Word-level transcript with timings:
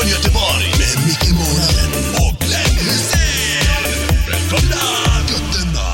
från 0.00 0.10
Göteborg. 0.10 0.66
Med 0.78 1.06
Micke 1.06 1.30
Månaden 1.32 1.92
och 2.14 2.38
Glenn 2.38 2.76
Hysén. 2.78 3.84
Välkomna! 4.30 4.84
Götterna. 5.28 5.88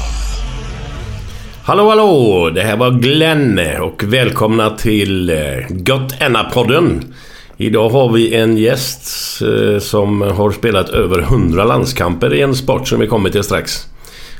Hallå 1.64 1.88
hallå! 1.88 2.50
Det 2.54 2.62
här 2.62 2.76
var 2.76 2.90
Glenn 2.90 3.60
och 3.80 4.02
välkomna 4.04 4.70
till 4.70 5.30
eh, 5.30 5.36
Gött 5.86 6.52
podden 6.52 7.14
Idag 7.56 7.88
har 7.88 8.12
vi 8.12 8.34
en 8.34 8.56
gäst 8.56 9.42
eh, 9.42 9.78
som 9.78 10.20
har 10.20 10.50
spelat 10.50 10.88
över 10.88 11.18
100 11.18 11.64
landskamper 11.64 12.34
i 12.34 12.42
en 12.42 12.54
sport 12.54 12.88
som 12.88 13.00
vi 13.00 13.06
kommer 13.06 13.30
till 13.30 13.42
strax. 13.42 13.86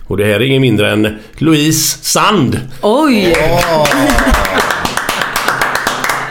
Och 0.07 0.17
det 0.17 0.25
här 0.25 0.33
är 0.33 0.41
ingen 0.41 0.63
mindre 0.63 0.91
än 0.91 1.19
Louise 1.39 1.99
Sand! 2.03 2.61
Oj! 2.83 3.37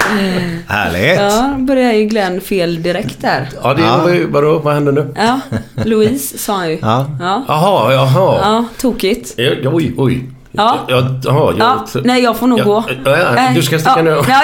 Härligt! 0.67 1.19
Ja, 1.19 1.55
börjar 1.59 1.93
ju 1.93 2.05
Glenn 2.05 2.41
fel 2.41 2.83
direkt 2.83 3.21
där. 3.21 3.49
Ja, 3.63 3.73
det 3.73 3.81
var 4.03 4.09
ju... 4.09 4.27
Vadå? 4.27 4.59
Vad 4.59 4.73
hände 4.73 4.91
nu? 4.91 5.13
Ja, 5.15 5.39
Louise 5.85 6.37
sa 6.37 6.53
han 6.53 6.69
ju. 6.69 6.77
Ja. 6.81 7.05
Ja, 7.19 7.43
Jaha, 7.47 7.93
jaha. 7.93 8.39
ja 8.41 8.65
tokigt. 8.81 9.33
Ja, 9.37 9.51
oj, 9.63 9.93
oj. 9.97 10.29
Ja. 10.51 10.79
Ja, 10.87 11.07
jaha, 11.23 11.53
Ja, 11.57 11.85
jag, 11.93 12.05
nej 12.05 12.23
jag 12.23 12.37
får 12.37 12.47
nog 12.47 12.59
Ja, 12.59 12.63
gå. 12.63 12.83
ja, 13.05 13.17
ja, 13.17 13.49
du 13.55 13.61
ska 13.63 13.79
sticka 13.79 13.93
ja, 13.97 14.01
nu. 14.03 14.21
Ja, 14.27 14.43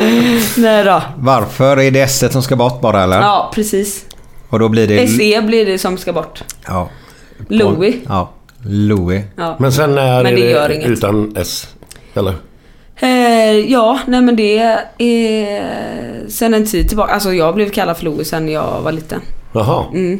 nej 0.56 0.84
då. 0.84 1.02
Varför? 1.16 1.76
Är 1.80 1.90
det 1.90 2.00
S 2.00 2.24
som 2.32 2.42
ska 2.42 2.56
bort 2.56 2.80
bara 2.80 3.02
eller? 3.02 3.20
Ja, 3.20 3.50
precis. 3.54 4.04
Och 4.50 4.58
då 4.58 4.68
blir 4.68 4.88
det... 4.88 5.08
SE 5.08 5.42
blir 5.42 5.66
det 5.66 5.78
som 5.78 5.98
ska 5.98 6.12
bort. 6.12 6.42
Ja. 6.66 6.88
Louis. 7.48 7.94
Ja. 8.08 8.30
Louis. 8.62 9.24
Ja. 9.36 9.56
Men 9.58 9.72
sen 9.72 9.98
är 9.98 10.22
Men 10.22 10.34
det 10.34 10.68
det, 10.68 10.82
utan 10.84 11.34
S. 11.36 11.68
Eller? 12.14 12.34
Eh, 13.02 13.70
ja, 13.72 14.00
nej 14.06 14.20
men 14.20 14.36
det 14.36 14.58
är 14.98 16.28
sen 16.28 16.54
en 16.54 16.66
tid 16.66 16.88
tillbaka. 16.88 17.12
Alltså 17.12 17.32
jag 17.34 17.54
blev 17.54 17.70
kallad 17.70 17.96
för 17.96 18.04
Louis 18.04 18.28
sen 18.28 18.48
jag 18.48 18.80
var 18.80 18.92
liten. 18.92 19.20
Jaha. 19.52 19.84
Mm. 19.94 20.18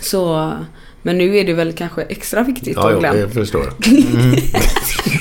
Så, 0.00 0.52
men 1.02 1.18
nu 1.18 1.36
är 1.38 1.44
det 1.44 1.52
väl 1.52 1.72
kanske 1.72 2.02
extra 2.02 2.42
viktigt 2.42 2.76
Ja, 2.76 2.86
att 2.86 2.92
ja, 2.92 2.98
Glenn. 2.98 3.18
jag 3.18 3.32
förstår. 3.32 3.66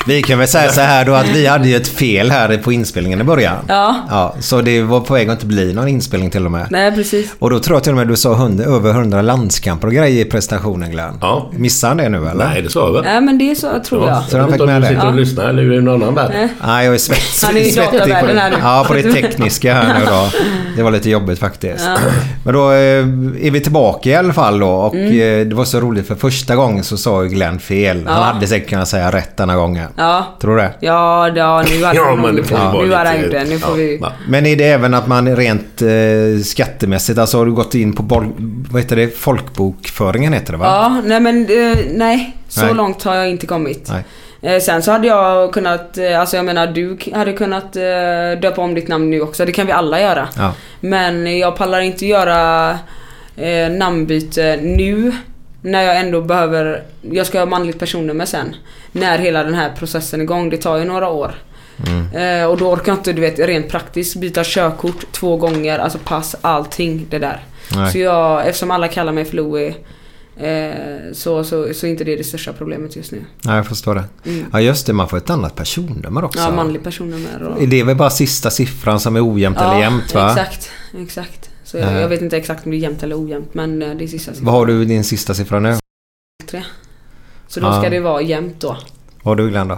Vi 0.07 0.21
kan 0.21 0.39
väl 0.39 0.47
säga 0.47 0.69
så 0.71 0.81
här 0.81 1.05
då 1.05 1.13
att 1.13 1.29
vi 1.29 1.47
hade 1.47 1.67
ju 1.69 1.75
ett 1.75 1.87
fel 1.87 2.31
här 2.31 2.57
på 2.57 2.71
inspelningen 2.71 3.21
i 3.21 3.23
början. 3.23 3.55
Ja. 3.67 3.95
Ja, 4.09 4.35
så 4.39 4.61
det 4.61 4.81
var 4.81 4.99
på 4.99 5.13
väg 5.13 5.29
att 5.29 5.33
inte 5.33 5.45
bli 5.45 5.73
någon 5.73 5.87
inspelning 5.87 6.29
till 6.29 6.45
och 6.45 6.51
med. 6.51 6.67
Nej, 6.69 6.91
precis. 6.95 7.33
Och 7.39 7.49
då 7.49 7.59
tror 7.59 7.75
jag 7.75 7.83
till 7.83 7.91
och 7.91 7.97
med 7.97 8.07
du 8.07 8.15
sa 8.15 8.33
100, 8.33 8.63
över 8.65 8.89
100 8.89 9.21
landskamper 9.21 9.87
och 9.87 9.93
grejer 9.93 10.25
i 10.25 10.29
prestationen 10.29 10.91
Glenn. 10.91 11.17
Ja. 11.21 11.49
Missade 11.53 11.89
han 11.89 11.97
det 11.97 12.09
nu 12.19 12.29
eller? 12.29 12.45
Nej, 12.49 12.61
det 12.61 12.69
sa 12.69 12.85
jag 12.85 12.93
väl? 12.93 13.03
Nej 13.03 13.21
men 13.21 13.37
det 13.37 13.51
är 13.51 13.55
så 13.55 13.67
tror 13.85 14.07
jag. 14.07 14.23
Så 14.23 14.35
jag 14.37 14.41
han 14.41 14.51
fick 14.51 14.65
med 14.65 14.81
det. 14.81 14.87
sitter 14.87 15.01
och 15.07 15.11
Ja. 15.13 15.15
lyssnar 15.15 15.45
eller 15.49 15.63
är 15.63 15.69
det 15.69 15.81
någon 15.81 16.03
annan 16.03 16.15
värld? 16.15 16.31
Nej. 16.65 16.85
Jag 16.85 16.93
är 16.93 16.97
svett, 16.97 17.19
Han 17.45 17.57
är 17.57 17.61
i 17.61 17.71
svettig 17.71 17.91
på 17.99 18.05
datavärlden 18.05 18.37
här 18.37 18.49
nu. 18.49 18.55
Ja, 18.61 18.85
på 18.87 18.93
det 18.93 19.03
tekniska 19.13 19.73
här 19.73 19.99
nu 19.99 20.05
då. 20.05 20.29
Det 20.77 20.83
var 20.83 20.91
lite 20.91 21.09
jobbigt 21.09 21.39
faktiskt. 21.39 21.85
Men 22.45 22.53
då 22.53 22.71
eh, 22.71 22.77
är 23.47 23.51
vi 23.51 23.59
tillbaka 23.59 24.09
i 24.09 24.15
alla 24.15 24.33
fall 24.33 24.59
då. 24.59 24.67
Och 24.69 24.95
Mm. 24.95 25.39
eh, 25.41 25.47
det 25.47 25.55
var 25.55 25.65
så 25.65 25.79
roligt 25.79 26.07
för 26.07 26.15
första 26.15 26.55
gången 26.55 26.83
så 26.83 26.97
sa 26.97 27.23
ju 27.23 27.29
Glenn 27.29 27.59
fel. 27.59 28.03
Han 28.07 28.17
Ja. 28.17 28.23
hade 28.23 28.47
säkert 28.47 28.69
kunnat 28.69 28.87
säga 28.87 29.11
rätt 29.11 29.37
denna 29.37 29.55
gången. 29.55 29.87
Ja. 29.95 30.37
Tror 30.41 30.55
du 30.55 30.61
det? 30.61 30.73
Ja, 30.79 31.27
ja 31.35 31.63
nu 31.69 31.83
hade 31.83 31.97
Ja, 31.99 32.15
men 32.15 32.35
det 32.35 32.43
får 32.43 32.55
vara 32.57 32.85
Nu 32.85 32.93
hade 32.93 33.27
det. 33.27 33.43
Nu 33.43 33.59
får 33.59 33.71
ja, 33.71 33.75
vi... 33.75 34.01
Men 34.27 34.45
är 34.45 34.55
det 34.55 34.63
även 34.63 34.93
att 34.93 35.07
man 35.07 35.35
rent 35.35 35.81
eh, 35.81 36.43
skattemässigt, 36.43 37.19
alltså 37.19 37.37
har 37.37 37.45
du 37.45 37.51
gått 37.51 37.75
in 37.75 37.93
på 37.93 38.03
bol- 38.03 38.33
vad 38.71 38.81
heter 38.81 38.95
det? 38.95 39.17
folkbokföringen 39.17 40.33
heter 40.33 40.51
det 40.51 40.57
va? 40.57 40.65
Ja, 40.65 41.01
nej 41.05 41.19
men 41.19 41.41
eh, 41.45 41.77
nej. 41.93 42.37
Så 42.47 42.65
Nej. 42.65 42.73
långt 42.73 43.03
har 43.03 43.15
jag 43.15 43.29
inte 43.29 43.45
kommit. 43.47 43.91
Nej. 43.91 44.55
Eh, 44.55 44.59
Sen 44.61 44.81
så 44.83 44.91
hade 44.91 45.07
jag 45.07 45.53
kunnat, 45.53 45.97
eh, 45.97 46.19
alltså 46.19 46.35
jag 46.35 46.45
menar 46.45 46.67
du 46.67 46.97
hade 47.13 47.33
kunnat 47.33 47.75
eh, 47.75 47.81
döpa 48.41 48.61
om 48.61 48.73
ditt 48.75 48.87
namn 48.87 49.09
nu 49.09 49.21
också. 49.21 49.45
Det 49.45 49.51
kan 49.51 49.65
vi 49.65 49.71
alla 49.71 50.01
göra. 50.01 50.27
Ja. 50.37 50.53
Men 50.79 51.37
jag 51.37 51.55
pallar 51.55 51.79
inte 51.81 52.05
göra 52.05 52.69
eh, 53.35 53.69
namnbyte 53.71 54.59
nu. 54.61 55.11
När 55.63 55.83
jag 55.83 55.99
ändå 55.99 56.21
behöver, 56.21 56.83
jag 57.01 57.27
ska 57.27 57.39
ha 57.39 57.45
manligt 57.45 57.79
personnummer 57.79 58.25
sen. 58.25 58.55
När 58.91 59.17
hela 59.17 59.43
den 59.43 59.53
här 59.53 59.71
processen 59.77 60.19
är 60.19 60.23
igång. 60.23 60.49
Det 60.49 60.57
tar 60.57 60.77
ju 60.77 60.85
några 60.85 61.09
år. 61.09 61.35
Eh, 62.13 62.45
och 62.45 62.57
då 62.57 62.71
orkar 62.71 62.91
jag 62.91 62.99
inte, 62.99 63.13
du 63.13 63.21
vet, 63.21 63.39
rent 63.39 63.69
praktiskt 63.69 64.15
byta 64.15 64.43
körkort 64.43 65.11
två 65.11 65.37
gånger, 65.37 65.79
alltså 65.79 65.97
pass, 66.03 66.35
allting 66.41 67.07
det 67.09 67.19
där. 67.19 67.43
Nej. 67.75 67.91
Så 67.91 67.97
jag, 67.97 68.47
eftersom 68.47 68.71
alla 68.71 68.87
kallar 68.87 69.11
mig 69.11 69.25
för 69.25 69.35
Louie 69.35 69.75
eh, 70.37 71.13
så, 71.13 71.43
så, 71.43 71.73
så 71.73 71.85
är 71.85 71.91
inte 71.91 72.03
det 72.03 72.15
det 72.15 72.23
största 72.23 72.53
problemet 72.53 72.95
just 72.95 73.11
nu. 73.11 73.25
Nej, 73.41 73.55
jag 73.55 73.67
förstår 73.67 73.95
det. 73.95 74.03
Ja 74.51 74.61
just 74.61 74.85
det, 74.87 74.93
man 74.93 75.09
får 75.09 75.17
ett 75.17 75.29
annat 75.29 75.55
personnummer 75.55 76.23
också. 76.23 76.39
Mm. 76.39 76.51
Ja, 76.51 76.63
manligt 76.63 76.83
personnummer 76.83 77.43
och... 77.43 77.63
Är 77.63 77.67
det 77.67 77.83
väl 77.83 77.95
bara 77.95 78.09
sista 78.09 78.49
siffran 78.49 78.99
som 78.99 79.15
är 79.15 79.33
ojämnt 79.33 79.57
eller 79.57 79.79
jämnt 79.79 80.13
va? 80.13 80.29
exakt. 80.31 80.69
Exakt. 80.97 81.49
Så 81.73 81.79
jag, 81.79 82.01
jag 82.01 82.07
vet 82.09 82.21
inte 82.21 82.37
exakt 82.37 82.65
om 82.65 82.71
det 82.71 82.77
är 82.77 82.79
jämnt 82.79 83.03
eller 83.03 83.23
ojämnt 83.25 83.53
men 83.53 83.81
eh, 83.81 83.89
det 83.95 84.03
är 84.03 84.07
sista 84.07 84.31
siffran. 84.31 84.45
Vad 84.45 84.53
har 84.55 84.65
du 84.65 84.85
din 84.85 85.03
sista 85.03 85.33
siffra 85.33 85.59
nu? 85.59 85.75
Tre. 86.49 86.63
Så 87.47 87.59
då 87.59 87.67
Ja. 87.67 87.79
ska 87.81 87.89
det 87.89 87.99
vara 87.99 88.21
jämnt 88.21 88.59
då. 88.59 88.67
Vad 89.23 89.31
har 89.31 89.35
du 89.45 89.49
Glenn 89.49 89.67
då? 89.67 89.75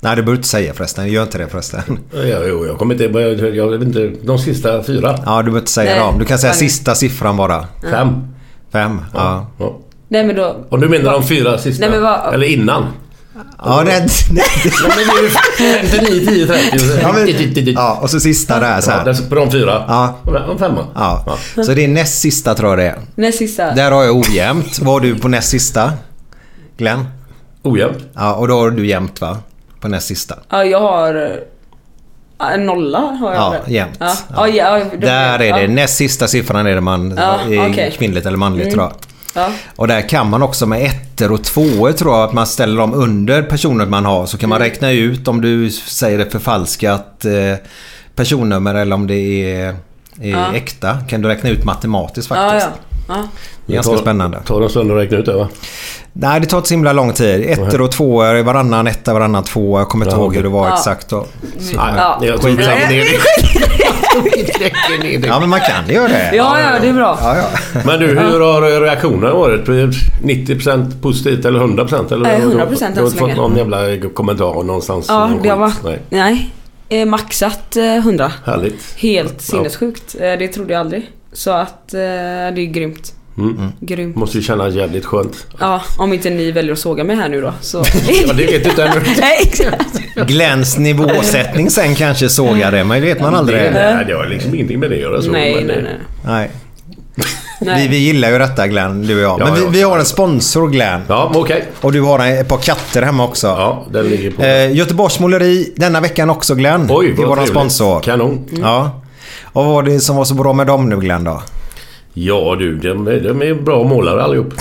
Nej, 0.00 0.16
det 0.16 0.22
behöver 0.22 0.32
du 0.32 0.36
inte 0.36 0.48
säga 0.48 0.74
förresten. 0.74 1.08
Gör 1.08 1.22
inte 1.22 1.38
det 1.38 1.48
förresten. 1.48 1.82
Ja, 2.12 2.22
jo, 2.48 2.66
jag 2.66 2.78
kommer 2.78 2.94
inte... 2.94 3.20
Jag, 3.20 3.56
jag 3.56 3.70
vet 3.70 3.82
inte. 3.82 4.12
De 4.22 4.38
sista 4.38 4.82
fyra. 4.82 5.18
Ja, 5.26 5.36
du 5.38 5.42
behöver 5.44 5.58
inte 5.58 5.70
säga 5.70 5.90
Nej, 5.90 6.00
dem. 6.00 6.18
Du 6.18 6.24
kan 6.24 6.38
säga 6.38 6.52
sista 6.52 6.94
siffran 6.94 7.36
bara. 7.36 7.64
Fem. 7.90 8.08
Fem. 8.72 9.00
Ja. 9.14 9.46
Ja. 9.58 9.78
Nej 10.08 10.26
men 10.26 10.36
då... 10.36 10.56
Och 10.68 10.78
du 10.80 10.88
menar 10.88 11.12
de 11.12 11.22
fyra 11.22 11.58
sista? 11.58 11.80
Nej, 11.80 11.90
men 11.90 12.02
vad- 12.02 12.34
Eller 12.34 12.46
innan? 12.46 12.86
Ja, 13.64 13.82
det... 13.84 13.92
Ja, 14.30 15.22
ju 15.22 15.28
59, 15.88 16.26
10, 16.26 16.46
30 16.46 16.74
och 16.76 16.80
så... 16.80 16.98
ja, 17.02 17.72
ja, 17.74 17.98
och 18.02 18.10
så 18.10 18.20
sista 18.20 18.60
där 18.60 18.80
så 18.80 18.90
Ja, 18.90 18.94
här. 18.96 19.08
är 19.08 19.28
på 19.28 19.34
de 19.34 19.50
fyra. 19.50 19.84
Ja. 19.88 20.14
Och 20.48 20.58
femma. 20.58 20.86
Ja. 20.94 21.38
Så 21.64 21.72
det 21.74 21.84
är 21.84 21.88
näst 21.88 22.20
sista 22.20 22.54
tror 22.54 22.70
jag 22.70 22.78
det 22.78 22.84
är. 22.84 22.98
Näst 23.14 23.38
sista. 23.38 23.74
Där 23.74 23.90
har 23.90 24.04
jag 24.04 24.16
ojämnt. 24.16 24.78
Vad 24.78 24.94
har 24.94 25.00
du 25.00 25.18
på 25.18 25.28
näst 25.28 25.48
sista? 25.48 25.92
Glenn? 26.76 27.06
Ojämnt. 27.62 27.98
Ja, 28.14 28.34
och 28.34 28.48
då 28.48 28.58
har 28.58 28.70
du 28.70 28.86
jämnt 28.86 29.20
va? 29.20 29.38
På 29.80 29.88
näst 29.88 30.06
sista. 30.06 30.34
Ja, 30.50 30.64
jag 30.64 30.80
har... 30.80 31.40
Ja, 32.38 32.50
En 32.50 32.66
nolla 32.66 32.98
har 32.98 33.34
jag 33.34 33.42
Ja, 33.54 33.56
jämt. 33.66 33.96
Ja. 34.00 34.14
Ja. 34.36 34.48
Ja. 34.48 34.48
Ja, 34.48 34.78
ja, 34.78 34.84
Där 35.00 35.34
är 35.38 35.38
det. 35.38 35.60
ja. 35.62 35.68
Näst 35.68 35.96
sista 35.96 36.28
siffran 36.28 36.66
är 36.66 36.74
det 36.74 36.80
man... 36.80 37.14
Ja, 37.16 37.38
är 37.50 37.70
okej. 37.70 37.94
Kvinnligt 37.98 38.26
eller 38.26 38.36
manligt 38.38 38.66
Mm. 38.66 38.74
tror 38.74 38.84
jag. 38.84 38.92
Ja. 39.34 39.48
Och 39.76 39.88
där 39.88 40.08
kan 40.08 40.30
man 40.30 40.42
också 40.42 40.66
med 40.66 40.86
ettor 40.86 41.32
och 41.32 41.44
tvåor 41.44 41.92
tror 41.92 42.14
jag 42.14 42.24
att 42.24 42.32
man 42.32 42.46
ställer 42.46 42.76
dem 42.80 42.94
under 42.94 43.42
personer 43.42 43.86
man 43.86 44.04
har. 44.04 44.26
Så 44.26 44.38
kan 44.38 44.48
man 44.48 44.56
Mm. 44.56 44.68
räkna 44.70 44.90
ut 44.90 45.28
om 45.28 45.40
du 45.40 45.70
säger 45.70 46.18
ett 46.18 46.32
förfalskat 46.32 47.24
eh, 47.24 47.54
personnummer 48.14 48.74
eller 48.74 48.94
om 48.94 49.06
det 49.06 49.14
är, 49.54 49.68
är 50.22 50.30
Ja. 50.30 50.54
äkta. 50.54 50.98
Kan 51.08 51.22
du 51.22 51.28
räkna 51.28 51.50
ut 51.50 51.64
matematiskt 51.64 52.30
Ja, 52.30 52.36
faktiskt. 52.36 52.68
ja. 53.08 53.14
ja. 53.14 53.28
Är 53.68 53.72
ganska 53.74 53.92
tar, 53.92 54.00
spännande. 54.00 54.40
Tar 54.46 54.62
en 54.62 54.68
stund 54.70 54.90
att 54.92 54.96
räkna 54.98 55.16
ut 55.18 55.26
det 55.26 55.34
va? 55.34 55.48
Nej, 56.12 56.40
det 56.40 56.46
tar 56.46 56.56
inte 56.58 56.68
så 56.68 56.74
himla 56.74 56.92
lång 56.92 57.12
tid. 57.12 57.44
Ettor 57.50 57.80
och 57.80 57.92
tvåor, 57.92 58.42
varannan 58.42 58.86
etta, 58.86 59.12
varannan 59.14 59.44
tvåa. 59.44 59.80
Jag 59.80 59.88
kommer 59.88 60.04
inte 60.04 60.16
Ja, 60.16 60.20
ihåg 60.22 60.36
hur 60.36 60.42
det 60.42 60.48
var 60.48 60.66
Ja. 60.68 60.74
exakt 60.74 61.08
då. 61.08 61.26
Så, 61.58 61.76
Nej, 61.76 61.94
Ja. 61.96 62.18
jag 62.22 62.40
tror 62.40 62.50
vi 62.50 62.56
lägger 62.64 62.88
ner 65.02 65.18
det. 65.20 65.26
Ja, 65.26 65.40
men 65.40 65.48
man 65.48 65.60
kan 65.60 65.94
göra 65.94 66.08
det. 66.08 66.30
Ja, 66.34 66.60
ja, 66.60 66.78
det 66.80 66.88
är 66.88 66.92
bra. 66.92 67.18
Ja, 67.22 67.36
ja. 67.36 67.44
Men 67.86 68.00
du, 68.00 68.06
hur 68.06 68.40
har 68.40 68.80
reaktionerna 68.80 69.34
varit? 69.34 69.68
90% 70.22 71.02
positivt 71.02 71.44
eller 71.44 71.60
100%? 71.60 72.12
Eller, 72.14 72.30
Eh, 72.30 72.38
100% 72.40 72.50
Du 72.50 72.58
har 72.58 72.66
än 72.66 72.76
så 72.76 72.86
inte 72.86 73.00
fått 73.18 73.20
länge. 73.20 73.34
någon 73.40 73.56
jävla 73.56 73.78
kommentar 74.14 74.62
någonstans? 74.62 75.06
Ja, 75.08 75.26
någon 75.26 75.42
det 75.42 75.48
har 75.48 75.56
varit... 75.56 75.82
Nej. 75.84 75.98
Nej. 76.08 76.50
Eh, 76.88 77.06
maxat 77.06 77.76
eh, 77.76 77.96
100. 77.96 78.32
Härligt. 78.44 78.94
Helt 78.96 79.40
sinnessjukt. 79.40 80.14
Eh, 80.20 80.38
det 80.38 80.48
trodde 80.48 80.72
jag 80.72 80.80
aldrig. 80.80 81.10
Så 81.32 81.50
att 81.50 81.94
eh, 81.94 81.98
det 82.00 82.60
är 82.60 82.72
grymt. 82.72 83.12
Mm. 83.38 83.72
Grymt. 83.80 84.16
Måste 84.16 84.36
ju 84.38 84.42
kännas 84.42 84.74
jävligt 84.74 85.04
skönt. 85.04 85.46
Ja, 85.58 85.82
om 85.98 86.12
inte 86.12 86.30
ni 86.30 86.52
väljer 86.52 86.72
att 86.72 86.78
såga 86.78 87.04
mig 87.04 87.16
här 87.16 87.28
nu 87.28 87.40
då. 87.40 87.52
Så... 87.60 87.78
Ja, 88.26 88.32
det 88.32 88.46
vet 88.46 88.64
du 88.64 88.70
inte 88.70 88.84
ännu. 88.84 89.00
Nej, 89.20 89.38
exakt. 89.42 90.00
Gläns 90.26 90.78
nivåsättning 90.78 91.70
sen 91.70 91.94
kanske 91.94 92.28
sågar 92.28 92.72
det, 92.72 92.84
men 92.84 93.00
det 93.00 93.06
vet 93.06 93.20
man 93.20 93.34
aldrig. 93.34 93.58
Det, 93.62 93.70
nej, 93.70 94.04
det 94.06 94.12
har 94.14 94.26
liksom 94.26 94.54
ingenting 94.54 94.80
med 94.80 94.90
det 94.90 94.96
att 94.96 95.02
göra. 95.02 95.22
Så, 95.22 95.30
Nej, 95.30 95.54
men 95.54 95.66
nej, 95.66 95.82
nej. 96.24 96.50
Nej. 97.60 97.76
Vi, 97.78 97.88
vi 97.88 97.96
gillar 97.96 98.30
ju 98.30 98.38
detta 98.38 98.66
Glenn, 98.68 99.02
du 99.06 99.14
och 99.16 99.20
jag. 99.22 99.40
Ja, 99.40 99.44
Men 99.44 99.54
vi, 99.54 99.60
ja. 99.62 99.68
vi 99.68 99.82
har 99.82 99.98
en 99.98 100.04
sponsor 100.04 100.68
Glenn. 100.68 101.00
Ja, 101.08 101.32
okej. 101.34 101.64
Och 101.80 101.92
du 101.92 102.00
har 102.02 102.18
en- 102.18 102.38
ett 102.38 102.48
par 102.48 102.56
katter 102.58 103.02
hemma 103.02 103.24
också. 103.24 103.46
Ja, 103.46 103.86
den 103.92 104.06
ligger 104.08 104.30
på. 104.30 104.42
Eh, 104.42 104.76
Göteborgs 104.76 105.20
Måleri 105.20 105.72
denna 105.76 106.00
veckan 106.00 106.30
också 106.30 106.54
Glenn. 106.54 106.86
Oj, 106.90 107.14
det 107.16 107.22
är 107.22 107.26
vad 107.26 107.36
trevligt. 107.36 107.50
sponsor. 107.54 108.00
Kanon. 108.00 108.48
Ja. 108.62 109.00
Och 109.44 109.64
vad 109.64 109.74
var 109.74 109.82
det 109.82 110.00
som 110.00 110.16
var 110.16 110.24
så 110.24 110.34
bra 110.34 110.52
med 110.52 110.66
dem 110.66 110.88
nu 110.88 110.96
Glenn 110.96 111.24
då? 111.24 111.42
Ja 112.14 112.56
du, 112.58 112.76
de, 112.76 113.04
de 113.04 113.42
är 113.42 113.54
bra 113.54 113.84
målare 113.84 114.22
allihop. 114.22 114.54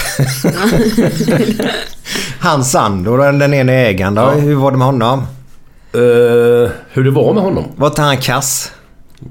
Hans 2.39 2.71
Sandor, 2.71 3.17
den 3.39 3.53
ena 3.53 3.71
ägaren 3.71 4.15
då. 4.15 4.21
Ja. 4.21 4.31
Hur 4.31 4.55
var 4.55 4.71
det 4.71 4.77
med 4.77 4.87
honom? 4.87 5.19
Eh, 5.93 6.71
hur 6.91 7.03
det 7.03 7.11
var 7.11 7.33
med 7.33 7.43
honom? 7.43 7.63
Var 7.75 7.87
inte 7.87 8.01
han 8.01 8.17
kass? 8.17 8.71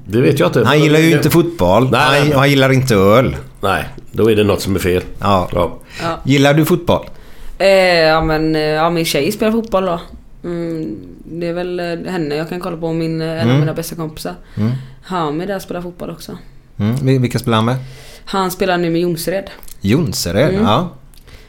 Det 0.05 0.21
vet 0.21 0.39
jag 0.39 0.47
inte. 0.47 0.63
Han 0.65 0.79
gillar 0.79 0.99
ju 0.99 1.11
inte 1.11 1.29
fotboll. 1.29 1.89
Nej, 1.91 2.01
han, 2.01 2.13
nej. 2.27 2.33
och 2.33 2.39
han 2.39 2.49
gillar 2.49 2.71
inte 2.71 2.95
öl. 2.95 3.35
Nej, 3.61 3.85
då 4.11 4.31
är 4.31 4.35
det 4.35 4.43
något 4.43 4.61
som 4.61 4.75
är 4.75 4.79
fel. 4.79 5.03
Ja. 5.19 5.49
Ja. 5.53 5.79
Gillar 6.23 6.53
du 6.53 6.65
fotboll? 6.65 7.05
Eh, 7.57 7.67
ja 7.99 8.21
men 8.21 8.55
eh, 8.55 8.61
ja, 8.61 8.89
min 8.89 9.05
tjej 9.05 9.31
spelar 9.31 9.51
fotboll 9.51 9.85
då. 9.85 9.99
Mm, 10.43 10.95
det 11.25 11.47
är 11.47 11.53
väl 11.53 11.79
eh, 11.79 12.11
henne 12.11 12.35
jag 12.35 12.49
kan 12.49 12.59
kolla 12.59 12.77
på, 12.77 12.93
min, 12.93 13.21
en 13.21 13.49
av 13.51 13.59
mina 13.59 13.73
bästa 13.73 13.95
kompisar. 13.95 14.33
Mm. 14.57 14.71
Hamid 15.03 15.47
där 15.47 15.59
spelar 15.59 15.81
fotboll 15.81 16.09
också. 16.09 16.37
Mm. 16.79 16.95
vil- 16.95 17.19
Vilka 17.21 17.39
spelar 17.39 17.55
han 17.55 17.65
med? 17.65 17.75
Han 18.31 18.51
spelar 18.51 18.77
nu 18.77 18.89
med 18.89 19.01
Jonsered. 19.01 19.49
Jonsered? 19.81 20.49
Mm. 20.49 20.63
Ja. 20.63 20.89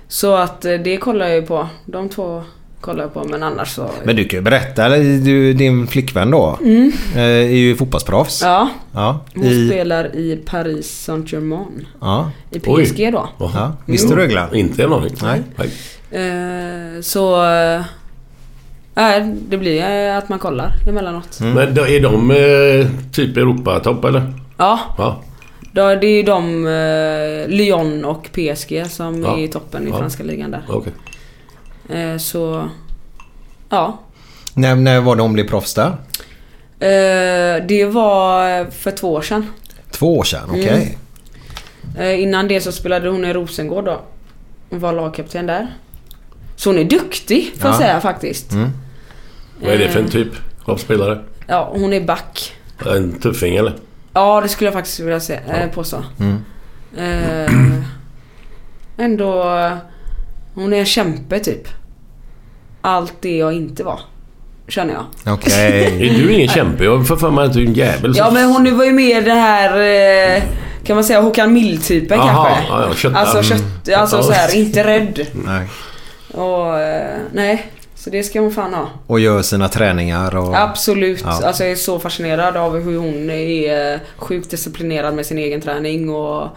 Så 0.09 0.35
att 0.37 0.65
eh, 0.65 0.73
det 0.75 0.97
kollar 0.97 1.27
jag 1.27 1.37
ju 1.37 1.43
på. 1.43 1.69
De 1.87 2.09
två 2.09 2.43
kollar 2.81 3.03
jag 3.05 3.15
på 3.15 3.25
men 3.25 3.43
annars 3.43 3.69
så... 3.75 3.91
Men 4.05 4.17
du 4.17 4.25
kan 4.25 4.39
ju 4.39 4.43
berätta, 4.43 4.85
eller 4.87 5.25
du, 5.25 5.53
din 5.53 5.87
flickvän 5.87 6.31
då 6.31 6.59
eh, 7.15 7.23
är 7.23 7.43
ju 7.49 7.77
fotbollsproffs. 7.77 8.43
Mm. 8.43 8.53
Ja, 8.55 8.69
Ja. 8.93 9.21
hon 9.35 9.45
I, 9.45 9.67
spelar 9.69 10.17
i 10.17 10.37
Paris 10.47 11.05
Saint-Germain. 11.09 11.87
ja. 12.01 12.31
I 12.51 12.61
Oj. 12.67 12.85
PSG 12.85 13.13
då. 13.13 13.29
Jaha. 13.39 13.51
ja. 13.55 13.73
Visste 13.87 14.15
du 14.15 14.27
det? 14.27 14.49
Inte 14.59 14.85
en 14.85 14.93
aning. 14.93 15.15
Nej. 15.23 15.41
Eh, 16.11 17.01
så... 17.03 17.37
Nej, 18.95 19.35
det 19.49 19.57
blir 19.59 20.09
att 20.11 20.29
man 20.29 20.39
kollar 20.39 20.73
emellanåt. 20.89 21.41
Mm. 21.41 21.53
Men 21.55 21.75
då 21.75 21.87
är 21.87 22.01
de 22.01 22.33
typ 23.13 23.37
Europatopp 23.37 24.05
eller? 24.05 24.33
Ja, 24.57 24.81
Ja. 24.99 25.23
Då, 25.73 25.95
det 25.95 26.07
är 26.07 26.17
ju 26.17 26.23
de 26.23 26.67
eh, 26.67 27.49
Lyon 27.49 28.05
och 28.05 28.29
PSG 28.33 28.87
som 28.91 29.23
Ja. 29.23 29.37
är 29.39 29.43
i 29.45 29.49
toppen 29.49 29.87
i 29.89 29.91
Ja. 29.91 29.99
franska 29.99 30.23
ligan 30.23 30.51
där. 30.51 30.63
Okej. 30.69 30.93
Eh, 31.89 32.17
så... 32.17 32.69
Ja. 33.69 33.99
När, 34.55 34.75
när 34.75 35.01
var 35.01 35.17
det 35.17 35.23
hon 35.23 35.33
blev 35.33 35.49
proffs 35.49 35.75
där? 35.75 35.87
Eh, 36.81 37.67
det 37.67 37.85
var 37.85 38.71
för 38.71 38.91
två 38.91 39.13
år 39.13 39.23
sedan. 39.23 39.47
Två 39.91 40.19
år 40.19 40.25
sedan, 40.25 40.49
okej. 40.51 40.99
Eh, 41.99 42.21
innan 42.23 42.49
det 42.49 42.61
så 42.61 42.73
spelade 42.73 43.09
hon 43.09 43.25
i 43.25 43.33
Rosengård 43.33 43.85
då. 43.85 44.01
Hon 44.71 44.81
var 44.81 44.93
lagkapten 44.93 45.47
där. 45.47 45.67
Så 46.57 46.71
hon 46.71 46.79
är 46.79 46.85
duktig 46.85 47.53
får 47.59 47.67
jag 47.71 47.75
Ja. 47.75 47.79
säga 47.79 48.01
faktiskt. 48.01 48.53
Mm. 48.53 48.71
Vad 49.63 49.73
är 49.73 49.79
det 49.79 49.89
för 49.89 50.01
en 50.01 50.09
typ 50.09 50.29
av 50.65 50.77
spelare? 50.77 51.19
Ja, 51.47 51.71
hon 51.75 51.93
är 51.93 52.01
back. 52.01 52.53
En 52.87 53.13
tuffing 53.21 53.57
eller? 53.57 53.73
Ja, 54.15 54.41
det 54.41 54.49
skulle 54.49 54.67
jag 54.67 54.75
faktiskt 54.75 55.01
vilja 55.01 55.21
se, 55.21 55.35
eh, 55.35 55.69
påstå. 55.75 56.05
Mm. 56.21 56.45
Eh, 56.97 57.53
ändå... 58.99 59.45
Hon 60.55 60.73
är 60.73 60.79
en 60.79 60.87
kämpe 60.87 61.39
typ. 61.39 61.69
Allt 62.81 63.15
det 63.21 63.37
jag 63.37 63.53
inte 63.53 63.85
var. 63.85 64.01
Känner 64.69 64.95
jag. 64.95 65.35
Okej. 65.35 65.85
Är 66.11 66.15
du 66.19 66.33
ingen 66.33 66.49
kämpe? 66.49 66.85
Jag 66.85 67.07
får 67.09 67.17
för 67.17 67.31
mig 67.31 67.45
att 67.45 67.53
du 67.53 67.63
är 67.63 67.67
en 67.67 67.75
jävel. 67.75 68.15
Ja 68.17 68.31
men 68.31 68.45
hon 68.49 68.77
var 68.79 68.85
ju 68.85 68.93
mer 68.93 69.23
det 69.23 69.33
här... 69.35 69.79
eh, 70.37 70.43
Kan 70.85 70.97
man 70.97 71.05
säga 71.05 71.21
Håkan 71.21 71.53
Mild-typen 71.53 72.19
kanske. 72.19 72.63
ja, 72.69 72.85
ja, 72.89 72.95
kötta. 72.95 73.19
Alltså 73.19 73.37
Mm. 73.37 73.49
kött... 73.85 73.97
Alltså 73.99 74.17
Ja. 74.17 74.23
så 74.23 74.33
här, 74.33 74.55
inte 74.57 74.85
rädd. 74.85 75.27
Nej. 75.33 75.67
Och... 76.35 76.79
eh, 76.81 77.19
Nej. 77.33 77.71
Så 78.01 78.11
det 78.11 78.23
ska 78.23 78.41
hon 78.41 78.51
fan 78.51 78.75
ha. 78.75 78.89
Och 79.07 79.21
gör 79.21 79.43
sina 79.43 79.69
träningar 79.69 80.37
och... 80.37 80.57
Absolut. 80.57 81.21
Ja. 81.23 81.47
Alltså 81.47 81.63
jag 81.63 81.73
är 81.73 81.77
så 81.77 81.99
fascinerad 81.99 82.57
av 82.57 82.81
hur 82.81 82.99
hon 82.99 83.31
är 83.31 83.93
eh, 83.95 84.01
sjukt 84.17 84.51
disciplinerad 84.51 85.15
med 85.15 85.27
sin 85.27 85.39
egen 85.39 85.61
träning 85.61 86.11
och 86.11 86.49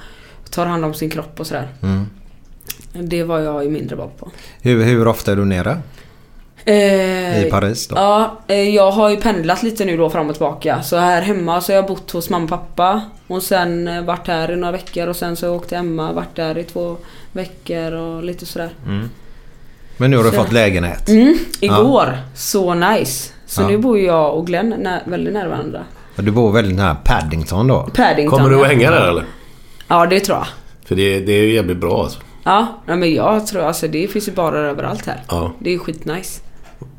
tar 0.49 0.65
hand 0.65 0.85
om 0.85 0.93
sin 0.93 1.09
kropp 1.09 1.39
och 1.39 1.47
sådär. 1.47 1.67
Mm. 1.81 2.05
Det 2.93 3.23
var 3.23 3.39
jag 3.39 3.63
ju 3.63 3.69
mindre 3.69 3.95
bra 3.95 4.11
på. 4.19 4.31
Hur, 4.61 4.83
hur 4.83 5.07
ofta 5.07 5.31
är 5.31 5.35
du 5.35 5.45
nere? 5.45 5.77
Eh, 6.65 7.45
I 7.45 7.49
Paris 7.51 7.87
då? 7.87 7.95
Ja, 7.95 8.39
eh, 8.47 8.69
jag 8.69 8.91
har 8.91 9.09
ju 9.09 9.17
pendlat 9.17 9.63
lite 9.63 9.85
nu 9.85 9.97
då 9.97 10.09
fram 10.09 10.29
och 10.29 10.35
tillbaka. 10.35 10.83
Så 10.83 10.97
här 10.97 11.21
hemma 11.21 11.61
så 11.61 11.71
har 11.71 11.75
jag 11.75 11.87
bott 11.87 12.11
hos 12.11 12.29
mamma 12.29 12.43
och 12.43 12.49
pappa. 12.49 13.01
Och 13.27 13.43
sen 13.43 13.87
eh, 13.87 14.03
varit 14.03 14.27
här 14.27 14.51
i 14.51 14.55
några 14.55 14.71
veckor 14.71 15.07
och 15.07 15.15
sen 15.15 15.35
så 15.35 15.45
har 15.45 15.53
jag 15.53 15.61
åkt 15.61 15.69
till 15.69 15.77
Emma, 15.77 16.11
varit 16.11 16.35
där 16.35 16.57
i 16.57 16.63
två 16.63 16.97
veckor 17.31 17.91
och 17.91 18.23
lite 18.23 18.45
sådär. 18.45 18.69
Men 20.03 20.11
nu 20.11 20.17
har 20.17 20.23
du 20.23 20.29
Så- 20.29 20.35
fått 20.35 20.51
lägenhet. 20.51 21.09
Mm, 21.09 21.37
igår. 21.59 22.17
Så 22.35 22.73
nice. 22.73 23.33
Så 23.45 23.61
Ja. 23.61 23.67
nu 23.67 23.77
bor 23.77 23.97
ju 23.97 24.05
jag 24.05 24.37
och 24.37 24.47
Glenn 24.47 24.69
nä- 24.69 25.01
väldigt 25.05 25.33
nära 25.33 25.49
varandra. 25.49 25.83
Du 26.15 26.31
bor 26.31 26.51
väldigt 26.51 26.77
nära 26.77 26.95
Paddington 26.95 27.67
då? 27.67 27.89
Paddington. 27.95 28.37
Kommer 28.39 28.49
du 28.49 28.55
ja. 28.55 28.61
att 28.61 28.67
hänga 28.67 28.91
där 28.91 29.07
eller? 29.09 29.23
Ja, 29.87 30.05
det 30.05 30.19
tror 30.19 30.37
jag. 30.37 30.47
För 30.85 30.95
det, 30.95 31.19
det 31.19 31.31
är 31.31 31.47
jävligt 31.47 31.77
bra 31.77 32.03
alltså. 32.03 32.19
Ja, 32.43 32.81
nej, 32.85 32.97
men 32.97 33.13
jag 33.13 33.47
tror 33.47 33.61
alltså 33.61 33.87
det 33.87 34.07
finns 34.07 34.27
ju 34.27 34.31
barer 34.31 34.63
överallt 34.63 35.05
här. 35.05 35.21
Ja. 35.29 35.51
Det 35.59 35.73
är 35.73 35.77
skitnice. 35.77 36.41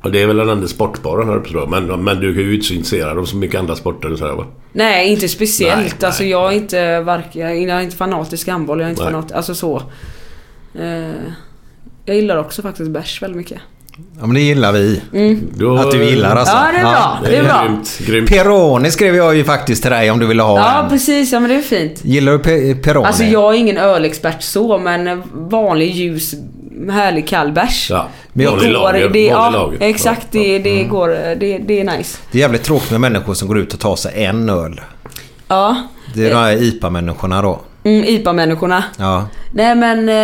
Och 0.03 0.11
det 0.13 0.23
är 0.23 0.27
väl 0.27 0.37
den 0.37 0.49
enda 0.49 0.67
sportbaren 0.67 1.29
här 1.29 1.37
uppe 1.37 1.49
tror 1.49 1.61
jag. 1.63 1.71
Men, 1.71 2.05
men 2.05 2.21
du 2.21 2.29
är 2.41 2.45
ju 2.45 2.55
inte 2.55 2.67
så 2.67 2.75
intresserad 2.75 3.19
av 3.19 3.25
så 3.25 3.37
mycket 3.37 3.61
andra 3.61 3.77
sporter 3.77 4.13
och 4.13 4.19
sådär 4.19 4.35
va? 4.35 4.45
Nej, 4.73 5.09
inte 5.13 5.29
speciellt. 5.29 5.77
Nej, 5.81 5.93
nej. 6.01 6.07
alltså 6.07 6.25
jag 6.25 6.53
är 6.53 6.57
inte 6.57 7.01
varken, 7.01 7.63
jag 7.63 7.79
är 7.79 7.83
inte 7.83 7.97
fanatisk 7.97 8.49
handboll, 8.49 8.81
jag 8.81 8.87
är 8.87 8.91
inte 8.91 9.03
Nej. 9.03 9.13
fanat, 9.13 9.33
alltså 9.33 9.55
så. 9.55 9.83
Eh, 10.75 11.11
jag 12.05 12.17
gillar 12.17 12.37
också 12.37 12.63
faktiskt 12.63 12.91
bärs 12.91 13.23
väldigt 13.23 13.37
mycket. 13.37 13.59
Ja 14.21 14.27
men 14.27 14.35
det 14.35 14.41
gillar 14.41 14.73
vi. 14.73 15.01
Då, 15.57 15.77
Att 15.77 15.91
du 15.91 16.05
gillar 16.05 16.37
alltså. 16.37 16.55
Ja, 16.57 16.69
det 16.73 16.79
är 16.79 16.83
bra. 16.83 17.19
Det 17.25 17.31
Det 17.31 17.37
är 17.37 17.41
är 17.41 17.45
bra. 17.49 17.63
grymt. 17.65 17.99
grymt. 18.07 18.29
Peroni 18.31 18.91
skrev 18.91 19.17
jag 19.17 19.37
ju 19.37 19.45
faktiskt 19.45 19.83
till 19.83 19.91
dig 19.91 20.11
om 20.11 20.19
du 20.19 20.27
ville 20.27 20.43
ha 20.43 20.59
Ja, 20.59 20.83
en. 20.83 20.91
precis. 20.91 21.33
Ja, 21.33 21.41
men 21.41 21.51
det 21.51 21.57
är 21.57 21.63
fint. 21.63 22.05
Gillar 22.05 22.33
du 22.33 22.39
pe- 22.39 22.83
Peroni? 22.83 23.07
Alltså 23.07 23.25
jag 23.25 23.55
är 23.55 23.59
ingen 23.59 23.77
ölexpert 23.77 24.43
så, 24.43 24.79
men 24.79 25.23
vanlig 25.35 25.91
ljus, 25.91 26.35
härlig 26.91 27.29
kall 27.29 27.53
bärs. 27.53 27.91
Ja, 27.91 28.09
Det 28.33 28.45
går, 28.45 28.57
lager. 28.61 29.09
det, 29.09 29.27
ja, 29.27 29.51
lager. 29.51 29.79
exakt. 29.81 30.27
Ja, 30.31 30.41
Det, 30.41 30.59
det 30.59 30.83
går, 30.85 31.09
det, 31.09 31.59
det 31.59 31.81
är 31.81 31.97
nice. 31.97 32.19
Det 32.33 32.39
är 32.39 32.41
jävligt 32.41 32.63
tråkigt 32.63 32.91
med 32.91 33.01
människor 33.01 33.35
som 33.35 33.49
går 33.49 33.59
ut 33.59 33.75
och 33.75 33.81
tar 33.81 33.97
sig 33.97 34.25
en 34.25 34.49
öl. 34.51 34.81
Ja. 35.49 35.77
Det 36.15 36.27
är 36.27 36.31
de 36.31 36.37
här 36.37 36.63
IPA-människorna 36.63 37.43
då. 37.43 37.61
Mm, 37.85 38.05
IPA-människorna. 38.05 38.85
Ja. 38.99 39.29
Nej 39.53 39.75
men 39.75 40.09
eh, 40.09 40.15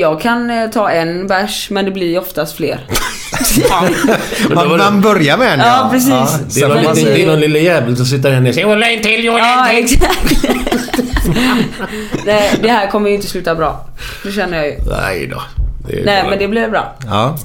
jag 0.00 0.20
kan 0.20 0.50
eh, 0.50 0.70
ta 0.70 0.90
en 0.90 1.26
bärs 1.26 1.70
men 1.70 1.84
det 1.84 1.90
blir 1.90 2.18
oftast 2.18 2.56
fler. 2.56 2.80
Man, 4.54 4.68
man 4.78 5.00
börjar 5.00 5.38
med 5.38 5.52
en 5.54 5.58
Ja, 5.60 5.88
precis. 5.92 6.10
Det 6.10 6.14
är, 6.14 6.48
Sen 6.50 6.68
någon, 6.68 6.84
man 6.84 6.94
liten- 6.94 7.14
det 7.14 7.22
är 7.22 7.26
någon 7.26 7.40
lille 7.40 7.58
jävel 7.58 7.96
som 7.96 8.06
sitter 8.06 8.30
här 8.32 8.40
nere 8.40 8.48
och 8.48 8.54
säger 8.54 8.66
"Håll 8.66 8.82
en 8.82 9.02
till, 9.02 9.24
ja 9.24 9.68
en 9.68 9.86
till. 9.86 9.98
exakt. 10.02 10.44
Nej 12.26 12.58
det 12.62 12.68
här 12.68 12.90
kommer 12.90 13.08
ju 13.08 13.14
inte 13.14 13.26
sluta 13.26 13.54
bra. 13.54 13.86
Det 14.24 14.32
känner 14.32 14.56
jag 14.56 14.66
ju. 14.66 14.76
Nej 14.90 15.26
då. 15.26 15.42
Det 15.88 16.00
är 16.00 16.04
Nej 16.04 16.22
bara- 16.22 16.30
men 16.30 16.38
det 16.38 16.48
blir 16.48 16.68
bra. 16.68 16.96
Ja. 17.06 17.38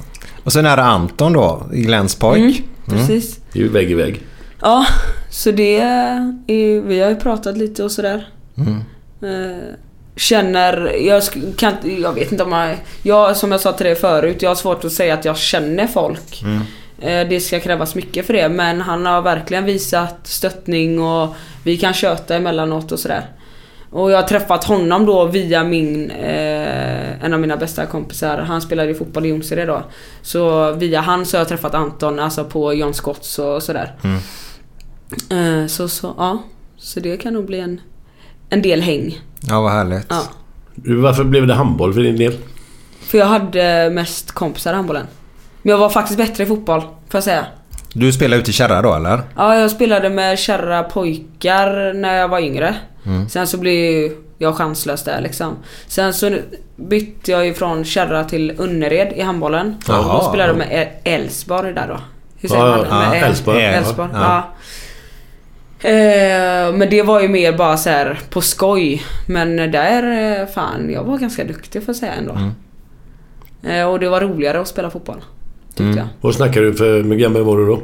Och 0.43 0.53
sen 0.53 0.65
är 0.65 0.77
det 0.77 0.83
Anton 0.83 1.33
då, 1.33 1.63
Glenns 1.71 2.15
pojk. 2.15 2.63
Precis. 2.89 3.39
Det 3.53 3.59
är 3.59 3.63
ju 3.63 3.69
vägg 3.69 3.91
i 3.91 3.93
vägg. 3.93 4.21
Ja, 4.61 4.85
så 5.29 5.51
det 5.51 5.79
är, 5.79 6.81
vi 6.87 6.99
har 7.01 7.09
ju 7.09 7.15
pratat 7.15 7.57
lite 7.57 7.83
och 7.83 7.91
sådär. 7.91 8.27
Mm. 9.23 9.51
Eh, 9.51 9.75
känner, 10.15 10.95
jag 11.07 11.23
kan 11.57 11.73
jag 12.01 12.13
vet 12.13 12.31
inte 12.31 12.43
om 12.43 12.51
jag, 12.51 12.77
jag, 13.03 13.37
som 13.37 13.51
jag 13.51 13.61
sa 13.61 13.73
till 13.73 13.85
dig 13.85 13.95
förut, 13.95 14.41
jag 14.41 14.49
har 14.49 14.55
svårt 14.55 14.85
att 14.85 14.91
säga 14.91 15.13
att 15.13 15.25
jag 15.25 15.37
känner 15.37 15.87
folk. 15.87 16.43
Mm. 16.43 16.61
Eh, 16.99 17.29
det 17.29 17.39
ska 17.39 17.59
krävas 17.59 17.95
mycket 17.95 18.25
för 18.25 18.33
det 18.33 18.49
men 18.49 18.81
han 18.81 19.05
har 19.05 19.21
verkligen 19.21 19.65
visat 19.65 20.27
stöttning 20.27 21.01
och 21.01 21.35
vi 21.63 21.77
kan 21.77 21.93
köta 21.93 22.35
emellanåt 22.35 22.91
och 22.91 22.99
sådär. 22.99 23.25
Och 23.89 24.11
jag 24.11 24.17
har 24.17 24.27
träffat 24.27 24.63
honom 24.63 25.05
då 25.05 25.25
via 25.25 25.63
min, 25.63 26.11
eh, 26.11 27.23
en 27.23 27.33
av 27.33 27.39
mina 27.39 27.57
bästa 27.57 27.85
kompisar. 27.85 28.37
Han 28.37 28.61
spelade 28.61 28.87
ju 28.87 28.95
fotboll 28.95 29.25
i 29.25 29.29
Jonsered 29.29 29.67
då. 29.67 29.83
Så 30.21 30.71
via 30.71 31.01
han 31.01 31.25
så 31.25 31.37
har 31.37 31.39
jag 31.39 31.47
träffat 31.47 31.73
Anton, 31.73 32.19
alltså 32.19 32.43
på 32.43 32.73
John 32.73 32.93
Scotts 32.93 33.39
och 33.39 33.63
sådär. 33.63 33.95
Eh, 35.29 35.67
så, 35.67 35.87
så, 35.87 36.13
ja. 36.17 36.43
Så 36.77 36.99
det 36.99 37.17
kan 37.17 37.33
nog 37.33 37.45
bli 37.45 37.59
en, 37.59 37.81
en 38.53 38.61
del 38.61 38.81
häng. 38.81 39.19
Ja, 39.49 39.61
vad 39.61 39.71
härligt. 39.71 40.05
Ja. 40.09 40.21
Du, 40.75 40.95
Varför 40.95 41.23
blev 41.23 41.47
det 41.47 41.53
handboll 41.53 41.93
för 41.93 42.01
din 42.01 42.17
del? 42.17 42.37
För 43.01 43.17
jag 43.17 43.25
hade 43.25 43.89
mest 43.89 44.31
kompisar 44.31 44.71
i 44.73 44.75
handbollen. 44.75 45.07
Men 45.61 45.71
jag 45.71 45.77
var 45.77 45.89
faktiskt 45.89 46.17
bättre 46.17 46.43
i 46.43 46.47
fotboll, 46.47 46.81
får 46.81 46.89
jag 47.13 47.23
säga. 47.23 47.45
Du 47.93 48.13
spelar 48.13 48.37
ute 48.37 48.49
i 48.49 48.53
Kärra 48.53 48.81
då 48.81 48.93
eller? 48.93 49.21
Ja, 49.35 49.55
jag 49.59 49.71
spelade 49.71 50.09
med 50.09 50.39
kärra 50.39 50.83
pojkar 50.83 51.93
när 51.93 52.13
jag 52.15 52.27
var 52.27 52.39
yngre. 52.39 52.75
Sen 53.29 53.47
så 53.47 53.57
blev 53.57 54.11
jag 54.37 54.55
chanslös 54.55 55.03
där 55.03 55.21
liksom. 55.21 55.55
Sen 55.87 56.13
så 56.13 56.37
bytte 56.75 57.31
jag 57.31 57.47
ifrån 57.47 57.85
kärra 57.85 58.23
till 58.23 58.51
Önnered 58.59 59.13
i 59.15 59.21
handbollen. 59.21 59.75
Jaha. 59.87 59.99
Och 59.99 60.23
då 60.23 60.29
spelade 60.29 60.49
jag 60.49 60.57
med 60.57 60.89
Elfsborg 61.03 61.73
där 61.73 61.87
då. 61.87 61.97
Hur 62.39 62.49
säger 62.49 62.65
Ja, 62.67 62.85
man? 62.89 63.03
ja. 63.05 63.15
Elfsborg, 63.15 63.61
Ja. 64.13 64.43
Ja. 65.83 65.89
Eh, 65.89 66.73
men 66.75 66.89
det 66.89 67.01
var 67.01 67.21
ju 67.21 67.27
mer 67.27 67.57
bara 67.57 67.77
så 67.77 67.89
här 67.89 68.19
på 68.29 68.41
skoj. 68.41 69.03
Men 69.27 69.55
där, 69.71 70.39
eh, 70.41 70.47
fan, 70.47 70.89
jag 70.89 71.03
var 71.03 71.17
ganska 71.17 71.43
duktig 71.43 71.83
får 71.83 71.89
jag 71.89 71.95
säga 71.95 72.13
ändå. 72.13 72.37
Eh, 73.69 73.85
och 73.89 73.99
det 73.99 74.09
var 74.09 74.21
roligare 74.21 74.59
att 74.61 74.67
spela 74.67 74.89
fotboll. 74.89 75.21
Tyckte 75.75 75.99
jag. 75.99 76.07
Vad 76.21 76.35
snackar 76.35 76.61
du 76.61 76.73
för... 76.73 77.03
Hur 77.03 77.15
gammal 77.15 77.43
var 77.43 77.57
du 77.57 77.65
då? 77.65 77.81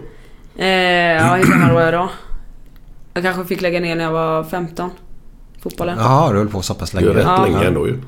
Eh, 0.58 0.68
ja, 1.16 1.36
hur 1.36 1.52
gammal 1.52 1.72
var 1.74 1.82
jag 1.82 1.94
då? 1.94 2.10
Jag 3.14 3.24
kanske 3.24 3.46
fick 3.46 3.62
lägga 3.62 3.80
ner 3.80 3.96
när 3.96 4.04
jag 4.04 4.12
var 4.12 4.44
15. 4.44 4.90
Fotbollen. 5.64 5.98
Ja. 6.00 6.30
Du 6.32 6.38
höll 6.38 6.48
på 6.50 6.62
så 6.62 6.74
pass 6.74 6.92
Det 6.92 6.98
är 6.98 7.02
länge. 7.02 7.18
rätt 7.20 7.26
Ja. 7.26 7.46
länge 7.46 7.64
ändå 7.68 7.88
ju. 7.88 8.00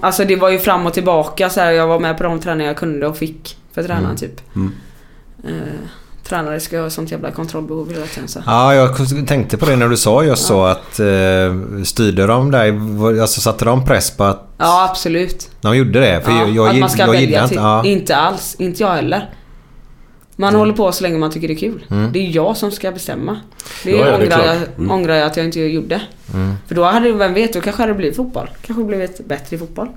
alltså 0.00 0.24
det 0.24 0.36
var 0.36 0.48
ju 0.50 0.58
fram 0.58 0.86
och 0.86 0.92
tillbaka 0.94 1.50
så 1.50 1.60
här. 1.60 1.70
Jag 1.70 1.86
var 1.86 1.98
med 2.00 2.16
på 2.18 2.22
de 2.24 2.40
träningar 2.40 2.70
jag 2.70 2.76
kunde 2.76 3.06
och 3.06 3.16
fick 3.16 3.56
för 3.72 3.82
tränaren 3.82 4.16
typ. 4.16 4.40
Eh, 5.44 5.50
tränare 6.30 6.60
ska 6.60 6.80
ha 6.80 6.90
sånt 6.90 7.10
jävla 7.10 7.30
kontrollbehov 7.30 7.90
hela 7.92 8.06
tiden 8.06 8.28
så. 8.28 8.42
Ja, 8.46 8.74
jag 8.74 8.96
tänkte 9.28 9.56
på 9.56 9.66
det 9.66 9.76
när 9.76 9.88
du 9.88 9.96
sa 9.96 10.24
just 10.24 10.46
så 10.46 10.64
att 10.64 11.00
eh, 11.00 11.82
styrde 11.84 12.26
de 12.26 12.50
dig, 12.50 12.78
alltså 13.20 13.40
satte 13.40 13.64
de 13.64 13.84
press 13.84 14.10
på 14.10 14.24
att 14.24 14.46
Ja, 14.58 14.88
absolut. 14.90 15.50
de 15.60 15.76
gjorde 15.76 16.00
det? 16.00 16.20
För 16.24 16.30
ja, 16.32 16.38
jag, 16.38 16.50
jag, 16.50 16.68
att 16.68 16.78
man 16.78 16.90
ska 16.90 17.02
jag 17.02 17.10
välja 17.12 17.42
inte... 17.42 17.54
Ja. 17.54 17.84
Inte 17.84 18.16
alls. 18.16 18.56
Inte 18.58 18.82
jag 18.82 18.90
heller. 18.90 19.30
Man 20.36 20.54
håller 20.54 20.72
på 20.72 20.92
så 20.92 21.02
länge 21.02 21.18
man 21.18 21.30
tycker 21.30 21.48
det 21.48 21.54
är 21.54 21.58
kul. 21.58 21.84
Det 22.12 22.18
är 22.26 22.36
jag 22.36 22.56
som 22.56 22.70
ska 22.70 22.92
bestämma. 22.92 23.40
Det, 23.84 23.90
Ja, 23.90 24.04
det 24.04 24.14
ångrar, 24.14 24.26
klart. 24.26 24.44
jag, 24.46 24.56
Mm. 24.78 24.90
ångrar 24.90 25.14
jag 25.14 25.26
att 25.26 25.36
jag 25.36 25.46
inte 25.46 25.60
gjorde. 25.60 26.00
För 26.68 26.74
då 26.74 26.84
hade, 26.84 27.12
vem 27.12 27.34
vet, 27.34 27.52
då 27.52 27.60
kanske 27.60 27.86
det 27.86 27.94
blivit 27.94 28.16
fotboll. 28.16 28.50
Kanske 28.66 28.84
blivit 28.84 29.26
bättre 29.28 29.56
i 29.56 29.58
fotboll. 29.58 29.88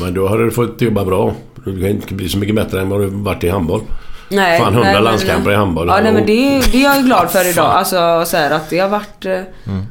Men 0.00 0.14
då 0.14 0.28
hade 0.28 0.44
du 0.44 0.50
fått 0.50 0.80
jobba 0.80 1.04
bra. 1.04 1.34
Du 1.64 1.80
kan 1.80 1.88
inte 1.90 2.14
bli 2.14 2.28
så 2.28 2.38
mycket 2.38 2.54
bättre 2.54 2.80
än 2.80 2.88
vad 2.88 3.00
du 3.00 3.06
varit 3.06 3.44
i 3.44 3.48
handboll. 3.48 3.80
Nej, 4.30 4.58
Fan, 4.58 4.66
100 4.72 4.82
nej, 4.84 4.94
men- 4.94 5.04
landskamper 5.04 5.50
i 5.50 5.54
handboll. 5.54 5.88
Ja, 5.88 6.00
nej, 6.02 6.12
men 6.12 6.26
det, 6.26 6.60
det 6.72 6.78
är 6.78 6.84
jag 6.84 6.96
ju 6.96 7.02
glad 7.02 7.30
för 7.30 7.50
idag. 7.50 7.70
Alltså 7.72 8.22
så 8.26 8.36
här, 8.36 8.50
att 8.50 8.70
det 8.70 8.78
har 8.78 8.88
varit 8.88 9.24
eh, 9.26 9.32
Mm. 9.66 9.86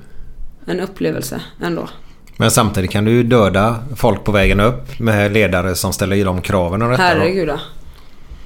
en 0.66 0.80
upplevelse 0.80 1.42
ändå. 1.64 1.90
Men 2.38 2.52
samtidigt 2.52 2.92
kan 2.92 3.06
du 3.06 3.12
ju 3.12 3.24
döda 3.24 3.76
folk 3.96 4.24
på 4.24 4.32
vägen 4.32 4.60
upp 4.60 5.00
med 5.00 5.32
ledare 5.32 5.76
som 5.76 5.94
ställer 5.94 6.16
i 6.16 6.24
de 6.24 6.42
kraven 6.42 6.82
och 6.82 6.90
detta. 6.90 7.04
då. 7.04 7.10
Herregud 7.20 7.50
ja. 7.50 7.60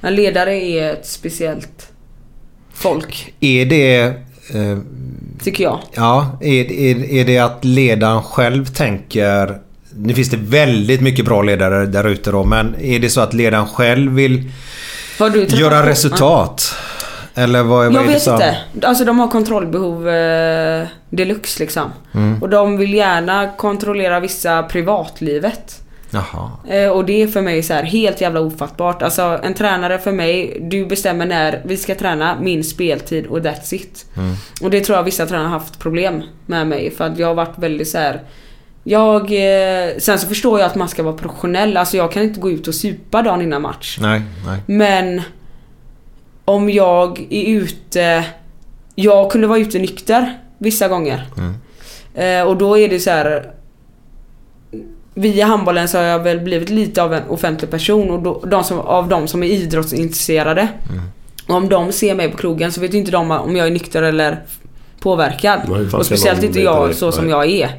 En 0.00 0.14
ledare 0.14 0.54
är 0.54 0.92
ett 0.92 1.06
speciellt 1.06 1.88
folk, 2.74 3.34
Är 3.40 3.66
det... 3.66 4.00
Eh, 4.54 4.78
tycker 5.42 5.64
jag. 5.64 5.78
ja, 5.94 6.38
är, 6.40 6.72
är, 6.72 7.10
är 7.12 7.24
det 7.24 7.38
att 7.38 7.64
ledaren 7.64 8.22
själv 8.22 8.64
tänker... 8.66 9.58
Nu 9.96 10.14
finns 10.14 10.30
det 10.30 10.36
väldigt 10.36 11.00
mycket 11.00 11.24
bra 11.24 11.42
ledare 11.42 11.86
där 11.86 12.04
ute 12.08 12.30
då, 12.30 12.44
men 12.44 12.74
är 12.80 12.98
det 12.98 13.10
så 13.10 13.20
att 13.20 13.34
ledaren 13.34 13.66
själv 13.66 14.12
vill 14.12 14.50
Har 15.18 15.30
du 15.30 15.44
göra 15.44 15.82
på- 15.82 15.88
resultat? 15.88 16.74
Eller 17.34 17.62
vad, 17.62 17.68
vad 17.68 17.94
Jag 17.94 18.02
är 18.02 18.06
vet 18.06 18.26
inte. 18.26 18.56
Alltså 18.82 19.04
de 19.04 19.18
har 19.18 19.28
kontrollbehov 19.28 20.08
eh, 20.08 20.86
deluxe 21.10 21.60
liksom. 21.60 21.92
Mm. 22.14 22.42
Och 22.42 22.48
de 22.48 22.76
vill 22.76 22.94
gärna 22.94 23.50
kontrollera 23.56 24.20
vissa 24.20 24.62
privatlivet. 24.62 25.80
Jaha. 26.10 26.50
Eh, 26.68 26.88
och 26.88 27.04
det 27.04 27.22
är 27.22 27.26
för 27.26 27.42
mig 27.42 27.62
så 27.62 27.74
här 27.74 27.82
helt 27.82 28.20
jävla 28.20 28.40
ofattbart. 28.40 29.02
Alltså 29.02 29.40
en 29.42 29.54
tränare 29.54 29.98
för 29.98 30.12
mig, 30.12 30.58
du 30.60 30.86
bestämmer 30.86 31.26
när 31.26 31.62
vi 31.64 31.76
ska 31.76 31.94
träna, 31.94 32.36
min 32.40 32.64
speltid 32.64 33.26
och 33.26 33.38
that's 33.38 33.74
it. 33.74 34.06
Och 34.62 34.70
det 34.70 34.80
tror 34.80 34.98
jag 34.98 35.04
vissa 35.04 35.26
tränare 35.26 35.46
har 35.46 35.58
haft 35.58 35.78
problem 35.78 36.22
med 36.46 36.66
mig 36.66 36.90
för 36.90 37.04
att 37.04 37.18
jag 37.18 37.26
har 37.26 37.34
varit 37.34 37.58
väldigt 37.58 37.88
så 37.88 37.98
här. 37.98 38.20
Jag, 38.86 39.22
eh, 39.22 39.90
sen 39.98 40.18
så 40.18 40.26
förstår 40.26 40.60
jag 40.60 40.66
att 40.66 40.74
man 40.74 40.88
ska 40.88 41.02
vara 41.02 41.16
professionell. 41.16 41.76
Alltså 41.76 41.96
jag 41.96 42.12
kan 42.12 42.22
inte 42.22 42.40
gå 42.40 42.50
ut 42.50 42.68
och 42.68 42.74
supa 42.74 43.22
dagen 43.22 43.42
innan 43.42 43.62
match. 43.62 43.98
Nej, 44.00 44.22
nej. 44.46 44.60
Men 44.66 45.22
om 46.44 46.70
jag 46.70 47.26
är 47.30 47.44
ute... 47.44 48.24
Jag 48.94 49.30
kunde 49.30 49.46
vara 49.46 49.58
ute 49.58 49.78
nykter 49.78 50.38
vissa 50.58 50.88
gånger. 50.88 51.26
Eh, 52.14 52.42
och 52.42 52.56
då 52.56 52.78
är 52.78 52.88
det 52.88 53.00
så 53.00 53.10
här. 53.10 53.50
Via 55.14 55.46
handbollen 55.46 55.88
så 55.88 55.98
har 55.98 56.04
jag 56.04 56.18
väl 56.18 56.40
blivit 56.40 56.70
lite 56.70 57.02
av 57.02 57.14
en 57.14 57.28
offentlig 57.28 57.70
person 57.70 58.10
och 58.10 58.22
då, 58.22 58.44
de 58.46 58.64
som, 58.64 58.78
av 58.78 59.08
de 59.08 59.28
som 59.28 59.42
är 59.42 59.46
idrottsintresserade. 59.46 60.68
Och 61.48 61.54
om 61.54 61.68
de 61.68 61.92
ser 61.92 62.14
mig 62.14 62.30
på 62.30 62.36
krogen 62.36 62.72
så 62.72 62.80
vet 62.80 62.94
inte 62.94 63.10
de 63.10 63.30
om 63.30 63.56
jag 63.56 63.66
är 63.66 63.70
nykter 63.70 64.02
eller 64.02 64.38
påverkad. 65.00 65.60
Och 65.92 66.06
speciellt 66.06 66.42
inte 66.42 66.60
jag 66.60 66.94
så 66.94 67.12
som 67.12 67.28
jag 67.28 67.50
är. 67.50 67.70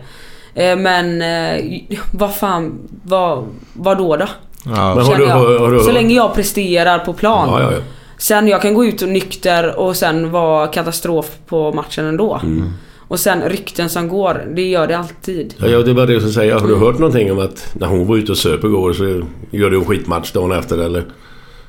Eh, 0.55 0.75
men 0.75 1.21
eh, 1.21 1.81
vad 2.11 2.35
fan, 2.35 2.79
vad, 3.03 3.47
vad 3.73 3.97
då 3.97 4.15
då? 4.15 4.27
Ja, 4.65 4.95
Men 4.95 5.05
har 5.05 5.15
du, 5.15 5.23
jag. 5.23 5.35
har, 5.35 5.59
har 5.59 5.71
du, 5.71 5.79
Så 5.79 5.91
länge 5.91 6.15
jag 6.15 6.33
presterar 6.35 6.99
på 6.99 7.13
plan. 7.13 7.49
Ja, 7.49 7.61
ja, 7.61 7.71
ja. 7.71 7.77
Sen 8.17 8.47
jag 8.47 8.61
kan 8.61 8.73
gå 8.73 8.85
ut 8.85 9.01
och 9.01 9.09
nykter 9.09 9.79
och 9.79 9.95
sen 9.95 10.31
vara 10.31 10.67
katastrof 10.67 11.31
på 11.47 11.73
matchen 11.73 12.05
ändå. 12.05 12.39
Mm. 12.43 12.69
Och 13.07 13.19
sen 13.19 13.41
rykten 13.41 13.89
som 13.89 14.07
går, 14.07 14.47
det 14.55 14.61
gör 14.61 14.87
det 14.87 14.97
alltid. 14.97 15.53
Ja, 15.57 15.67
ja, 15.67 15.79
det 15.79 15.93
var 15.93 16.07
det 16.07 16.13
jag 16.13 16.21
skulle 16.21 16.33
säga. 16.33 16.59
Har 16.59 16.67
du 16.67 16.75
hört 16.75 16.99
någonting 16.99 17.31
om 17.31 17.39
att 17.39 17.73
när 17.73 17.87
hon 17.87 18.07
var 18.07 18.17
ute 18.17 18.31
och 18.31 18.37
söp 18.37 18.63
igår 18.63 18.93
så 18.93 19.03
gör 19.51 19.69
du 19.69 19.77
en 19.77 19.85
skitmatch 19.85 20.31
dagen 20.31 20.51
efter 20.51 20.77
eller? 20.77 20.99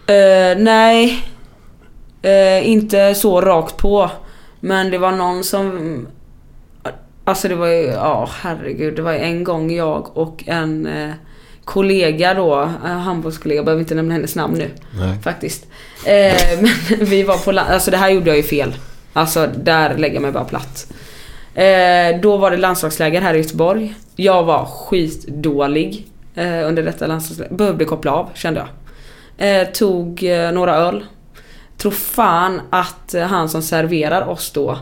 Eh, 0.06 0.58
nej. 0.58 1.24
Eh, 2.22 2.68
inte 2.68 3.14
så 3.14 3.40
rakt 3.40 3.76
på. 3.76 4.10
Men 4.60 4.90
det 4.90 4.98
var 4.98 5.12
någon 5.12 5.44
som... 5.44 6.06
Alltså 7.26 7.48
det 7.48 7.54
var 7.54 7.66
ju, 7.66 7.82
ja 7.86 8.28
herregud. 8.40 8.96
Det 8.96 9.02
var 9.02 9.12
ju 9.12 9.18
en 9.18 9.44
gång 9.44 9.70
jag 9.72 10.16
och 10.16 10.44
en 10.46 10.86
eh, 10.86 11.10
kollega 11.64 12.34
då, 12.34 12.62
eh, 12.62 12.90
handbollskollega, 12.90 13.58
jag 13.58 13.64
behöver 13.64 13.80
inte 13.82 13.94
nämna 13.94 14.14
hennes 14.14 14.36
namn 14.36 14.54
nu. 14.58 14.70
Nej. 14.98 15.18
Faktiskt. 15.22 15.66
Eh, 16.06 16.34
men 16.60 17.04
vi 17.06 17.22
var 17.22 17.36
på 17.38 17.52
la- 17.52 17.62
alltså 17.62 17.90
det 17.90 17.96
här 17.96 18.10
gjorde 18.10 18.30
jag 18.30 18.36
ju 18.36 18.42
fel. 18.42 18.74
Alltså 19.12 19.46
där 19.56 19.98
lägger 19.98 20.14
jag 20.14 20.22
mig 20.22 20.32
bara 20.32 20.44
platt. 20.44 20.92
Eh, 21.54 22.20
då 22.22 22.36
var 22.36 22.50
det 22.50 22.56
landslagsläger 22.56 23.20
här 23.20 23.34
i 23.34 23.38
Göteborg. 23.38 23.94
Jag 24.16 24.44
var 24.44 24.64
skitdålig 24.64 26.06
eh, 26.34 26.68
under 26.68 26.82
detta 26.82 27.06
landslagsläger. 27.06 27.54
Behövde 27.54 27.84
koppla 27.84 28.12
av 28.12 28.30
kände 28.34 28.60
jag. 28.60 28.68
Eh, 29.60 29.66
tog 29.68 30.22
eh, 30.24 30.52
några 30.52 30.74
öl. 30.76 31.04
Tror 31.76 31.92
fan 31.92 32.60
att 32.70 33.14
eh, 33.14 33.22
han 33.22 33.48
som 33.48 33.62
serverar 33.62 34.28
oss 34.28 34.50
då 34.50 34.78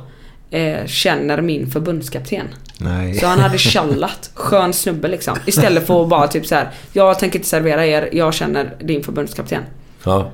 eh, 0.54 0.86
känner 0.86 1.40
min 1.40 1.70
förbundskapten. 1.70 2.46
Nej. 2.78 3.14
Så 3.14 3.26
han 3.26 3.38
hade 3.38 3.58
tjallat. 3.58 4.30
Skön 4.34 4.72
snubbe 4.72 5.08
liksom. 5.08 5.36
Istället 5.46 5.86
för 5.86 6.02
att 6.02 6.08
bara 6.08 6.28
typ 6.28 6.46
så 6.46 6.54
här. 6.54 6.70
Jag 6.92 7.18
tänker 7.18 7.38
inte 7.38 7.48
servera 7.48 7.86
er, 7.86 8.08
jag 8.12 8.34
känner 8.34 8.74
din 8.80 9.04
förbundskapten. 9.04 9.62
Ja. 10.04 10.30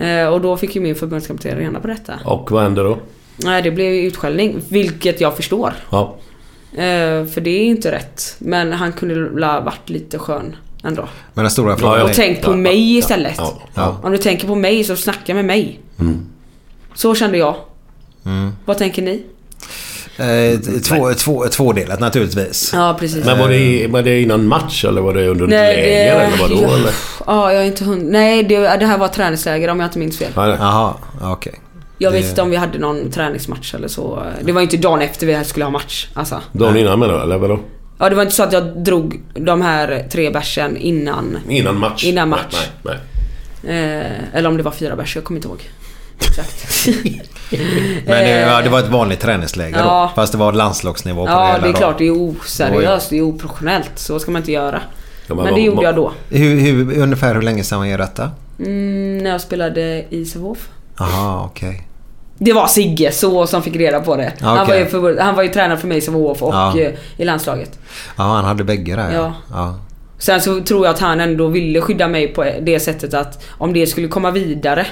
Eh, 0.00 0.26
och 0.26 0.40
då 0.40 0.56
fick 0.56 0.74
ju 0.74 0.80
min 0.80 0.94
förbundskapten 0.94 1.58
reda 1.58 1.80
på 1.80 1.88
detta. 1.88 2.12
Och 2.24 2.50
vad 2.50 2.62
hände 2.62 2.82
då? 2.82 2.98
Nej, 3.36 3.62
det 3.62 3.70
blev 3.70 3.92
ju 3.92 4.06
utskällning. 4.06 4.60
Vilket 4.68 5.20
jag 5.20 5.36
förstår. 5.36 5.72
Ja. 5.90 6.16
Eh, 6.72 7.26
för 7.26 7.40
det 7.40 7.50
är 7.50 7.64
inte 7.64 7.92
rätt. 7.92 8.36
Men 8.38 8.72
han 8.72 8.92
kunde 8.92 9.46
ha 9.46 9.60
varit 9.60 9.90
lite 9.90 10.18
skön 10.18 10.56
ändå. 10.84 11.08
Men 11.34 11.44
den 11.44 11.50
stora 11.50 11.76
frågan. 11.76 12.02
Och 12.02 12.10
är... 12.10 12.14
tänk 12.14 12.42
på 12.42 12.50
Ja, 12.50 12.56
mig 12.56 12.94
ja, 12.94 12.98
istället. 12.98 13.34
Ja. 13.38 13.62
Ja. 13.74 14.00
Om 14.02 14.12
du 14.12 14.18
tänker 14.18 14.46
på 14.46 14.54
mig 14.54 14.84
så 14.84 14.96
snacka 14.96 15.34
med 15.34 15.44
mig. 15.44 15.80
Mm. 16.00 16.26
Så 16.94 17.14
kände 17.14 17.38
jag. 17.38 17.54
Vad 18.64 18.78
tänker 18.78 19.02
ni? 19.02 19.22
Eh, 20.18 20.58
två, 20.80 21.14
två, 21.14 21.46
tvådelat 21.46 22.00
naturligtvis. 22.00 22.70
Ja, 22.74 22.96
precis. 23.00 23.24
Men 23.24 23.38
var 23.38 23.48
det, 23.48 23.86
var 23.86 24.02
det 24.02 24.20
innan 24.22 24.46
match 24.46 24.84
eller 24.84 25.00
var 25.00 25.14
det 25.14 25.28
under 25.28 25.44
ett 25.44 25.50
Nej, 25.50 25.76
läger 25.76 26.14
det- 26.18 26.24
eller 26.24 26.36
vadå? 26.38 26.62
ja. 26.62 26.74
Eller? 26.74 26.92
Ja, 27.26 27.52
jag 27.52 27.62
är 27.62 27.66
inte 27.66 27.84
hund... 27.84 28.04
Nej, 28.10 28.42
det, 28.42 28.58
det 28.58 28.86
här 28.86 28.98
var 28.98 29.08
träningsläger 29.08 29.68
om 29.68 29.80
jag 29.80 29.86
inte 29.86 29.98
minns 29.98 30.18
fel. 30.18 30.32
Ja, 30.34 30.46
nej. 30.46 30.56
Jaha, 30.60 30.94
okej. 31.20 31.54
Jag 31.98 32.10
vet 32.10 32.24
inte 32.28 32.42
om 32.42 32.50
vi 32.50 32.56
hade 32.56 32.78
någon 32.78 33.10
träningsmatch 33.10 33.74
eller 33.74 33.88
så. 33.88 34.22
Det 34.42 34.52
var 34.52 34.60
ju 34.60 34.64
inte 34.64 34.76
dagen 34.76 35.00
efter 35.00 35.26
vi 35.26 35.44
skulle 35.44 35.64
ha 35.64 35.70
match. 35.72 36.08
Alltså. 36.14 36.40
Dagen 36.52 36.76
innan 36.76 36.98
menar 36.98 37.14
du, 37.16 37.22
eller 37.22 37.38
vadå? 37.38 37.60
Ja, 37.98 38.08
det 38.08 38.14
var 38.16 38.22
inte 38.22 38.34
så 38.34 38.42
att 38.42 38.52
jag 38.52 38.84
drog 38.84 39.20
de 39.34 39.62
här 39.62 40.06
tre 40.12 40.30
bärsen 40.30 40.76
innan. 40.76 41.38
Innan 41.48 41.78
match? 41.78 42.04
Innan 42.04 42.28
match. 42.28 42.68
Nej, 42.82 42.96
nej. 43.62 43.98
Eh, 43.98 44.36
eller 44.38 44.48
om 44.48 44.56
det 44.56 44.62
var 44.62 44.70
fyra 44.72 44.96
bärs, 44.96 45.14
jag 45.16 45.24
kommer 45.24 45.38
inte 45.38 45.48
ihåg. 45.48 45.62
Exakt. 46.20 46.88
Men 47.50 48.24
det, 48.24 48.40
ja, 48.40 48.62
det 48.62 48.68
var 48.68 48.78
ett 48.78 48.88
vanligt 48.88 49.20
träningsläger 49.20 49.78
Ja. 49.78 50.10
då. 50.16 50.20
Fast 50.20 50.32
det 50.32 50.38
var 50.38 50.52
landslagsnivå 50.52 51.20
på 51.20 51.26
det 51.26 51.32
ja, 51.32 51.46
hela 51.52 51.58
det 51.62 51.68
är 51.68 51.72
klart. 51.72 51.98
Det 51.98 52.06
är 52.06 52.12
oseriöst. 52.12 53.10
Det 53.10 53.18
är 53.18 53.22
oprofessionellt. 53.22 53.90
Så 53.94 54.18
ska 54.18 54.30
man 54.30 54.42
inte 54.42 54.52
göra. 54.52 54.80
Ja, 55.26 55.34
Men 55.34 55.44
vad- 55.44 55.54
det 55.54 55.60
gjorde 55.60 55.76
vad- 55.76 55.84
jag 55.84 55.94
då. 55.96 56.12
Hur, 56.30 56.60
hur, 56.60 56.98
ungefär 57.02 57.34
hur 57.34 57.42
länge 57.42 57.64
sedan 57.64 57.78
var 57.78 57.98
detta? 57.98 58.30
Mm, 58.58 59.18
när 59.18 59.30
jag 59.30 59.40
spelade 59.40 60.04
i 60.10 60.24
Sävehof. 60.24 60.68
Aha, 61.00 61.50
okej. 61.52 61.82
Det 62.38 62.52
var 62.52 62.66
Sigge 62.66 63.12
så 63.12 63.46
som 63.46 63.62
fick 63.62 63.76
reda 63.76 64.00
på 64.00 64.16
det. 64.16 64.32
Han, 64.40 64.66
var 64.66 64.74
ju 64.74 64.86
för, 64.86 65.18
han 65.20 65.34
var 65.34 65.42
ju 65.42 65.48
tränare 65.48 65.78
för 65.78 65.88
mig 65.88 65.98
i 65.98 66.00
Sävehof 66.00 66.42
och 66.42 66.54
Ja. 66.54 66.78
eh, 66.80 66.92
i 67.16 67.24
landslaget. 67.24 67.78
Ja, 68.16 68.22
han 68.24 68.44
hade 68.44 68.64
bägge 68.64 68.96
där 68.96 69.12
Ja. 69.14 69.32
ja. 69.50 69.74
Sen 70.18 70.40
så 70.40 70.60
tror 70.60 70.86
jag 70.86 70.94
att 70.94 71.00
han 71.00 71.20
ändå 71.20 71.46
ville 71.46 71.80
skydda 71.80 72.08
mig 72.08 72.28
på 72.28 72.44
det 72.60 72.80
sättet 72.80 73.14
att 73.14 73.44
om 73.50 73.72
det 73.72 73.86
skulle 73.86 74.08
komma 74.08 74.30
vidare 74.30 74.86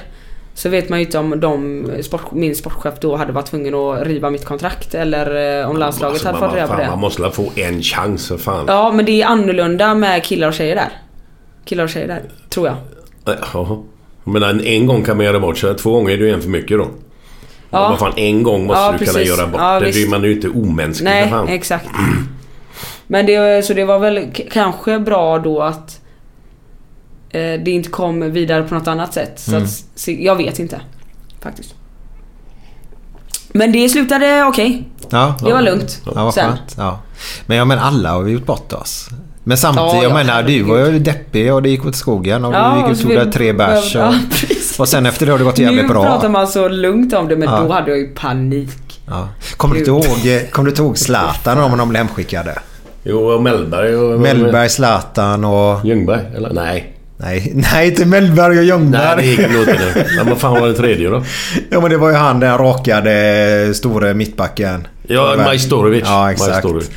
så 0.56 0.68
vet 0.68 0.88
man 0.88 0.98
ju 0.98 1.04
inte 1.04 1.18
om 1.18 1.40
de, 1.40 1.86
sport, 2.02 2.32
min 2.32 2.56
sportchef 2.56 2.94
då 3.00 3.16
hade 3.16 3.32
varit 3.32 3.46
tvungen 3.46 3.74
att 3.74 4.02
riva 4.06 4.30
mitt 4.30 4.44
kontrakt 4.44 4.94
eller 4.94 5.60
eh, 5.62 5.70
om 5.70 5.76
landslaget 5.76 6.12
Alltså, 6.12 6.26
hade 6.28 6.38
man- 6.40 6.48
fått 6.50 6.56
reda 6.56 6.68
på 6.68 6.80
det. 6.80 6.88
Man 6.90 6.98
måste 6.98 7.22
väl 7.22 7.30
få 7.30 7.50
en 7.56 7.82
chans 7.82 8.28
för 8.28 8.36
fan. 8.38 8.64
Ja 8.68 8.92
men 8.92 9.04
det 9.04 9.22
är 9.22 9.26
annorlunda 9.26 9.94
med 9.94 10.24
killar 10.24 10.48
och 10.48 10.54
tjejer 10.54 10.74
där. 10.74 10.88
Killar 11.64 11.84
och 11.84 11.90
tjejer 11.90 12.08
där, 12.08 12.22
tror 12.48 12.66
jag. 12.66 12.76
Jaha. 13.52 13.82
Men 14.24 14.42
en, 14.42 14.60
en 14.64 14.86
gång 14.86 15.02
kan 15.04 15.16
man 15.16 15.26
göra 15.26 15.40
bort 15.40 15.58
sig. 15.58 15.74
Två 15.76 15.92
gånger 15.92 16.10
är 16.12 16.16
det 16.18 16.24
ju 16.24 16.30
en 16.32 16.42
för 16.42 16.48
mycket 16.48 16.78
då. 16.78 16.84
Ja. 16.84 16.88
Ja. 17.70 17.88
Vad 17.88 17.98
fan, 17.98 18.12
en 18.16 18.42
gång 18.42 18.66
måste 18.66 18.80
Ja, 18.82 18.92
du 18.92 18.98
kunna 18.98 19.12
precis. 19.12 19.28
göra 19.38 19.46
bort 19.46 19.60
Ja, 19.60 19.80
det. 19.80 19.86
visst. 19.86 20.10
Man 20.10 20.22
är 20.24 20.28
ju 20.28 20.34
inte 20.34 20.48
omänsklig 20.48 21.10
Nej, 21.10 21.22
för 21.22 21.30
fan. 21.30 21.48
exakt. 21.48 21.86
Men 23.06 23.26
det, 23.26 23.64
så 23.64 23.74
det 23.74 23.84
var 23.84 23.98
väl 23.98 24.26
kanske 24.50 24.98
bra 24.98 25.38
då 25.38 25.62
att 25.62 26.00
det 27.30 27.68
inte 27.70 27.88
kom 27.90 28.32
vidare 28.32 28.62
på 28.62 28.74
något 28.74 28.88
annat 28.88 29.14
sätt. 29.14 29.32
Så 29.40 29.50
Mm. 29.50 29.64
att, 29.64 30.08
jag 30.08 30.36
vet 30.36 30.58
inte. 30.58 30.80
Faktiskt. 31.42 31.74
Men 33.48 33.72
det 33.72 33.88
slutade 33.88 34.44
okej. 34.44 34.88
Ja, 35.10 35.34
Det 35.44 35.52
var 35.52 35.62
lugnt. 35.62 36.00
Ja, 36.06 36.24
vad 36.24 36.34
skönt. 36.34 36.74
Ja. 36.78 36.98
Men 37.46 37.56
jag 37.56 37.66
menar 37.66 37.82
alla 37.82 38.10
har 38.12 38.22
vi 38.22 38.32
gjort 38.32 38.46
bort 38.46 38.72
oss. 38.72 39.08
Men 39.44 39.56
samtidigt, 39.58 39.92
Ja, 39.92 40.02
jag 40.02 40.10
ja, 40.10 40.14
menar 40.14 40.42
du 40.42 40.62
var 40.62 40.78
ju 40.78 40.98
deppig 40.98 41.54
och 41.54 41.62
det 41.62 41.68
gick 41.68 41.86
åt 41.86 41.96
skogen 41.96 42.44
och 42.44 42.52
du 42.52 42.80
gick 42.90 42.98
ut 43.00 43.04
och 43.18 43.22
tog 43.24 43.32
tre 43.32 43.52
bärs. 43.52 43.96
Och, 43.96 44.00
Ja, 44.02 44.14
och 44.78 44.88
sen 44.88 45.06
efter 45.06 45.26
det 45.26 45.32
har 45.32 45.38
det 45.38 45.44
gått 45.44 45.58
jävligt 45.58 45.82
nu 45.82 45.88
bra. 45.88 46.02
pratar 46.04 46.28
man 46.28 46.48
så 46.48 46.68
lugnt 46.68 47.12
om 47.14 47.28
det 47.28 47.36
men 47.36 47.48
Ja. 47.48 47.60
då 47.60 47.72
hade 47.72 47.90
jag 47.90 47.98
ju 47.98 48.06
panik. 48.14 49.00
Ja. 49.08 49.28
Kommer 49.56 49.74
du 49.74 49.78
inte 49.78 49.90
ihåg, 49.90 50.04
eh, 50.26 50.48
kommer 50.50 50.64
du 50.66 50.70
inte 50.70 50.82
ihåg 50.82 50.98
Zlatan 50.98 51.58
om 51.58 51.78
de 51.78 51.88
blev 51.88 52.02
hemskickade? 52.02 52.58
Jo, 53.04 53.18
och 53.18 53.42
Mellberg 53.42 53.96
och... 53.96 54.20
Mellberg, 54.20 54.68
Zlatan 54.68 55.44
och... 55.44 55.84
Ljungberg? 55.86 56.20
Eller 56.36 56.52
nej. 56.52 56.95
Nej, 57.18 57.52
nej 57.72 57.88
inte 57.88 58.06
Mellberg 58.06 58.50
och 58.50 58.54
Nej, 58.54 58.66
Ljungberg. 58.66 59.16
det 59.16 59.26
gick 59.26 59.38
inte 59.38 59.72
det. 59.72 60.06
Men 60.16 60.28
vad 60.28 60.38
fan 60.38 60.60
var 60.60 60.66
den 60.66 60.76
tredje 60.76 61.08
då? 61.08 61.24
Ja 61.70 61.80
men 61.80 61.90
det 61.90 61.96
var 61.96 62.10
ju 62.10 62.16
han 62.16 62.40
den 62.40 62.58
rakade 62.58 63.74
store 63.74 64.14
mittbacken. 64.14 64.86
Ja, 65.08 65.34
Majstorovic. 65.36 66.02
Ja 66.06 66.32
exakt. 66.32 66.50
Majstorovic. 66.50 66.90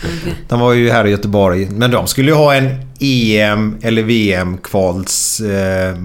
De 0.48 0.60
var 0.60 0.74
ju 0.74 0.92
här 0.92 1.08
i 1.08 1.10
Göteborg. 1.10 1.68
Men 1.72 1.92
de 1.92 2.08
skulle 2.08 2.32
ju 2.32 2.38
ha 2.38 2.56
en 2.56 2.70
EM 3.00 3.78
eller 3.82 4.04
VM 4.04 4.58
kvals 4.58 5.40
eh, 5.42 5.96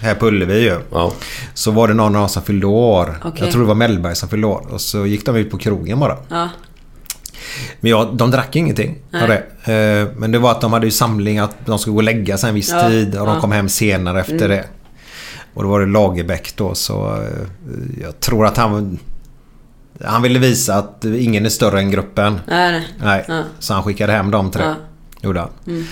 här 0.00 0.14
på 0.14 0.26
Ullevi 0.26 0.60
ju. 0.60 0.76
Ja. 0.92 1.12
Så 1.54 1.70
var 1.70 1.88
det 1.88 1.94
någon 1.94 2.16
av 2.16 2.20
dem 2.20 2.28
som 2.28 2.42
fyllde 2.42 2.66
år. 2.66 3.18
Okej. 3.24 3.44
Jag 3.44 3.52
tror 3.52 3.62
det 3.62 3.68
var 3.68 3.74
Mellberg 3.74 4.16
som 4.16 4.28
fyllde 4.28 4.46
år. 4.46 4.66
Och 4.70 4.80
så 4.80 5.06
gick 5.06 5.26
de 5.26 5.36
ut 5.36 5.50
på 5.50 5.58
krogen 5.58 6.00
bara. 6.00 6.16
Ja. 6.28 6.48
Men 7.80 7.90
ja, 7.90 8.10
de 8.14 8.30
drack 8.30 8.56
ingenting 8.56 8.98
av 9.22 9.28
det. 9.28 9.72
Eh, 9.72 10.08
Men 10.16 10.32
det 10.32 10.38
var 10.38 10.50
att 10.50 10.60
de 10.60 10.72
hade 10.72 10.86
ju 10.86 10.90
samling 10.90 11.38
att 11.38 11.56
de 11.66 11.78
skulle 11.78 11.92
gå 11.92 11.98
och 11.98 12.02
lägga 12.02 12.38
sig 12.38 12.48
en 12.48 12.54
viss 12.54 12.70
Ja, 12.70 12.88
tid 12.88 13.18
och 13.18 13.26
de 13.26 13.34
ja. 13.34 13.40
kom 13.40 13.52
hem 13.52 13.68
senare 13.68 14.20
efter 14.20 14.34
Mm. 14.34 14.48
det. 14.48 14.64
Och 15.54 15.62
då 15.62 15.68
var 15.68 15.80
det 15.80 15.86
Lagerbäck 15.86 16.56
då 16.56 16.74
så 16.74 17.06
eh, 17.22 18.00
jag 18.02 18.20
tror 18.20 18.46
att 18.46 18.56
han 18.56 18.98
han 20.04 20.22
ville 20.22 20.38
visa 20.38 20.74
att 20.74 21.04
ingen 21.04 21.46
är 21.46 21.50
större 21.50 21.78
än 21.78 21.90
gruppen. 21.90 22.40
Nej, 22.46 22.72
nej. 22.72 22.84
Nej, 23.02 23.24
Ja. 23.28 23.42
så 23.58 23.74
han 23.74 23.82
skickade 23.82 24.12
hem 24.12 24.30
de 24.30 24.50
tre. 24.50 24.62
Ja. 24.64 24.74
Gjorde 25.22 25.40
han. 25.40 25.50
Mm. 25.66 25.84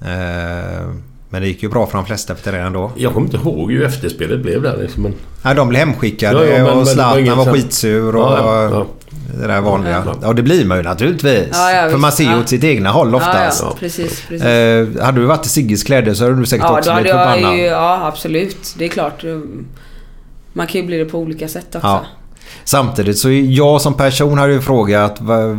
Eh, 0.00 0.82
Men 1.28 1.42
det 1.42 1.48
gick 1.48 1.62
ju 1.62 1.68
bra 1.68 1.86
för 1.86 1.98
de 1.98 2.06
flesta 2.06 2.32
efter 2.32 2.52
det 2.52 2.58
ändå. 2.58 2.92
Jag 2.96 3.12
kommer 3.14 3.26
inte 3.26 3.36
ihåg 3.36 3.72
hur 3.72 3.84
efterspelet 3.84 4.40
blev 4.42 4.62
där 4.62 4.76
liksom. 4.76 5.02
Men... 5.02 5.14
Nej, 5.42 5.54
de 5.54 5.68
blev 5.68 5.78
hemskickade 5.86 6.46
Ja, 6.48 6.56
ja, 6.58 6.64
men- 6.64 6.78
och 6.78 6.88
Zlatan 6.88 7.38
var 7.38 7.52
skitsur 7.52 8.16
och 8.16 8.22
Ja, 8.22 8.38
ja, 8.38 8.62
ja. 8.78 8.86
Det 9.40 9.46
där 9.46 9.60
vanliga. 9.60 10.02
Ja. 10.06 10.14
Ja, 10.22 10.32
det 10.32 10.42
blir 10.42 10.64
man 10.64 10.76
ju 10.76 10.82
naturligtvis. 10.82 11.48
Ja, 11.52 11.70
ja, 11.72 11.90
för 11.90 11.98
man 11.98 12.12
ser 12.12 12.24
ju 12.24 12.30
Ja. 12.30 12.38
åt 12.40 12.48
sitt 12.48 12.64
egna 12.64 12.90
håll 12.90 13.14
oftast. 13.14 13.62
Ja, 13.62 13.68
ja, 13.70 13.76
precis. 13.80 14.22
precis. 14.28 14.46
Eh, 14.46 15.04
hade 15.04 15.20
du 15.20 15.26
varit 15.26 15.46
i 15.46 15.48
Sigges 15.48 15.82
kläder 15.84 16.14
så 16.14 16.24
hade 16.24 16.36
du 16.36 16.46
säkert 16.46 16.66
Ja, 16.68 16.78
också 16.78 16.94
blivit 16.94 17.12
förbannad. 17.12 17.56
ju, 17.56 17.62
ja 17.62 18.06
absolut. 18.06 18.74
Det 18.78 18.84
är 18.84 18.88
klart. 18.88 19.24
Man 20.52 20.66
kan 20.66 20.80
ju 20.80 20.86
bli 20.86 20.98
det 20.98 21.04
på 21.04 21.18
olika 21.18 21.48
sätt 21.48 21.66
också. 21.74 21.86
Ja. 21.86 22.00
Samtidigt 22.64 23.18
så 23.18 23.30
jag 23.30 23.80
som 23.80 23.94
person 23.94 24.38
hade 24.38 24.52
ju 24.52 24.60
frågat 24.60 25.20
va- 25.20 25.56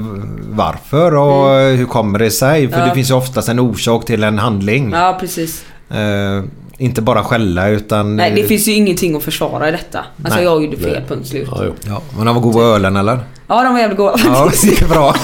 varför 0.49 1.15
och 1.15 1.49
hur 1.77 1.85
kommer 1.85 2.19
det 2.19 2.31
sig? 2.31 2.67
För 2.67 2.73
Mm. 2.75 2.79
Ja. 2.79 2.85
det 2.85 2.95
finns 2.95 3.09
ju 3.09 3.13
oftast 3.13 3.49
en 3.49 3.59
orsak 3.59 4.05
till 4.05 4.23
en 4.23 4.39
handling. 4.39 4.91
Ja, 4.91 5.17
precis. 5.19 5.65
Eh, 5.89 6.43
inte 6.77 7.01
bara 7.01 7.23
skälla 7.23 7.67
utan... 7.67 8.15
Nej, 8.15 8.31
det 8.35 8.41
eh, 8.41 8.47
finns 8.47 8.67
ju 8.67 8.71
ingenting 8.71 9.15
att 9.15 9.23
försvara 9.23 9.69
i 9.69 9.71
detta. 9.71 9.99
Alltså 10.23 10.35
Nej. 10.35 10.43
jag 10.43 10.63
gjorde 10.63 10.77
fel, 10.77 11.01
punkt 11.07 11.27
slut. 11.27 11.47
Ja. 11.51 11.63
Ja, 11.87 12.01
men 12.17 12.25
de 12.25 12.35
var 12.35 12.41
goda 12.41 12.59
ölen 12.65 12.95
eller? 12.95 13.19
Ja, 13.47 13.63
de 13.63 13.73
var 13.73 13.79
jävligt 13.79 13.97
goda. 13.97 14.13
Ja, 14.25 14.49
det 14.63 14.81
är 14.81 14.87
bra. 14.87 15.15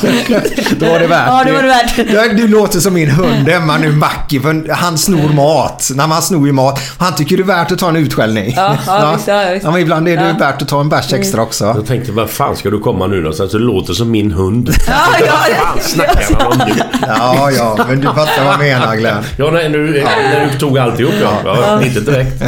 Då 0.80 0.86
var 0.86 1.00
det 1.00 1.08
värt 1.08 1.28
Ja, 1.28 1.44
det 1.46 1.52
var 1.52 1.62
det 1.62 1.68
värt. 1.68 1.98
Ja, 2.14 2.34
Du 2.34 2.48
låter 2.48 2.80
som 2.80 2.94
min 2.94 3.10
hund 3.10 3.50
hemma 3.50 3.78
nu, 3.78 3.92
Mackie. 3.92 4.42
För 4.42 4.74
han 4.74 4.98
snor 4.98 5.30
mat. 5.34 5.88
Nej, 5.90 5.98
men 5.98 6.12
han 6.12 6.22
snor 6.22 6.48
ju 6.48 6.54
mat. 6.54 6.80
Han 6.98 7.16
tycker 7.16 7.38
det 7.38 7.44
är 7.44 7.46
värt 7.46 7.72
att 7.72 7.80
ta 7.80 7.90
en 7.90 7.96
utskällning. 7.96 8.54
Ja, 8.56 8.78
ja, 8.88 9.14
visst, 9.16 9.28
ja, 9.28 9.44
visst. 9.54 9.64
Ja, 9.66 9.72
men 9.72 9.82
ibland 9.82 10.08
är 10.08 10.16
det 10.16 10.22
Ja. 10.22 10.28
Mm. 10.30 10.40
värt 10.40 10.62
att 10.62 10.68
ta 10.68 10.82
en 10.82 10.90
bärs 10.90 11.14
extra 11.14 11.42
också. 11.42 11.66
Jag 11.66 11.86
tänkte, 11.86 12.12
vad 12.12 12.30
fan 12.30 12.56
ska 12.56 12.70
du 12.70 12.80
komma 12.80 13.08
nu 13.08 13.18
någonstans? 13.18 13.52
Det 13.52 13.58
låter 13.60 13.94
som 13.94 14.12
min 14.12 14.32
hund. 14.32 14.70
Ja, 14.88 14.94
ja, 15.20 15.34
Vad 15.48 15.58
fan 15.58 15.80
snackar 15.82 16.36
han 16.40 16.52
om 16.52 16.68
nu? 16.68 16.84
Ja, 17.08 17.52
ja, 17.52 17.86
men 17.88 18.02
du 18.02 18.08
fattar 18.08 18.44
vad 18.44 18.54
jag 18.54 18.60
menar 18.60 18.96
Glenn. 18.96 19.24
Ja, 19.38 19.50
nej, 19.52 19.70
nu, 19.70 20.04
när 20.34 20.50
du 20.52 20.58
tog 20.60 20.78
alltihop 20.78 21.14
ja. 21.22 21.32
ja. 21.46 21.82
Inte 21.84 22.00
direkt. 22.00 22.44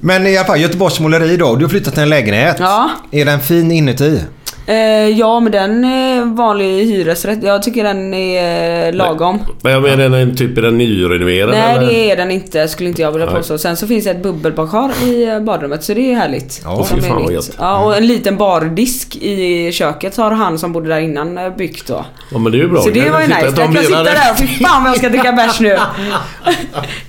Men 0.00 0.26
i 0.26 0.36
alla 0.38 0.46
fall, 0.46 0.60
Göteborgs 0.60 1.00
måleri 1.00 1.36
då. 1.36 1.56
Du 1.56 1.64
har 1.64 1.70
flyttat 1.70 1.94
till 1.94 2.02
en 2.02 2.08
lägenhet. 2.08 2.56
Ja. 2.58 2.90
Är 3.12 3.24
den 3.24 3.40
fin 3.40 3.70
inuti? 3.72 4.20
Eh, 4.66 4.76
ja, 5.08 5.40
men 5.40 5.52
den 5.52 5.84
är 5.84 6.24
vanlig 6.24 6.86
hyresrätt. 6.86 7.42
Jag 7.42 7.62
tycker 7.62 7.84
den 7.84 8.14
är 8.14 8.86
eh, 8.86 8.94
lagom. 8.94 9.42
Men 9.62 9.72
jag 9.72 9.82
menar, 9.82 10.04
är 10.04 10.08
den 10.08 10.36
typ 10.36 10.58
är 10.58 10.62
den 10.62 10.78
nyrenoverad 10.78 11.50
Nej, 11.50 11.76
eller? 11.76 11.86
det 11.86 12.10
är 12.10 12.16
den 12.16 12.30
inte 12.30 12.68
skulle 12.68 12.88
inte 12.88 13.02
jag 13.02 13.12
vilja 13.12 13.26
Nej. 13.26 13.34
påstå. 13.34 13.58
Sen 13.58 13.76
så 13.76 13.86
finns 13.86 14.04
det 14.04 14.10
ett 14.10 14.22
bubbelbadkar 14.22 14.90
i 15.04 15.28
eh, 15.28 15.40
badrummet 15.40 15.84
så 15.84 15.94
det 15.94 16.12
är 16.12 16.16
härligt. 16.16 16.60
Ja, 16.64 16.86
fy 16.94 17.00
fan 17.00 17.22
vad 17.22 17.32
gött. 17.32 17.50
Ja, 17.58 17.84
och 17.84 17.96
en 17.96 18.06
liten 18.06 18.36
bardisk 18.36 19.16
i 19.16 19.72
köket 19.72 20.16
har 20.16 20.30
han 20.30 20.58
som 20.58 20.72
bodde 20.72 20.88
där 20.88 21.00
innan 21.00 21.38
eh, 21.38 21.56
byggt 21.56 21.86
då. 21.86 22.04
Ja, 22.30 22.38
men 22.38 22.52
det 22.52 22.58
är 22.58 22.62
ju 22.62 22.68
bra. 22.68 22.82
Så 22.82 22.90
det 22.90 23.10
var 23.10 23.20
ju 23.20 23.26
nice. 23.26 23.44
Jag 23.44 23.54
kan 23.54 23.84
sitta 23.84 24.02
där 24.02 24.30
och 24.32 24.38
fy 24.38 24.46
fan 24.46 24.82
vad 24.82 24.90
jag 24.90 24.98
ska 24.98 25.08
dricka 25.08 25.32
bärs 25.32 25.60
nu. 25.60 25.78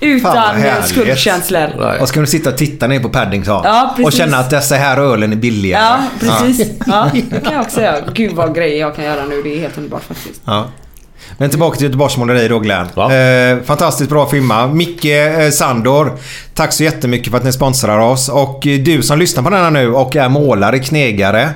Utan 0.00 0.64
eh, 0.64 0.82
skuldkänslor. 0.84 1.68
Nej. 1.78 2.00
Och 2.00 2.08
ska 2.08 2.20
du 2.20 2.26
sitta 2.26 2.50
och 2.50 2.56
titta 2.56 2.86
ner 2.86 3.00
på 3.00 3.08
Paddington? 3.08 3.60
Ja, 3.64 3.92
precis. 3.96 4.06
och 4.06 4.12
känna 4.12 4.36
att 4.38 4.50
dessa 4.50 4.74
här 4.74 4.98
ölen 4.98 5.32
är 5.32 5.36
billigare? 5.36 5.82
Ja, 5.82 5.98
precis. 6.20 6.70
Ja, 6.86 7.10
det 7.12 7.47
kan 7.48 7.56
jag 7.56 7.64
också 7.64 7.80
göra. 7.80 8.04
Gud 8.12 8.32
vad 8.32 8.54
grejer 8.54 8.80
jag 8.80 8.96
kan 8.96 9.04
göra 9.04 9.24
nu. 9.24 9.42
Det 9.42 9.56
är 9.56 9.60
helt 9.60 9.78
underbart 9.78 10.02
faktiskt. 10.02 10.40
Ja. 10.44 10.66
Men 11.38 11.50
tillbaka 11.50 11.76
till 11.76 11.86
Göteborgs 11.86 12.16
måleri 12.16 12.48
då 12.48 12.58
Glenn. 12.58 12.86
Ja. 12.94 13.14
Eh, 13.14 13.58
fantastiskt 13.62 14.10
bra 14.10 14.26
firma. 14.26 14.66
Micke 14.66 15.04
eh, 15.04 15.50
Sandor. 15.50 16.12
Tack 16.54 16.72
så 16.72 16.84
jättemycket 16.84 17.30
för 17.30 17.38
att 17.38 17.44
ni 17.44 17.52
sponsrar 17.52 17.98
oss. 17.98 18.28
Och 18.28 18.66
eh, 18.66 18.78
du 18.80 19.02
som 19.02 19.18
lyssnar 19.18 19.42
på 19.42 19.50
denna 19.50 19.70
nu 19.70 19.92
och 19.92 20.16
är 20.16 20.28
målare, 20.28 20.78
knegare 20.78 21.50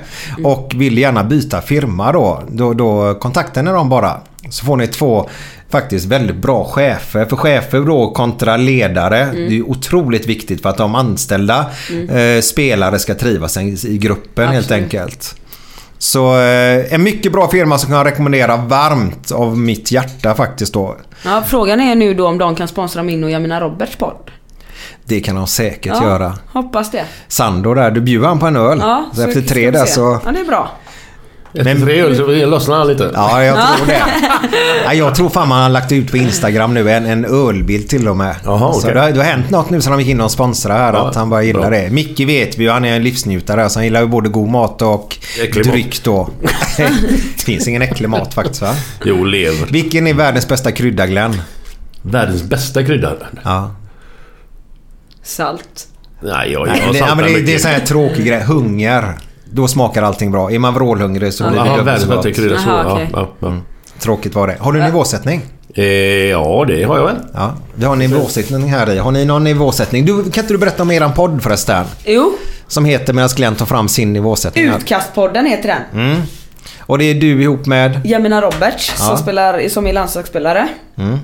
och 0.45 0.73
vill 0.77 0.99
gärna 0.99 1.25
byta 1.25 1.61
firma 1.61 2.13
då. 2.13 2.43
Då, 2.49 2.73
då 2.75 3.15
kontaktar 3.15 3.63
ni 3.63 3.71
dem 3.71 3.89
bara. 3.89 4.21
Så 4.51 4.65
får 4.65 4.77
ni 4.77 4.87
två 4.87 5.29
faktiskt 5.71 6.07
väldigt 6.07 6.37
bra 6.37 6.65
chefer. 6.65 7.25
För 7.25 7.37
chefer 7.37 7.81
då 7.81 8.11
kontra 8.11 8.57
ledare. 8.57 9.29
Det 9.33 9.59
är 9.59 9.63
otroligt 9.63 10.27
viktigt 10.27 10.63
för 10.63 10.69
att 10.69 10.77
de 10.77 10.95
anställda 10.95 11.67
eh, 12.11 12.41
spelare 12.41 12.99
ska 12.99 13.15
trivas 13.15 13.57
i, 13.57 13.77
i 13.89 13.99
gruppen 13.99 14.49
helt 14.49 14.65
Absolut. 14.65 14.83
enkelt. 14.83 15.35
Så 16.03 16.41
eh, 16.41 16.95
en 16.95 17.03
mycket 17.03 17.33
bra 17.33 17.49
firma 17.49 17.79
som 17.79 17.89
kan 17.89 17.97
jag 17.97 18.07
rekommendera 18.07 18.57
varmt 18.57 19.33
av 19.33 19.59
mitt 19.59 19.93
hjärta 19.93 20.35
faktiskt 20.35 20.73
då. 20.75 20.97
Ja, 21.25 21.43
frågan 21.47 21.81
är 21.81 21.95
nu 21.95 22.15
då 22.15 22.27
om 22.29 22.39
de 22.39 22.55
kan 22.55 22.69
sponsra 22.69 23.03
min 23.03 23.25
och 23.25 23.31
Jamina 23.31 23.61
Roberts 23.61 23.97
podd. 23.97 24.31
Det 25.05 25.21
kan 25.21 25.37
de 25.37 25.47
säkert 25.47 25.93
Ja, 26.01 26.05
göra. 26.05 26.35
hoppas 26.53 26.91
det. 26.91 27.05
Sandor 27.29 27.75
där, 27.75 27.91
du 27.91 28.01
bjuder 28.01 28.29
han 28.29 28.39
på 28.39 28.47
en 28.47 28.57
öl. 28.57 28.79
Ja, 28.81 29.05
så 29.15 29.23
efter 29.23 29.43
tre 29.43 29.71
där 29.71 29.85
så... 29.85 30.21
Ja, 30.25 30.33
det 30.33 30.41
är 30.41 30.45
bra. 30.45 30.71
Efter 31.55 31.81
tre 31.81 32.01
öl 32.01 32.17
så 32.17 32.27
lossnar 32.27 32.79
han 32.79 32.89
lite. 32.89 33.11
Ja, 33.15 33.45
jag 33.45 33.77
tror 33.77 33.87
det. 33.87 34.03
Ja, 34.85 34.95
jag 34.95 35.15
tror 35.15 35.29
fan 35.29 35.49
man 35.49 35.63
har 35.63 35.69
lagt 35.69 35.93
ut 35.93 36.11
på 36.11 36.17
Instagram 36.17 36.75
nu 36.75 36.91
en, 36.91 37.07
en 37.07 37.25
ölbild 37.25 37.89
till 37.89 38.09
och 38.09 38.17
med. 38.17 38.37
Jaha, 38.45 38.73
Så 38.73 38.79
okej. 38.79 38.95
det, 38.95 39.01
har, 39.01 39.11
det 39.11 39.17
har 39.19 39.25
hänt 39.25 39.51
något 39.51 39.71
nu 39.71 39.81
sen 39.81 39.93
de 39.93 40.01
gick 40.01 40.09
in 40.11 40.21
och 40.21 40.31
sponsrade 40.31 40.79
här. 40.81 40.93
Ja, 40.93 41.09
att 41.09 41.15
han 41.15 41.31
bara 41.31 41.43
gillar 41.43 41.61
bra. 41.61 41.71
det. 41.71 41.91
Micke 41.91 42.21
vet 42.21 42.59
vi 42.59 42.65
ju, 42.65 42.71
han 42.71 42.85
är 42.85 42.97
en 42.97 43.03
livsnjutare. 43.05 43.71
Så 43.71 43.79
han 43.79 43.85
gillar 43.85 44.01
ju 44.01 44.07
både 44.07 44.29
god 44.29 44.49
mat 44.49 44.83
och 44.83 45.19
Äcklig 45.43 45.65
dryck 45.65 46.05
då. 46.05 46.29
det 46.77 47.43
finns 47.45 47.69
ingen 47.69 47.83
äcklig 47.83 48.09
mat 48.09 48.35
faktiskt 48.35 48.63
va? 48.63 48.75
Jo, 49.05 49.25
lever. 49.25 49.67
Vilken 49.71 50.07
är 50.07 50.15
världens 50.15 50.49
bästa 50.49 50.73
krydda 50.73 51.07
Glenn? 51.07 51.41
Världens 52.03 52.43
bästa 52.43 52.83
krydda. 52.85 53.13
Ja. 53.45 53.75
Salt. 55.23 55.87
Nej, 56.23 56.53
jag, 56.53 56.69
jag 56.69 56.77
Nej, 56.93 56.93
det, 56.93 57.15
men 57.17 57.25
det, 57.33 57.41
det 57.41 57.55
är 57.55 57.59
så 57.59 57.69
här 57.69 57.81
tråkig 57.81 58.27
grej. 58.27 58.41
Hunger. 58.41 59.15
Då 59.53 59.69
smakar 59.69 60.03
allting 60.03 60.31
bra. 60.33 60.51
Är 60.51 60.59
man 60.59 60.75
vrålhungrig 60.75 61.35
så 61.35 61.51
blir 61.51 61.61
det 61.65 61.77
dubbelt 61.77 62.03
så 62.03 62.09
gott. 62.09 62.25
krydda. 62.37 62.59
Så, 62.59 62.69
Jaha, 62.69 62.83
ja, 62.85 62.93
okej. 62.93 63.09
ja, 63.13 63.29
ja. 63.41 63.57
Tråkigt 63.99 64.35
var 64.35 64.47
det. 64.47 64.57
Har 64.61 64.73
du 64.73 64.83
nivåsättning? 64.83 65.41
Eh, 65.75 65.85
ja, 66.31 66.65
det 66.69 66.83
har 66.85 66.97
jag 66.99 67.05
väl. 67.05 67.17
Ja, 67.35 67.55
det 67.75 67.87
har 67.87 67.97
nivåsättning 67.97 68.69
här 68.73 68.91
i. 68.91 68.99
Har 68.99 69.11
ni 69.11 69.25
någon 69.25 69.45
nivåsättning? 69.45 70.05
Du, 70.05 70.31
kan 70.31 70.45
inte 70.45 70.55
du 70.55 70.59
berätta 70.59 70.83
om 70.83 70.91
eran 70.91 71.13
podd 71.15 71.43
förresten? 71.43 71.85
Jo, 72.05 72.33
Som 72.67 72.85
heter 72.85 73.13
Medan 73.13 73.29
Glenn 73.37 73.55
tar 73.55 73.67
fram 73.67 73.89
sin 73.89 74.13
nivåsättning. 74.13 74.65
Utkastpodden 74.69 75.47
heter 75.47 75.69
den. 75.69 76.07
Mm. 76.11 76.23
Och 76.81 76.99
det 76.99 77.05
är 77.05 77.15
du 77.15 77.43
ihop 77.43 77.67
med? 77.67 78.01
Jamina 78.05 78.41
Roberts 78.43 78.93
Ja. 78.99 79.05
som, 79.05 79.19
spelar, 79.19 79.69
som 79.69 79.87
är 79.87 79.93
landslagsspelare. 79.93 80.69
Mm. 80.97 81.13
Eh, 81.13 81.19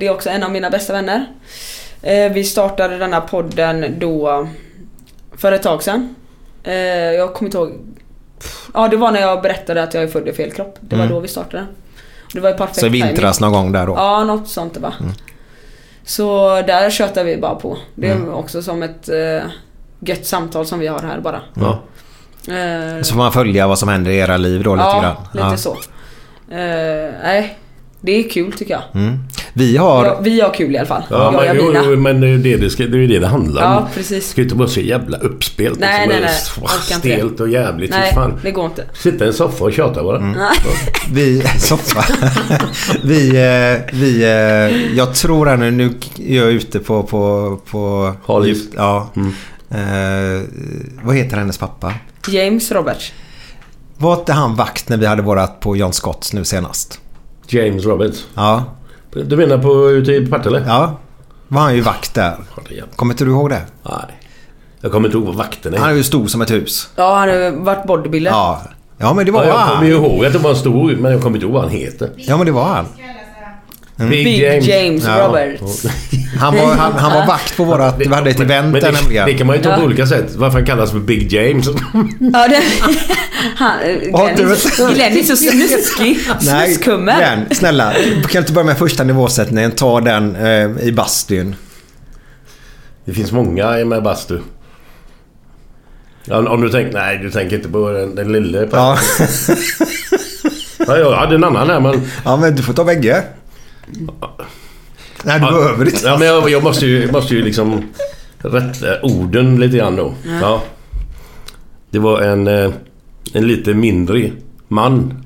Det 0.00 0.06
är 0.06 0.10
också 0.10 0.30
en 0.30 0.42
av 0.42 0.50
mina 0.50 0.70
bästa 0.70 0.92
vänner. 0.92 1.26
Eh, 2.02 2.32
Vi 2.32 2.44
startade 2.44 2.98
denna 2.98 3.20
podden 3.20 3.84
då 3.98 4.48
för 5.36 5.52
ett 5.52 5.62
tag 5.62 5.82
sedan. 5.82 6.14
Eh, 6.64 6.74
Jag 7.12 7.34
kommer 7.34 7.46
inte 7.48 7.58
ihåg. 7.58 7.72
Ja 8.74 8.88
det 8.88 8.96
var 8.96 9.10
när 9.12 9.20
jag 9.20 9.42
berättade 9.42 9.82
att 9.82 9.94
jag 9.94 10.02
är 10.02 10.08
född 10.08 10.28
i 10.28 10.32
fel 10.32 10.52
kropp. 10.52 10.76
Det 10.80 10.96
var 10.96 11.02
Mm. 11.04 11.14
då 11.14 11.20
vi 11.20 11.28
startade. 11.28 11.66
Det 12.32 12.40
var 12.40 12.50
ju 12.50 12.56
perfekt 12.56 12.80
Så 12.80 12.86
i 12.86 12.88
vintras 12.88 13.40
någon 13.40 13.52
gång 13.52 13.72
där 13.72 13.86
då? 13.86 13.94
Ja 13.96 14.24
något 14.24 14.48
sånt 14.48 14.74
det 14.74 14.80
var. 14.80 14.94
Så 16.04 16.48
där 16.62 16.90
tjötar 16.90 17.24
vi 17.24 17.36
bara 17.36 17.54
på. 17.54 17.78
Det 17.94 18.08
är 18.08 18.14
Mm. 18.16 18.34
också 18.34 18.62
som 18.62 18.82
ett 18.82 19.08
eh, 19.08 19.42
gött 20.00 20.26
samtal 20.26 20.66
som 20.66 20.78
vi 20.78 20.86
har 20.86 20.98
här 21.02 21.20
bara. 21.20 21.40
Ja. 21.54 21.78
Eh, 22.54 23.02
Så 23.02 23.10
får 23.12 23.18
man 23.18 23.32
följa 23.32 23.66
vad 23.66 23.78
som 23.78 23.88
händer 23.88 24.10
i 24.10 24.16
era 24.18 24.36
liv 24.36 24.62
då 24.62 24.74
lite 24.74 24.86
ja, 24.88 25.00
grann? 25.32 25.50
lite 25.50 25.62
så. 25.62 25.70
Eh, 26.50 27.12
nej, 27.22 27.58
det 28.02 28.12
är 28.12 28.28
kul 28.30 28.52
tycker 28.52 28.74
jag. 28.74 29.02
Mm. 29.02 29.18
Vi 29.54 29.76
har... 29.76 30.04
Ja, 30.06 30.20
vi 30.22 30.40
har 30.40 30.54
kul 30.54 30.74
i 30.74 30.78
alla 30.78 30.86
fall. 30.86 31.02
Ja, 31.10 31.44
jag 31.46 31.56
men, 31.56 31.66
jo, 31.66 31.82
jo, 31.90 31.96
men 31.96 32.20
det 32.20 32.26
är 32.26 32.30
ju 32.30 32.38
det 32.38 32.56
det, 32.56 32.70
ska, 32.70 32.82
det, 32.86 32.96
är 32.96 33.00
ju 33.00 33.06
det 33.06 33.18
det 33.18 33.26
handlar 33.26 33.66
om. 33.66 33.72
Ja, 33.72 33.88
Det 33.88 33.94
precis. 33.94 34.28
ska 34.30 34.40
ju 34.40 34.44
inte 34.44 34.54
vara 34.56 34.68
så 34.68 34.80
jävla 34.80 35.18
uppspelt. 35.18 35.78
Nej, 35.80 36.06
liksom. 36.08 36.22
nej, 36.22 36.30
nej. 36.60 36.70
Det. 36.88 36.94
Stelt 36.94 37.40
och 37.40 37.48
jävligt. 37.48 37.90
Nej, 37.90 38.00
Nej. 38.00 38.12
Fan. 38.14 38.40
det 38.42 38.50
går 38.50 38.66
inte. 38.66 38.84
Sitta 38.94 39.24
i 39.24 39.28
en 39.28 39.34
soffa 39.34 39.64
och 39.64 39.72
tjata 39.72 40.02
bara. 40.02 40.16
Mm. 40.18 40.34
Vi... 41.12 41.42
Soffa. 41.58 42.04
vi... 43.04 43.28
eh, 43.28 43.94
Vi... 44.00 44.22
eh, 44.22 44.96
Jag 44.96 45.14
tror 45.14 45.46
här 45.46 45.56
nu, 45.56 45.70
nu 45.70 45.94
är 46.28 46.36
jag 46.36 46.52
ute 46.52 46.78
på... 46.78 47.02
på, 47.02 47.56
på 47.70 48.12
Hal 48.26 48.48
is. 48.48 48.62
Ja. 48.76 49.10
Mm. 49.16 49.32
Eh, 49.70 50.42
vad 51.02 51.16
heter 51.16 51.36
hennes 51.36 51.58
pappa? 51.58 51.94
James 52.28 52.72
Roberts. 52.72 53.12
Var 53.98 54.14
inte 54.14 54.32
han 54.32 54.54
vakt 54.56 54.88
när 54.88 54.96
vi 54.96 55.06
hade 55.06 55.22
vårat 55.22 55.60
på 55.60 55.76
John 55.76 55.92
Scotts 55.92 56.32
nu 56.32 56.44
senast? 56.44 56.98
James 57.48 57.84
Roberts. 57.84 58.26
Ja. 58.34 58.64
Du 59.12 59.36
menar 59.36 59.58
på 59.58 59.90
ute 59.90 60.12
i 60.12 60.26
Partille? 60.26 60.64
Ja. 60.66 60.98
Var 61.48 61.60
han 61.60 61.74
ju 61.74 61.80
vakt 61.80 62.14
där. 62.14 62.36
Kommer 62.96 63.14
inte 63.14 63.24
du 63.24 63.30
ihåg 63.30 63.50
det? 63.50 63.62
Nej. 63.82 64.20
Jag 64.80 64.92
kommer 64.92 65.08
inte 65.08 65.18
ihåg 65.18 65.26
vad 65.26 65.34
vakten 65.34 65.74
är. 65.74 65.78
Han 65.78 65.90
är 65.90 65.94
ju 65.94 66.02
stor 66.02 66.26
som 66.26 66.42
ett 66.42 66.50
hus. 66.50 66.88
Ja, 66.96 67.14
han 67.14 67.28
har 67.28 67.64
varit 67.64 67.86
bodybuilder. 67.86 68.30
Ja. 68.30 68.62
Ja 68.98 69.14
men 69.14 69.26
det 69.26 69.32
var 69.32 69.44
Ja, 69.44 69.48
jag 69.48 69.68
kommer 69.68 69.88
ju 69.88 69.94
ihåg 69.94 70.24
att 70.24 70.32
det 70.32 70.38
var 70.38 70.50
en 70.50 70.56
stor, 70.56 70.96
men 70.96 71.12
jag 71.12 71.22
kommer 71.22 71.36
inte 71.36 71.46
ihåg 71.46 71.54
vad 71.54 71.62
han 71.62 71.70
heter. 71.70 72.10
Ja 72.16 72.36
men 72.36 72.46
det 72.46 72.52
var 72.52 72.64
han. 72.64 72.86
Big 73.96 74.38
James, 74.68 75.04
Ja. 75.04 75.26
Roberts. 75.28 75.86
Han 76.38 76.56
var, 76.56 76.74
han, 76.74 76.92
han 76.92 77.12
var 77.12 77.26
vakt 77.26 77.56
på 77.56 77.64
vårat... 77.64 77.94
Vi 77.98 78.06
hade 78.06 78.30
ett 78.30 78.40
event 78.40 78.74
där 78.74 78.80
det, 78.80 78.92
nämligen. 78.92 79.26
det 79.26 79.34
kan 79.34 79.46
man 79.46 79.56
ju 79.56 79.62
ta 79.62 79.74
på 79.74 79.80
Ja. 79.80 79.84
olika 79.84 80.06
sätt. 80.06 80.34
Varför 80.36 80.58
han 80.58 80.66
kallas 80.66 80.90
för 80.90 80.98
Big 80.98 81.32
James? 81.32 81.66
Ja, 82.32 82.48
det, 82.48 82.62
han, 83.56 83.78
Glenn, 83.78 84.40
är 84.40 84.94
Glenn 84.94 85.18
är 85.18 85.22
så 85.22 85.36
snuskig. 85.36 86.18
Nej, 86.42 86.66
Snuskkummer. 86.66 87.16
Glenn, 87.16 87.46
snälla. 87.50 87.92
Kan 87.92 88.22
du 88.32 88.38
inte 88.38 88.52
börja 88.52 88.64
med 88.66 88.78
första 88.78 89.04
nivåsättningen? 89.04 89.70
Ta 89.70 90.00
den 90.00 90.36
eh, 90.36 90.70
i 90.86 90.92
bastun. 90.92 91.54
Det 93.04 93.12
finns 93.12 93.32
många 93.32 93.84
med 93.84 94.02
bastu. 94.02 94.38
Ja, 96.24 96.48
om 96.48 96.60
du 96.60 96.68
tänker... 96.68 96.92
Nej, 96.92 97.18
du 97.18 97.30
tänker 97.30 97.56
inte 97.56 97.68
på 97.68 97.90
den, 97.90 98.14
den 98.14 98.32
lille. 98.32 98.66
På, 98.66 98.76
Ja. 98.76 98.98
ja, 100.86 100.96
jag 100.98 101.12
hade 101.16 101.34
en 101.34 101.44
annan 101.44 101.70
här 101.70 101.80
men... 101.80 102.10
ja, 102.24 102.36
men 102.36 102.56
du 102.56 102.62
får 102.62 102.72
ta 102.72 102.84
bägge. 102.84 103.22
Nej, 105.24 105.40
du 105.40 105.46
behöver 105.46 105.84
inte. 105.84 106.06
Ja, 106.06 106.18
men 106.18 106.28
jag, 106.28 106.50
jag 106.50 106.62
måste 106.62 106.86
ju, 106.86 107.12
måste 107.12 107.34
ju 107.34 107.42
liksom 107.42 107.82
rätta 108.38 109.02
orden 109.02 109.60
lite 109.60 109.76
grann 109.76 109.96
då. 109.96 110.14
Ja. 110.40 110.62
Det 111.90 111.98
var 111.98 112.20
en, 112.20 112.46
eh, 112.46 112.70
en 113.32 113.46
lite 113.46 113.74
mindre 113.74 114.30
man. 114.68 115.24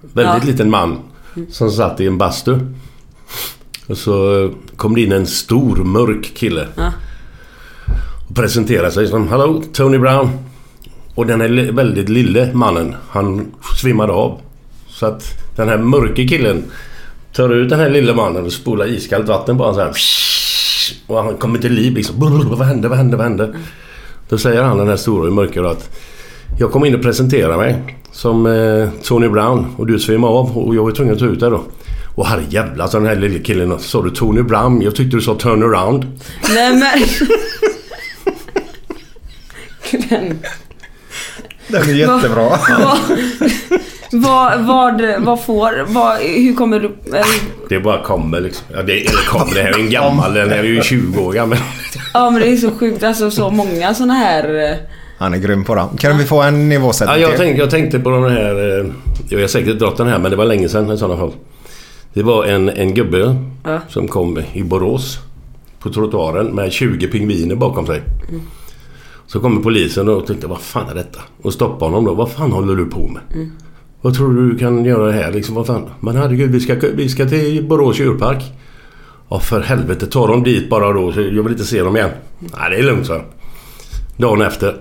Väldigt 0.00 0.44
Ja. 0.44 0.50
liten 0.50 0.70
man. 0.70 0.98
Som 1.50 1.70
satt 1.70 2.00
i 2.00 2.06
en 2.06 2.18
bastu. 2.18 2.58
Och 3.86 3.98
så 3.98 4.50
kom 4.76 4.94
det 4.94 5.00
in 5.00 5.12
en 5.12 5.26
stor 5.26 5.76
mörk 5.76 6.32
kille. 6.34 6.66
Ja. 6.76 6.92
Och 8.28 8.34
presenterade 8.36 8.92
sig 8.92 9.06
som 9.08 9.28
Hallå, 9.28 9.62
Tony 9.72 9.98
Brown. 9.98 10.30
Och 11.14 11.26
den 11.26 11.40
här 11.40 11.72
väldigt 11.72 12.08
lille 12.08 12.50
mannen, 12.54 12.94
han 13.10 13.46
svimmade 13.80 14.12
av. 14.12 14.40
Så 14.88 15.06
att 15.06 15.24
den 15.56 15.68
här 15.68 15.78
mörke 15.78 16.28
killen 16.28 16.64
tar 17.34 17.54
ut 17.54 17.70
den 17.70 17.80
här 17.80 17.90
lille 17.90 18.14
mannen 18.14 18.44
och 18.44 18.52
spolar 18.52 18.86
iskallt 18.86 19.28
vatten 19.28 19.58
på 19.58 19.64
honom 19.64 19.74
så 19.74 19.80
här. 19.80 19.92
Och 21.06 21.24
han 21.24 21.36
kommer 21.36 21.58
till 21.58 21.72
liv 21.72 21.94
liksom. 21.94 22.16
Vad 22.18 22.66
hände, 22.66 22.88
vad 22.88 22.98
hände, 22.98 23.16
vad 23.16 23.26
hände? 23.26 23.54
Då 24.28 24.38
säger 24.38 24.62
han 24.62 24.78
den 24.78 24.88
här 24.88 24.96
stora 24.96 25.30
mörka 25.30 25.62
då 25.62 25.68
att 25.68 25.90
Jag 26.58 26.72
kom 26.72 26.84
in 26.84 26.94
och 26.94 27.02
presenterade 27.02 27.56
mig 27.56 27.96
som 28.12 28.46
eh, 28.46 28.88
Tony 29.02 29.28
Brown 29.28 29.66
och 29.76 29.86
du 29.86 29.98
svimmade 29.98 30.32
av 30.32 30.58
och 30.58 30.74
jag 30.74 30.82
var 30.82 30.90
tvungen 30.90 31.14
att 31.14 31.20
ta 31.20 31.26
ut 31.26 31.40
dig 31.40 31.50
då. 31.50 31.62
Och 32.14 32.26
herrejävlar 32.26 32.86
sa 32.86 32.98
den 32.98 33.06
här 33.06 33.16
lille 33.16 33.38
killen. 33.38 33.78
Sa 33.78 34.02
du 34.02 34.10
Tony 34.10 34.42
Brown? 34.42 34.82
Jag 34.82 34.94
tyckte 34.94 35.16
du 35.16 35.22
sa 35.22 35.34
turn 35.34 35.62
around. 35.62 36.18
Nej 36.54 36.76
men... 36.76 36.92
Den 41.68 41.82
är 41.82 41.94
jättebra. 41.94 42.58
Vad, 44.12 44.60
vad, 44.60 45.02
vad 45.18 45.44
får... 45.44 45.86
Vad, 45.92 46.16
hur 46.18 46.54
kommer 46.54 46.80
du... 46.80 46.90
eller- 47.06 47.68
Det 47.68 47.80
bara 47.80 48.02
kommer 48.02 48.40
liksom. 48.40 48.66
Ja, 48.72 48.82
det, 48.82 48.92
eller 49.06 49.28
kommer, 49.28 49.54
det 49.54 49.62
här 49.62 49.70
är 49.70 49.78
en 49.78 49.90
gammal. 49.90 50.34
Den 50.34 50.48
här 50.50 50.58
är 50.58 50.62
ju 50.64 50.82
20 50.82 51.20
år 51.22 51.32
gammal. 51.32 51.58
Ja 52.14 52.30
men 52.30 52.40
det 52.42 52.48
är 52.48 52.56
så 52.56 52.70
sjukt. 52.70 53.02
Alltså 53.02 53.30
så 53.30 53.50
många 53.50 53.94
såna 53.94 54.14
här... 54.14 54.70
eh, 54.70 54.76
Han 55.18 55.34
är 55.34 55.38
grym 55.38 55.64
på 55.64 55.74
det. 55.74 55.84
Kan 55.98 56.18
vi 56.18 56.24
få 56.24 56.42
en 56.42 56.54
Ja, 56.60 56.66
nivåsättning 56.78 57.20
jag, 57.20 57.30
till? 57.30 57.38
tänkte, 57.38 57.60
jag 57.60 57.70
tänkte 57.70 57.98
på 58.00 58.10
den 58.10 58.30
här... 58.30 58.78
eh, 58.80 58.86
Jag 59.28 59.40
har 59.40 59.46
säkert 59.46 59.78
dragit 59.78 59.96
den 59.96 60.06
här 60.08 60.18
men 60.18 60.30
det 60.30 60.36
var 60.36 60.44
länge 60.44 60.68
sedan 60.68 60.90
i 60.92 60.98
sådana 60.98 61.16
fall. 61.20 61.32
Det 62.14 62.22
var 62.22 62.44
en, 62.44 62.68
en 62.68 62.94
gubbe 62.94 63.36
Ja. 63.64 63.80
som 63.88 64.08
kom 64.08 64.38
i 64.52 64.62
Borås 64.62 65.18
på 65.78 65.90
trottoaren 65.90 66.46
med 66.46 66.72
20 66.72 67.06
pingviner 67.08 67.54
bakom 67.54 67.86
sig. 67.86 68.02
Så 69.26 69.40
kommer 69.40 69.62
polisen 69.62 70.08
och 70.08 70.26
tänkte 70.26 70.46
vad 70.46 70.60
fan 70.60 70.88
är 70.90 70.94
detta? 70.94 71.20
Och 71.42 71.52
stoppade 71.52 71.84
honom 71.84 72.04
då. 72.04 72.14
Vad 72.14 72.30
fan 72.32 72.52
håller 72.52 72.74
du 72.74 72.86
på 72.86 73.08
med? 73.08 73.22
Vad 74.02 74.14
tror 74.14 74.34
du 74.34 74.52
du 74.52 74.58
kan 74.58 74.84
göra 74.84 75.12
här 75.12 75.32
liksom? 75.32 75.54
Vad 75.54 75.66
fan? 75.66 75.90
Men 76.00 76.16
herregud 76.16 76.50
vi 76.50 76.60
ska, 76.60 76.76
vi 76.94 77.08
ska 77.08 77.28
till 77.28 77.64
Borås 77.64 78.00
djurpark. 78.00 78.42
Ja 79.28 79.40
för 79.40 79.60
helvete 79.60 80.06
ta 80.06 80.26
dem 80.26 80.42
dit 80.42 80.70
bara 80.70 80.92
då. 80.92 81.12
Så 81.12 81.20
jag 81.20 81.42
vill 81.42 81.52
inte 81.52 81.64
se 81.64 81.82
dem 81.82 81.96
igen. 81.96 82.10
Nej 82.38 82.70
det 82.70 82.76
är 82.76 82.82
lugnt 82.82 83.06
så. 83.06 83.20
Dagen 84.16 84.40
efter. 84.40 84.76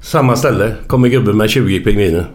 Samma 0.00 0.36
ställe 0.36 0.74
kommer 0.86 1.08
gubben 1.08 1.36
med 1.36 1.50
20 1.50 1.80
pingviner. 1.80 2.30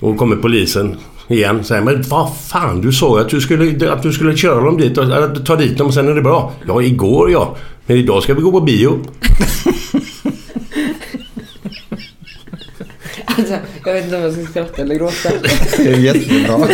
Och 0.00 0.16
kommer 0.16 0.36
polisen 0.36 0.96
igen. 1.28 1.64
Säger 1.64 1.82
men 1.82 2.02
vad 2.02 2.36
fan 2.36 2.80
du 2.80 2.92
sa 2.92 3.18
ju 3.18 3.24
att 3.24 3.30
du 3.30 3.40
skulle, 3.40 3.92
att 3.92 4.02
du 4.02 4.12
skulle 4.12 4.36
köra 4.36 4.60
dem 4.60 4.76
dit 4.76 4.98
och 4.98 5.04
eller, 5.04 5.34
ta 5.34 5.56
dit 5.56 5.78
dem 5.78 5.86
och 5.86 5.94
sen 5.94 6.08
är 6.08 6.14
det 6.14 6.22
bra. 6.22 6.52
Ja 6.66 6.82
igår 6.82 7.30
ja. 7.30 7.56
Men 7.86 7.96
idag 7.96 8.22
ska 8.22 8.34
vi 8.34 8.42
gå 8.42 8.52
på 8.52 8.60
bio. 8.60 8.98
Alltså, 13.38 13.54
jag 13.84 13.92
vet 13.94 14.04
inte 14.04 14.16
om 14.16 14.22
jag 14.22 14.32
ska 14.32 14.42
skratta 14.46 14.82
eller 14.82 14.94
gråta. 14.94 15.28
Det 15.76 15.88
är 15.88 15.98
jättebra. 15.98 16.68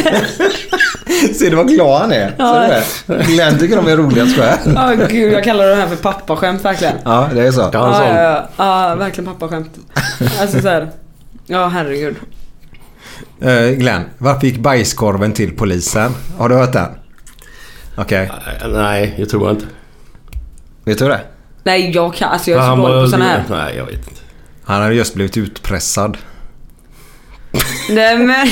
Ser 1.34 1.50
du 1.50 1.56
vad 1.56 1.68
glad 1.68 2.00
han 2.00 2.12
är? 2.12 2.28
Ser 2.36 2.60
du 3.08 3.16
det? 3.18 3.24
Glenn 3.24 3.58
tycker 3.58 3.76
de 3.76 3.88
är 3.88 3.96
roliga 3.96 4.26
jag. 4.26 4.58
Ja 4.74 5.06
gud, 5.08 5.32
jag 5.32 5.44
kallar 5.44 5.66
det 5.66 5.74
här 5.74 5.86
för 5.86 5.96
pappaskämt 5.96 6.64
verkligen. 6.64 6.94
Ja, 7.04 7.28
det 7.34 7.42
är 7.46 7.52
så. 7.52 7.70
Ja, 7.72 7.86
en 7.86 8.16
Ja, 8.16 8.22
ja, 8.22 8.48
ja, 8.56 8.88
ja, 8.88 8.94
verkligen 8.94 9.34
pappaskämt. 9.34 9.70
Alltså 10.40 10.60
såhär. 10.60 10.90
Ja, 11.46 11.68
herregud. 11.68 12.16
Eh, 13.40 13.66
Glenn, 13.70 14.02
varför 14.18 14.46
gick 14.46 14.58
bajskorven 14.58 15.32
till 15.32 15.56
polisen? 15.56 16.14
Har 16.38 16.48
du 16.48 16.54
hört 16.54 16.72
den? 16.72 16.88
Okej, 17.96 18.32
Nej, 18.72 19.14
jag 19.18 19.28
tror 19.28 19.50
inte. 19.50 19.64
vet 20.84 20.98
du 20.98 21.08
det? 21.08 21.20
Nej, 21.64 21.90
jag 21.90 22.14
kan, 22.14 22.28
alltså 22.28 22.50
jag 22.50 22.64
är 22.64 22.68
så 22.68 22.76
dålig 22.76 23.04
på 23.04 23.10
såna 23.10 23.24
här. 23.24 23.44
Nej, 23.50 23.76
jag 23.76 23.84
vet 23.84 23.94
inte. 24.08 24.20
Han 24.64 24.82
hade 24.82 24.94
just 24.94 25.14
blivit 25.14 25.36
utpressad. 25.36 26.16
Nej 27.90 28.18
men... 28.18 28.46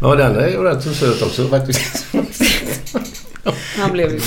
Ja, 0.00 0.14
den 0.14 0.36
är 0.36 0.48
ju 0.48 0.62
rätt 0.62 0.82
så 0.82 0.94
söt 0.94 1.22
också 1.22 1.48
faktiskt. 1.48 2.06
Han 3.78 3.92
blev 3.92 4.12
ju. 4.12 4.20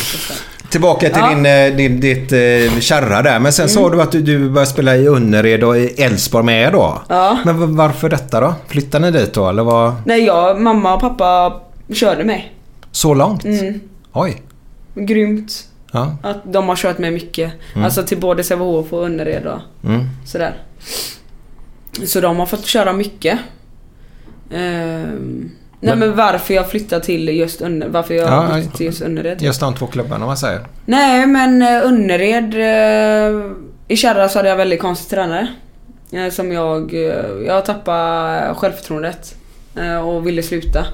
Tillbaka 0.69 1.09
till 1.09 1.17
Ja. 1.19 1.29
din, 1.29 1.45
eh, 1.45 1.75
din, 1.75 1.99
ditt 1.99 2.31
eh, 2.31 2.79
kärra 2.79 3.21
där. 3.21 3.39
Men 3.39 3.53
sen 3.53 3.69
sa 3.69 3.89
du 3.89 4.01
att 4.01 4.11
du, 4.11 4.21
du 4.21 4.49
började 4.49 4.71
spela 4.71 4.95
i 4.95 5.07
Önnered 5.07 5.63
och 5.63 5.77
i 5.77 5.85
Elfsborg 5.87 6.45
med 6.45 6.73
då. 6.73 7.01
Ja. 7.09 7.37
Men 7.45 7.75
varför 7.75 8.09
detta 8.09 8.39
då? 8.39 8.53
Flyttade 8.67 9.11
ni 9.11 9.19
dit 9.19 9.33
då 9.33 9.49
eller 9.49 9.63
vad? 9.63 9.93
Nej, 10.05 10.23
jag, 10.25 10.61
mamma 10.61 10.93
och 10.93 11.01
pappa 11.01 11.61
körde 11.93 12.23
mig. 12.23 12.53
Så 12.91 13.13
långt? 13.13 13.45
Mm. 13.45 13.79
Oj. 14.13 14.41
Grymt. 14.95 15.51
Ja. 15.91 16.17
Att 16.23 16.53
de 16.53 16.69
har 16.69 16.75
kört 16.75 16.97
mig 16.97 17.11
mycket. 17.11 17.51
Alltså 17.75 18.03
till 18.03 18.17
både 18.19 18.43
Sävehof 18.43 18.93
och 18.93 19.05
Önnered 19.05 19.45
och 19.47 19.59
Mm. 19.89 20.05
sådär. 20.25 20.55
Så 22.05 22.21
de 22.21 22.37
har 22.39 22.45
fått 22.45 22.65
köra 22.65 22.93
mycket. 22.93 23.39
Ehm, 24.53 25.51
nej 25.79 25.95
men 25.95 26.15
varför 26.15 26.53
jag 26.53 26.69
flyttade 26.71 27.05
till 27.05 27.29
just 27.29 27.61
Önnered. 27.61 27.91
Varför 27.91 28.13
jag 28.13 28.27
Ja, 28.27 28.47
flyttade 28.53 28.77
till 28.77 28.85
just 28.85 29.01
Önnered. 29.01 29.41
Just 29.41 29.59
de 29.59 29.75
två 29.75 29.87
klubbarna 29.87 30.15
om 30.23 30.27
man 30.27 30.37
säger. 30.37 30.59
Nej 30.85 31.25
men 31.27 31.61
eh, 31.61 31.77
Önnered. 31.83 32.53
eh, 32.53 33.41
I 33.87 33.95
Kärra 33.97 34.29
så 34.29 34.39
hade 34.39 34.49
jag 34.49 34.55
väldigt 34.55 34.81
konstig 34.81 35.09
tränare. 35.09 35.47
Eh, 36.11 36.29
Som 36.31 36.51
jag... 36.51 36.93
eh, 36.93 37.45
Jag 37.47 37.65
tappade 37.65 38.53
självförtroendet. 38.55 39.35
eh, 39.75 39.97
Och 40.09 40.27
ville 40.27 40.43
sluta. 40.43 40.85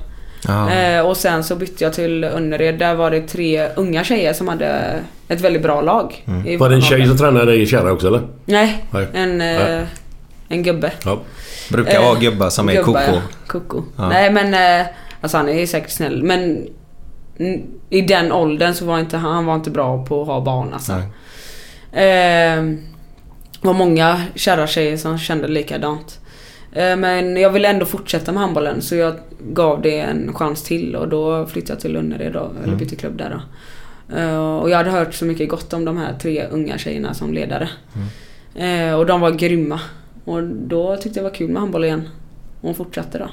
Ja. 0.48 0.72
Eh, 0.72 1.02
och 1.08 1.18
sen 1.18 1.44
så 1.44 1.56
bytte 1.56 1.84
jag 1.84 1.94
till 1.94 2.24
Önnered. 2.24 2.80
Där 2.80 2.96
var 2.96 3.12
det 3.12 3.22
tre 3.22 3.68
unga 3.76 4.04
tjejer 4.04 4.34
som 4.34 4.48
hade 4.48 5.00
ett 5.28 5.42
väldigt 5.42 5.62
bra 5.64 5.82
lag. 5.82 6.24
Mm. 6.28 6.58
Var 6.60 6.70
det 6.70 6.76
en 6.76 6.82
tjej 6.82 7.08
som 7.08 7.18
tränade 7.18 7.46
dig 7.46 7.62
i 7.62 7.66
Kärra 7.66 7.92
också 7.92 8.08
eller? 8.08 8.22
Nej, 8.46 8.86
Nej. 8.92 9.08
en, 9.14 9.42
eh, 9.42 9.58
Nej. 9.60 9.86
En 10.54 10.63
gubbe. 10.63 10.92
Ja. 11.06 11.20
Brukar 11.72 12.02
vara 12.02 12.20
gubbar 12.20 12.50
som 12.50 12.70
är 12.70 12.74
Gubbar, 12.74 13.06
koko. 13.06 13.20
Koko. 13.48 13.84
Ja. 13.98 14.10
Nej 14.10 14.32
men 14.32 14.54
eh, 14.82 14.88
alltså 15.22 15.38
han 15.38 15.50
är 15.50 15.66
säkert 15.66 15.92
snäll 15.92 16.24
men 16.24 16.68
mm, 17.39 17.62
i 17.89 18.02
den 18.02 18.32
åldern 18.32 18.74
så 18.74 18.86
var 18.86 19.00
inte 19.00 19.18
han, 19.18 19.46
var 19.46 19.56
inte 19.56 19.72
bra 19.72 20.06
på 20.06 20.22
att 20.22 20.28
ha 20.28 20.42
barn 20.42 20.74
alltså. 20.74 20.94
Eh, 21.92 22.63
var 23.62 23.74
många 23.74 24.22
kära 24.36 24.68
tjejer 24.68 24.98
som 24.98 25.18
kände 25.18 25.48
likadant. 25.48 26.20
Eh, 26.72 26.96
men 26.96 27.38
jag 27.38 27.50
ville 27.50 27.68
ändå 27.68 27.86
fortsätta 27.86 28.32
med 28.32 28.42
handbollen 28.42 28.82
så 28.82 28.96
jag 28.96 29.13
gav 29.39 29.82
det 29.82 30.00
en 30.00 30.34
chans 30.34 30.63
till 30.63 30.96
och 30.96 31.08
då 31.10 31.46
flyttade 31.46 31.74
jag 31.74 31.80
till 31.80 31.96
Önnered 31.96 32.34
då, 32.34 32.52
eller 32.63 32.76
bytte 32.76 32.96
klubb 32.96 33.18
där 33.18 33.30
då. 33.30 33.42
Eh, 34.18 34.56
och 34.60 34.70
jag 34.70 34.78
hade 34.78 34.89
hört 34.89 35.13
så 35.13 35.26
mycket 35.26 35.50
gott 35.50 35.74
om 35.74 35.86
de 35.86 35.98
här 35.98 36.13
tre 36.22 36.48
unga 36.52 36.78
tjejerna 36.78 37.13
som 37.13 37.34
ledare. 37.34 37.70
Eh, 38.56 38.94
och 38.94 39.06
de 39.06 39.22
var 39.22 39.32
grymma. 39.32 39.80
Och 40.26 40.44
då 40.44 40.96
tyckte 40.96 41.10
jag 41.20 41.26
det 41.26 41.30
var 41.30 41.36
kul 41.36 41.50
med 41.50 41.62
handboll 41.62 41.84
igen. 41.86 42.02
Och 42.62 42.68
hon 42.68 42.76
fortsatte 42.76 43.18
då. 43.18 43.30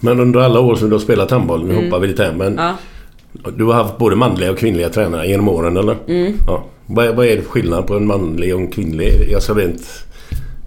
Men 0.00 0.20
under 0.20 0.40
alla 0.40 0.60
år 0.60 0.74
som 0.76 0.88
du 0.88 0.94
har 0.94 1.00
spelat 1.00 1.30
handboll, 1.30 1.66
nu 1.66 1.84
hoppar 1.84 1.98
vi 1.98 2.06
lite 2.06 2.24
här, 2.24 2.32
men 2.32 2.54
Ja. 2.56 2.74
du 3.56 3.64
har 3.64 3.72
haft 3.74 3.98
både 3.98 4.16
manliga 4.16 4.50
och 4.50 4.58
kvinnliga 4.58 4.88
tränare 4.88 5.26
genom 5.28 5.48
åren 5.48 5.76
eller? 5.76 5.96
Mm. 6.08 6.38
Ja. 6.46 6.64
Vad, 6.86 7.06
är- 7.06 7.12
vad 7.14 7.26
är 7.26 7.42
skillnaden 7.42 7.86
på 7.86 7.96
en 7.96 8.06
manlig 8.06 8.54
och 8.54 8.60
en 8.60 8.68
kvinnlig? 8.70 9.34
Alltså 9.34 9.54
rent... 9.54 9.82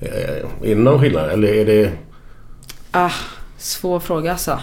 eh, 0.02 0.70
Är 0.70 0.76
det 0.76 0.76
någon 0.76 1.00
skillnad 1.02 1.30
eller 1.30 1.48
är 1.48 1.66
det... 1.66 1.92
Ah, 2.92 3.12
svår 3.58 4.00
fråga 4.00 4.32
alltså. 4.32 4.60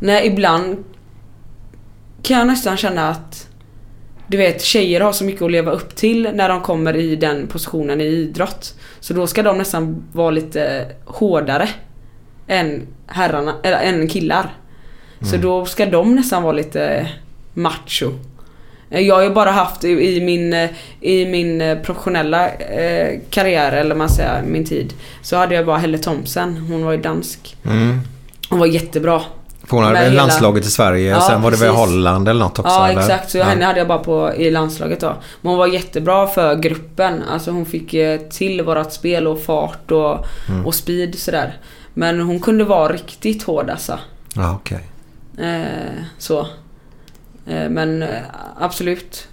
Nej, 0.00 0.26
ibland 0.26 0.84
kan 2.22 2.38
jag 2.38 2.46
nästan 2.46 2.76
känna 2.76 3.08
att 3.08 3.47
du 4.28 4.36
vet, 4.36 4.62
tjejer 4.62 5.00
har 5.00 5.12
så 5.12 5.24
mycket 5.24 5.42
att 5.42 5.50
leva 5.50 5.70
upp 5.72 5.96
till 5.96 6.30
när 6.34 6.48
de 6.48 6.60
kommer 6.60 6.96
i 6.96 7.16
den 7.16 7.46
positionen 7.46 8.00
i 8.00 8.04
idrott. 8.04 8.74
Så 9.00 9.14
då 9.14 9.26
ska 9.26 9.42
de 9.42 9.58
nästan 9.58 10.02
vara 10.12 10.30
lite 10.30 10.86
hårdare 11.04 11.68
än 12.46 12.86
herrarna, 13.06 13.54
eller 13.62 13.78
än 13.78 14.08
killar. 14.08 14.54
Så 15.30 15.36
då 15.36 15.64
ska 15.66 15.86
de 15.86 16.14
nästan 16.14 16.42
vara 16.42 16.52
lite 16.52 17.06
macho. 17.54 18.12
Eh, 18.90 19.00
Jag 19.00 19.14
har 19.14 19.22
ju 19.22 19.30
bara 19.30 19.50
haft 19.50 19.84
i- 19.84 20.20
min, 20.20 20.68
i 21.00 21.26
min 21.26 21.60
eh, 21.60 21.78
professionella 21.78 22.48
eh, 22.50 23.18
karriär, 23.30 23.72
eller 23.72 23.94
man 23.94 24.08
säger 24.08 24.42
min 24.42 24.64
tid, 24.64 24.92
så 25.22 25.36
hade 25.36 25.54
jag 25.54 25.66
bara 25.66 25.78
Helle 25.78 25.98
Thomsen. 25.98 26.56
Hon 26.56 26.84
var 26.84 26.92
ju 26.92 26.98
dansk. 26.98 27.56
Mm. 27.64 28.00
Hon 28.50 28.58
var 28.58 28.66
jättebra. 28.66 29.22
För 29.68 29.76
hon 29.76 29.84
hade 29.84 29.94
väl 29.98 30.10
hela- 30.10 30.22
landslaget 30.22 30.64
i 30.64 30.70
Sverige. 30.70 31.10
Ja, 31.10 31.20
sen 31.20 31.42
var 31.42 31.50
det 31.50 31.56
väl 31.56 31.68
precis. 31.68 31.80
Holland 31.86 32.28
eller 32.28 32.40
något 32.40 32.58
också? 32.58 32.72
Ja 32.72 32.88
eller? 32.88 33.00
exakt, 33.00 33.30
så 33.30 33.38
Ja. 33.38 33.44
henne 33.44 33.64
hade 33.64 33.78
jag 33.78 33.88
bara 33.88 33.98
på 33.98 34.34
i 34.34 34.50
landslaget 34.50 35.00
då. 35.00 35.06
Men 35.40 35.50
hon 35.50 35.58
var 35.58 35.66
jättebra 35.66 36.26
för 36.26 36.54
gruppen. 36.56 37.22
Alltså 37.32 37.50
hon 37.50 37.66
fick 37.66 37.94
eh, 37.94 38.20
till 38.20 38.62
vårat 38.62 38.92
spel 38.92 39.26
och 39.26 39.40
fart 39.42 39.90
och, 39.90 40.26
Mm. 40.48 40.66
och 40.66 40.74
speed 40.74 41.18
sådär. 41.18 41.56
Men 41.94 42.20
hon 42.20 42.40
kunde 42.40 42.64
vara 42.64 42.92
riktigt 42.92 43.42
hård 43.42 43.70
alltså. 43.70 43.98
Ja, 44.34 44.54
okej. 44.62 44.80
Eh, 45.38 46.02
så. 46.18 46.40
Eh, 47.46 47.68
men 47.70 48.02
eh, 48.02 48.08
absolut. 48.60 49.28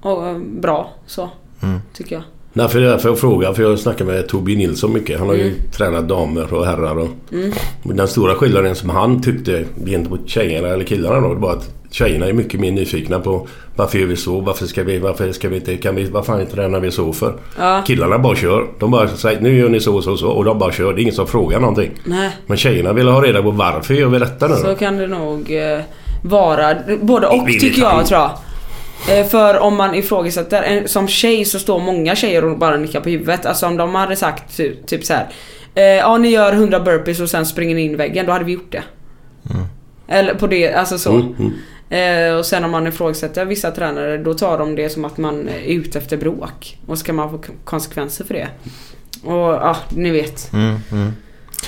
Och, 0.00 0.26
eh, 0.28 0.38
bra 0.38 0.90
så. 1.06 1.30
Mm. 1.62 1.80
Tycker 1.94 2.14
jag. 2.14 2.22
Nej, 2.58 2.68
för 2.68 2.80
det 2.80 2.86
är 2.86 2.90
därför 2.90 3.08
jag 3.08 3.18
frågar. 3.18 3.52
För 3.52 3.62
jag 3.62 3.78
snackar 3.78 4.04
med 4.04 4.28
Torbjörn 4.28 4.58
Nilsson 4.58 4.92
mycket. 4.92 5.18
Han 5.18 5.28
har 5.28 5.34
ju 5.34 5.42
Mm. 5.42 5.54
tränat 5.72 6.08
damer 6.08 6.54
och 6.54 6.66
herrar. 6.66 6.98
Och, 6.98 7.08
Men 7.82 7.96
Den 7.96 8.08
stora 8.08 8.34
skillnaden 8.34 8.74
som 8.74 8.90
han 8.90 9.22
tyckte 9.22 9.64
gentemot 9.86 10.28
tjejerna 10.28 10.68
eller 10.68 10.84
killarna 10.84 11.20
då. 11.20 11.34
Det 11.34 11.40
var 11.40 11.52
att 11.52 11.70
tjejerna 11.90 12.26
är 12.26 12.32
mycket 12.32 12.60
mer 12.60 12.72
nyfikna 12.72 13.20
på 13.20 13.46
varför 13.76 13.98
gör 13.98 14.06
vi 14.06 14.16
så? 14.16 14.40
Varför 14.40 14.66
ska 14.66 14.82
vi, 14.82 14.98
varför 14.98 15.32
ska 15.32 15.48
vi 15.48 15.56
inte, 15.56 15.76
kan 15.76 15.94
vi, 15.96 16.04
vad 16.10 16.26
fan 16.26 16.46
tränar 16.46 16.80
vi 16.80 16.90
så 16.90 17.12
för? 17.12 17.34
Ja. 17.58 17.82
Killarna 17.86 18.18
bara 18.18 18.36
kör. 18.36 18.66
De 18.78 18.90
bara 18.90 19.08
säger 19.08 19.40
nu 19.40 19.58
gör 19.58 19.68
ni 19.68 19.80
så 19.80 19.96
och 19.96 20.04
så 20.04 20.12
och 20.12 20.18
så 20.18 20.28
och 20.28 20.44
de 20.44 20.58
bara 20.58 20.72
kör. 20.72 20.92
Det 20.92 21.00
är 21.00 21.02
ingen 21.02 21.14
som 21.14 21.26
frågar 21.26 21.60
någonting. 21.60 21.90
Nej. 22.04 22.30
Men 22.46 22.56
tjejerna 22.56 22.92
vill 22.92 23.08
ha 23.08 23.22
reda 23.22 23.42
på 23.42 23.50
varför 23.50 23.94
gör 23.94 24.08
vi 24.08 24.18
detta 24.18 24.48
nu 24.48 24.54
Så 24.54 24.66
då? 24.66 24.74
kan 24.74 24.96
det 24.96 25.06
nog 25.06 25.50
eh, 25.52 25.80
vara. 26.22 26.74
Både 27.00 27.26
och 27.26 27.46
tycker 27.60 27.80
jag 27.80 28.06
tror 28.06 28.20
jag. 28.20 28.30
Eh, 29.10 29.26
För 29.26 29.58
om 29.58 29.76
man 29.76 29.94
ifrågasätter, 29.94 30.62
en- 30.62 30.88
som 30.88 31.08
tjej 31.08 31.44
så 31.44 31.58
står 31.58 31.80
många 31.80 32.16
tjejer 32.16 32.44
och 32.44 32.58
bara 32.58 32.76
nickar 32.76 33.00
på 33.00 33.08
huvudet. 33.08 33.46
Alltså 33.46 33.66
om 33.66 33.76
de 33.76 33.94
hade 33.94 34.16
sagt 34.16 34.56
typ, 34.56 34.86
typ 34.86 35.04
så 35.04 35.12
här. 35.14 35.28
Eh, 35.74 35.82
ja 35.84 36.18
ni 36.18 36.28
gör 36.28 36.52
100 36.52 36.80
burpees 36.80 37.20
och 37.20 37.30
sen 37.30 37.46
springer 37.46 37.74
ni 37.74 37.80
in 37.82 37.92
i 37.92 37.96
väggen, 37.96 38.26
då 38.26 38.32
hade 38.32 38.44
vi 38.44 38.52
gjort 38.52 38.72
det. 38.72 38.82
Eller 40.08 40.34
på 40.34 40.46
det, 40.46 40.72
alltså 40.74 40.98
så. 40.98 41.12
Mm, 41.12 41.34
mm. 41.38 41.52
Eh, 42.30 42.38
och 42.38 42.46
sen 42.46 42.64
om 42.64 42.70
man 42.70 42.86
ifrågasätter 42.86 43.44
vissa 43.44 43.70
tränare, 43.70 44.18
då 44.18 44.34
tar 44.34 44.58
de 44.58 44.74
det 44.76 44.88
som 44.90 45.04
att 45.04 45.18
man 45.18 45.48
är 45.48 45.60
ute 45.60 45.98
efter 45.98 46.16
bråk. 46.16 46.78
Och 46.86 46.98
så 46.98 47.04
kan 47.04 47.14
man 47.16 47.30
få 47.30 47.40
konsekvenser 47.64 48.24
för 48.24 48.34
det. 48.34 48.48
Och 49.24 49.34
ja, 49.54 49.76
ni 49.90 50.10
vet. 50.10 50.52
Mm, 50.52 50.76
mm. 50.92 51.12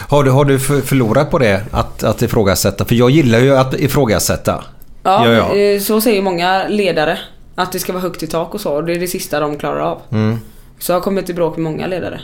Har 0.08 0.24
du, 0.24 0.30
har 0.30 0.44
du 0.44 0.58
för- 0.58 0.80
förlorat 0.80 1.30
på 1.30 1.38
det? 1.38 1.62
Att, 1.70 2.02
att 2.04 2.22
ifrågasätta? 2.22 2.84
För 2.84 2.94
jag 2.94 3.10
gillar 3.10 3.38
ju 3.38 3.56
att 3.56 3.74
ifrågasätta. 3.80 4.64
Ja, 5.02 5.26
Ja, 5.26 5.32
ja. 5.32 5.56
eh, 5.56 5.80
så 5.80 6.00
säger 6.00 6.22
många 6.22 6.68
ledare. 6.68 7.18
Att 7.54 7.72
det 7.72 7.78
ska 7.78 7.92
vara 7.92 8.02
högt 8.02 8.22
i 8.22 8.26
tak 8.26 8.54
och 8.54 8.60
så. 8.60 8.72
Och 8.72 8.84
det 8.84 8.92
är 8.92 8.98
det 8.98 9.06
sista 9.06 9.40
de 9.40 9.56
klarar 9.58 9.80
av. 9.80 10.00
Mm. 10.12 10.38
Så 10.78 10.92
jag 10.92 10.96
har 10.96 11.02
kommit 11.02 11.26
till 11.26 11.34
bråk 11.34 11.56
med 11.56 11.64
många 11.72 11.86
ledare. 11.86 12.20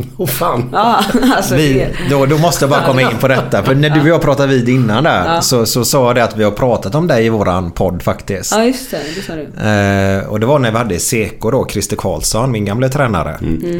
Åh 0.16 0.26
fan! 0.26 0.70
Ja, 0.72 1.00
alltså 1.36 1.54
Vi, 1.54 1.86
då, 2.10 2.26
då 2.26 2.38
måste 2.38 2.64
jag 2.64 2.70
bara 2.70 2.82
komma 2.86 3.00
in 3.02 3.16
på 3.20 3.28
detta. 3.28 3.62
För 3.62 3.74
när 3.74 3.90
du 3.90 4.00
och 4.00 4.08
jag 4.08 4.20
pratade 4.22 4.48
vid 4.48 4.68
innan 4.68 5.04
där 5.04 5.34
Ja. 5.34 5.40
så, 5.42 5.66
så 5.66 5.84
sa 5.84 6.06
jag 6.06 6.14
det 6.14 6.24
att 6.24 6.36
vi 6.36 6.44
har 6.44 6.50
pratat 6.50 6.94
om 6.94 7.06
dig 7.06 7.26
i 7.26 7.28
våran 7.28 7.70
podd 7.70 8.02
faktiskt. 8.02 8.52
Ja 8.52 8.64
just 8.64 8.90
det, 8.90 9.00
det 9.16 9.22
sa 9.22 9.32
du. 9.34 9.68
Eh, 9.68 10.26
och 10.28 10.40
det 10.40 10.46
var 10.46 10.58
när 10.58 10.70
vi 10.70 10.78
hade 10.78 10.98
Seko 10.98 11.50
då, 11.50 11.66
Christer 11.68 11.96
Karlsson, 11.96 12.52
min 12.52 12.64
gamla 12.64 12.88
tränare. 12.88 13.30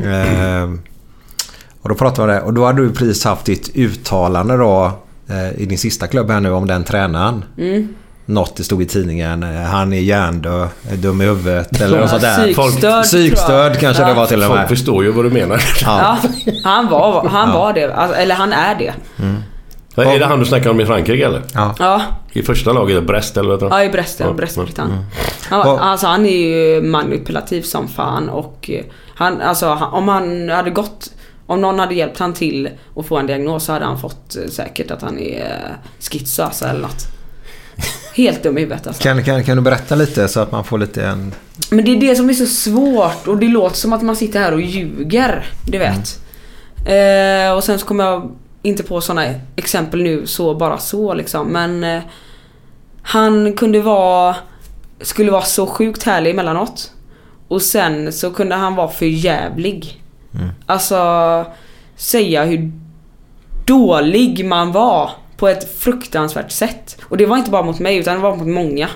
Eh, 0.04 0.70
och 1.82 1.88
då 1.88 1.94
pratade 1.94 2.26
vi 2.26 2.32
om 2.32 2.38
det. 2.38 2.42
Och 2.46 2.54
då 2.54 2.64
hade 2.66 2.82
du 2.82 2.92
precis 2.92 3.24
haft 3.24 3.44
ditt 3.46 3.70
uttalande 3.76 4.56
då 4.56 4.92
i 5.56 5.66
din 5.66 5.78
sista 5.78 6.06
klubb 6.06 6.30
här 6.30 6.40
nu 6.40 6.50
om 6.52 6.66
den 6.66 6.84
tränaren. 6.84 7.44
Mm. 7.58 7.94
Något 8.28 8.56
det 8.56 8.64
stod 8.64 8.82
i 8.82 8.86
tidningen. 8.86 9.42
eh, 9.42 9.62
Han 9.62 9.92
är 9.92 10.00
hjärndöd, 10.00 10.68
är 10.90 10.96
dum 10.96 11.20
i 11.22 11.24
huvudet 11.24 11.80
eller 11.80 12.00
något 12.00 12.10
sånt 12.10 12.22
där. 12.22 12.54
Jag. 12.82 13.04
Psykstöd 13.04 13.78
kanske 13.80 14.02
Ja. 14.02 14.08
det 14.08 14.14
var 14.14 14.26
till 14.26 14.38
och 14.40 14.46
Folk 14.46 14.60
med. 14.60 14.68
förstår 14.68 15.04
ju 15.04 15.10
vad 15.12 15.24
du 15.24 15.30
menar. 15.30 15.62
Ja, 15.82 16.18
han 16.64 16.88
var, 16.88 17.28
han 17.28 17.52
var 17.52 17.72
det. 17.72 17.94
Alltså, 17.94 18.16
eller 18.16 18.34
han 18.34 18.52
är 18.52 18.74
det. 18.74 18.94
Är 20.02 20.18
det 20.18 20.26
han 20.26 20.38
du 20.38 20.44
snackar 20.46 20.70
om 20.70 20.80
i 20.80 20.86
Frankrike 20.86 21.26
eller? 21.26 21.42
Ja. 21.54 21.74
Ja, 21.78 22.02
I 22.32 22.42
första 22.42 22.72
laget, 22.72 23.06
Brest 23.06 23.36
eller 23.36 23.56
vad 23.56 23.72
ja 23.72 23.84
i 23.84 23.88
Brest, 23.88 24.20
ja, 24.20 24.26
Ja, 24.26 24.32
Brest 24.32 24.56
ja. 24.56 24.62
Britann. 24.62 25.04
Han, 25.48 25.58
Vad- 25.66 25.80
alltså 25.80 26.06
han 26.06 26.26
är 26.26 26.30
ju 26.46 26.82
manipulativ 26.82 27.62
som 27.62 27.88
fan 27.88 28.28
och 28.28 28.70
eh, 28.72 28.84
han, 29.14 29.40
alltså 29.40 29.68
om 29.92 30.08
han 30.08 30.48
hade 30.48 30.70
gått 30.70 31.10
om 31.46 31.60
någon 31.60 31.78
hade 31.78 31.94
hjälpt 31.94 32.18
han 32.18 32.34
till 32.34 32.70
att 32.96 33.06
få 33.06 33.16
en 33.16 33.26
diagnos 33.26 33.64
så 33.64 33.72
hade 33.72 33.84
han 33.84 34.00
fått 34.00 34.36
eh, 34.36 34.48
säkert 34.48 34.90
att 34.90 35.02
han 35.02 35.18
är 35.18 35.40
eh, 35.40 35.90
schizo 36.00 36.42
alltså, 36.42 36.64
eller 36.64 36.80
något. 36.80 37.06
Helt 38.14 38.42
dum 38.42 38.58
i 38.58 38.60
huvudet 38.60 38.86
alltså. 38.86 39.02
Kan, 39.02 39.24
kan, 39.24 39.44
kan 39.44 39.56
du 39.56 39.62
berätta 39.62 39.94
lite 39.94 40.28
så 40.28 40.40
att 40.40 40.52
man 40.52 40.64
får 40.64 40.78
lite 40.78 41.06
en... 41.06 41.34
Men 41.70 41.84
det 41.84 41.90
är 41.90 42.00
det 42.00 42.16
som 42.16 42.28
är 42.28 42.34
så 42.34 42.46
svårt 42.46 43.26
och 43.26 43.38
det 43.38 43.48
låter 43.48 43.76
som 43.76 43.92
att 43.92 44.02
man 44.02 44.16
sitter 44.16 44.40
här 44.40 44.52
och 44.52 44.60
ljuger. 44.60 45.46
Du 45.66 45.78
vet. 45.78 46.20
Eh, 46.86 47.56
och 47.56 47.64
sen 47.64 47.78
så 47.78 47.86
kommer 47.86 48.04
jag 48.04 48.30
inte 48.62 48.82
på 48.82 49.00
sådana 49.00 49.34
exempel 49.56 50.02
nu 50.02 50.26
så 50.26 50.54
bara 50.54 50.78
så 50.78 51.14
liksom. 51.14 51.48
Men 51.48 51.84
eh, 51.84 52.02
han 53.02 53.52
kunde 53.52 53.80
vara, 53.80 54.36
skulle 55.00 55.30
vara 55.30 55.42
så 55.42 55.66
sjukt 55.66 56.02
härlig 56.02 56.30
emellanåt. 56.30 56.92
Och 57.48 57.62
sen 57.62 58.12
så 58.12 58.30
kunde 58.30 58.54
han 58.54 58.74
vara 58.74 58.88
för 58.88 59.06
jävlig 59.06 60.02
Alltså 60.66 61.44
säga 61.96 62.44
hur 62.44 62.72
dålig 63.64 64.44
man 64.44 64.72
var 64.72 65.10
på 65.36 65.48
ett 65.48 65.78
fruktansvärt 65.78 66.50
sätt. 66.50 66.96
Och 67.02 67.16
det 67.16 67.26
var 67.26 67.36
inte 67.36 67.50
bara 67.50 67.62
mot 67.62 67.78
mig 67.78 67.96
utan 67.96 68.14
det 68.14 68.22
var 68.22 68.36
mot 68.36 68.48
många. 68.48 68.88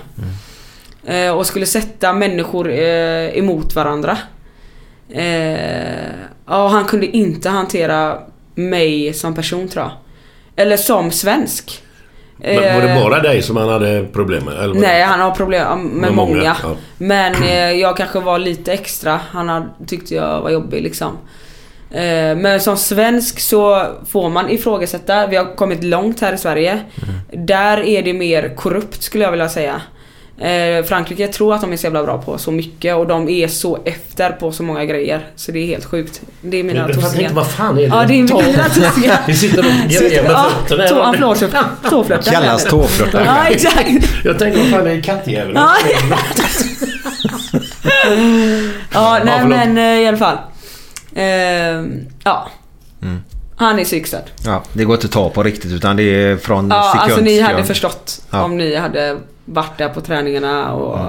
Eh, 1.05 1.31
och 1.31 1.45
skulle 1.45 1.65
sätta 1.65 2.13
människor 2.13 2.71
eh, 2.71 3.37
emot 3.37 3.75
varandra. 3.75 4.17
Eh, 5.09 6.11
ja, 6.47 6.67
han 6.67 6.85
kunde 6.85 7.05
inte 7.17 7.49
hantera 7.49 8.19
mig 8.55 9.13
som 9.13 9.35
person 9.35 9.67
tror 9.67 9.83
jag. 9.85 9.91
Eller 10.55 10.77
som 10.77 11.11
svensk. 11.11 11.83
Men 12.43 12.55
var 12.75 12.81
det 12.81 12.89
Eh, 12.89 13.03
bara 13.03 13.19
dig 13.19 13.41
som 13.41 13.57
han 13.57 13.69
hade 13.69 14.05
problem 14.13 14.45
med? 14.45 14.53
Eller 14.63 14.73
Nej, 14.73 15.01
han 15.01 15.19
har 15.19 15.31
problem 15.31 15.79
med, 15.79 15.87
Med 16.01 16.13
många, 16.13 16.29
många. 16.35 16.55
ja. 16.63 16.75
Men 16.97 17.43
eh, 17.43 17.71
jag 17.71 17.97
kanske 17.97 18.19
var 18.19 18.39
lite 18.39 18.73
extra. 18.73 19.19
Han 19.31 19.49
hade, 19.49 19.65
tyckte 19.87 20.15
jag 20.15 20.41
var 20.41 20.49
jobbig 20.49 20.81
liksom. 20.83 21.17
Eh, 21.91 22.35
men 22.35 22.59
som 22.59 22.77
svensk 22.77 23.39
så 23.39 23.85
får 24.09 24.29
man 24.29 24.49
ifrågasätta. 24.49 25.27
Vi 25.27 25.35
har 25.35 25.55
kommit 25.55 25.83
långt 25.83 26.21
här 26.21 26.33
i 26.33 26.37
Sverige. 26.37 26.71
Mm. 26.71 27.45
Där 27.47 27.77
är 27.85 28.03
det 28.03 28.13
mer 28.13 28.55
korrupt 28.55 29.03
skulle 29.03 29.23
jag 29.23 29.31
vilja 29.31 29.49
säga. 29.49 29.81
Eh, 30.41 30.83
Frankrike 30.85 31.21
jag 31.21 31.33
tror 31.33 31.53
att 31.55 31.61
de 31.61 31.73
är 31.73 31.77
så 31.77 31.83
jävla 31.85 32.03
bra 32.03 32.17
på 32.17 32.37
så 32.37 32.51
mycket 32.51 32.95
och 32.95 33.07
de 33.07 33.29
är 33.29 33.47
så 33.47 33.79
efter 33.85 34.29
på 34.31 34.51
så 34.51 34.63
många 34.63 34.85
grejer. 34.85 35.27
Så 35.35 35.51
det 35.51 35.59
är 35.59 35.65
helt 35.65 35.85
sjukt. 35.85 36.21
Det 36.41 36.57
är 36.57 36.63
mina 36.63 36.85
inte 36.89 37.29
vad 37.33 37.47
fan 37.51 37.77
är 37.77 37.81
det? 37.81 37.87
Ja, 37.87 38.05
det 38.07 38.13
är 38.13 38.23
mina 38.23 38.69
tossiga. 38.69 39.19
Vi 39.27 39.33
sitter 39.33 39.59
och 39.59 39.89
grejer 39.89 40.23
med 40.23 40.31
Ja, 40.31 40.47
fötterna. 40.67 40.87
tå- 40.87 41.01
han 41.03 41.15
flår- 41.15 41.89
Tåflörtar. 41.89 42.31
Kallas 42.31 42.65
tåflörtar. 42.65 43.25
Ja, 43.25 43.45
exakt. 43.47 43.89
Jag 44.23 44.39
tänker 44.39 44.59
vad 44.59 44.69
fan 44.69 44.87
är 44.87 45.01
kattjäveln? 45.01 45.57
Ja. 45.57 45.75
Ja, 48.93 49.19
nej 49.25 49.39
förlåt. 49.41 49.57
men 49.57 49.77
eh, 49.77 49.83
i 50.03 50.07
alla 50.07 50.17
fall. 50.17 50.37
Ehm, 51.15 51.99
ja. 52.23 52.49
Han 53.55 53.79
är 53.79 53.83
psykstörd. 53.83 54.23
Ja, 54.45 54.63
det 54.73 54.83
går 54.85 54.95
inte 54.95 55.07
att 55.07 55.11
ta 55.13 55.29
på 55.29 55.43
riktigt 55.43 55.71
utan 55.71 55.95
det 55.95 56.03
är 56.03 56.37
från 56.37 56.69
Ja, 56.69 56.83
sekund 56.93 57.03
alltså 57.03 57.21
ni 57.23 57.39
hade 57.39 57.63
förstått 57.63 58.21
Ja. 58.29 58.43
om 58.43 58.57
ni 58.57 58.75
hade 58.75 59.17
varit 59.45 59.77
där 59.77 59.89
på 59.89 60.01
träningarna 60.01 60.73
och 60.73 60.99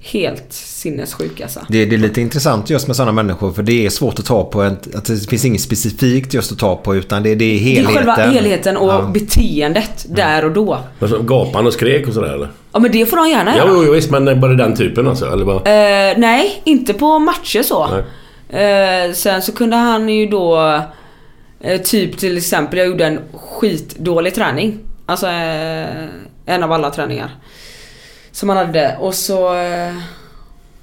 helt 0.00 0.44
sinnessjuk 0.52 1.40
alltså. 1.40 1.60
Det, 1.68 1.84
det 1.86 1.96
är 1.96 1.98
lite 1.98 2.20
intressant 2.20 2.70
just 2.70 2.86
med 2.86 2.96
sådana 2.96 3.12
människor 3.12 3.52
för 3.52 3.62
det 3.62 3.86
är 3.86 3.90
svårt 3.90 4.18
att 4.18 4.24
ta 4.26 4.44
på. 4.44 4.62
En, 4.62 4.76
att 4.94 5.04
det 5.04 5.28
finns 5.30 5.44
inget 5.44 5.60
specifikt 5.60 6.34
just 6.34 6.52
att 6.52 6.58
ta 6.58 6.76
på 6.76 6.96
utan 6.96 7.22
det, 7.22 7.34
det 7.34 7.44
är 7.44 7.48
Det 7.48 7.54
är 7.54 7.58
helheten. 7.58 7.94
själva 7.96 8.12
helheten 8.14 8.76
och 8.76 8.88
Ja. 8.88 9.10
beteendet 9.14 10.06
där 10.08 10.44
och 10.44 10.50
då. 10.52 10.78
Men 10.98 11.08
så 11.08 11.22
Gapade 11.22 11.66
och 11.66 11.72
skrek 11.72 12.08
och 12.08 12.14
sådär 12.14 12.34
eller? 12.34 12.48
Ja 12.72 12.78
men 12.78 12.92
det 12.92 13.06
får 13.06 13.16
de 13.16 13.28
gärna 13.28 13.50
Ja, 13.50 13.56
göra. 13.56 13.68
jo, 13.76 13.84
jo, 13.86 13.92
visst 13.92 14.10
men 14.10 14.40
bara 14.40 14.54
den 14.54 14.76
typen 14.76 15.06
alltså? 15.08 15.32
Eller 15.32 15.44
bara... 15.44 15.56
Eh, 15.56 16.18
nej, 16.18 16.62
inte 16.64 16.94
på 16.94 17.18
matcher 17.18 17.62
så. 17.62 17.84
Eh, 18.56 19.12
sen 19.14 19.42
så 19.42 19.52
kunde 19.52 19.76
han 19.76 20.08
ju 20.08 20.26
då 20.26 20.80
eh, 21.60 21.80
Typ 21.80 22.18
till 22.18 22.36
exempel, 22.36 22.78
jag 22.78 22.88
gjorde 22.88 23.06
en 23.06 23.18
skitdålig 23.34 24.34
träning. 24.34 24.78
Alltså 25.06 25.26
en 26.48 26.62
av 26.62 26.72
alla 26.72 26.90
träningar. 26.90 27.30
Som 28.32 28.48
han 28.48 28.58
hade 28.58 28.96
och 29.00 29.14
så... 29.14 29.54
Eh, 29.54 29.94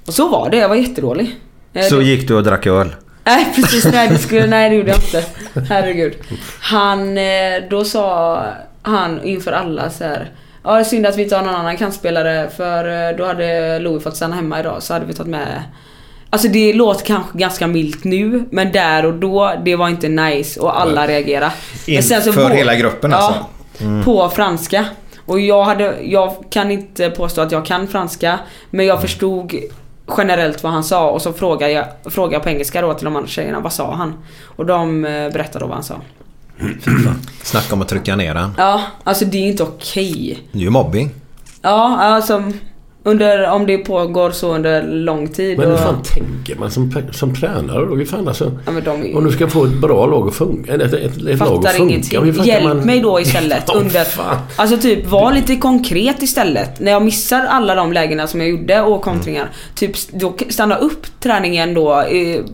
och 0.06 0.14
så 0.14 0.28
var 0.28 0.50
det, 0.50 0.56
jag 0.56 0.68
var 0.68 0.76
jättedålig. 0.76 1.36
Eh, 1.72 1.82
Så 1.84 2.02
gick 2.02 2.28
du 2.28 2.34
och 2.34 2.42
drack 2.42 2.66
öl. 2.66 2.94
Nej 3.24 3.52
precis, 3.54 3.84
nej 3.84 4.08
det, 4.08 4.18
skulle, 4.18 4.46
nej 4.56 4.70
det 4.70 4.76
gjorde 4.76 4.88
jag 4.88 4.98
inte. 4.98 5.24
Herregud. 5.68 6.16
Han, 6.60 7.18
eh, 7.18 7.24
då 7.70 7.84
sa 7.84 8.42
han 8.82 9.22
inför 9.22 9.52
alla 9.52 9.90
så 9.90 10.04
här. 10.04 10.30
Ja 10.64 10.74
det 10.74 10.80
är 10.80 10.84
synd 10.84 11.06
att 11.06 11.16
vi 11.16 11.22
inte 11.22 11.36
har 11.36 11.42
någon 11.42 11.54
annan 11.54 11.76
kantspelare 11.76 12.50
för 12.56 13.12
då 13.18 13.24
hade 13.24 13.78
Louis 13.78 14.02
fått 14.02 14.16
stanna 14.16 14.36
hemma 14.36 14.60
idag 14.60 14.82
så 14.82 14.92
hade 14.92 15.06
vi 15.06 15.14
tagit 15.14 15.30
med 15.30 15.62
Alltså 16.30 16.48
det 16.48 16.72
låter 16.72 17.06
kanske 17.06 17.38
ganska 17.38 17.66
milt 17.66 18.04
nu 18.04 18.44
men 18.50 18.72
där 18.72 19.06
och 19.06 19.14
då 19.14 19.52
det 19.64 19.76
var 19.76 19.88
inte 19.88 20.08
nice 20.08 20.60
och 20.60 20.80
alla 20.80 21.06
reagerade. 21.06 21.52
Inför 21.86 22.50
hela 22.50 22.74
gruppen 22.74 23.10
ja, 23.10 23.16
alltså? 23.16 24.04
På 24.04 24.28
franska. 24.28 24.84
Och 25.26 25.40
jag, 25.40 25.64
hade, 25.64 26.02
jag 26.02 26.34
kan 26.50 26.70
inte 26.70 27.10
påstå 27.10 27.40
att 27.40 27.52
jag 27.52 27.66
kan 27.66 27.88
franska 27.88 28.38
men 28.70 28.86
jag 28.86 29.00
förstod 29.00 29.54
generellt 30.16 30.62
vad 30.62 30.72
han 30.72 30.84
sa 30.84 31.10
och 31.10 31.22
så 31.22 31.32
frågade 31.32 31.72
jag, 31.72 31.86
frågade 32.04 32.34
jag 32.34 32.42
på 32.42 32.48
engelska 32.48 32.80
då 32.82 32.94
till 32.94 33.04
de 33.04 33.16
andra 33.16 33.28
tjejerna 33.28 33.60
vad 33.60 33.72
sa 33.72 33.94
han? 33.94 34.14
Och 34.44 34.66
de 34.66 35.04
eh, 35.04 35.32
berättade 35.32 35.58
då 35.58 35.66
vad 35.66 35.74
han 35.74 35.84
sa. 35.84 36.00
Snacka 37.42 37.74
om 37.74 37.82
att 37.82 37.88
trycka 37.88 38.16
ner 38.16 38.34
den. 38.34 38.50
Ja, 38.58 38.82
alltså 39.04 39.24
det 39.24 39.38
är 39.38 39.48
inte 39.48 39.62
okej. 39.62 40.38
Det 40.52 40.58
är 40.58 40.62
ju 40.62 40.70
mobbing. 40.70 41.10
Ja, 41.62 41.96
alltså 41.96 42.52
under, 43.06 43.50
om 43.50 43.66
det 43.66 43.78
pågår 43.78 44.30
så 44.30 44.54
under 44.54 44.82
lång 44.82 45.28
tid. 45.28 45.58
Men 45.58 45.66
hur 45.66 45.74
och, 45.74 45.80
fan 45.80 46.02
tänker 46.02 46.56
man 46.56 46.70
som, 46.70 46.92
som 47.12 47.34
tränare 47.34 47.86
då? 47.86 48.04
Fan 48.04 48.28
alltså? 48.28 48.52
ja, 48.66 48.72
de 48.84 49.16
Om 49.16 49.24
du 49.24 49.30
ska 49.30 49.48
få 49.48 49.64
ett 49.64 49.80
bra 49.80 50.06
lag 50.06 50.28
att 50.28 50.34
funka. 50.34 50.74
Ett, 50.74 50.82
ett, 50.82 50.94
ett 50.94 51.38
lag 51.38 51.66
att 51.66 51.76
funka. 51.76 51.76
ingenting. 51.76 52.44
Hjälp 52.44 52.64
man- 52.64 52.78
mig 52.78 53.00
då 53.00 53.20
istället. 53.20 53.70
Under, 53.74 54.04
fan. 54.04 54.36
alltså 54.56 54.76
typ 54.76 55.06
var 55.06 55.32
lite 55.32 55.56
konkret 55.56 56.22
istället. 56.22 56.80
När 56.80 56.92
jag 56.92 57.04
missar 57.04 57.46
alla 57.48 57.74
de 57.74 57.92
lägena 57.92 58.26
som 58.26 58.40
jag 58.40 58.50
gjorde 58.50 58.80
och 58.80 59.02
kontringar. 59.02 59.50
Typ 59.74 59.96
då 60.12 60.36
stanna 60.48 60.76
upp 60.76 61.20
träningen 61.20 61.74
då 61.74 62.04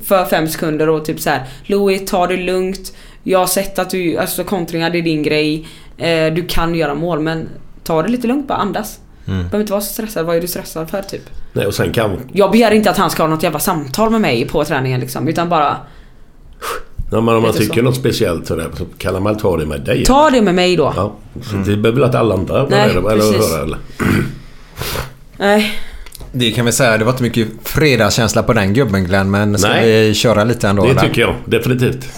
för 0.04 0.24
fem 0.24 0.48
sekunder 0.48 0.88
och 0.88 1.04
typ 1.04 1.20
så 1.20 1.30
här. 1.30 1.42
Louis 1.66 2.10
ta 2.10 2.26
det 2.26 2.36
lugnt. 2.36 2.96
Jag 3.22 3.38
har 3.38 3.46
sett 3.46 3.78
att 3.78 3.90
du, 3.90 4.16
alltså 4.16 4.44
kontringar 4.44 4.90
det 4.90 4.98
är 4.98 5.02
din 5.02 5.22
grej. 5.22 5.68
Eh, 5.98 6.34
du 6.34 6.46
kan 6.48 6.74
göra 6.74 6.94
mål 6.94 7.20
men 7.20 7.48
ta 7.84 8.02
det 8.02 8.08
lite 8.08 8.26
lugnt 8.26 8.48
bara 8.48 8.58
andas. 8.58 8.98
Behöver 9.24 9.60
inte 9.60 9.72
vara 9.72 9.80
så 9.82 9.92
stressad. 9.92 10.26
Vad 10.26 10.36
är 10.36 10.40
du 10.40 10.46
stressad 10.46 10.90
för 10.90 11.02
typ? 11.02 11.22
Nej, 11.52 11.66
och 11.66 11.74
sen 11.74 11.92
kan... 11.92 12.18
Jag 12.32 12.50
begär 12.50 12.70
inte 12.70 12.90
att 12.90 12.96
han 12.96 13.10
ska 13.10 13.22
ha 13.22 13.30
något 13.30 13.42
jävla 13.42 13.58
samtal 13.58 14.10
med 14.10 14.20
mig 14.20 14.48
på 14.48 14.64
träningen 14.64 15.00
liksom. 15.00 15.28
Utan 15.28 15.48
bara 15.48 15.76
Ja, 17.10 17.20
men 17.20 17.34
om 17.36 17.42
man 17.42 17.52
tycker 17.52 17.74
så. 17.74 17.82
något 17.82 17.96
speciellt 17.96 18.46
sådär 18.46 18.68
så 18.78 18.84
kan 18.98 19.22
man 19.22 19.36
ta 19.38 19.56
det 19.56 19.66
med 19.66 19.80
dig. 19.80 20.04
ta 20.04 20.30
det 20.30 20.42
med 20.42 20.54
mig 20.54 20.76
då. 20.76 20.92
Ja, 20.96 21.12
så 21.42 21.56
det 21.56 21.76
behöver 21.76 21.92
väl 22.00 22.04
att 22.04 22.14
alla 22.14 22.34
andra 22.34 22.66
Nej, 22.70 22.94
med 22.94 22.96
eller 23.12 23.16
precis. 23.16 23.50
höra 23.52 23.62
eller? 23.62 23.78
Nej. 25.36 25.72
Det 26.32 26.50
kan 26.50 26.64
vi 26.66 26.72
säga, 26.72 26.98
det 26.98 27.04
var 27.04 27.12
inte 27.12 27.22
mycket 27.22 27.48
fredagskänsla 27.64 28.42
på 28.42 28.52
den 28.52 28.74
gubben 28.74 29.04
Glenn 29.04 29.30
men 29.30 29.58
ska 29.58 29.68
Nej. 29.68 30.08
vi 30.08 30.14
köra 30.14 30.44
lite 30.44 30.68
ändå? 30.68 30.84
Det 30.84 30.90
eller? 30.90 31.00
tycker 31.00 31.20
jag 31.20 31.34
definitivt. 31.44 32.08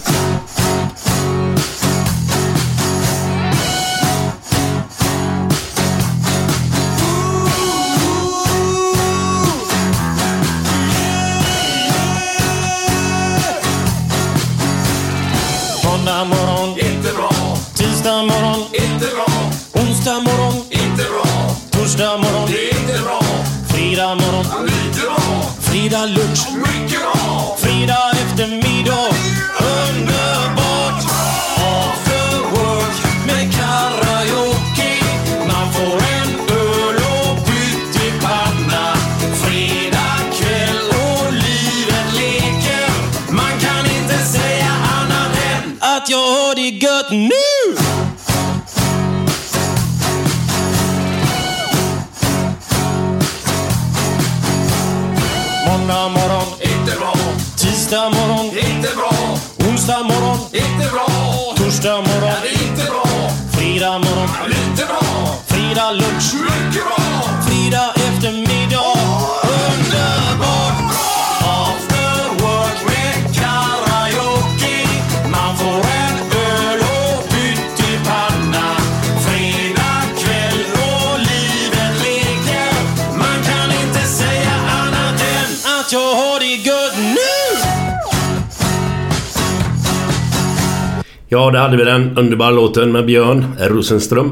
Hade 91.77 91.85
vi 91.85 91.91
den 91.91 92.17
underbara 92.17 92.49
låten 92.49 92.91
med 92.91 93.05
Björn 93.05 93.45
Rosenström. 93.59 94.31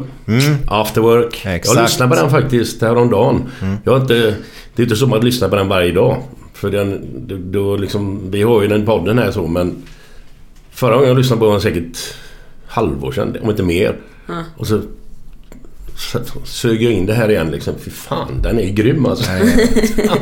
After 0.67 1.01
Work. 1.01 1.45
Exakt. 1.45 1.75
Jag 1.75 1.83
lyssnade 1.83 2.15
på 2.15 2.21
den 2.21 2.29
faktiskt 2.29 2.81
häromdagen. 2.81 3.43
Jag 3.83 3.91
har 3.91 4.01
inte, 4.01 4.35
det 4.75 4.81
är 4.81 4.83
inte 4.83 4.95
som 4.95 5.13
att 5.13 5.23
lyssna 5.23 5.49
på 5.49 5.55
den 5.55 5.67
varje 5.67 5.91
dag. 5.91 6.23
För 6.53 6.71
den, 6.71 7.01
då, 7.27 7.35
då 7.37 7.77
liksom, 7.77 8.31
vi 8.31 8.41
har 8.41 8.61
ju 8.61 8.67
den 8.67 8.85
podden 8.85 9.17
här 9.17 9.31
så 9.31 9.47
men 9.47 9.75
Förra 10.71 10.93
gången 10.93 11.07
jag 11.07 11.17
lyssnade 11.17 11.39
på 11.39 11.51
den 11.51 11.61
säkert 11.61 11.97
halvår 12.67 13.11
sedan, 13.11 13.37
om 13.41 13.49
inte 13.49 13.63
mer. 13.63 13.95
Ja. 14.27 14.43
Och 14.57 14.67
så 14.67 14.81
sög 16.43 16.83
jag 16.83 16.93
in 16.93 17.05
det 17.05 17.13
här 17.13 17.29
igen 17.31 17.51
liksom. 17.51 17.73
Fy 17.85 17.91
fan, 17.91 18.41
den 18.41 18.59
är 18.59 18.69
grym 18.69 19.05
alltså. 19.05 19.31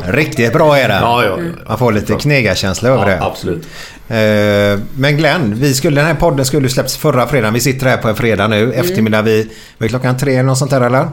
Riktigt 0.06 0.52
bra 0.52 0.76
är 0.78 0.88
den. 0.88 1.02
Ja, 1.02 1.24
ja. 1.24 1.38
Man 1.68 1.78
får 1.78 1.92
lite 1.92 2.14
knegarkänsla 2.14 2.88
över 2.88 3.02
Ja, 3.02 3.16
det. 3.16 3.22
absolut. 3.22 3.66
Eh, 4.08 4.80
Men 4.96 5.16
Glenn, 5.16 5.54
vi 5.54 5.74
skulle, 5.74 6.00
den 6.00 6.06
här 6.06 6.14
podden 6.14 6.44
skulle 6.46 6.68
släppts 6.68 6.96
förra 6.96 7.26
fredagen. 7.26 7.54
Vi 7.54 7.60
sitter 7.60 7.86
här 7.86 7.96
på 7.96 8.08
en 8.08 8.14
fredag 8.16 8.48
nu. 8.48 8.72
Eftermiddag 8.72 9.22
vid, 9.22 9.48
vad 9.78 9.84
är 9.84 9.88
klockan 9.88 10.16
tre 10.16 10.32
eller 10.34 10.42
något 10.42 10.58
sånt 10.58 10.70
där 10.70 10.80
eller? 10.80 11.08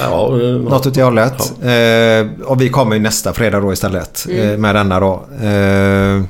Ja, 0.00 0.40
eh, 0.42 0.48
Något 0.48 0.86
åt 0.86 0.94
det 0.94 1.02
hållet. 1.02 1.52
Eh, 1.62 2.46
och 2.46 2.60
vi 2.60 2.68
kommer 2.68 2.96
ju 2.96 3.02
nästa 3.02 3.32
fredag 3.32 3.60
då 3.60 3.72
istället 3.72 4.26
eh, 4.30 4.58
med 4.58 4.74
denna 4.74 5.00
då. 5.00 5.26
Eh, 5.42 6.22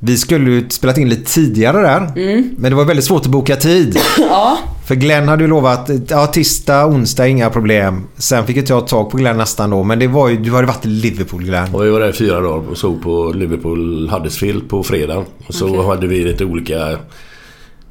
vi 0.00 0.16
skulle 0.16 0.50
ju 0.50 0.68
spelat 0.70 0.98
in 0.98 1.08
lite 1.08 1.32
tidigare 1.32 1.80
där. 1.82 2.12
Men 2.56 2.70
det 2.70 2.76
var 2.76 2.84
väldigt 2.84 3.04
svårt 3.04 3.22
att 3.22 3.30
boka 3.32 3.56
tid. 3.56 3.98
Ja. 4.18 4.58
För 4.88 4.94
Glenn 4.94 5.28
hade 5.28 5.42
ju 5.44 5.48
lovat 5.48 5.90
ja, 6.08 6.26
tisdag, 6.26 6.86
onsdag, 6.86 7.28
inga 7.28 7.50
problem. 7.50 8.06
Sen 8.16 8.46
fick 8.46 8.56
inte 8.56 8.72
jag 8.72 8.86
tag 8.86 9.10
på 9.10 9.16
Glenn 9.16 9.36
nästan 9.36 9.70
då. 9.70 9.82
Men 9.82 9.98
det 9.98 10.06
var 10.06 10.28
ju, 10.28 10.36
du 10.36 10.52
hade 10.52 10.66
varit 10.66 10.86
i 10.86 10.88
Liverpool 10.88 11.42
Glenn. 11.42 11.74
Och 11.74 11.84
vi 11.84 11.90
var 11.90 12.00
där 12.00 12.08
i 12.08 12.12
fyra 12.12 12.40
dagar 12.40 12.70
och 12.70 12.78
såg 12.78 13.02
på 13.02 13.32
Liverpool 13.32 14.08
Huddersfield 14.08 14.68
på 14.68 14.82
fredag. 14.82 15.24
Och 15.46 15.54
så 15.54 15.68
Okej. 15.68 15.86
hade 15.86 16.06
vi 16.06 16.24
lite 16.24 16.44
olika... 16.44 16.90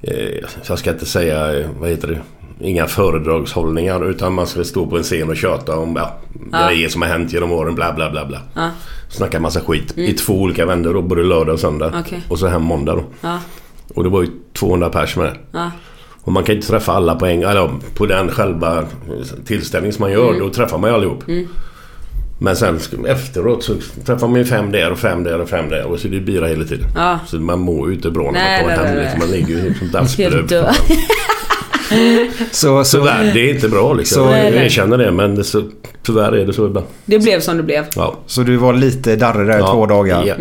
Eh, 0.01 0.43
jag 0.67 0.79
ska 0.79 0.91
inte 0.91 1.05
säga, 1.05 1.69
vad 1.79 1.89
heter 1.89 2.07
det? 2.07 2.19
Inga 2.67 2.87
föredragshållningar 2.87 4.09
utan 4.09 4.33
man 4.33 4.47
ska 4.47 4.63
stå 4.63 4.87
på 4.87 4.97
en 4.97 5.03
scen 5.03 5.29
och 5.29 5.37
köta 5.37 5.77
om 5.77 5.95
ja, 5.95 6.17
Ja. 6.51 6.67
grejer 6.67 6.89
som 6.89 7.01
har 7.01 7.09
hänt 7.09 7.33
genom 7.33 7.51
åren. 7.51 7.75
Bla 7.75 7.93
bla 7.93 8.11
bla 8.11 8.25
bla. 8.25 8.41
Ja. 8.53 8.69
Snacka 9.09 9.39
massa 9.39 9.59
skit 9.61 9.97
i 9.97 10.13
två 10.13 10.33
olika 10.33 10.65
vändor 10.65 10.93
då, 10.93 11.01
både 11.01 11.23
lördag 11.23 11.53
och 11.53 11.59
söndag. 11.59 11.93
Okej. 11.99 12.21
Och 12.29 12.39
så 12.39 12.47
hem 12.47 12.61
måndag 12.63 12.95
då. 12.95 13.03
Ja. 13.21 13.39
Och 13.93 14.03
det 14.03 14.09
var 14.09 14.21
ju 14.21 14.29
200 14.53 14.89
pers 14.89 15.15
med. 15.17 15.37
Ja. 15.51 15.71
Och 16.28 16.34
man 16.34 16.43
kan 16.43 16.55
inte 16.55 16.67
träffa 16.67 16.91
alla 16.91 17.15
på 17.15 17.25
en 17.25 17.43
eller 17.43 17.69
på 17.93 18.05
den 18.05 18.30
själva 18.32 18.84
tillställning 19.45 19.93
som 19.93 20.03
man 20.03 20.11
gör. 20.11 20.28
Mm. 20.30 20.39
Då 20.39 20.49
träffar 20.49 20.78
man 20.78 20.89
ju 20.89 20.95
allihop. 20.95 21.23
Men 22.39 22.55
sen 22.55 22.80
efteråt 23.07 23.63
så 23.63 23.73
träffar 24.05 24.28
man 24.28 24.39
ju 24.39 24.45
fem 24.45 24.71
där 24.71 24.91
och 24.91 24.99
fem 24.99 25.23
där 25.23 25.41
och 25.41 25.49
fem 25.49 25.69
där. 25.69 25.86
Och 25.86 25.99
så 25.99 26.07
är 26.07 26.11
det 26.11 26.19
bira 26.19 26.47
hela 26.47 26.63
tiden. 26.63 26.88
Ja. 26.95 27.19
Så 27.28 27.36
man 27.36 27.59
mår 27.59 27.89
ju 27.89 27.95
inte 27.95 28.09
bra 28.09 28.32
när 28.32 28.51
man 28.51 28.75
kommer 28.75 28.88
hem. 28.88 28.97
Liksom. 28.97 29.19
Man 29.19 29.32
ligger 29.32 29.63
ju 29.63 29.73
som 29.73 29.88
död. 30.47 30.75
Så, 32.51 32.83
så, 32.83 32.97
Tyvärr, 32.97 33.33
det 33.33 33.49
är 33.49 33.53
inte 33.53 33.69
bra 33.69 33.93
liksom. 33.93 34.23
Så- 34.23 34.31
jag 34.31 34.45
erkänner 34.55 34.97
det 34.97 35.11
men 35.11 35.35
det, 35.35 35.43
så, 35.43 35.63
tyvärr 36.05 36.31
är 36.31 36.45
det 36.45 36.53
så 36.53 36.65
ibland. 36.65 36.85
Det 37.05 37.19
blev 37.19 37.39
som 37.39 37.57
det 37.57 37.63
blev. 37.63 37.85
Ja. 37.95 38.15
så 38.27 38.41
du 38.41 38.57
var 38.57 38.73
lite 38.73 39.15
darrig 39.15 39.47
där 39.47 39.57
i 39.57 39.59
Ja. 39.59 39.67
två 39.71 39.85
dagar. 39.85 40.23
Ja. 40.25 40.35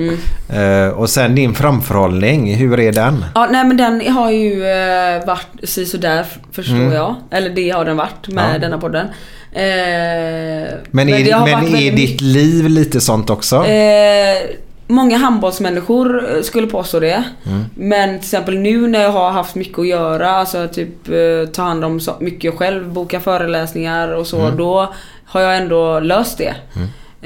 Eh, 0.61 0.89
och 0.89 1.11
sen 1.11 1.35
din 1.35 1.55
framförhållning, 1.55 2.55
hur 2.55 2.81
är 2.81 2.93
den? 2.93 3.25
Ja, 3.35 3.49
nej 3.53 3.65
men 3.65 3.77
den 3.77 4.13
har 4.15 4.31
ju 4.31 4.67
eh, 4.67 5.27
varit 5.27 5.47
sådär 5.89 6.25
förstår 6.53 6.75
Mm. 6.77 6.93
jag. 6.93 7.15
Eller 7.31 7.51
det 7.51 7.71
har 7.71 7.85
den 7.85 7.97
varit 7.97 8.29
med 8.29 8.55
Ja. 8.55 8.59
denna 8.59 8.79
podden. 8.79 9.07
Eh, 9.53 9.63
Men, 10.91 11.09
är, 11.09 11.25
det 11.25 11.31
har 11.31 11.47
men 11.47 11.61
varit 11.63 11.75
är 11.75 11.93
ditt 11.93 12.21
liv 12.21 12.69
lite 12.69 13.01
sånt 13.01 13.31
också? 13.31 13.57
Eh, 13.57 14.37
många 14.87 15.17
handbollsmänniskor 15.19 16.37
eh, 16.37 16.43
skulle 16.43 16.67
påstå 16.67 17.01
det. 17.01 17.25
Men 17.75 18.09
till 18.09 18.19
exempel 18.19 18.59
nu 18.59 18.89
när 18.89 19.03
jag 19.03 19.13
har 19.13 19.31
haft 19.31 19.55
mycket 19.55 19.79
att 19.79 19.87
göra, 19.87 20.31
alltså 20.31 20.69
typ 20.69 21.09
eh, 21.09 21.51
ta 21.53 21.63
hand 21.63 21.85
om 21.85 22.01
så 22.01 22.15
mycket 22.21 22.55
själv, 22.55 22.93
boka 22.93 23.21
föreläsningar 23.21 24.09
och 24.09 24.27
så. 24.27 24.51
Då 24.51 24.95
har 25.25 25.41
jag 25.41 25.57
ändå 25.57 26.01
löst 26.01 26.39
det. 26.39 26.55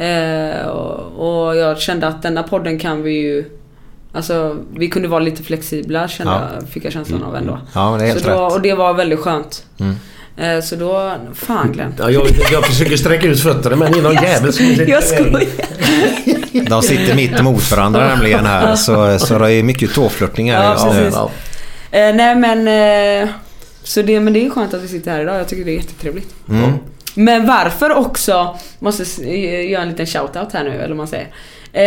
Eh, 0.05 0.67
och, 0.67 1.47
och 1.47 1.57
jag 1.57 1.79
kände 1.79 2.07
att 2.07 2.23
denna 2.23 2.43
podden 2.43 2.79
kan 2.79 3.03
vi 3.03 3.13
ju 3.13 3.45
Alltså 4.13 4.57
vi 4.75 4.89
kunde 4.89 5.09
vara 5.09 5.21
lite 5.21 5.43
flexibla 5.43 6.09
kände 6.09 6.33
Ja. 6.61 6.67
fick 6.67 6.85
jag 6.85 6.93
känslan 6.93 7.23
av 7.23 7.37
ändå. 7.37 7.59
Ja, 7.75 7.97
det 7.99 8.05
är 8.05 8.09
helt 8.09 8.23
så 8.23 8.31
då, 8.31 8.47
rätt. 8.47 8.53
och 8.53 8.61
det 8.61 8.75
var 8.75 8.95
väldigt 8.95 9.19
skönt. 9.19 9.67
Eh, 10.41 10.61
så 10.61 10.77
då, 10.77 11.13
fan 11.35 11.73
Glenn. 11.73 11.95
Ja, 11.99 12.11
jag, 12.11 12.27
jag 12.53 12.67
försöker 12.67 12.97
sträcka 12.97 13.27
ut 13.27 13.41
fötterna 13.41 13.77
men 13.77 13.93
det 13.93 13.99
är 13.99 14.03
någon 14.03 14.15
jävel 14.15 14.53
som 14.53 14.67
sitter 14.67 14.87
Jag 14.87 15.05
skojar. 15.05 15.43
De 16.69 16.83
sitter 16.83 17.15
mitt 17.15 17.41
emot 17.41 17.71
varandra 17.71 18.09
nämligen 18.09 18.47
här. 18.47 18.77
Så, 18.77 19.19
så 19.19 19.39
det 19.39 19.53
är 19.53 19.63
mycket 19.63 19.95
tåflörtning 19.95 20.53
här 20.53 20.65
Ja, 20.65 20.95
just 20.95 21.17
nu. 21.17 21.99
Eh, 21.99 22.15
nej 22.15 22.37
men... 22.37 22.69
Eh, 23.23 23.29
så 23.83 24.03
det, 24.03 24.21
men 24.21 24.33
det 24.33 24.47
är 24.47 24.51
skönt 24.51 24.75
att 24.75 24.83
vi 24.83 24.89
sitter 24.89 25.11
här 25.11 25.21
idag. 25.21 25.41
Jag 25.41 25.49
tycker 25.49 25.65
det 25.65 25.71
är 25.71 25.77
jättetrevligt. 25.77 26.35
Mm. 26.49 26.73
Men 27.15 27.47
varför 27.47 27.93
också, 27.93 28.59
måste 28.79 29.05
eh, 29.25 29.71
göra 29.71 29.83
en 29.83 29.89
liten 29.89 30.07
shoutout 30.07 30.53
här 30.53 30.65
nu 30.65 30.71
eller 30.71 30.89
vad 30.89 30.97
man 30.97 31.09
säger. 31.09 31.29
Eh, 31.73 31.83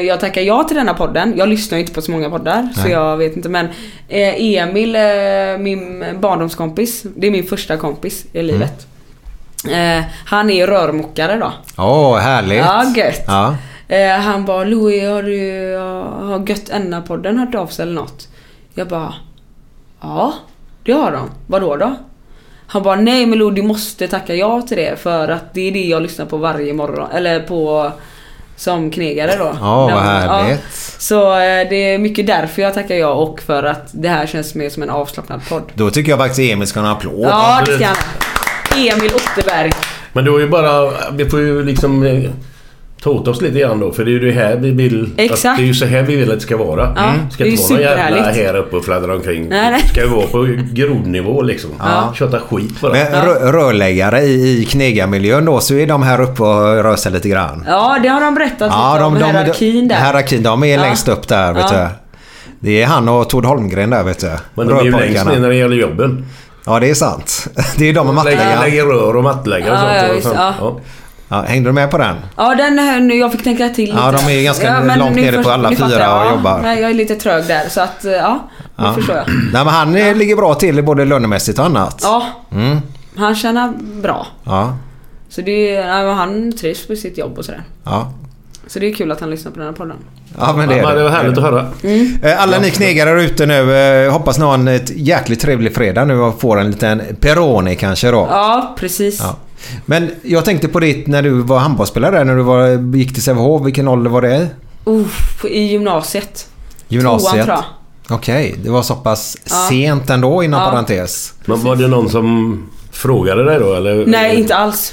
jag 0.00 0.20
tackar 0.20 0.40
ja 0.40 0.64
till 0.64 0.76
denna 0.76 0.94
podden. 0.94 1.34
Jag 1.36 1.48
lyssnar 1.48 1.78
ju 1.78 1.80
inte 1.80 1.94
på 1.94 2.02
så 2.02 2.10
många 2.10 2.30
poddar 2.30 2.68
så 2.74 2.82
Nej. 2.82 2.90
jag 2.92 3.16
vet 3.16 3.36
inte 3.36 3.48
men 3.48 3.66
eh, 4.08 4.34
Emil, 4.56 4.96
eh, 4.96 5.58
min 5.58 6.04
barndomskompis, 6.20 7.02
det 7.16 7.26
är 7.26 7.30
min 7.30 7.44
första 7.44 7.76
kompis 7.76 8.26
i 8.32 8.42
livet. 8.42 8.86
Eh, 9.70 10.04
han 10.26 10.50
är 10.50 10.66
rörmokare 10.66 11.36
då. 11.36 11.52
Åh, 11.78 12.18
härligt. 12.18 12.58
Ja, 12.58 12.84
gött. 12.96 13.24
Ja. 13.26 13.56
Eh, 13.88 14.10
han 14.16 14.44
bara 14.44 14.64
Louis 14.64 15.04
har 15.04 15.22
du 15.22 15.76
har 16.26 16.48
Gött 16.48 16.70
Enna-podden 16.70 17.38
hört 17.38 17.54
av 17.54 17.66
sig 17.66 17.82
eller 17.82 17.94
något? 17.94 18.28
Jag 18.74 18.88
bara 18.88 19.14
Ja, 20.00 20.34
det 20.82 20.92
har 20.92 21.12
de. 21.12 21.30
Vadå 21.46 21.76
då? 21.76 21.96
Han 22.66 22.82
bara 22.82 22.96
nej 22.96 23.26
men 23.26 23.38
Lou 23.38 23.50
du 23.50 23.62
måste 23.62 24.08
tacka 24.08 24.34
ja 24.34 24.62
till 24.62 24.76
det 24.76 25.00
för 25.00 25.28
att 25.28 25.54
det 25.54 25.60
är 25.68 25.72
det 25.72 25.84
jag 25.84 26.02
lyssnar 26.02 26.26
på 26.26 26.36
varje 26.36 26.72
morgon. 26.72 27.10
Eller 27.10 27.40
på 27.40 27.92
som 28.58 28.90
knegare 28.90 29.36
då. 29.38 29.52
Ja, 29.60 29.82
vad 29.86 29.92
Ja. 29.92 29.98
härligt. 30.00 30.60
Så 30.98 31.32
eh, 31.32 31.68
det 31.70 31.94
är 31.94 31.98
mycket 31.98 32.26
därför 32.26 32.62
jag 32.62 32.74
tackar 32.74 32.94
ja 32.94 33.08
och 33.12 33.40
för 33.42 33.62
att 33.62 33.88
det 33.92 34.08
här 34.08 34.26
känns 34.26 34.54
mer 34.54 34.70
som 34.70 34.82
en 34.82 34.90
avslappnad 34.90 35.40
podd. 35.48 35.62
Då 35.74 35.90
tycker 35.90 36.10
jag 36.10 36.18
faktiskt 36.18 36.52
Emil 36.52 36.66
ska 36.68 36.80
ha 36.80 36.86
en 36.86 36.92
applåd. 36.92 37.28
Ja, 37.30 37.62
det 37.66 37.74
ska 37.76 37.84
han. 37.86 37.96
Emil 38.78 39.10
Otterberg. 39.14 39.70
Men 40.12 40.24
då 40.24 40.36
är 40.36 40.40
ju 40.40 40.48
bara... 40.48 40.90
Vi 41.12 41.24
får 41.30 41.40
ju 41.40 41.62
liksom 41.64 42.02
eh, 42.06 42.30
ta 43.02 43.10
åt 43.10 43.28
oss 43.28 43.40
lite 43.42 43.58
grann 43.58 43.80
då. 43.80 43.92
För 43.92 44.04
det 44.04 44.10
är 44.10 44.12
ju 44.12 44.18
det 44.20 44.32
här 44.32 44.56
vi 44.56 44.70
vill... 44.70 45.10
Exakt. 45.16 45.44
Att 45.44 45.56
det 45.56 45.62
är 45.62 45.66
ju 45.66 45.74
så 45.74 45.86
här 45.86 46.02
vi 46.02 46.16
vill 46.16 46.28
att 46.30 46.34
det 46.34 46.40
ska 46.40 46.56
vara. 46.56 46.92
Ja, 46.96 47.02
Mm. 47.08 47.30
Ska 47.30 47.44
det 47.44 47.50
är 47.50 47.52
inte 47.52 47.62
vara 47.62 47.96
någon 47.96 48.14
jävla 48.16 48.30
här 48.32 48.56
uppe 48.56 48.76
och 48.76 48.84
fladdra 48.84 49.14
omkring. 49.14 49.48
Nej, 49.48 49.70
nej. 49.70 49.80
Det 49.82 49.88
ska 49.88 50.00
ju 50.00 50.06
vara 50.08 50.26
på 50.26 50.46
grodnivå 50.72 51.42
liksom. 51.42 51.70
Ja. 51.78 52.12
Köta 52.14 52.40
skit. 52.40 52.74
Men 52.82 52.92
rö- 52.94 53.52
rörläggare 53.52 54.20
i, 54.20 54.60
i 54.62 54.64
knegarmiljön 54.64 55.44
då 55.44 55.60
så 55.60 55.74
är 55.74 55.86
de 55.86 56.02
här 56.02 56.20
uppe 56.20 56.42
och 56.42 56.82
rör 56.82 56.96
sig 56.96 57.12
lite 57.12 57.28
grann. 57.28 57.64
Ja, 57.68 57.98
det 58.02 58.08
har 58.08 58.20
de 58.20 58.34
berättat 58.34 58.60
lite 58.94 59.04
om. 59.04 59.16
hierarkin 59.16 59.88
där. 59.88 59.96
Hierarkin, 59.96 60.42
de 60.42 60.64
är 60.64 60.74
Ja. 60.76 60.80
längst 60.82 61.08
upp 61.08 61.28
där 61.28 61.52
vet 61.52 61.64
Ja. 61.72 61.78
du. 61.78 61.86
Det 62.60 62.82
är 62.82 62.86
han 62.86 63.08
och 63.08 63.30
Tord 63.30 63.44
Holmgren 63.44 63.90
där 63.90 64.02
vet 64.04 64.18
du. 64.20 64.30
Men 64.54 64.68
de 64.68 64.78
är 64.78 64.82
ju 64.82 64.90
längst 64.90 65.26
ner 65.26 65.38
när 65.38 65.48
det 65.48 65.54
gäller 65.56 65.76
jobben. 65.76 66.26
Ja, 66.66 66.80
det 66.80 66.90
är 66.90 66.94
sant. 66.94 67.46
Det 67.76 67.88
är 67.88 67.92
de 67.92 68.06
med 68.06 68.14
mattläggare. 68.14 68.60
lägger 68.64 68.84
rör 68.84 69.16
och 69.16 69.22
mattläggare 69.22 69.70
och 70.10 70.16
Ja, 70.16 70.20
sånt. 70.22 70.34
ja, 70.36 70.54
och 70.60 70.76
visst, 70.76 70.78
sånt. 70.78 70.82
Ja. 71.28 71.36
Ja. 71.36 71.42
Ja, 71.42 71.48
hängde 71.48 71.68
du 71.68 71.72
med 71.72 71.90
på 71.90 71.98
den? 71.98 72.16
Ja, 72.36 72.54
den 72.54 72.78
här 72.78 73.00
nu, 73.00 73.14
jag 73.14 73.32
fick 73.32 73.44
tänka 73.44 73.68
till 73.68 73.84
lite. 73.84 73.96
Ja, 73.98 74.12
de 74.26 74.32
är 74.38 74.42
ganska 74.44 74.80
men 74.80 74.98
långt 74.98 75.16
nere 75.16 75.42
på 75.42 75.50
alla 75.50 75.68
fyra 75.70 75.78
jag. 75.90 76.16
och 76.20 76.26
Ja, 76.26 76.30
jobbar. 76.30 76.60
Nej, 76.62 76.80
jag 76.80 76.90
är 76.90 76.94
lite 76.94 77.14
trög 77.14 77.44
där 77.46 77.68
så 77.68 77.80
att, 77.80 78.04
eh, 78.04 78.12
ja. 78.12 78.38
Nu 78.76 78.84
Ja. 78.84 78.92
förstår 78.94 79.16
jag. 79.16 79.24
Nej, 79.28 79.64
men 79.64 79.68
han 79.74 79.96
eh, 79.96 80.14
ligger 80.16 80.36
bra 80.36 80.54
till 80.54 80.84
både 80.84 81.04
lönemässigt 81.04 81.58
och 81.58 81.64
annat. 81.64 82.00
Ja, 82.02 82.22
Mm. 82.52 82.78
han 83.16 83.34
tjänar 83.36 83.72
bra. 84.02 84.26
Ja. 84.44 84.76
Så 85.28 85.40
det 85.40 85.76
är, 85.76 86.04
men 86.06 86.16
han 86.16 86.52
trivs 86.52 86.86
på 86.86 86.96
sitt 86.96 87.18
jobb 87.18 87.38
och 87.38 87.44
sådär. 87.44 87.62
Ja. 87.84 88.12
Så 88.66 88.78
det 88.78 88.86
är 88.86 88.94
kul 88.94 89.12
att 89.12 89.20
han 89.20 89.30
lyssnar 89.30 89.52
på 89.52 89.58
den 89.58 89.66
här 89.68 89.74
podden. 89.74 89.96
Ja, 90.38 90.54
men 90.56 90.68
det 90.68 90.76
Ja, 90.76 90.90
är 90.92 90.96
det 90.96 91.02
var 91.02 91.10
härligt 91.10 91.38
att 91.38 91.44
höra. 91.44 91.66
Eh, 92.22 92.42
Alla 92.42 92.58
ni 92.58 92.70
knegare 92.70 93.10
där 93.10 93.16
ute 93.16 93.46
nu, 93.46 93.76
eh, 93.76 94.12
hoppas 94.12 94.38
ni 94.38 94.44
har 94.44 94.54
en 94.54 94.68
ett 94.68 94.90
jäkligt 94.96 95.40
trevlig 95.40 95.74
fredag 95.74 96.04
nu 96.04 96.20
och 96.20 96.40
får 96.40 96.60
en 96.60 96.70
liten 96.70 97.02
Peroni 97.20 97.74
kanske 97.76 98.10
då. 98.10 98.28
Ja, 98.30 98.74
precis. 98.78 99.20
Ja. 99.20 99.36
Men 99.86 100.10
jag 100.22 100.44
tänkte 100.44 100.68
på 100.68 100.80
ditt 100.80 101.06
när 101.06 101.22
du 101.22 101.30
var 101.30 101.58
handbollsspelare 101.58 102.24
när 102.24 102.36
du 102.36 102.42
var, 102.42 102.94
gick 102.96 103.14
till 103.14 103.22
Sävehof. 103.22 103.66
Vilken 103.66 103.88
ålder 103.88 104.10
var 104.10 104.22
det? 104.22 104.48
Uff, 104.84 105.44
I 105.44 105.58
gymnasiet. 105.62 106.48
Gymnasiet? 106.88 107.32
Tvåan 107.32 107.44
tror 107.46 107.56
jag. 107.56 107.64
Okej, 108.16 108.54
det 108.64 108.70
var 108.70 108.82
så 108.82 108.94
pass 108.94 109.36
Ja. 109.50 109.66
sent 109.70 110.10
ändå 110.10 110.42
inom 110.42 110.60
Ja. 110.60 110.70
parentes. 110.70 111.34
Men 111.44 111.62
var 111.62 111.76
det 111.76 111.88
någon 111.88 112.08
som 112.10 112.62
frågade 112.92 113.44
dig 113.44 113.58
då 113.58 113.74
eller? 113.74 114.06
Nej, 114.06 114.36
inte 114.40 114.54
alls. 114.56 114.92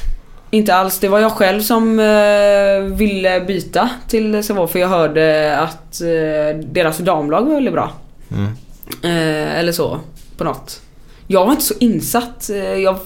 Inte 0.52 0.76
alls. 0.76 1.00
Det 1.00 1.08
var 1.08 1.20
jag 1.20 1.32
själv 1.32 1.62
som 1.62 2.00
eh, 2.00 2.96
ville 2.98 3.42
byta 3.48 3.90
till 4.08 4.44
Sävehof 4.44 4.72
för 4.72 4.80
jag 4.80 4.88
hörde 4.88 5.58
att 5.60 6.02
eh, 6.02 6.60
deras 6.72 6.98
damlag 6.98 7.42
var 7.46 7.54
väldigt 7.54 7.74
bra. 7.74 7.92
Mm. 8.32 8.46
Eh, 9.04 9.60
eller 9.60 9.72
så, 9.72 10.00
på 10.38 10.44
något. 10.44 10.82
Jag 11.28 11.46
var 11.46 11.52
inte 11.52 11.64
så 11.66 11.74
insatt. 11.80 12.50
Eh, 12.50 12.56
jag 12.58 12.98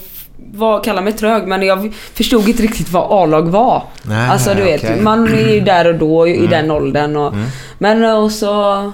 var, 0.53 0.83
kallar 0.83 1.01
mig 1.01 1.13
trög 1.13 1.47
men 1.47 1.61
jag 1.63 1.93
förstod 2.13 2.49
inte 2.49 2.63
riktigt 2.63 2.91
vad 2.91 3.07
A-lag 3.23 3.49
var. 3.49 3.83
Nej, 4.03 4.29
alltså 4.29 4.53
du 4.53 4.63
vet. 4.63 4.83
Mm. 4.83 5.03
man 5.03 5.27
är 5.33 5.53
ju 5.53 5.59
där 5.59 5.87
och 5.87 5.95
då 5.95 6.27
i 6.27 6.47
den 6.47 6.71
åldern. 6.71 7.15
Och, 7.15 7.33
Men 7.77 8.03
och 8.03 8.31
så, 8.31 8.91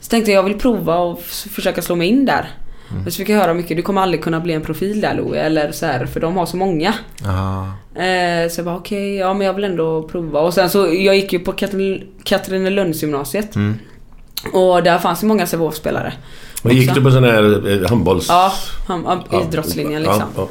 så 0.00 0.08
tänkte 0.10 0.30
jag 0.30 0.38
jag 0.38 0.42
vill 0.48 0.58
prova 0.58 0.96
och 0.98 1.20
försöka 1.22 1.82
slå 1.82 1.96
mig 1.96 2.08
in 2.08 2.24
där. 2.24 2.48
Men 3.02 3.12
så 3.12 3.16
fick 3.18 3.28
jag 3.28 3.38
höra 3.38 3.54
mycket, 3.54 3.76
du 3.76 3.82
kommer 3.82 4.02
aldrig 4.02 4.22
kunna 4.24 4.40
bli 4.40 4.52
en 4.52 4.62
profil 4.62 5.00
där 5.00 5.14
Louie, 5.14 5.40
eller 5.40 5.72
så 5.72 5.86
här, 5.86 6.06
för 6.06 6.20
de 6.20 6.36
har 6.36 6.46
så 6.46 6.56
många. 6.56 6.94
Eh, 7.94 8.50
så 8.50 8.58
jag 8.58 8.64
bara 8.64 8.76
okej, 8.76 9.16
ja 9.16 9.34
men 9.34 9.46
jag 9.46 9.54
vill 9.54 9.64
ändå 9.64 10.02
prova. 10.02 10.40
Och 10.40 10.54
sen 10.54 10.70
så, 10.70 10.78
jag 10.78 11.16
gick 11.16 11.32
ju 11.32 11.38
på 11.38 11.52
Katrin- 11.52 12.02
Katrinelundsgymnasiet. 12.24 13.54
Mm. 13.56 13.78
Och 14.52 14.82
där 14.82 14.98
fanns 14.98 15.22
ju 15.22 15.26
många 15.26 15.46
Sävehof-spelare. 15.46 16.12
Gick 16.64 16.94
du 16.94 17.02
på 17.02 17.10
sån 17.10 17.24
här 17.24 17.82
eh, 17.82 17.88
handbolls... 17.88 18.26
Ja, 18.28 18.52
han, 18.88 19.22
ja, 19.30 19.42
idrottslinjen 19.42 20.02
liksom. 20.02 20.22
Ja, 20.36 20.42
Eh, 20.42 20.48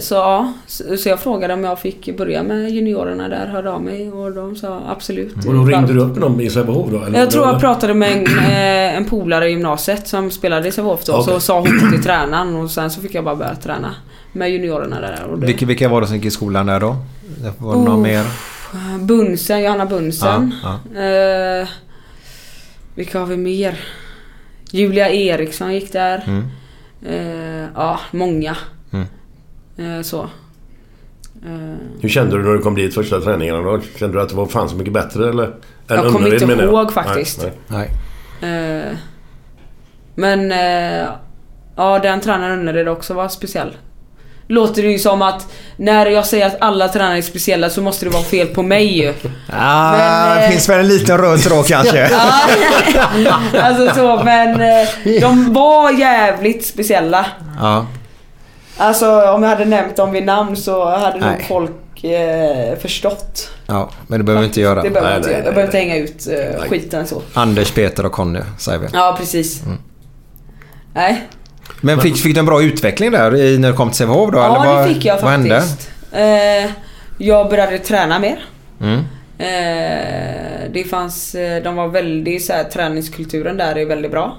så 0.00 0.14
ja, 0.14 0.52
så, 0.66 0.96
så 0.96 1.08
jag 1.08 1.20
frågade 1.20 1.54
om 1.54 1.64
jag 1.64 1.78
fick 1.78 2.16
börja 2.16 2.42
med 2.42 2.70
juniorerna 2.70 3.28
där, 3.28 3.46
hörde 3.46 3.70
av 3.70 3.82
mig 3.82 4.10
och 4.10 4.32
de 4.34 4.56
sa 4.56 4.80
absolut. 4.88 5.34
Och 5.46 5.54
då 5.54 5.64
ringde 5.64 5.92
du 5.92 6.00
upp 6.00 6.20
dem 6.20 6.40
i 6.40 6.50
Sävehof 6.50 6.90
då? 6.90 7.02
eller? 7.04 7.18
Jag 7.18 7.30
tror 7.30 7.46
jag 7.46 7.60
pratade 7.60 7.94
med 7.94 8.12
en, 8.12 8.26
eh, 8.38 8.96
en 8.96 9.04
polare 9.04 9.48
i 9.48 9.50
gymnasiet 9.50 10.08
som 10.08 10.30
spelade 10.30 10.68
i 10.68 10.72
Sävehof 10.72 11.04
då. 11.04 11.12
Okej. 11.12 11.24
Så 11.34 11.40
sa 11.40 11.60
hon 11.60 11.90
till 11.92 12.02
tränaren 12.02 12.56
och 12.56 12.70
sen 12.70 12.90
så 12.90 13.00
fick 13.00 13.14
jag 13.14 13.24
bara 13.24 13.36
börja 13.36 13.54
träna 13.54 13.94
med 14.32 14.50
juniorerna 14.50 15.00
där. 15.00 15.24
Och 15.24 15.38
det, 15.38 15.46
Vilka, 15.46 15.66
vilka 15.66 15.88
var 15.88 16.00
det 16.00 16.06
som 16.06 16.16
gick 16.16 16.24
i 16.24 16.30
skolan 16.30 16.66
där 16.66 16.80
då? 16.80 16.96
Var 17.58 17.72
det 17.72 17.78
Oh. 17.78 17.84
någon 17.84 18.02
mer? 18.02 18.24
Bunsen, 19.00 19.62
Johanna 19.62 19.86
Bunsen. 19.86 20.54
Ja, 20.62 21.00
Eh, 21.02 21.68
vilka 22.94 23.18
har 23.18 23.26
vi 23.26 23.36
mer? 23.36 23.78
Julia 24.70 25.10
Eriksson 25.10 25.74
gick 25.74 25.92
där. 25.92 26.24
Mm. 26.26 26.44
Eh, 27.06 27.68
ja, 27.74 28.00
många. 28.10 28.56
Eh, 29.78 30.02
så. 30.02 30.22
Eh, 30.22 31.76
Hur 32.00 32.08
kände 32.08 32.36
du 32.36 32.42
när 32.44 32.52
du 32.52 32.58
kom 32.58 32.74
dit 32.74 32.94
första 32.94 33.20
träningarna 33.20 33.62
då? 33.62 33.80
Kände 33.98 34.16
du 34.18 34.22
att 34.22 34.28
det 34.28 34.34
var 34.36 34.46
fan 34.46 34.68
så 34.68 34.76
mycket 34.76 34.92
bättre 34.92 35.28
eller? 35.28 35.44
Än 35.44 35.52
Jag 35.88 36.12
kommer 36.12 36.32
inte 36.34 36.46
menar 36.46 36.62
jag. 36.64 36.72
ihåg 36.72 36.92
faktiskt. 36.92 37.42
Nej, 37.42 37.52
nej. 37.68 37.90
Nej. 38.40 38.80
Eh, 38.90 38.96
men 40.14 40.52
eh, 40.52 41.08
ja, 41.76 41.98
den 41.98 42.20
tränaren 42.20 42.58
Önnered 42.58 42.88
också 42.88 43.14
var 43.14 43.28
speciell. 43.28 43.76
Låter 44.48 44.82
det 44.82 44.88
ju 44.88 44.98
som 44.98 45.22
att 45.22 45.52
när 45.76 46.06
jag 46.06 46.26
säger 46.26 46.46
att 46.46 46.56
alla 46.60 46.88
tränare 46.88 47.18
är 47.18 47.22
speciella 47.22 47.70
så 47.70 47.82
måste 47.82 48.04
det 48.06 48.10
vara 48.10 48.22
fel 48.22 48.46
på 48.46 48.62
mig 48.62 48.98
ju. 48.98 49.14
Ah, 49.52 49.92
Men, 49.96 50.42
det 50.42 50.48
finns 50.50 50.68
väl 50.68 50.80
en 50.80 50.88
liten 50.88 51.18
röd 51.18 51.40
tråd 51.40 51.66
kanske. 51.66 52.08
Alltså 53.62 53.94
så, 53.94 54.22
men 54.24 54.58
de 55.20 55.52
var 55.52 55.90
jävligt 55.92 56.66
speciella. 56.66 57.26
ja. 57.60 57.86
Alltså 58.76 59.30
om 59.30 59.42
jag 59.42 59.50
hade 59.50 59.64
nämnt 59.64 59.96
dem 59.96 60.12
vid 60.12 60.24
namn 60.24 60.56
så 60.56 60.90
hade 60.90 61.18
nog 61.18 61.42
folk 61.48 62.04
eh, 62.04 62.78
förstått. 62.78 63.50
ja, 63.66 63.90
men 64.06 64.18
det 64.18 64.24
behöver 64.24 64.40
vi 64.40 64.46
inte 64.46 64.60
göra. 64.60 64.82
Det 64.82 64.90
behöver 64.90 65.10
Nej, 65.10 65.18
inte 65.18 65.30
nej. 65.30 65.36
Jag 65.44 65.54
behöver 65.54 65.64
inte 65.64 65.78
hänga 65.78 65.96
ut 65.96 66.26
eh, 66.26 66.68
skiten 66.68 67.06
så. 67.06 67.22
Anders, 67.34 67.70
Peter 67.72 68.06
och 68.06 68.12
Conny 68.12 68.40
säger 68.58 68.78
vi. 68.78 68.86
Ja, 68.92 69.14
precis. 69.18 69.62
Mm. 69.62 69.78
Nej. 70.94 71.28
Men 71.80 72.00
fick, 72.00 72.16
fick 72.16 72.34
du 72.34 72.40
en 72.40 72.46
bra 72.46 72.62
utveckling 72.62 73.10
där 73.10 73.36
i, 73.36 73.58
när 73.58 73.70
du 73.70 73.76
kom 73.76 73.88
till 73.88 73.96
Sävehof 73.96 74.30
då? 74.32 74.38
Ja, 74.38 74.56
eller 74.56 74.74
vad, 74.74 74.88
det 74.88 74.94
fick 74.94 75.04
jag 75.04 75.20
vad 75.22 75.30
hände? 75.30 75.60
faktiskt. 75.60 75.90
Eh, 76.12 76.70
jag 77.18 77.50
började 77.50 77.78
träna 77.78 78.18
mer. 78.18 78.44
Mm. 78.80 78.98
Eh, 79.38 80.70
det 80.72 80.84
fanns, 80.90 81.34
eh, 81.34 81.62
de 81.62 81.76
var 81.76 81.88
väldigt 81.88 82.44
så 82.44 82.52
här, 82.52 82.64
träningskulturen 82.64 83.56
där 83.56 83.78
är 83.78 83.86
väldigt 83.86 84.10
bra. 84.10 84.36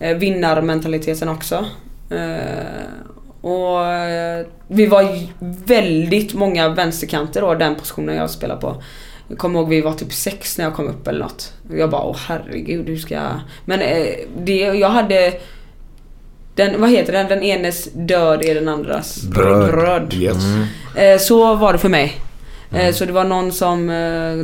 Eh, 0.00 0.16
vinnarmentaliteten 0.16 1.28
också. 1.28 1.64
Eh, 2.10 2.36
och 3.42 3.86
eh, 3.86 4.46
vi 4.68 4.86
var 4.86 5.02
ju 5.02 5.26
väldigt 5.64 6.34
många 6.34 6.68
vänsterkanter 6.68 7.40
då, 7.40 7.54
den 7.54 7.74
positionen 7.74 8.16
jag 8.16 8.30
spelar 8.30 8.56
på. 8.56 8.82
Jag 9.28 9.38
kommer 9.38 9.60
ihåg 9.60 9.68
vi 9.68 9.80
var 9.80 9.92
typ 9.92 10.12
sex 10.12 10.58
när 10.58 10.64
jag 10.64 10.74
kom 10.74 10.88
upp 10.88 11.08
eller 11.08 11.20
något. 11.20 11.52
Jag 11.76 11.90
bara 11.90 12.02
åh 12.02 12.16
herregud 12.26 12.88
hur 12.88 12.96
ska 12.96 13.14
jag... 13.14 13.40
Men 13.64 13.80
eh, 13.80 14.06
det, 14.38 14.56
jag 14.56 14.88
hade... 14.88 15.32
Den, 16.54 16.80
vad 16.80 16.90
heter 16.90 17.12
den? 17.12 17.28
Den 17.28 17.42
enes 17.42 17.88
död 17.92 18.44
är 18.44 18.54
den 18.54 18.68
andras 18.68 19.22
Bröd. 19.22 19.70
bröd. 19.70 20.14
Yes. 20.14 20.36
Eh, 20.96 21.18
så 21.18 21.54
var 21.54 21.72
det 21.72 21.78
för 21.78 21.88
mig. 21.88 22.20
Eh, 22.72 22.94
så 22.94 23.04
det 23.04 23.12
var 23.12 23.24
någon 23.24 23.52
som 23.52 23.86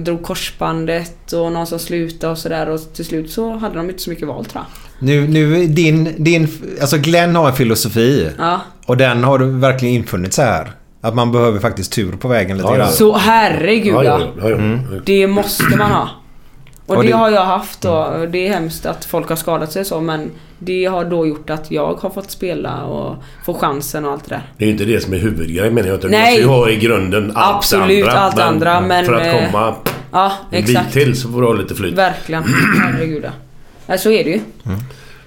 drog 0.05 0.23
korsbandet 0.23 1.33
och 1.33 1.53
någon 1.53 1.67
som 1.67 1.79
slutade 1.79 2.31
och 2.31 2.39
sådär 2.39 2.69
och 2.69 2.81
till 2.95 3.05
slut 3.05 3.31
så 3.31 3.51
hade 3.51 3.75
de 3.75 3.91
inte 3.91 4.03
så 4.03 4.11
mycket 4.11 4.29
val 4.29 4.45
tror 4.45 4.65
jag. 4.65 4.88
Nu, 4.99 5.29
nu 5.29 5.67
din, 5.67 6.15
din... 6.19 6.49
Alltså 6.81 6.97
Glenn 6.99 7.37
har 7.37 7.49
en 7.49 7.55
filosofi. 7.57 8.31
Ja. 8.39 8.61
Och 8.87 8.97
den 8.97 9.25
har 9.25 9.39
du 9.39 9.47
verkligen 9.47 9.95
infunnit 9.95 10.33
så 10.35 10.43
här. 10.43 10.71
Att 11.01 11.15
man 11.15 11.33
behöver 11.33 11.59
faktiskt 11.61 11.93
tur 11.93 12.13
på 12.13 12.29
vägen 12.29 12.57
lite 12.57 12.69
Ja, 12.69 12.73
ja. 12.73 12.79
grann. 12.79 12.93
Så 12.93 13.17
herregud 13.17 13.95
Ja, 13.95 14.05
ja. 14.05 14.21
ja. 14.41 14.47
Mm. 14.47 14.81
Det 15.05 15.27
måste 15.27 15.65
man 15.77 15.91
ha. 15.91 16.09
Och, 16.87 16.97
Och 16.97 17.03
det, 17.03 17.09
det- 17.09 17.15
har 17.17 17.31
jag 17.31 17.45
haft 17.45 17.81
då. 17.81 18.27
Det 18.33 18.49
är 18.49 18.53
hemskt 18.53 18.87
att 18.87 19.05
folk 19.05 19.29
har 19.29 19.37
skadat 19.37 19.73
sig 19.73 19.85
så 19.85 20.01
men 20.01 20.31
det 20.59 20.85
har 20.85 21.05
då 21.05 21.27
gjort 21.27 21.51
att 21.51 21.71
jag 21.71 21.95
har 21.95 22.11
fått 22.11 22.31
spela 22.31 22.83
och 22.85 23.17
få 23.45 23.55
chansen 23.55 24.05
och 24.05 24.13
allt 24.13 24.25
det 24.29 24.35
där. 24.35 24.43
Det 24.59 24.65
är 24.65 24.67
ju 24.67 24.73
inte 24.73 24.85
det 24.85 25.01
som 25.01 25.15
är 25.15 25.19
huvudgrejen 25.19 25.75
menar 25.75 25.89
jag. 25.89 25.99
Utan 25.99 26.11
Nej. 26.11 26.37
Du 26.41 26.47
måste 26.47 26.55
ju 26.61 26.65
ha 26.65 26.71
i 26.71 26.77
grunden 26.77 27.33
allt 27.35 27.57
Absolut, 27.57 28.05
andra. 28.09 28.21
allt 28.21 28.39
andra, 28.39 28.81
men, 28.81 29.07
För 29.07 29.15
att 29.15 29.27
eh, 29.27 29.47
komma 29.51 29.75
Ja, 30.13 30.33
en 30.51 30.65
bit 30.65 30.79
till 30.93 31.21
så 31.21 31.29
får 31.33 31.41
du 31.41 31.47
ha 31.47 31.55
lite 31.55 31.75
flyt. 31.75 31.95
Verkligen. 31.95 32.43
Herregud 32.83 33.25
ja. 33.89 33.99
Så 33.99 34.11
är 34.11 34.25
det 34.25 34.31
ju. 34.31 34.41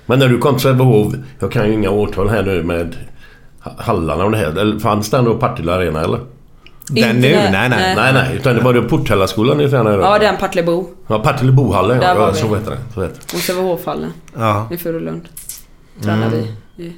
Men 0.05 0.19
när 0.19 0.27
du 0.27 0.37
kom 0.37 0.53
till 0.55 0.61
Sävehof, 0.63 1.13
jag 1.39 1.51
kan 1.51 1.67
ju 1.67 1.73
inga 1.73 1.89
årtal 1.89 2.29
här 2.29 2.43
nu 2.43 2.63
med 2.63 2.95
Ha- 3.63 3.75
Hallarna 3.77 4.25
och 4.25 4.31
det 4.31 4.37
här. 4.37 4.59
Eller 4.59 4.79
fanns 4.79 5.09
det 5.09 5.17
ändå 5.17 5.35
Partille 5.37 5.73
Arena 5.73 6.01
eller? 6.03 6.19
Den 6.87 6.97
Inte 6.97 7.13
nu? 7.29 7.29
Nej, 7.51 7.69
nej. 7.69 7.95
Nej, 7.95 8.13
nej. 8.13 8.35
Utan 8.35 8.55
det 8.55 8.61
var 8.61 8.73
det 8.73 8.81
Porthällaskolan 8.81 9.57
ni 9.57 9.69
tränade 9.69 9.95
då? 9.97 10.01
Ja, 10.03 10.19
den 10.19 10.37
Partillebo. 10.37 10.85
Ja, 11.07 11.19
Partille 11.19 11.51
Bohallen 11.51 11.99
Där 11.99 12.15
ja. 12.15 12.27
ja 12.27 12.33
så 12.33 12.55
heter 12.55 12.71
det. 12.71 12.77
Så 12.93 13.01
heter 13.01 13.15
det. 13.31 13.33
Och 13.37 13.39
Sävehof-hallen 13.41 14.13
Ja. 14.37 14.67
i 14.71 14.77
Furulund. 14.77 15.21
Tränar 16.03 16.27
Mm. 16.27 16.39
vi 16.77 16.83
i. 16.83 16.93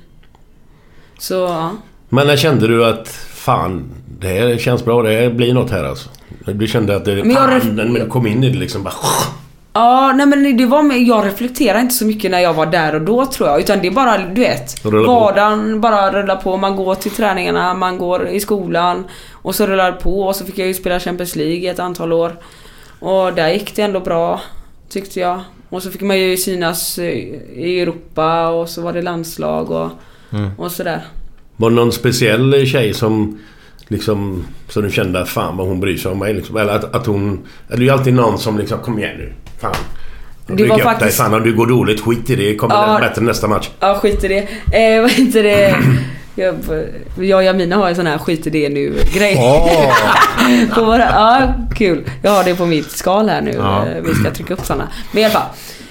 Så 1.20 1.34
ja. 1.34 1.72
Men 2.10 2.28
när 2.28 2.38
kände 2.38 2.68
du 2.68 2.86
att 2.86 3.08
fan, 3.34 3.84
det 4.20 4.28
här 4.28 4.58
känns 4.58 4.86
bra. 4.86 5.02
Det 5.04 5.12
här 5.22 5.30
blir 5.30 5.54
något 5.54 5.72
här 5.72 5.84
alltså? 5.84 6.10
Du 6.46 6.68
kände 6.68 6.96
att 6.96 7.06
det... 7.06 7.16
Men 7.16 7.32
jag 7.32 7.62
fan, 7.62 7.76
när 7.76 7.86
du 7.86 8.08
kom 8.08 8.28
in 8.28 8.44
i 8.44 8.50
det 8.50 8.58
liksom 8.60 8.84
bara... 8.84 8.94
Ja, 9.74 10.14
nej 10.16 10.26
men 10.26 10.58
det 10.58 10.66
var 10.66 10.84
med, 10.84 11.04
jag 11.04 11.26
reflekterar 11.26 11.80
inte 11.80 11.94
så 11.94 12.06
mycket 12.06 12.32
när 12.32 12.40
jag 12.40 12.54
var 12.54 12.66
där 12.66 12.96
och 12.96 13.02
då 13.02 13.26
tror 13.26 13.50
jag. 13.50 13.60
Utan 13.60 13.80
det 13.82 13.88
är 13.88 13.92
bara, 13.92 14.18
du 14.18 14.42
vet. 14.42 14.86
Rulla 14.86 15.06
på. 15.08 15.14
Vardagen 15.14 15.82
bara 15.82 16.12
rullar 16.12 16.36
på. 16.36 16.58
Man 16.58 16.76
går 16.76 16.96
till 16.96 17.12
träningarna, 17.12 17.74
man 17.74 17.98
går 17.98 18.28
i 18.28 18.40
skolan. 18.40 19.06
Och 19.32 19.56
så 19.56 19.66
rullar 19.68 19.92
det 19.92 19.98
på 19.98 20.24
och 20.24 20.36
så 20.36 20.46
fick 20.46 20.58
jag 20.58 20.68
ju 20.68 20.74
spela 20.74 21.00
Champions 21.00 21.36
League 21.36 21.56
i 21.56 21.68
ett 21.68 21.80
antal 21.80 22.14
år. 22.14 22.36
Och 23.00 23.34
där 23.34 23.50
gick 23.50 23.76
det 23.76 23.82
ändå 23.82 24.00
bra, 24.00 24.42
tyckte 24.90 25.20
jag. 25.20 25.42
Och 25.70 25.84
så 25.84 25.92
fick 25.92 26.02
man 26.02 26.20
ju 26.20 26.38
synas 26.38 27.00
eh, 27.00 27.06
i 27.56 27.82
Europa 27.82 28.48
och 28.48 28.70
så 28.70 28.82
var 28.82 28.94
det 28.94 29.02
landslag 29.02 29.72
och, 29.72 29.90
Mm. 30.32 30.50
och 30.58 30.72
sådär. 30.72 31.02
Var 31.56 31.70
det 31.70 31.76
någon 31.76 31.92
speciell 31.92 32.66
tjej 32.66 32.94
som 32.94 33.40
liksom... 33.88 34.46
Så 34.70 34.82
du 34.82 34.92
kände 34.92 35.22
att 35.22 35.30
fan 35.30 35.58
vad 35.58 35.68
hon 35.68 35.80
bryr 35.80 35.98
sig 35.98 36.12
om 36.12 36.20
mig 36.20 36.34
liksom? 36.34 36.58
Eller 36.58 36.74
att, 36.74 36.96
att 36.96 37.06
hon... 37.06 37.40
Eller 37.68 37.78
det 37.78 37.84
är 37.84 37.86
ju 37.86 37.90
alltid 37.90 38.14
någon 38.14 38.38
som 38.38 38.58
liksom 38.58 38.80
kom 38.80 39.00
igen 39.00 39.18
nu. 39.18 39.34
Fan. 39.64 39.76
Det 40.48 40.64
var 40.64 40.70
upp 40.70 40.76
dig. 40.76 40.84
faktiskt- 40.84 41.18
Fan 41.18 41.34
om 41.34 41.44
du 41.44 41.54
går 41.56 41.68
dåligt, 41.68 42.02
skit 42.02 42.30
i 42.30 42.36
det. 42.36 42.56
Kommer 42.56 42.76
Ja. 42.76 43.00
bättre 43.00 43.22
nästa 43.22 43.48
match. 43.48 43.70
Ja, 43.80 43.96
skit 44.02 44.24
i 44.24 44.28
det. 44.28 44.48
Eh, 44.96 45.02
vad 45.02 45.12
heter 45.12 45.44
det? 45.44 45.76
Jag, 46.36 46.56
jag 47.20 47.38
och 47.38 47.44
Jamina 47.44 47.76
har 47.76 47.90
en 47.90 47.96
sån 47.96 48.08
här 48.08 48.18
skit 48.18 48.48
i 48.48 48.50
det 48.50 48.70
nu 48.70 48.94
grej. 49.14 49.36
På 50.76 50.84
våra, 50.86 51.00
ja, 51.00 51.54
kul. 51.76 52.04
Jag 52.22 52.32
har 52.32 52.44
det 52.44 52.56
på 52.56 52.66
mitt 52.66 52.92
skal 52.92 53.30
här 53.30 53.42
nu. 53.42 53.52
Ja. 53.58 53.86
Eh, 53.88 54.02
Vi 54.04 54.14
ska 54.14 54.32
trycka 54.32 54.54
upp 54.54 54.66
såna. 54.66 54.88
Men 55.12 55.22
i 55.22 55.26
alla 55.26 55.34
fall. 55.34 55.48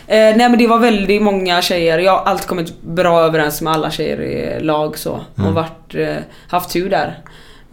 Eh, 0.06 0.16
nej 0.16 0.36
men 0.36 0.58
det 0.58 0.66
var 0.66 0.78
väldigt 0.78 1.22
många 1.22 1.62
tjejer. 1.62 1.98
Jag 1.98 2.12
har 2.12 2.24
alltid 2.30 2.46
kommit 2.46 2.82
bra 2.82 3.20
överens 3.20 3.62
med 3.62 3.72
alla 3.72 3.90
tjejer 3.90 4.22
i 4.22 4.60
lag 4.64 4.98
så. 4.98 5.20
Och 5.36 5.54
varit, 5.54 5.94
eh, 5.94 6.16
haft 6.48 6.70
tur 6.70 6.90
där. 6.90 7.18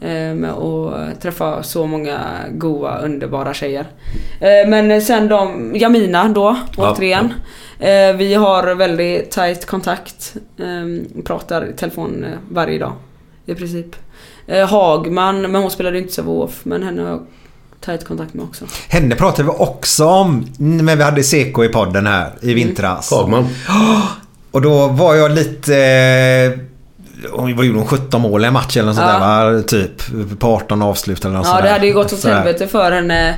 Eh, 0.02 0.36
med 0.36 0.52
att 0.52 1.22
träffa 1.22 1.64
så 1.64 1.88
många 1.88 2.20
goa, 2.52 2.98
underbara 2.98 3.54
tjejer. 3.54 3.88
Eh, 4.40 4.70
men 4.70 5.02
sen 5.02 5.28
de, 5.28 5.72
Jamina 5.76 6.30
då, 6.30 6.58
Ja, 6.78 6.92
återigen. 6.92 7.34
Eh, 7.80 8.16
vi 8.16 8.34
har 8.34 8.76
väldigt 8.76 9.32
tight 9.32 9.66
kontakt. 9.66 10.36
Eh, 10.58 11.22
pratar 11.24 11.70
i 11.70 11.74
telefon 11.74 12.24
eh, 12.24 12.40
varje 12.50 12.80
dag. 12.80 12.94
I 13.46 13.56
princip. 13.56 13.96
Eh, 14.48 14.68
Hagman, 14.68 15.42
men 15.42 15.56
hon 15.56 15.72
spelade 15.72 15.98
inte 15.98 16.14
Sävehof. 16.14 16.60
Men 16.64 16.84
henne 16.84 17.02
har 17.02 17.10
jag 17.10 17.26
tight 17.80 18.06
kontakt 18.06 18.34
med 18.34 18.46
också. 18.46 18.66
Henne 18.90 19.16
pratade 19.16 19.44
vi 19.44 19.56
också 19.58 20.06
om 20.06 20.48
när 20.58 20.96
vi 20.96 21.04
hade 21.04 21.24
Seko 21.24 21.64
i 21.64 21.70
podden 21.70 22.08
här 22.08 22.32
i 22.42 22.54
vintras. 22.54 23.12
Hagman. 23.12 23.48
Och 24.52 24.62
då 24.62 24.88
var 24.88 25.16
jag 25.16 25.32
lite... 25.32 26.69
Vad 27.34 27.66
gjorde 27.66 27.80
hon? 27.80 27.88
17 27.88 28.22
mål 28.22 28.44
i 28.44 28.48
en 28.48 28.54
match 28.54 28.78
eller 28.78 28.86
något 28.88 28.96
sånt 28.96 29.08
Ja. 29.10 29.20
där 29.20 29.52
va? 29.54 29.62
Typ 29.62 30.40
på 30.40 30.48
18 30.48 30.82
avslut 30.82 31.26
eller 31.26 31.36
något 31.36 31.46
Ja 31.46 31.52
sånt 31.52 31.62
det 31.64 31.68
där. 31.68 31.74
hade 31.74 31.88
ju 31.88 31.94
gått 31.94 32.14
åt 32.14 32.20
Sådär. 32.20 32.36
helvete 32.36 32.68
för 32.68 32.92
henne 32.92 33.30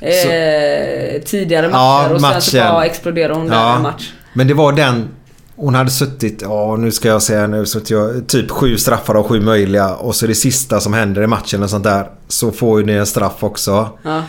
eh, 0.00 1.22
tidigare 1.24 1.68
matcher 1.68 1.78
Ja, 1.78 2.08
och 2.14 2.20
sen 2.20 2.40
så 2.42 2.56
bara 2.58 2.84
exploderade 2.86 3.34
hon 3.34 3.46
där 3.48 3.54
Ja. 3.56 3.76
en 3.76 3.82
match. 3.82 4.12
Men 4.32 4.48
det 4.48 4.54
var 4.54 4.72
den... 4.72 5.08
Hon 5.56 5.74
hade 5.74 5.90
suttit, 5.90 6.42
ja 6.42 6.76
nu 6.76 6.90
ska 6.92 7.08
jag 7.08 7.22
säga 7.22 7.46
nu, 7.46 7.66
så 7.66 7.78
att 7.78 7.90
jag, 7.90 8.26
typ 8.26 8.50
sju 8.50 8.76
straffar 8.78 9.14
av 9.14 9.22
sju 9.28 9.40
möjliga 9.40 9.94
och 9.94 10.14
så 10.14 10.26
det 10.26 10.34
sista 10.34 10.80
som 10.80 10.92
händer 10.92 11.22
i 11.22 11.26
matchen 11.26 11.62
och 11.62 11.70
sånt 11.70 11.84
där. 11.84 12.06
Så 12.28 12.52
får 12.52 12.80
ju 12.80 12.86
ni 12.86 12.92
en 12.92 13.06
straff 13.06 13.36
också. 13.44 13.88
Ja. 14.02 14.22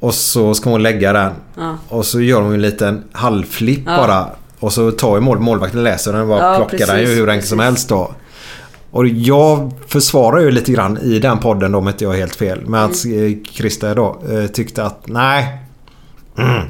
Och 0.00 0.14
så 0.14 0.54
ska 0.54 0.70
hon 0.70 0.82
lägga 0.82 1.12
den. 1.12 1.32
Ja. 1.56 1.76
Och 1.88 2.06
så 2.06 2.20
gör 2.20 2.40
hon 2.40 2.54
en 2.54 2.60
liten 2.62 3.04
halvflipp 3.12 3.84
bara. 3.84 4.26
Och 4.60 4.72
så 4.72 4.90
tar 4.90 5.14
ju 5.16 5.20
mål, 5.20 5.38
målvakten 5.38 5.82
läser 5.84 6.12
den 6.12 6.20
och 6.20 6.28
bara 6.28 6.52
Ja, 6.52 6.56
plockar 6.56 6.86
den 6.86 6.98
ju 6.98 7.04
precis, 7.04 7.18
hur 7.18 7.30
enkelt 7.30 7.48
som 7.48 7.58
precis. 7.58 7.68
helst 7.70 7.88
då. 7.88 8.12
Och 8.92 9.06
jag 9.08 9.72
försvarar 9.88 10.40
ju 10.40 10.50
lite 10.50 10.72
grann 10.72 10.98
i 10.98 11.18
den 11.18 11.38
podden 11.38 11.72
då 11.72 11.78
om 11.78 11.88
inte 11.88 12.04
jag 12.04 12.14
är 12.14 12.18
helt 12.18 12.36
fel. 12.36 12.66
Med 12.66 12.84
att 12.84 13.04
Mm. 13.04 13.26
eh, 13.26 13.52
Christer 13.52 13.94
då 13.94 14.22
eh, 14.30 14.46
tyckte 14.46 14.84
att 14.84 15.08
nej. 15.08 15.58
Mm. 16.38 16.66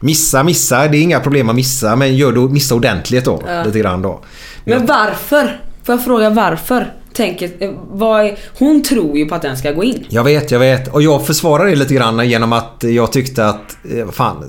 Missa, 0.00 0.42
missa. 0.42 0.88
Det 0.88 0.96
är 0.96 1.02
inga 1.02 1.20
problem 1.20 1.48
att 1.48 1.54
missa. 1.56 1.96
Men 1.96 2.16
gör 2.16 2.32
då, 2.32 2.48
missa 2.48 2.74
ordentligt 2.74 3.24
då. 3.24 3.42
Ja. 3.46 3.64
Lite 3.64 3.78
grann 3.78 4.02
då. 4.02 4.20
Men 4.64 4.86
varför? 4.86 5.60
Får 5.82 5.94
jag 5.94 6.04
fråga 6.04 6.30
varför? 6.30 6.92
Tänker, 7.12 7.50
eh, 7.58 7.70
vad 7.90 8.24
är, 8.24 8.38
hon 8.58 8.82
tror 8.82 9.18
ju 9.18 9.26
på 9.26 9.34
att 9.34 9.42
den 9.42 9.56
ska 9.56 9.72
gå 9.72 9.84
in. 9.84 10.04
Jag 10.08 10.24
vet, 10.24 10.50
jag 10.50 10.58
vet. 10.58 10.88
Och 10.88 11.02
jag 11.02 11.26
försvarar 11.26 11.66
det 11.66 11.74
lite 11.74 11.94
grann 11.94 12.28
genom 12.28 12.52
att 12.52 12.76
jag 12.88 13.12
tyckte 13.12 13.46
att... 13.46 13.76
vad 14.04 14.14
Fan. 14.14 14.44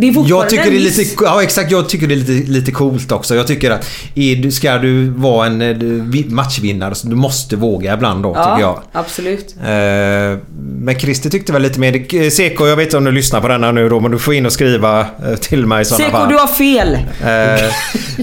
Det 0.00 0.08
är 0.08 0.12
fortfarande 0.12 0.42
Jag 0.44 0.50
tycker 0.50 0.70
det 0.70 0.76
är 0.76 0.80
lite, 0.80 1.24
ja, 1.24 1.42
exakt, 1.42 1.70
jag 1.70 1.88
tycker 1.88 2.06
det 2.06 2.14
är 2.14 2.16
lite, 2.16 2.50
lite 2.50 2.70
coolt 2.72 3.12
också. 3.12 3.34
Jag 3.34 3.46
tycker 3.46 3.70
att 3.70 3.86
är 4.14 4.50
ska 4.50 4.78
du 4.78 5.08
vara 5.08 5.46
en 5.46 5.62
eh, 5.62 5.76
vi- 6.10 6.26
matchvinnare 6.28 6.94
så 6.94 7.06
du 7.08 7.16
måste 7.16 7.56
våga 7.56 7.94
ibland 7.94 8.22
då, 8.22 8.28
tycker 8.34 8.60
jag. 8.60 8.60
Ja, 8.60 8.82
absolut. 8.92 9.54
Eh, 9.64 10.38
men 10.58 10.98
Christer 10.98 11.30
tyckte 11.30 11.52
väl 11.52 11.62
lite 11.62 11.80
mer... 11.80 12.14
Eh, 12.14 12.30
Seko, 12.30 12.66
jag 12.66 12.76
vet 12.76 12.84
inte 12.86 12.96
om 12.96 13.04
du 13.04 13.12
lyssnar 13.12 13.40
på 13.40 13.48
denna 13.48 13.72
nu 13.72 13.88
då, 13.88 14.00
men 14.00 14.10
du 14.10 14.18
får 14.18 14.34
in 14.34 14.46
och 14.46 14.52
skriva 14.52 15.06
till 15.40 15.66
mig 15.66 15.82
i 15.82 15.84
sådana 15.84 16.04
Seko, 16.04 16.16
fall. 16.16 16.28
du 16.28 16.34
har 16.36 16.46
fel. 16.46 16.94
Eh, 16.94 17.72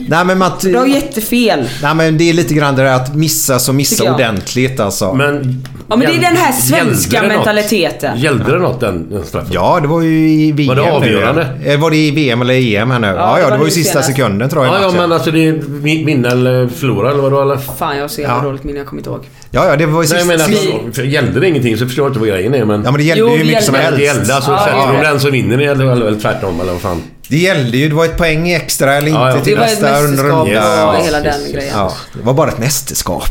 nej 0.08 0.26
men 0.26 0.38
man... 0.38 0.52
Du 0.62 0.78
har 0.78 0.86
jättefel. 0.86 1.70
Nej 1.82 1.96
men 1.96 2.18
det 2.18 2.30
är 2.30 2.34
lite 2.34 2.54
grann 2.54 2.76
det 2.76 2.84
där 2.84 2.94
att 2.94 3.16
missa 3.16 3.60
så 3.60 3.74
missa 3.74 4.14
ordentligt 4.14 4.80
alltså. 4.80 5.14
Men... 5.14 5.64
Ja, 5.90 5.96
men 5.96 6.08
det 6.08 6.16
är 6.16 6.22
den 6.22 6.38
här 6.38 6.52
svenska 6.52 7.14
Gällde 7.14 7.28
något? 7.36 7.46
mentaliteten. 7.46 8.20
Gällde 8.20 8.52
det 8.52 8.60
något 8.60 8.80
den, 8.80 9.10
den 9.10 9.26
straffen? 9.26 9.50
Ja, 9.54 9.80
det 9.82 9.88
var 9.88 10.02
ju 10.02 10.30
i 10.30 10.52
VM. 10.52 10.68
Var 10.68 10.76
det 10.76 10.92
avgörande? 10.92 11.48
Eh, 11.68 11.80
Var 11.80 11.90
det 11.92 11.98
i 11.98 12.12
VM 12.12 12.42
eller 12.42 12.54
EM 12.54 12.92
här 12.92 13.00
nu? 13.00 13.08
Ja, 13.08 13.40
ja, 13.40 13.50
det 13.50 13.58
var 13.58 13.66
ju 13.66 13.72
sista 13.72 13.92
senast. 13.92 14.10
sekunden 14.10 14.50
tror 14.50 14.66
jag 14.66 14.76
Ja, 14.76 14.82
ja 14.82 14.92
men 14.92 15.12
alltså 15.12 15.32
det 15.32 15.48
är 15.48 15.52
vin- 15.68 16.06
vinna 16.06 16.30
eller 16.30 16.68
förlora 16.68 17.12
eller 17.12 17.22
vadå 17.22 17.42
eller? 17.42 17.58
Fan, 17.58 17.96
jag 17.96 18.04
har 18.04 18.08
så 18.08 18.22
jävla 18.22 18.42
dåligt 18.44 18.64
minne. 18.64 18.78
Jag 18.78 18.88
kommer 18.88 19.00
inte 19.00 19.10
ihåg. 19.10 19.26
Ja, 19.52 19.68
ja, 19.70 19.76
det 19.76 19.86
var 19.86 20.04
ju 20.04 20.10
Nej 20.10 20.20
sista... 20.20 20.26
men 20.26 20.42
alltså, 20.42 20.92
för 21.02 21.04
gällde 21.04 21.40
det 21.40 21.48
ingenting 21.48 21.78
så 21.78 21.86
förstår 21.86 22.06
jag 22.06 22.10
inte 22.10 22.20
vad 22.20 22.30
grejen 22.30 22.54
är 22.56 22.66
men... 22.66 22.84
Ja 22.84 22.92
men 22.92 22.98
det 22.98 23.04
gällde 23.04 23.24
Jo, 23.24 23.32
ju 23.32 23.38
det 23.38 23.44
mycket 23.46 23.64
som 23.64 23.76
helst. 23.76 23.98
Det 24.00 24.04
gällde 24.06 24.36
alltså, 24.36 24.52
Ja, 24.52 24.60
sätter 24.60 24.78
ja. 24.78 24.92
de 24.92 25.04
den 25.04 25.20
så 25.20 25.30
vinner 25.30 25.58
ni 25.58 25.64
eller, 25.64 25.86
eller, 25.92 26.06
eller 26.06 26.20
tvärtom 26.20 26.62
eller 26.62 26.72
vad 26.72 26.82
fan? 26.82 27.02
Det 27.30 27.38
gällde 27.38 27.78
ju, 27.78 27.90
det 27.90 27.96
var 27.96 28.06
ett 28.06 28.18
poäng 28.18 28.50
extra 28.52 28.94
eller 28.94 29.08
inte 29.08 29.20
Ja, 29.20 29.30
ja. 29.36 29.42
till 29.42 29.54
Det 29.54 29.60
var 29.60 29.66
ett 29.68 29.82
nästa 29.82 30.02
mästerskap 30.02 30.48
runda. 30.48 30.88
och 30.88 30.96
Ja, 30.98 31.02
hela 31.04 31.20
den 31.20 31.52
grejen. 31.52 31.74
Ja, 31.78 31.94
det 32.14 32.22
var 32.24 32.34
bara 32.34 32.50
ett 32.50 32.58
mästerskap. 32.58 33.24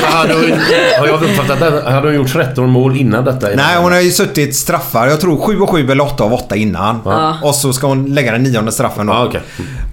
Så 0.00 0.06
hade 0.06 0.34
hon, 0.34 0.52
har 0.98 1.06
jag 1.06 1.22
uppfattat 1.22 1.60
det? 1.60 1.90
Hade 1.90 2.06
hon 2.06 2.14
gjort 2.16 2.32
13 2.32 2.70
mål 2.70 2.96
innan 2.96 3.24
detta? 3.24 3.48
Nej, 3.56 3.76
hon 3.78 3.92
har 3.92 4.00
ju 4.00 4.10
suttit 4.10 4.56
straffar. 4.56 5.06
Jag 5.06 5.20
tror 5.20 5.40
7 5.40 5.60
och 5.60 5.70
7 5.70 5.90
eller 5.90 6.04
8 6.04 6.24
av 6.24 6.32
8 6.34 6.56
innan. 6.56 7.00
Och 7.42 7.54
så 7.54 7.72
ska 7.72 7.86
hon 7.86 8.14
lägga 8.14 8.32
den 8.32 8.42
nionde 8.42 8.72
straffen 8.72 9.06
då. 9.06 9.12
Ja, 9.12 9.24
okej. 9.26 9.40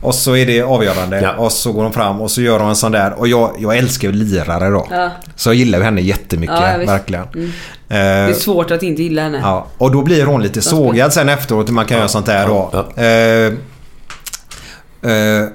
Och 0.02 0.16
så 0.16 0.36
är 0.36 0.46
det 0.46 0.62
avgörande. 0.62 1.22
Ja. 1.22 1.34
Och 1.34 1.52
så 1.52 1.72
går 1.72 1.84
hon 1.84 1.94
fram 1.94 2.22
och 2.22 2.32
så 2.32 2.42
gör 2.42 2.60
hon 2.60 2.70
en 2.70 2.76
sån 2.76 2.92
där. 2.92 3.20
Och 3.20 3.28
jag, 3.28 3.52
jag 3.60 3.78
älskar 3.78 4.08
ju 4.08 4.14
lirare 4.14 4.70
då. 4.70 4.88
Ja. 4.92 5.10
Så 5.36 5.50
jag 5.50 5.56
gillar 5.56 5.80
ju 5.80 5.86
henne 5.86 6.02
jättemycket. 6.02 6.56
Ja, 6.56 6.72
ja, 6.72 6.78
visst. 6.78 6.92
Verkligen. 7.90 8.16
Det 8.18 8.24
är 8.24 8.30
Eh, 8.30 8.34
svårt 8.36 8.72
att 8.72 8.84
inte 8.84 9.04
gilla 9.04 9.22
henne. 9.22 9.40
Ja, 9.44 9.68
och 9.78 9.92
då 9.92 10.02
blir 10.02 10.26
hon 10.26 10.44
lite 10.44 10.62
sågad 10.62 11.14
sen 11.14 11.30
efteråt. 11.30 11.70
Man 11.70 11.86
kan 11.86 11.98
göra 11.98 12.08
sånt 12.08 12.26
där 12.26 12.48
då. 12.48 12.70
Ja. 12.96 13.04
Eh, 13.04 13.54
eh, 15.12 15.48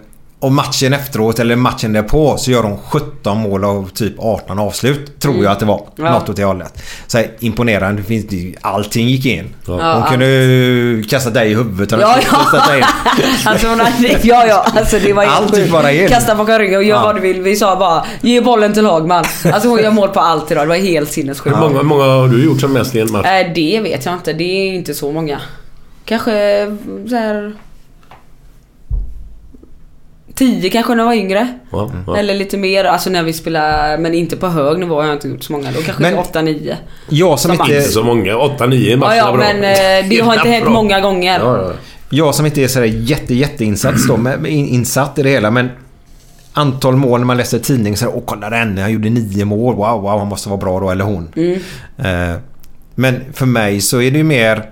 och 0.43 0.53
matchen 0.53 0.93
efteråt, 0.93 1.38
eller 1.38 1.57
matchen 1.57 1.93
därpå, 1.93 2.36
så 2.38 2.51
gör 2.51 2.62
hon 2.62 2.78
17 2.88 3.38
mål 3.38 3.64
av 3.64 3.90
typ 3.95 4.14
18 4.18 4.59
avslut. 4.59 5.20
Tror 5.20 5.45
jag 5.45 5.53
att 5.53 5.61
det 5.61 5.66
var. 5.66 5.82
Ja. 5.97 6.11
Något 6.12 6.28
åt 6.28 6.36
det 6.36 6.45
hållet. 6.45 6.82
Så 7.07 7.18
här, 7.18 7.26
imponerande. 7.40 8.03
Det 8.03 8.07
finns, 8.09 8.26
det- 8.28 8.55
allting 8.61 9.09
gick 9.09 9.26
in. 9.26 9.55
Ja, 9.66 9.95
hon 9.95 10.03
kunde 10.11 10.26
ju 10.26 11.03
kasta 11.03 11.30
dig 11.30 11.51
i 11.51 11.55
huvudet. 11.55 12.01
Ja, 12.01 12.16
dig 12.68 12.78
in. 12.78 12.84
Alltså 13.47 13.66
hon 13.68 13.80
hade, 13.80 14.09
ja 14.22 14.47
ja, 14.47 14.66
alltså 14.76 14.99
det 14.99 15.12
var 15.12 15.24
Allt 15.24 15.57
gick 15.59 15.72
bara 15.72 15.93
in. 15.93 16.09
Kasta 16.09 16.34
bakom 16.34 16.59
ryggen 16.59 16.76
och 16.76 16.82
gör 16.84 16.97
Ja. 16.97 17.03
vad 17.03 17.14
du 17.14 17.20
vill. 17.20 17.43
Vi 17.43 17.57
sa 17.57 17.76
bara 17.76 18.05
ge 18.20 18.40
bollen 18.40 18.72
till 18.74 18.86
Hagman. 18.86 19.24
Alltså 19.53 19.68
hon 19.68 19.82
gör 19.82 19.90
mål 19.90 20.09
på 20.09 20.20
allt 20.20 20.51
idag. 20.51 20.64
Det 20.64 20.68
var 20.68 20.76
helt 20.76 21.11
sinnessjukt. 21.12 21.57
Hur 21.57 21.61
många, 21.61 21.82
många 21.82 22.05
har 22.05 22.28
du 22.28 22.45
gjort 22.45 22.61
som 22.61 22.72
mest 22.72 22.95
i 22.95 23.01
en 23.01 23.12
match? 23.12 23.26
Äh, 23.26 23.53
det 23.55 23.80
vet 23.80 24.05
jag 24.05 24.14
inte. 24.14 24.32
Det 24.32 24.45
är 24.45 24.74
inte 24.74 24.95
så 24.95 25.12
många. 25.12 25.40
Kanske 26.05 26.32
så 27.09 27.16
här... 27.16 27.53
Tio 30.43 30.70
kanske 30.70 30.95
när 30.95 31.03
jag 31.03 31.07
var 31.09 31.14
yngre. 31.14 31.49
Ja, 31.72 31.90
ja. 32.07 32.16
Eller 32.16 32.34
lite 32.34 32.57
mer. 32.57 32.84
Alltså 32.84 33.11
när 33.11 33.22
vi 33.22 33.32
spelar 33.32 33.99
men 33.99 34.14
inte 34.14 34.36
på 34.36 34.47
hög 34.49 34.78
nivå 34.78 34.95
har 34.95 35.05
jag 35.05 35.12
inte 35.16 35.28
gjort 35.28 35.43
så 35.43 35.53
många. 35.53 35.72
Då 35.72 35.82
kanske 35.82 36.03
Men- 36.03 36.14
8-9. 36.14 36.74
Jag 37.09 37.38
som 37.40 37.57
Som 37.57 37.64
inte... 37.64 37.76
Inte 37.76 37.88
så 37.88 38.03
många. 38.05 38.34
8-9 38.36 38.74
i 38.74 38.93
en 38.93 38.99
match 38.99 39.09
Ja, 39.11 39.16
ja 39.16 39.28
är 39.28 39.32
bra. 39.36 39.45
men 39.47 39.57
eh, 40.05 40.09
det 40.11 40.20
har 40.20 40.34
inte 40.34 40.49
hänt 40.49 40.64
Bra. 40.64 40.72
många 40.72 41.01
gånger. 41.01 41.40
Ja, 41.40 41.57
ja. 41.62 41.72
Jag 42.11 42.34
som 42.34 42.47
inte 42.47 42.62
är 42.62 42.68
sådär 42.68 42.86
jätte, 42.86 43.34
jätteinsatt 43.34 43.95
då, 44.09 44.16
men, 44.16 44.47
in, 44.47 44.66
insatt 44.68 45.18
i 45.18 45.22
det 45.22 45.30
hela. 45.30 45.51
Men 45.51 45.70
antal 46.53 46.97
mål 46.97 47.20
när 47.20 47.26
man 47.26 47.36
läser 47.36 47.59
tidning 47.59 47.97
så 47.97 48.05
här, 48.05 48.12
åh 48.16 48.22
kolla 48.26 48.51
den, 48.51 48.78
han 48.78 48.93
gjorde 48.93 49.11
nio 49.11 49.45
mål. 49.45 49.74
Wow, 49.74 50.01
wow, 50.03 50.18
han 50.18 50.28
måste 50.28 50.49
vara 50.49 50.61
bra 50.61 50.80
då, 50.80 50.90
eller 50.90 51.05
hon. 51.05 51.32
Mm. 51.36 51.59
Eh, 51.99 52.36
men 52.95 53.20
för 53.32 53.47
mig 53.47 53.80
så 53.80 54.01
är 54.03 54.11
det 54.11 54.18
ju 54.18 54.24
mer 54.24 54.70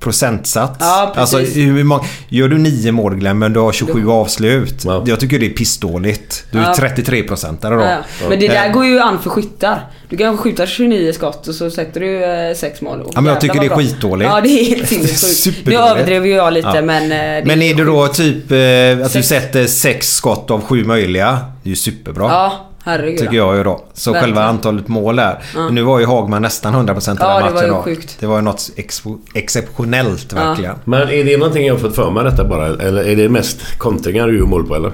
procentsats. 0.00 0.76
Ja, 0.80 1.12
alltså, 1.16 1.38
hur 1.38 1.84
många, 1.84 2.04
gör 2.28 2.48
du 2.48 2.58
nio 2.58 2.92
mål 2.92 3.14
Glenn, 3.16 3.38
men 3.38 3.52
du 3.52 3.60
har 3.60 3.72
27 3.72 4.08
avslut. 4.08 4.82
Ja. 4.84 5.04
Jag 5.06 5.20
tycker 5.20 5.38
det 5.38 5.46
är 5.46 5.50
pissdåligt. 5.50 6.44
Du 6.52 6.58
är 6.58 6.62
Ja. 6.62 6.74
33 6.78 7.22
procentare 7.22 7.74
då. 7.74 7.80
Ja. 7.82 7.96
Men 8.28 8.40
det 8.40 8.48
där 8.48 8.66
Eh, 8.66 8.72
går 8.72 8.84
ju 8.86 9.00
an 9.00 9.18
för 9.22 9.30
skyttar. 9.30 9.80
Du 10.08 10.16
kan 10.16 10.36
skjuta 10.38 10.66
29 10.66 11.12
skott 11.12 11.48
och 11.48 11.54
så 11.54 11.70
sätter 11.70 12.00
du 12.00 12.24
eh, 12.24 12.54
sex 12.54 12.80
mål. 12.80 13.02
Ja, 13.14 13.20
men 13.20 13.32
jag 13.32 13.40
tycker 13.40 13.60
det 13.60 13.66
är 13.66 13.68
bra. 13.68 13.78
skitdåligt. 13.78 14.30
Ja, 14.30 14.40
det 14.40 14.48
är 14.48 14.64
helt 14.64 14.82
är 14.82 14.86
sinnessjukt. 14.86 15.58
Nu 15.66 15.74
överdrev 15.76 16.26
ju 16.26 16.32
jag 16.32 16.52
lite 16.52 16.70
Ja. 16.74 16.82
men... 16.82 17.02
eh, 17.02 17.08
det 17.18 17.42
Men 17.46 17.62
är 17.62 17.74
det 17.74 17.84
då 17.84 18.08
typ 18.08 18.50
eh, 18.52 19.06
att 19.06 19.12
du 19.12 19.22
Sex. 19.22 19.28
sätter 19.28 19.66
sex 19.66 20.14
skott 20.14 20.50
av 20.50 20.60
sju 20.60 20.84
möjliga? 20.84 21.38
Det 21.62 21.68
är 21.68 21.70
ju 21.70 21.76
superbra. 21.76 22.24
Ja, 22.28 22.66
herregud. 22.86 23.18
Tycker 23.18 23.36
jag 23.36 23.56
ju 23.56 23.64
då. 23.64 23.84
Så 23.92 24.12
Verkligen. 24.12 24.34
själva 24.34 24.48
antalet 24.48 24.88
mål 24.88 25.16
där. 25.16 25.38
Men 25.54 25.74
nu 25.74 25.82
var 25.82 25.98
ju 26.00 26.06
Hagman 26.06 26.42
nästan 26.42 26.74
100% 26.74 27.14
i 27.14 27.16
Ja, 27.20 27.38
den 27.38 27.46
det 27.46 27.52
var 27.52 27.52
matchen 27.54 27.66
ju 27.68 27.72
då. 27.74 27.82
sjukt. 27.82 28.16
Det 28.20 28.26
var 28.26 28.36
ju 28.36 28.42
något 28.42 28.70
expo- 28.76 29.18
exceptionellt 29.34 30.32
verkligen. 30.32 30.74
Men 30.84 31.02
är 31.08 31.24
det 31.24 31.36
någonting 31.36 31.66
jag 31.66 31.74
har 31.74 31.78
fått 31.80 31.94
för 31.94 32.10
mig 32.10 32.24
detta 32.24 32.44
bara? 32.44 32.66
Eller 32.66 33.04
är 33.04 33.16
det 33.16 33.28
mest 33.28 33.78
kontringar 33.78 34.26
du 34.26 34.38
gör 34.38 34.44
mål 34.46 34.66
på 34.66 34.74
eller? 34.74 34.92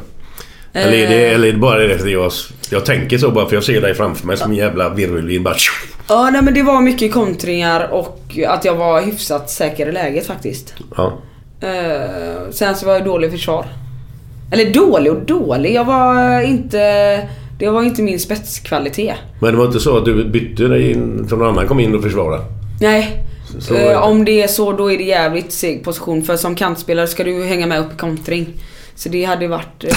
Eller 0.72 0.92
är 0.92 1.08
det, 1.08 1.26
Eh. 1.28 1.34
eller 1.34 1.48
är 1.48 1.52
det 1.52 1.58
bara 1.58 1.78
det 1.78 1.94
att 1.94 2.10
jag, 2.10 2.32
jag 2.70 2.84
tänker 2.84 3.18
så 3.18 3.30
bara 3.30 3.46
för 3.48 3.54
jag 3.56 3.64
ser 3.64 3.80
dig 3.80 3.94
framför 3.94 4.26
mig 4.26 4.36
som 4.36 4.50
en 4.50 4.56
jävla 4.56 4.88
virvelvind 4.88 5.44
bara... 5.44 5.54
Ja, 6.08 6.30
nej 6.32 6.42
men 6.42 6.54
det 6.54 6.62
var 6.62 6.80
mycket 6.80 7.12
kontringar 7.12 7.88
och 7.92 8.38
att 8.48 8.64
jag 8.64 8.74
var 8.74 9.02
hyfsat 9.02 9.50
säker 9.50 9.86
i 9.88 9.92
läget 9.92 10.26
faktiskt. 10.26 10.74
Ja. 10.96 11.12
Eh, 11.60 12.50
sen 12.50 12.76
så 12.76 12.86
var 12.86 12.92
jag 12.92 13.04
dålig 13.04 13.30
försvar. 13.30 13.66
Eller 14.50 14.74
dålig 14.74 15.12
och 15.12 15.20
dålig. 15.26 15.74
Jag 15.74 15.84
var 15.84 16.40
inte... 16.40 16.78
Det 17.62 17.70
var 17.70 17.82
inte 17.82 18.02
min 18.02 18.20
spetskvalitet. 18.20 19.16
Men 19.40 19.52
det 19.52 19.58
var 19.58 19.66
inte 19.66 19.80
så 19.80 19.96
att 19.98 20.04
du 20.04 20.24
bytte 20.24 20.62
dig 20.68 20.90
in, 20.90 21.26
så 21.28 21.36
någon 21.36 21.48
annan 21.48 21.68
kom 21.68 21.80
in 21.80 21.94
och 21.94 22.02
försvarade? 22.02 22.42
Nej. 22.80 23.24
Så- 23.60 23.74
Eh, 23.74 24.02
om 24.02 24.24
det 24.24 24.42
är 24.42 24.48
så 24.48 24.72
då 24.72 24.92
är 24.92 24.98
det 24.98 25.04
jävligt 25.04 25.52
seg 25.52 25.84
position 25.84 26.22
för 26.22 26.36
som 26.36 26.54
kantspelare 26.54 27.06
ska 27.06 27.24
du 27.24 27.44
hänga 27.44 27.66
med 27.66 27.80
upp 27.80 27.92
i 27.94 27.96
kontring. 27.96 28.48
Så 28.94 29.08
det 29.08 29.24
hade 29.24 29.48
varit... 29.48 29.84
eh, 29.84 29.90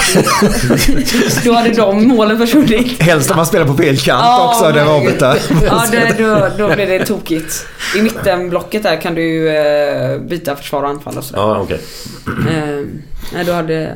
då 1.46 1.54
hade 1.54 1.70
de 1.74 2.08
målen 2.08 2.38
försvunnit. 2.38 3.02
Helst 3.04 3.32
om 3.32 3.38
man 3.38 3.46
spelar 3.46 3.66
på 3.66 3.74
fel 3.74 3.98
kant 3.98 4.42
också. 4.50 4.64
Det 4.72 4.84
var 4.84 5.00
herregud. 5.00 5.24
avbytta. 5.24 5.38
Ja, 5.66 5.86
det, 5.92 6.16
då, 6.58 6.68
då 6.68 6.76
blir 6.76 6.88
det 6.88 7.06
tokigt. 7.06 7.66
I 7.98 8.02
mittenblocket 8.02 8.84
där 8.84 9.02
kan 9.02 9.16
du 9.16 9.50
eh, 9.58 10.20
byta 10.20 10.56
försvar 10.56 10.84
och 10.84 10.90
anfall 10.90 11.18
och 11.18 11.24
sådär. 11.24 11.42
Ja, 11.42 11.60
okej. 11.60 11.80
Eh, 12.28 12.86
nej, 13.34 13.46
då 13.46 13.52
hade... 13.54 13.94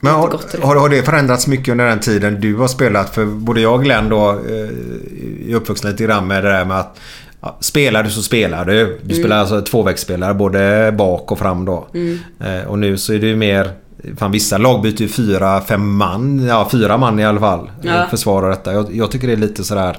Men 0.00 0.14
har, 0.14 0.40
har, 0.62 0.76
har 0.76 0.88
det 0.88 1.02
förändrats 1.02 1.46
mycket 1.46 1.72
under 1.72 1.86
den 1.86 2.00
tiden 2.00 2.40
du 2.40 2.56
har 2.56 2.68
spelat? 2.68 3.14
För 3.14 3.24
både 3.24 3.60
jag 3.60 3.74
och 3.74 3.84
Glenn 3.84 4.08
då 4.08 4.30
eh, 4.30 5.50
är 5.50 5.54
uppvuxna 5.54 5.90
lite 5.90 6.04
grann 6.04 6.26
med 6.26 6.44
det 6.44 6.50
där 6.50 6.64
med 6.64 6.78
att 6.78 7.00
ja, 7.40 7.56
spelar 7.60 8.02
du 8.02 8.10
så 8.10 8.22
spelar 8.22 8.64
du. 8.64 8.80
Mm. 8.80 8.98
Du 9.02 9.14
spelar 9.14 9.36
alltså 9.36 9.60
tvåvägsspelare 9.60 10.34
både 10.34 10.92
bak 10.98 11.32
och 11.32 11.38
fram 11.38 11.64
då. 11.64 11.88
Mm. 11.94 12.18
Eh, 12.40 12.68
och 12.68 12.78
nu 12.78 12.98
så 12.98 13.12
är 13.12 13.18
det 13.18 13.26
ju 13.26 13.36
mer... 13.36 13.70
Fan 14.16 14.32
vissa 14.32 14.58
lag 14.58 14.82
byter 14.82 15.02
ju 15.02 15.08
fyra, 15.08 15.60
fem 15.60 15.96
man. 15.96 16.46
Ja 16.46 16.68
fyra 16.72 16.96
man 16.96 17.18
i 17.18 17.24
alla 17.24 17.40
fall. 17.40 17.70
Ja. 17.82 17.94
Ja. 17.94 18.06
Försvarar 18.10 18.50
detta. 18.50 18.72
Jag, 18.72 18.94
jag 18.96 19.10
tycker 19.10 19.26
det 19.26 19.32
är 19.32 19.36
lite 19.36 19.64
sådär... 19.64 19.98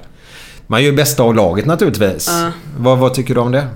Man 0.67 0.83
gör 0.83 0.91
ju 0.91 0.97
bästa 0.97 1.23
av 1.23 1.35
laget 1.35 1.65
naturligtvis. 1.65 2.27
Ja. 2.31 2.51
Vad, 2.77 2.97
vad 2.97 3.13
tycker 3.13 3.35
du 3.35 3.41
om 3.41 3.51
det? 3.51 3.67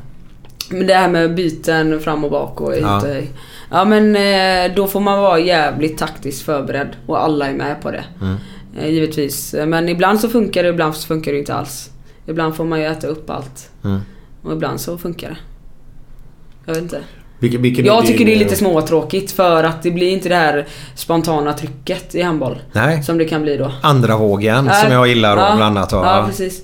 Men 0.74 0.88
det 0.88 0.94
här 0.94 1.10
med 1.10 1.36
byten 1.36 2.00
fram 2.00 2.24
och 2.24 2.32
bak 2.32 2.62
och 2.62 2.74
Ja. 2.78 2.96
inte... 2.96 3.24
Ja 3.72 3.86
men 3.86 4.16
eh, 4.16 4.76
då 4.76 4.88
får 4.88 5.00
man 5.00 5.20
vara 5.22 5.40
jävligt 5.40 5.98
taktiskt 5.98 6.42
förberedd 6.46 6.90
och 7.08 7.24
alla 7.24 7.48
är 7.48 7.54
med 7.54 7.82
på 7.82 7.92
det. 7.92 8.04
Mm. 8.22 8.36
Eh, 8.80 8.90
Givetvis. 8.90 9.56
Men 9.68 9.90
ibland 9.90 10.20
så 10.20 10.30
funkar 10.30 10.64
det, 10.64 10.70
ibland 10.70 10.96
så 10.96 11.08
funkar 11.08 11.32
det 11.32 11.38
inte 11.40 11.54
alls. 11.54 11.90
Ibland 12.28 12.56
får 12.56 12.66
man 12.66 12.80
ju 12.80 12.86
äta 12.86 13.08
upp 13.08 13.30
allt. 13.30 13.70
Mm. 13.84 14.02
Och 14.44 14.54
ibland 14.54 14.82
så 14.82 14.98
funkar 14.98 15.30
det. 15.30 15.38
Jag 16.66 16.74
vet 16.74 16.84
inte. 16.84 17.00
Vilken, 17.40 17.62
vilken 17.62 17.86
Jag 17.86 18.06
tycker 18.06 18.26
det 18.26 18.34
är 18.34 18.40
lite 18.40 18.56
småtråkigt 18.56 19.32
för 19.32 19.64
att 19.64 19.84
det 19.84 19.92
blir 19.92 20.10
inte 20.10 20.30
det 20.30 20.36
här 20.36 20.68
spontana 20.96 21.54
trycket 21.54 22.16
i 22.16 22.22
handboll. 22.22 22.62
Nej. 22.72 23.04
Som 23.04 23.18
det 23.18 23.26
kan 23.26 23.42
bli 23.42 23.58
då. 23.58 23.72
Andra 23.82 24.18
vågen 24.18 24.64
som 24.64 24.92
Ja, 24.92 24.94
jag 24.94 25.08
gillar 25.08 25.38
ja, 25.38 25.56
bland 25.56 25.78
annat. 25.78 25.92
Ja, 25.92 26.24
precis. 26.28 26.62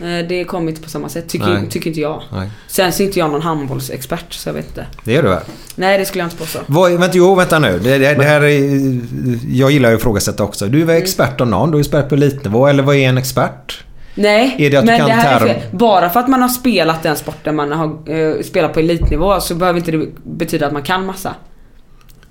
Eh, 0.00 0.28
Det 0.28 0.44
kom 0.44 0.68
inte 0.68 0.80
på 0.82 0.88
samma 0.90 1.08
sätt, 1.08 1.28
tycker, 1.28 1.66
tycker 1.70 1.88
inte 1.88 2.00
jag. 2.00 2.22
Nej. 2.32 2.50
Sen 2.66 2.92
så 2.92 3.02
är 3.02 3.06
inte 3.06 3.18
jag 3.18 3.30
någon 3.30 3.42
handbollsexpert, 3.42 4.32
så 4.32 4.48
jag 4.48 4.54
vet 4.54 4.66
inte. 4.66 4.86
Det 5.04 5.16
är 5.16 5.22
du 5.22 5.28
väl? 5.28 5.42
Nej, 5.74 5.98
det 5.98 6.04
skulle 6.04 6.22
jag 6.22 6.26
inte 6.26 6.36
påstå. 6.36 6.58
Vad, 6.66 6.92
vänta, 6.92 7.16
jo, 7.16 7.34
vänta 7.34 7.58
nu. 7.58 7.78
Det, 7.78 7.98
det, 7.98 8.14
det 8.14 8.24
här 8.24 8.40
är, 8.40 9.00
jag 9.48 9.70
gillar 9.70 9.88
ju 9.88 9.94
att 9.94 10.00
ifrågasätta 10.00 10.44
också. 10.44 10.66
Du 10.66 10.80
är 10.80 10.84
väl 10.84 10.96
expert 10.96 11.40
om 11.40 11.50
någon? 11.50 11.70
Du 11.70 11.76
är 11.76 11.80
expert 11.80 12.08
på 12.08 12.14
elitnivå. 12.14 12.66
Eller 12.66 12.82
vad 12.82 12.96
är 12.96 13.08
en 13.08 13.18
expert? 13.18 13.84
Nej, 14.14 14.54
Är 14.58 14.70
det 14.70 14.76
men 14.84 15.06
det 15.06 15.12
här 15.12 15.40
är 15.40 15.46
fel. 15.46 15.62
Bara 15.70 16.10
för 16.10 16.20
att 16.20 16.28
man 16.28 16.42
har 16.42 16.48
spelat 16.48 17.02
den 17.02 17.16
sporten 17.16 17.56
man 17.56 17.72
har 17.72 18.10
eh, 18.12 18.42
spelat 18.42 18.72
på 18.74 18.80
elitnivå 18.80 19.40
så 19.40 19.54
behöver 19.54 19.78
inte 19.78 19.90
det 19.90 20.06
betyda 20.24 20.66
att 20.66 20.72
man 20.72 20.82
kan 20.82 21.06
massa. 21.06 21.34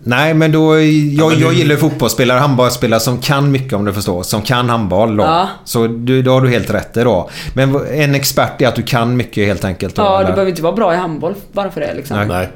Nej, 0.04 0.34
men 0.34 0.52
då... 0.52 0.80
Jag, 0.80 1.34
jag 1.34 1.52
du- 1.52 1.58
gillar 1.58 1.76
fotbollsspelare, 1.76 2.40
handbollsspelare 2.40 3.00
som 3.00 3.18
kan 3.22 3.52
mycket 3.52 3.74
om 3.74 3.86
du 3.86 3.94
förstår. 3.94 4.24
Som 4.24 4.42
kan 4.42 4.70
handboll 4.70 5.18
då. 5.18 5.24
Ja. 5.24 5.48
Så 5.66 5.88
du, 5.88 6.22
då 6.22 6.32
har 6.32 6.42
du 6.42 6.50
helt 6.50 6.70
rätt 6.70 6.98
i 6.98 7.04
då. 7.04 7.30
Men 7.54 7.76
en 7.94 8.16
expert 8.16 8.62
är 8.62 8.68
att 8.68 8.76
du 8.76 8.84
kan 8.84 9.18
mycket 9.18 9.48
helt 9.48 9.66
enkelt. 9.66 9.96
Då, 9.96 10.02
Ja, 10.02 10.18
du 10.18 10.24
eller? 10.24 10.32
behöver 10.34 10.50
inte 10.50 10.62
vara 10.62 10.74
bra 10.74 10.94
i 10.94 10.98
handboll 10.98 11.34
bara 11.52 11.72
för 11.72 11.82
det 11.82 11.94
liksom. 11.94 12.18
Nej. 12.18 12.28
Nej. 12.28 12.50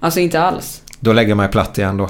Alltså 0.00 0.20
inte 0.20 0.40
alls. 0.40 0.82
Då 1.00 1.12
lägger 1.12 1.28
jag 1.28 1.36
mig 1.36 1.48
platt 1.48 1.78
igen 1.78 1.96
då. 1.96 2.08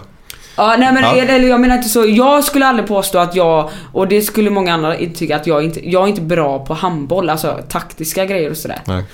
Ja, 0.56 0.76
nej 0.78 0.92
men 0.92 1.02
Ja. 1.02 1.16
eller 1.16 1.48
jag 1.48 1.60
menar 1.60 1.76
inte 1.76 1.88
så. 1.88 2.04
Jag 2.08 2.44
skulle 2.44 2.66
aldrig 2.66 2.88
påstå 2.88 3.18
att 3.18 3.34
jag, 3.34 3.70
och 3.92 4.08
det 4.08 4.22
skulle 4.22 4.50
många 4.50 4.74
andra 4.74 4.94
tycka 5.14 5.36
att 5.36 5.46
jag 5.46 5.64
inte, 5.64 5.90
jag 5.90 6.04
är 6.04 6.08
inte 6.08 6.20
bra 6.20 6.64
på 6.66 6.74
handboll. 6.74 7.30
Alltså 7.30 7.58
taktiska 7.68 8.24
grejer 8.26 8.50
och 8.50 8.56
sådär. 8.56 8.78
Nej. 8.86 9.04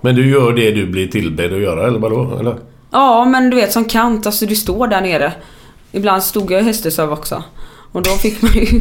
Men 0.00 0.14
du 0.14 0.30
gör 0.30 0.52
det 0.52 0.70
du 0.70 0.86
blir 0.86 1.06
tillbedd 1.08 1.52
att 1.52 1.60
göra 1.60 1.86
eller 1.86 1.98
vadå? 1.98 2.36
Eller? 2.40 2.54
Ja, 2.92 3.24
men 3.24 3.50
du 3.50 3.56
vet 3.56 3.72
som 3.72 3.84
kant, 3.84 4.26
alltså 4.26 4.46
du 4.46 4.56
står 4.56 4.86
där 4.88 5.00
nere. 5.00 5.32
Ibland 5.92 6.22
stod 6.22 6.50
jag 6.50 6.60
i 6.60 6.64
hästesöv 6.64 7.12
också. 7.12 7.42
Och 7.92 8.02
då 8.02 8.10
fick 8.10 8.42
man 8.42 8.52
ju 8.52 8.80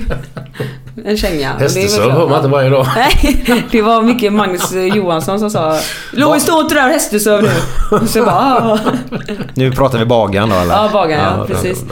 en 1.05 1.18
känga. 1.18 1.53
Hästesöv 1.53 2.12
hör 2.12 2.28
man 2.28 2.38
inte 2.38 2.47
varje 2.49 2.70
dag. 2.70 2.88
Nej, 2.95 3.66
det 3.72 3.82
var 3.82 4.01
mycket 4.01 4.34
Magnus 4.34 4.72
Johansson 4.95 5.39
som 5.39 5.49
sa 5.49 5.80
Louis 6.12 6.43
stå 6.43 6.62
inte 6.62 6.76
där 6.76 6.89
hästesöv 6.89 7.43
nu. 7.43 7.51
Och 7.97 8.10
så 8.10 8.24
bara 8.26 8.36
"Ah." 8.36 8.80
Nu 9.53 9.72
pratar 9.72 9.99
vi 9.99 10.05
Bagan 10.05 10.49
då 10.49 10.55
eller? 10.55 10.74
Ja, 10.74 10.89
bagaren 10.93 11.24
ja, 11.24 11.38
Ja, 11.39 11.45
precis. 11.45 11.84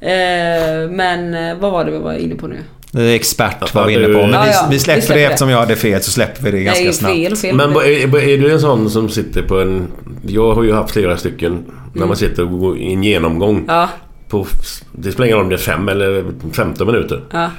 Eh, 0.00 0.90
men 0.90 1.34
eh, 1.34 1.56
vad 1.60 1.72
var 1.72 1.84
det 1.84 1.90
vi 1.90 1.98
var 1.98 2.12
inne 2.12 2.34
på 2.34 2.46
nu? 2.46 2.58
Det 2.92 3.02
är 3.02 3.14
expert 3.14 3.74
var 3.74 3.86
vi 3.86 3.92
inne 3.94 4.04
på. 4.06 4.12
du- 4.12 4.26
Men 4.26 4.42
vi, 4.46 4.52
vi 4.70 4.78
släpper 4.78 5.08
det 5.08 5.14
det. 5.14 5.24
eftersom 5.24 5.48
jag 5.50 5.58
hade 5.58 5.76
fel 5.76 6.02
så 6.02 6.10
släpper 6.10 6.42
vi 6.42 6.50
det 6.50 6.60
ganska 6.62 6.84
Nej, 6.84 6.92
snabbt. 6.92 7.14
fel 7.14 7.36
fel. 7.36 7.56
Men 7.56 7.76
är, 7.76 8.16
är 8.28 8.38
du 8.38 8.52
en 8.52 8.60
sån 8.60 8.90
som 8.90 9.08
sitter 9.08 9.42
på 9.42 9.60
en... 9.60 9.88
Jag 10.26 10.54
har 10.54 10.62
ju 10.62 10.72
haft 10.72 10.90
flera 10.92 11.16
stycken. 11.16 11.64
När 11.94 12.06
man 12.06 12.16
sitter 12.16 12.42
och 12.42 12.58
går 12.58 12.78
i 12.78 12.92
en 12.92 13.02
genomgång. 13.02 13.54
Mm. 13.56 13.64
Ja, 13.68 13.88
På, 14.28 14.46
det 14.92 15.12
spelar 15.12 15.26
ingen 15.26 15.36
roll 15.36 15.44
om 15.44 15.50
det 15.50 15.56
är 15.56 15.58
fem 15.58 15.88
eller 15.88 16.24
15 16.52 16.86
minuter. 16.86 17.20
ja. 17.32 17.50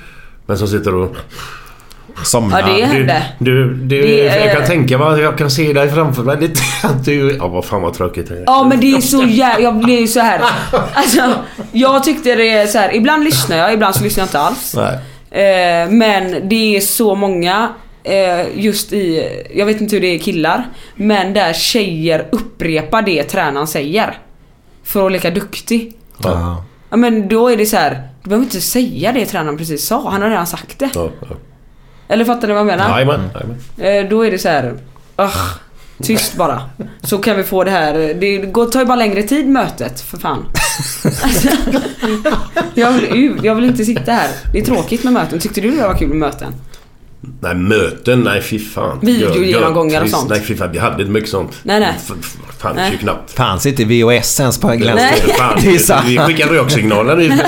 Men 0.46 0.58
som 0.58 0.68
sitter 0.68 0.96
och... 0.96 1.16
Somna. 2.24 2.60
Ja, 2.60 2.66
det 2.68 2.74
Du, 2.76 2.82
hände. 2.82 3.24
du, 3.40 3.74
du, 3.74 4.02
Det 4.02 4.28
är- 4.30 4.46
jag 4.48 4.58
kan 4.58 4.66
tänka 4.68 4.98
mig 4.98 5.08
att 5.08 5.20
jag 5.20 5.38
kan 5.38 5.52
se 5.52 5.74
dig 5.74 5.90
framför 5.90 6.24
mig. 6.24 6.52
Att 6.84 7.06
du... 7.06 7.36
Ja, 7.40 7.48
vad 7.48 7.66
fan 7.66 7.82
vad 7.82 7.94
tråkigt. 7.94 8.32
Ja 8.46 8.64
men 8.70 8.80
det 8.80 8.92
är 8.92 9.02
så 9.02 9.24
jävla... 9.24 9.60
Jag 9.64 9.76
blir 9.84 10.00
ju 10.00 10.08
så 10.08 10.20
här. 10.20 10.42
Alltså, 10.94 11.34
jag 11.72 12.04
tyckte 12.04 12.36
det 12.36 12.50
är 12.50 12.68
så 12.68 12.78
här. 12.78 12.96
Ibland 12.96 13.24
lyssnar 13.24 13.58
jag, 13.58 13.74
ibland 13.74 13.96
så 13.96 14.04
lyssnar 14.04 14.22
jag 14.22 14.28
inte 14.28 14.40
alls. 14.40 14.74
Nej. 14.78 14.98
Eh, 15.32 15.90
men 15.90 16.50
det 16.50 16.76
är 16.78 16.82
så 16.82 17.16
många 17.16 17.70
eh, 18.04 18.58
just 18.60 18.94
i, 18.94 19.30
jag 19.56 19.66
vet 19.66 19.82
inte 19.82 19.96
hur 19.96 20.02
det 20.02 20.08
är 20.16 20.20
killar, 20.20 20.70
men 20.96 21.34
där 21.34 21.54
tjejer 21.54 22.28
upprepar 22.32 23.02
det 23.02 23.24
tränaren 23.24 23.68
säger. 23.68 24.18
För 24.84 25.06
att 25.06 25.12
leka 25.12 25.30
duktig. 25.32 25.94
Ja. 26.24 26.66
Ja 26.90 26.98
men 26.98 27.28
då 27.28 27.50
är 27.50 27.58
det 27.58 27.66
så 27.66 27.78
här. 27.78 28.08
du 28.24 28.30
behöver 28.30 28.46
inte 28.46 28.62
säga 28.62 29.12
det 29.12 29.26
tränaren 29.26 29.58
precis 29.58 29.86
sa, 29.88 30.10
han 30.10 30.22
har 30.22 30.30
redan 30.30 30.48
sagt 30.48 30.80
det. 30.80 30.90
Ja, 30.94 31.10
ja. 31.22 31.28
Eller 32.08 32.26
fattar 32.26 32.48
ni 32.48 32.54
vad 32.54 32.60
jag 32.60 32.68
menar? 32.68 32.90
Jajamän. 32.90 33.30
Eh, 33.78 34.10
då 34.10 34.26
är 34.26 34.32
det 34.32 34.38
så 34.38 34.50
här. 34.50 34.74
"Ugh, 35.18 35.38
tyst 36.02 36.36
bara. 36.36 36.62
Så 37.04 37.18
kan 37.18 37.38
vi 37.38 37.44
få 37.44 37.64
det 37.64 37.72
här. 37.72 38.14
Det 38.20 38.38
går, 38.38 38.66
tar 38.66 38.80
ju 38.80 38.86
bara 38.86 38.96
längre 38.96 39.24
tid 39.24 39.48
mötet, 39.48 40.02
för 40.02 40.18
fan. 40.18 40.46
Alltså, 41.24 41.48
jag, 42.74 42.92
vill, 42.92 43.06
ut, 43.26 43.44
jag 43.44 43.56
vill 43.56 43.66
inte 43.66 43.86
sitta 43.86 44.12
här. 44.12 44.30
Det 44.54 44.60
är 44.60 44.66
tråkigt 44.66 45.04
med 45.04 45.14
möten. 45.14 45.40
Tyckte 45.40 45.62
du 45.62 45.72
det 45.72 45.88
var 45.88 45.94
kul 45.98 46.08
med 46.08 46.18
möten? 46.18 46.54
Nej, 47.40 47.56
möten. 47.56 48.20
Nej, 48.20 48.42
fy 48.42 48.60
fan. 48.60 49.00
Videogenomgångar 49.02 50.02
och 50.02 50.10
sånt. 50.10 50.30
Nej, 50.30 50.42
fy 50.42 50.56
fan. 50.56 50.72
Vi 50.72 50.80
hade 50.80 51.02
inte 51.02 51.12
mycket 51.12 51.30
sånt. 51.30 51.52
Nej, 51.64 51.80
nej. 51.80 51.94
F- 51.98 52.12
f- 52.20 52.36
Fanns 52.60 52.76
Nej. 52.76 52.98
knappt. 53.00 53.32
Fanns 53.32 53.66
inte 53.66 53.86
VHS 53.86 54.40
ens 54.40 54.58
på. 54.58 54.68
Fan, 55.38 55.80
sant. 55.80 56.06
vi 56.08 56.18
skickade 56.18 56.54
röksignaler 56.54 57.18
ut. 57.22 57.32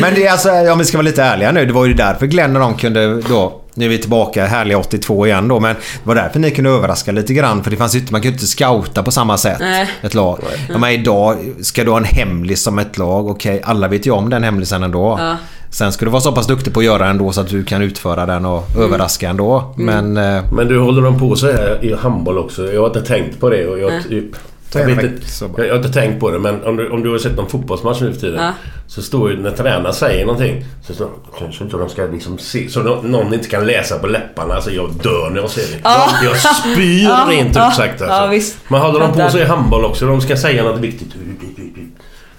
Men 0.00 0.14
det 0.14 0.26
är 0.26 0.32
alltså, 0.32 0.50
om 0.72 0.78
vi 0.78 0.84
ska 0.84 0.96
vara 0.98 1.04
lite 1.04 1.22
ärliga 1.22 1.52
nu. 1.52 1.66
Det 1.66 1.72
var 1.72 1.86
ju 1.86 1.94
därför 1.94 2.26
Glenn 2.26 2.56
och 2.56 2.62
de 2.62 2.76
kunde 2.76 3.20
då... 3.20 3.60
Nu 3.78 3.84
är 3.84 3.88
vi 3.88 3.98
tillbaka 3.98 4.46
härliga 4.46 4.78
82 4.78 5.26
igen 5.26 5.48
då. 5.48 5.60
Men 5.60 5.74
det 5.74 5.80
var 6.08 6.14
därför 6.14 6.38
ni 6.40 6.50
kunde 6.50 6.70
överraska 6.70 7.12
lite 7.12 7.34
grann. 7.34 7.62
För 7.64 7.70
det 7.70 7.76
fanns 7.76 7.94
ju 7.94 7.98
inte, 7.98 8.12
man 8.12 8.20
kunde 8.22 8.34
inte 8.34 8.46
scouta 8.46 9.02
på 9.02 9.10
samma 9.10 9.36
sätt. 9.36 9.56
Nej. 9.60 9.88
Ett 10.02 10.14
lag. 10.14 10.38
Ja, 10.68 10.78
men 10.78 10.90
idag 10.90 11.36
ska 11.60 11.84
du 11.84 11.90
ha 11.90 11.98
en 11.98 12.04
hemlis 12.04 12.62
som 12.62 12.78
ett 12.78 12.98
lag. 12.98 13.30
Okej, 13.30 13.60
alla 13.64 13.88
vet 13.88 14.06
ju 14.06 14.10
om 14.10 14.30
den 14.30 14.44
hemlisen 14.44 14.82
ändå. 14.82 15.16
Ja. 15.20 15.36
Sen 15.70 15.92
ska 15.92 16.04
du 16.04 16.10
vara 16.10 16.20
så 16.20 16.32
pass 16.32 16.46
duktig 16.46 16.74
på 16.74 16.80
att 16.80 16.86
göra 16.86 17.06
ändå 17.08 17.32
så 17.32 17.40
att 17.40 17.48
du 17.48 17.64
kan 17.64 17.82
utföra 17.82 18.26
den 18.26 18.44
och 18.46 18.70
Mm. 18.70 18.82
överraska 18.82 19.28
ändå. 19.28 19.74
Men... 19.76 20.16
eh, 20.16 20.42
Men 20.52 20.68
du, 20.68 20.78
håller 20.78 21.02
de 21.02 21.18
på 21.18 21.36
så 21.36 21.46
här 21.46 21.78
i 21.84 21.94
handboll 21.94 22.38
också? 22.38 22.72
Jag 22.72 22.80
har 22.80 22.86
inte 22.86 23.02
tänkt 23.02 23.40
på 23.40 23.50
det. 23.50 23.66
Och 23.66 23.78
jag, 23.78 23.92
jag, 24.72 24.86
vet 24.86 25.04
inte, 25.04 25.48
bara. 25.48 25.66
jag 25.66 25.74
har 25.74 25.78
inte 25.78 25.92
tänkt 25.92 26.20
på 26.20 26.30
det 26.30 26.38
men 26.38 26.64
om 26.64 26.76
du, 26.76 26.90
om 26.90 27.02
du 27.02 27.10
har 27.10 27.18
sett 27.18 27.36
någon 27.36 27.48
fotbollsmatch 27.48 28.00
nu 28.00 28.12
för 28.12 28.20
tiden. 28.20 28.44
Ja. 28.44 28.52
Så 28.86 29.02
står 29.02 29.30
ju 29.30 29.42
när 29.42 29.50
tränaren 29.50 29.94
säger 29.94 30.26
någonting. 30.26 30.64
Så 30.86 30.94
står 30.94 31.10
kanske 31.38 31.64
inte 31.64 31.76
de 31.76 31.88
ska 31.88 32.02
liksom 32.02 32.38
se. 32.38 32.68
Så 32.68 32.82
nå- 32.82 33.02
någon 33.02 33.34
inte 33.34 33.48
kan 33.48 33.66
läsa 33.66 33.98
på 33.98 34.06
läpparna. 34.06 34.54
Alltså 34.54 34.70
jag 34.70 34.90
dör 35.02 35.30
när 35.30 35.40
jag 35.40 35.50
ser 35.50 35.62
det. 35.76 35.80
Ja. 35.84 36.08
Jag, 36.22 36.32
jag 36.32 36.56
spyr 36.56 37.02
Ja, 37.08 37.26
rent 37.30 37.56
ja, 37.56 37.68
ut 37.68 37.74
sagt 37.76 38.00
alltså. 38.02 38.16
ja, 38.16 38.26
visst. 38.26 38.56
Men 38.68 38.80
håller 38.80 39.00
de 39.00 39.12
på 39.12 39.30
så 39.30 39.38
i 39.38 39.44
handboll 39.44 39.84
också? 39.84 40.06
De 40.06 40.20
ska 40.20 40.36
säga 40.36 40.64
något 40.64 40.80
viktigt. 40.80 41.14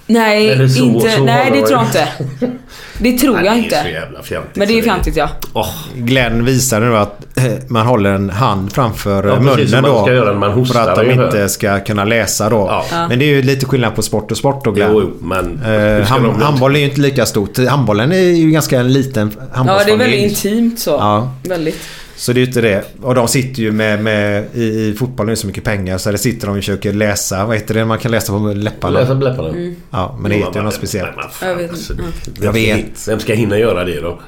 Nej, 0.10 0.70
så- 0.70 0.84
inte, 0.84 1.10
så 1.12 1.24
nej 1.24 1.51
det 1.51 1.60
de- 1.62 1.68
tror 1.68 1.80
jag 1.80 1.86
inte. 1.86 2.07
Det 3.01 3.18
tror 3.18 3.36
jag 3.36 3.43
Det 3.43 3.49
är 3.49 3.53
så 3.53 3.60
inte. 3.64 3.89
jävla 3.89 4.24
fjantigt. 4.24 4.55
Men 4.55 4.68
det 4.68 4.78
är 4.80 4.82
fjantigt 4.82 5.16
ja. 5.16 5.30
Åh, 5.53 5.70
Glenn 5.95 6.45
visade 6.45 6.86
nu 6.86 6.97
att 6.97 7.38
eh, 7.38 7.43
man 7.68 7.86
håller 7.86 8.14
en 8.14 8.30
hand 8.30 8.72
framför 8.74 9.24
Ja, 9.24 9.30
eh, 9.30 9.36
som 9.36 9.45
munnen 9.45 9.72
man 9.72 9.84
då. 9.84 10.01
ska 10.03 10.14
göra 10.14 10.32
när 10.32 10.39
man 10.39 10.51
hostar 10.51 10.84
för 10.84 10.91
att 10.91 10.97
de 11.07 11.12
inte 11.12 11.49
ska 11.49 11.80
kunna 11.80 12.03
läsa 12.05 12.49
då. 12.49 12.68
Ja. 12.91 13.05
Men 13.10 13.20
det 13.20 13.26
är 13.26 13.30
ju 13.36 13.41
lite 13.41 13.66
skillnad 13.66 13.95
på 13.95 14.01
sport 14.01 14.32
och 14.32 14.38
sport 14.38 14.66
då 14.66 14.72
Glenn. 14.72 14.89
jo, 14.93 15.01
jo, 15.01 15.28
men... 15.28 15.60
Eh, 15.64 16.22
de- 16.22 16.41
handboll 16.41 16.76
är 16.76 16.80
ju 16.80 16.86
inte 16.86 17.01
lika 17.01 17.26
stort. 17.26 17.57
Handbollen 17.68 18.12
är 18.12 18.18
ju 18.18 18.51
ganska 18.51 18.80
en 18.80 18.93
liten 18.93 19.32
Ja, 19.38 19.43
handbollsfamilj. 19.57 19.97
det 19.97 20.03
är 20.03 20.07
väldigt 20.10 20.43
intimt 20.45 20.80
så. 20.80 20.89
Ja. 20.91 21.32
Väldigt. 21.43 21.80
Så 22.20 22.34
det 22.34 22.40
är 22.40 22.42
ju 22.42 22.48
inte 22.48 22.62
det. 22.62 22.84
Och 23.02 23.16
de 23.16 23.28
sitter 23.28 23.62
ju 23.62 23.72
med, 23.72 24.04
med 24.04 24.46
i, 24.54 24.64
i 24.64 24.94
fotbollen 25.00 25.30
är 25.30 25.32
det 25.32 25.36
så 25.36 25.48
mycket 25.48 25.64
pengar 25.64 25.98
så 25.98 26.12
där 26.12 26.18
sitter 26.18 26.48
de 26.48 26.52
och 26.52 26.58
försöker 26.58 26.94
läsa. 26.94 27.46
Vad 27.46 27.56
heter 27.56 27.74
det 27.74 27.86
man 27.86 27.98
kan 27.98 28.12
läsa 28.12 28.34
på 28.34 28.40
läpparna? 28.40 29.00
Läsa 29.00 29.16
på 29.16 29.24
läpparna. 29.24 29.50
Mm. 29.50 29.76
Ja, 29.92 30.18
men 30.22 30.32
det 30.32 30.38
heter 30.38 30.60
ju 30.60 30.62
något 30.62 30.74
speciellt. 30.74 31.10
Nej, 31.16 31.26
men 31.26 31.30
fan, 31.32 31.50
Jag 31.50 31.56
vet 31.58 31.70
alltså, 31.70 31.94
Jag 32.26 32.36
ska 32.38 32.52
vet. 32.52 33.08
Vem 33.08 33.20
ska 33.20 33.34
hinna 33.34 33.58
göra 33.58 33.84
det 33.84 34.02
då? 34.02 34.20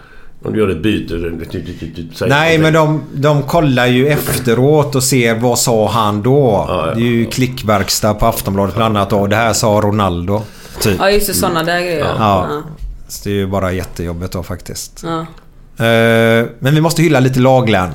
Om 0.43 0.53
du 0.53 0.59
gör 0.59 0.69
ett 0.69 0.81
byte. 0.81 1.13
Nej, 2.27 2.57
men 2.57 2.73
de, 2.73 3.03
de 3.13 3.43
kollar 3.43 3.87
ju 3.87 4.07
efteråt 4.07 4.95
och 4.95 5.03
ser 5.03 5.35
vad 5.35 5.59
sa 5.59 5.89
han 5.89 6.21
då. 6.21 6.65
Ja, 6.69 6.87
ja, 6.87 6.93
det 6.95 7.01
är 7.01 7.11
ju 7.11 7.25
klickverkstad 7.25 8.13
på 8.13 8.25
Aftonbladet 8.25 8.75
bland 8.75 8.97
annat 8.97 9.09
då. 9.09 9.27
Det 9.27 9.35
här 9.35 9.53
sa 9.53 9.67
Ronaldo. 9.67 10.41
Typ. 10.79 10.95
Ja 10.99 11.11
just 11.11 11.27
det, 11.27 11.33
sådana 11.33 11.63
där 11.63 11.81
grejer. 11.81 11.99
Ja. 11.99 12.15
Ja. 12.49 12.61
Så 13.07 13.29
det 13.29 13.29
är 13.29 13.37
ju 13.37 13.47
bara 13.47 13.71
jättejobbigt 13.71 14.33
då 14.33 14.43
faktiskt. 14.43 15.03
Eh, 15.77 16.45
men 16.59 16.75
vi 16.75 16.81
måste 16.81 17.01
hylla 17.01 17.19
lite 17.19 17.39
lag 17.39 17.67
Glenn. 17.67 17.89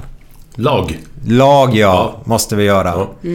Lag. 0.55 0.99
Lag 1.27 1.69
ja, 1.77 1.77
Ja. 1.77 2.21
måste 2.25 2.57
vi 2.57 2.65
göra. 2.65 2.89
Ja. 2.97 3.31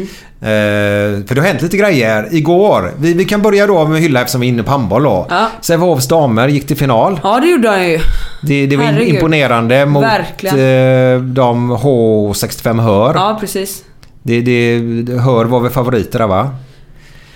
Eh, 0.48 1.26
för 1.28 1.36
det 1.36 1.42
har 1.42 1.48
hänt 1.48 1.62
lite 1.62 1.78
grejer 1.78 2.28
igår. 2.32 2.92
Vi, 3.00 3.14
vi 3.14 3.26
kan 3.26 3.42
börja 3.42 3.68
då 3.68 3.86
med 3.88 3.96
att 3.98 4.02
hylla 4.04 4.20
eftersom 4.22 4.42
vi 4.42 4.48
är 4.48 4.50
inne 4.52 4.64
på 4.64 4.72
handboll 4.72 5.04
då. 5.04 5.28
Ja. 5.30 5.48
Sävehofs 5.62 6.08
damer 6.08 6.48
gick 6.48 6.68
till 6.68 6.78
final. 6.78 7.20
ja, 7.24 7.40
det 7.40 7.48
gjorde 7.48 7.70
han 7.70 7.88
ju. 7.90 8.00
Det, 8.44 8.66
det 8.66 8.78
var 8.78 8.84
Herregud. 8.84 9.16
imponerande 9.16 9.86
mot 9.86 10.04
Verkligen. 10.04 10.56
eh, 10.56 11.22
de 11.22 11.72
H65 11.78 12.82
Hör. 12.82 13.14
Ja, 13.16 13.38
precis. 13.40 13.84
Det, 14.24 14.42
det, 14.42 15.14
Hör 15.20 15.46
var 15.46 15.60
väl 15.60 15.72
favoriter 15.72 16.20
där 16.20 16.28
va? 16.28 16.56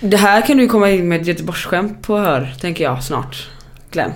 Det 0.00 0.16
här 0.16 0.46
kan 0.46 0.56
du 0.56 0.62
ju 0.62 0.68
komma 0.68 0.90
in 0.90 1.08
med 1.08 1.20
ett 1.20 1.26
Göteborgsskämt 1.26 2.02
på 2.02 2.18
hör, 2.18 2.54
tänker 2.60 2.84
jag 2.84 3.02
snart. 3.02 3.48
Glenn. 3.90 4.12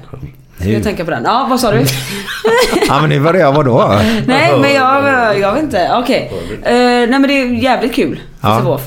Ska 0.61 0.71
jag 0.71 0.83
tänka 0.83 1.05
på 1.05 1.11
den? 1.11 1.25
Ja, 1.25 1.47
vad 1.51 1.61
sa 1.61 1.73
du? 1.73 1.85
Ja 2.89 3.01
men 3.01 3.11
nu 3.11 3.21
börjar 3.21 3.41
jag 3.41 3.53
vadå? 3.53 4.01
nej, 4.27 4.59
men 4.61 4.75
jag, 4.75 5.39
jag 5.39 5.55
vet 5.55 5.63
inte. 5.63 5.91
Okej. 6.03 6.33
Eh, 6.63 6.73
nej 6.73 7.09
men 7.09 7.23
det 7.23 7.41
är 7.41 7.47
jävligt 7.47 7.95
kul. 7.95 8.21
Ja. 8.41 8.81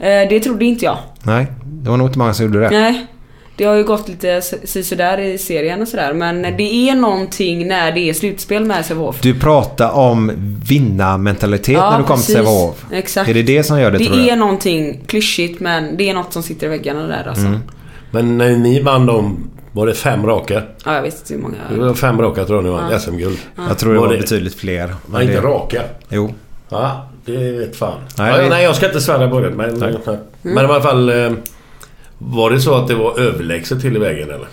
Uh, 0.00 0.28
det 0.28 0.40
trodde 0.40 0.64
inte 0.64 0.84
jag. 0.84 0.98
Nej, 1.22 1.46
det 1.64 1.90
var 1.90 1.96
nog 1.96 2.08
inte 2.08 2.18
många 2.18 2.34
som 2.34 2.46
gjorde 2.46 2.60
det. 2.60 2.70
Nej. 2.70 3.06
Det 3.56 3.64
har 3.64 3.74
ju 3.74 3.84
gått 3.84 4.08
lite 4.08 4.42
sådär 4.84 5.20
i 5.20 5.38
serien 5.38 5.82
och 5.82 5.88
sådär. 5.88 6.12
Men 6.12 6.42
det 6.42 6.88
är 6.88 6.94
någonting 6.94 7.68
när 7.68 7.92
det 7.92 8.08
är 8.08 8.14
slutspel 8.14 8.64
med 8.64 8.86
Sävehof. 8.86 9.20
Du 9.20 9.40
pratar 9.40 9.90
om 9.90 10.32
vinnarmentalitet 10.68 11.74
Ja, 11.74 11.90
när 11.90 11.98
du 11.98 12.04
kom 12.04 12.16
till. 12.16 12.34
Sävehof. 12.34 12.84
Exakt. 12.92 13.30
Är 13.30 13.34
det 13.34 13.42
det 13.42 13.64
som 13.64 13.80
gör 13.80 13.90
det, 13.90 13.98
Det 13.98 14.04
tror 14.04 14.18
är 14.18 14.36
någonting 14.36 15.00
klyschigt 15.06 15.60
men 15.60 15.96
det 15.96 16.10
är 16.10 16.14
något 16.14 16.32
som 16.32 16.42
sitter 16.42 16.66
i 16.66 16.70
väggarna 16.70 17.06
där 17.06 17.28
alltså. 17.28 17.46
Mm. 17.46 17.60
Men 18.10 18.38
när 18.38 18.56
ni 18.56 18.82
vann 18.82 19.06
de 19.06 19.50
Var 19.74 19.86
det 19.86 19.94
fem 19.94 20.26
raka? 20.26 20.62
Ja, 20.84 20.94
jag 20.94 21.02
vet 21.02 21.14
inte 21.20 21.34
hur 21.34 21.40
många. 21.40 21.54
Det 21.70 21.78
var 21.88 21.94
fem 21.94 22.20
raka 22.20 22.44
tror 22.44 22.58
jag 22.58 22.64
ni 22.64 22.70
vann 22.70 22.90
Ja. 22.92 22.98
SM-guld. 22.98 23.38
Jag 23.68 23.78
tror 23.78 23.92
det 23.94 23.98
Var 24.00 24.06
var 24.06 24.14
det- 24.14 24.20
betydligt 24.20 24.54
fler. 24.54 24.94
Nej, 25.06 25.22
inte 25.24 25.40
det... 25.40 25.46
raka. 25.46 25.82
Jo. 26.08 26.34
Ja, 26.68 27.08
det 27.24 27.52
vet 27.52 27.76
fan. 27.76 27.98
Nej, 28.18 28.32
Nej, 28.32 28.42
det- 28.42 28.48
nej 28.48 28.64
jag 28.64 28.76
ska 28.76 28.86
inte 28.86 29.00
svära 29.00 29.28
på 29.30 29.40
det. 29.40 29.50
Men, 29.50 29.74
Nej. 29.74 29.94
men 30.42 30.56
i 30.64 30.68
alla 30.68 30.80
fall... 30.80 31.08
eh, 31.24 31.32
Var 32.18 32.50
det 32.50 32.60
så 32.60 32.74
att 32.74 32.88
det 32.88 32.94
var 32.94 33.18
överlägset 33.20 33.80
till 33.80 33.96
i 33.96 33.98
vägen 33.98 34.30
eller? 34.30 34.48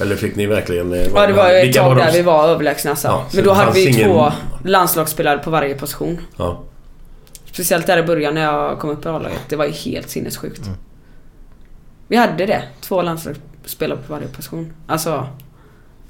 Eller 0.00 0.16
fick 0.16 0.36
ni 0.36 0.46
verkligen... 0.46 0.92
eh, 0.92 1.06
Ja 1.14 1.26
det 1.26 1.32
var 1.32 1.50
ju 1.50 1.56
ett 1.58 1.76
tag 1.76 1.96
där 1.96 2.12
vi 2.12 2.22
var 2.22 2.48
överlägsna 2.48 2.90
alltså. 2.90 3.08
Ja, 3.08 3.24
så 3.30 3.36
Men 3.36 3.44
då 3.44 3.52
hade 3.52 3.72
vi 3.72 3.86
ingen- 3.88 4.10
två 4.10 4.32
landslagsspelare 4.64 5.38
på 5.38 5.50
varje 5.50 5.74
position. 5.74 6.18
Ja. 6.36 6.60
Speciellt 7.44 7.86
där 7.86 7.98
i 7.98 8.02
början 8.02 8.34
när 8.34 8.42
jag 8.42 8.78
kom 8.78 8.90
upp 8.90 9.06
i 9.06 9.08
A-laget. 9.08 9.40
Det 9.48 9.56
var 9.56 9.64
ju 9.64 9.70
helt 9.72 10.10
sinnessjukt. 10.10 10.66
Mm. 10.66 10.78
Vi 12.08 12.16
hade 12.16 12.46
det. 12.46 12.62
Två 12.80 13.02
landslagsspelare 13.66 13.98
på 14.06 14.12
varje 14.12 14.28
position. 14.28 14.72
Alltså... 14.86 15.26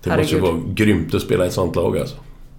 Det 0.03 0.11
måste 0.17 0.35
ju 0.35 0.41
Herregud. 0.41 0.43
vara 0.43 0.75
grymt 0.75 1.15
att 1.15 1.23
spela 1.23 1.45
i 1.45 1.47
ett 1.49 1.53
sånt 1.55 1.77
lag 1.77 1.99
alltså. 1.99 2.17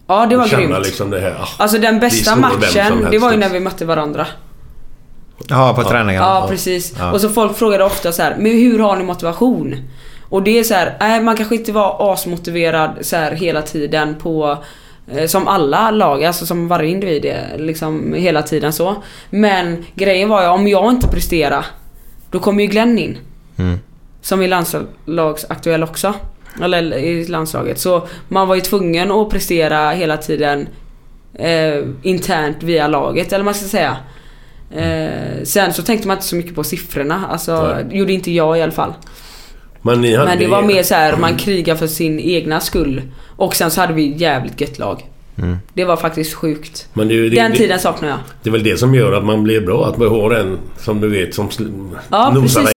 Ja 0.08 0.26
det 0.26 0.38
var 0.38 0.48
Känna 0.48 0.62
grymt. 0.62 0.86
liksom 0.86 1.10
det 1.10 1.20
här. 1.20 1.36
ah, 1.39 1.48
Alltså 1.58 1.78
den 1.78 2.00
bästa 2.00 2.32
slår 2.32 2.41
vem 2.41 2.52
som 2.52 2.60
matchen, 2.60 2.82
helst, 2.98 3.12
det 3.12 3.18
var 3.20 3.32
ju 3.32 3.38
när 3.38 3.50
vi 3.50 3.60
mötte 3.60 3.86
varandra. 3.86 4.28
Ja, 5.50 5.74
på 5.76 5.84
träningarna. 5.84 6.26
Ja, 6.26 6.48
precis. 6.50 6.93
Ja. 7.00 7.12
Och 7.12 7.22
så 7.22 7.30
folk 7.30 7.58
frågade 7.58 7.84
ofta 7.84 8.12
så 8.12 8.22
här, 8.22 8.36
men 8.39 8.52
hur 8.52 8.80
har 8.80 8.95
ni 8.98 9.04
motivation? 9.04 9.76
Och 10.30 10.43
det 10.43 10.60
är 10.60 10.64
så 10.64 10.74
här, 10.74 10.98
nej 11.00 11.22
man 11.24 11.38
kanske 11.38 11.56
inte 11.56 11.72
var 11.72 12.14
asmotiverad 12.14 12.91
så 13.02 13.16
här 13.16 13.32
hela 13.32 13.62
tiden 13.62 14.16
på 14.16 14.58
eh, 15.12 15.28
som 15.28 15.48
alla 15.48 15.91
lag, 15.91 16.24
alltså 16.24 16.45
som 16.45 16.68
varje 16.68 16.89
individ 16.89 17.26
är, 17.26 17.58
liksom 17.58 18.14
hela 18.14 18.41
tiden 18.41 18.74
så. 18.74 18.95
Men 19.30 19.86
grejen 19.95 20.30
var 20.30 20.41
ju 20.41 20.48
om 20.48 20.68
jag 20.68 20.89
inte 20.91 21.08
presterar 21.08 21.66
då 22.32 22.39
kommer 22.39 22.64
ju 22.64 22.70
Glenn 22.70 22.98
in. 22.98 23.18
Mm. 23.58 23.80
Som 24.28 24.41
är 24.41 24.47
landslagsaktuell 24.47 25.84
också. 25.84 26.13
Eller 26.61 26.93
i 26.93 27.28
landslaget. 27.28 27.80
Så 27.80 28.07
man 28.28 28.47
var 28.47 28.55
ju 28.55 28.61
tvungen 28.61 29.11
att 29.11 29.30
prestera 29.30 29.91
hela 29.91 30.17
tiden 30.17 30.67
eh, 31.34 31.84
internt 32.03 32.63
via 32.63 32.88
laget 32.88 33.28
eller 33.28 33.38
vad 33.38 33.45
man 33.45 33.53
ska 33.53 33.67
säga. 33.67 33.97
Eh, 34.71 35.43
sen 35.43 35.73
så 35.73 35.82
tänkte 35.82 36.07
man 36.07 36.17
inte 36.17 36.28
så 36.28 36.36
mycket 36.36 36.55
på 36.55 36.63
siffrorna. 36.63 37.28
Alltså, 37.30 37.67
Nej. 37.67 37.97
gjorde 37.97 38.13
inte 38.13 38.32
jag 38.32 38.57
i 38.57 38.61
alla 38.61 38.71
fall. 38.71 38.93
Men 39.82 40.01
ni 40.01 40.15
hade... 40.15 40.30
Men 40.30 40.39
det 40.39 40.47
var 40.47 40.61
mer 40.61 40.84
så 40.84 40.95
här, 40.95 41.17
man 41.17 41.38
krigar 41.38 41.75
för 41.75 41.88
sin 41.88 42.19
egna 42.19 42.59
skull. 42.59 43.01
Och 43.36 43.55
sen 43.55 43.71
så 43.71 43.82
hade 43.82 43.93
vi 43.93 44.15
jävligt 44.17 44.61
gött 44.61 44.80
lag. 44.80 45.05
Mm. 45.38 45.57
Det 45.73 45.86
var 45.86 45.97
faktiskt 45.97 46.34
sjukt. 46.34 46.88
Men 46.93 47.07
det, 47.07 47.30
det, 47.30 47.36
Den 47.36 47.53
tiden 47.53 47.80
saknar 47.80 48.09
jag. 48.09 48.17
Det 48.43 48.49
är 48.49 48.51
väl 48.51 48.63
det 48.63 48.78
som 48.78 48.95
gör 48.95 49.13
att 49.13 49.25
man 49.25 49.43
blir 49.43 49.61
bra. 49.61 49.86
Att 49.86 49.97
man 49.97 50.07
har 50.07 50.32
en 50.32 50.59
som 50.78 51.01
du 51.01 51.09
vet 51.09 51.36
som 51.36 51.49
Ja, 52.09 52.30
nosar 52.30 52.61
precis. 52.61 52.76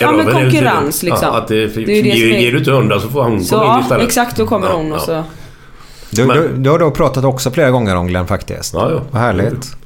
Ja, 0.00 0.12
men 0.12 0.26
konkurrens, 0.32 1.02
liksom. 1.02 1.28
Ja, 1.32 1.38
att 1.38 1.48
det, 1.48 1.54
Det 1.54 1.62
är 1.62 1.78
ju 1.78 1.84
det 2.02 2.08
ger, 2.08 2.26
som 2.28 2.36
är- 2.36 2.40
ger 2.40 2.52
du 2.52 2.58
inte 2.58 2.70
hundra 2.70 3.00
så 3.00 3.08
får 3.08 3.22
hon 3.22 3.44
Så 3.44 3.58
komma 3.58 3.76
in 3.76 3.82
istället. 3.82 4.06
exakt 4.06 4.36
då 4.36 4.46
kommer 4.46 4.66
Ja, 4.66 4.76
hon 4.76 4.92
och 4.92 4.98
ja. 4.98 5.02
så. 5.02 5.24
Du, 6.10 6.26
du, 6.26 6.48
du 6.56 6.70
har 6.70 6.78
då 6.78 6.90
pratat 6.90 7.24
också 7.24 7.50
flera 7.50 7.70
gånger 7.70 7.96
om 7.96 8.06
Glenn 8.06 8.26
faktiskt. 8.26 8.74
Ja, 8.74 8.90
ja. 8.90 9.02
Vad 9.10 9.22
härligt. 9.22 9.76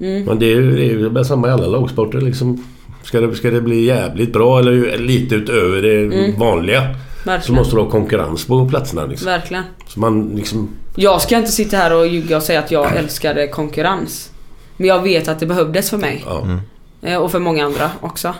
Mm. 0.00 0.24
Men 0.24 0.38
det 0.38 0.46
är 0.46 0.56
ju 0.56 0.76
det 0.76 0.82
är 0.84 1.18
ju 1.18 1.24
samma 1.24 1.48
i 1.48 1.50
alla 1.50 1.66
lagsporter 1.66 2.20
liksom. 2.20 2.64
Ska 3.02 3.20
det, 3.20 3.34
ska 3.34 3.50
det 3.50 3.60
bli 3.60 3.84
jävligt 3.84 4.32
bra 4.32 4.58
eller 4.58 4.72
ju 4.72 4.96
lite 4.98 5.34
utöver 5.34 5.82
det 5.82 5.98
Mm. 6.16 6.38
vanliga. 6.38 6.80
Så 6.82 7.30
Verkligen. 7.30 7.56
måste 7.58 7.76
du 7.76 7.80
ha 7.82 7.90
konkurrens 7.90 8.46
på 8.46 8.68
platserna 8.68 9.06
liksom. 9.06 9.26
Verkligen. 9.26 9.64
Så 9.88 10.00
man 10.00 10.30
liksom... 10.36 10.68
Jag 10.96 11.22
ska 11.22 11.36
inte 11.36 11.52
sitta 11.52 11.76
här 11.76 11.92
och 11.96 12.06
ljuga 12.06 12.36
och 12.36 12.42
säga 12.42 12.58
att 12.58 12.70
jag 12.70 12.96
älskade 12.96 13.46
konkurrens. 13.48 14.30
Men 14.76 14.88
jag 14.88 15.02
vet 15.02 15.28
att 15.28 15.40
det 15.40 15.46
behövdes 15.46 15.90
för 15.90 15.96
mig. 15.98 16.24
Ja. 16.26 16.42
Mm. 16.42 16.58
Eh, 17.02 17.16
Och 17.18 17.30
för 17.30 17.38
många 17.38 17.64
andra 17.64 17.90
också. 18.00 18.34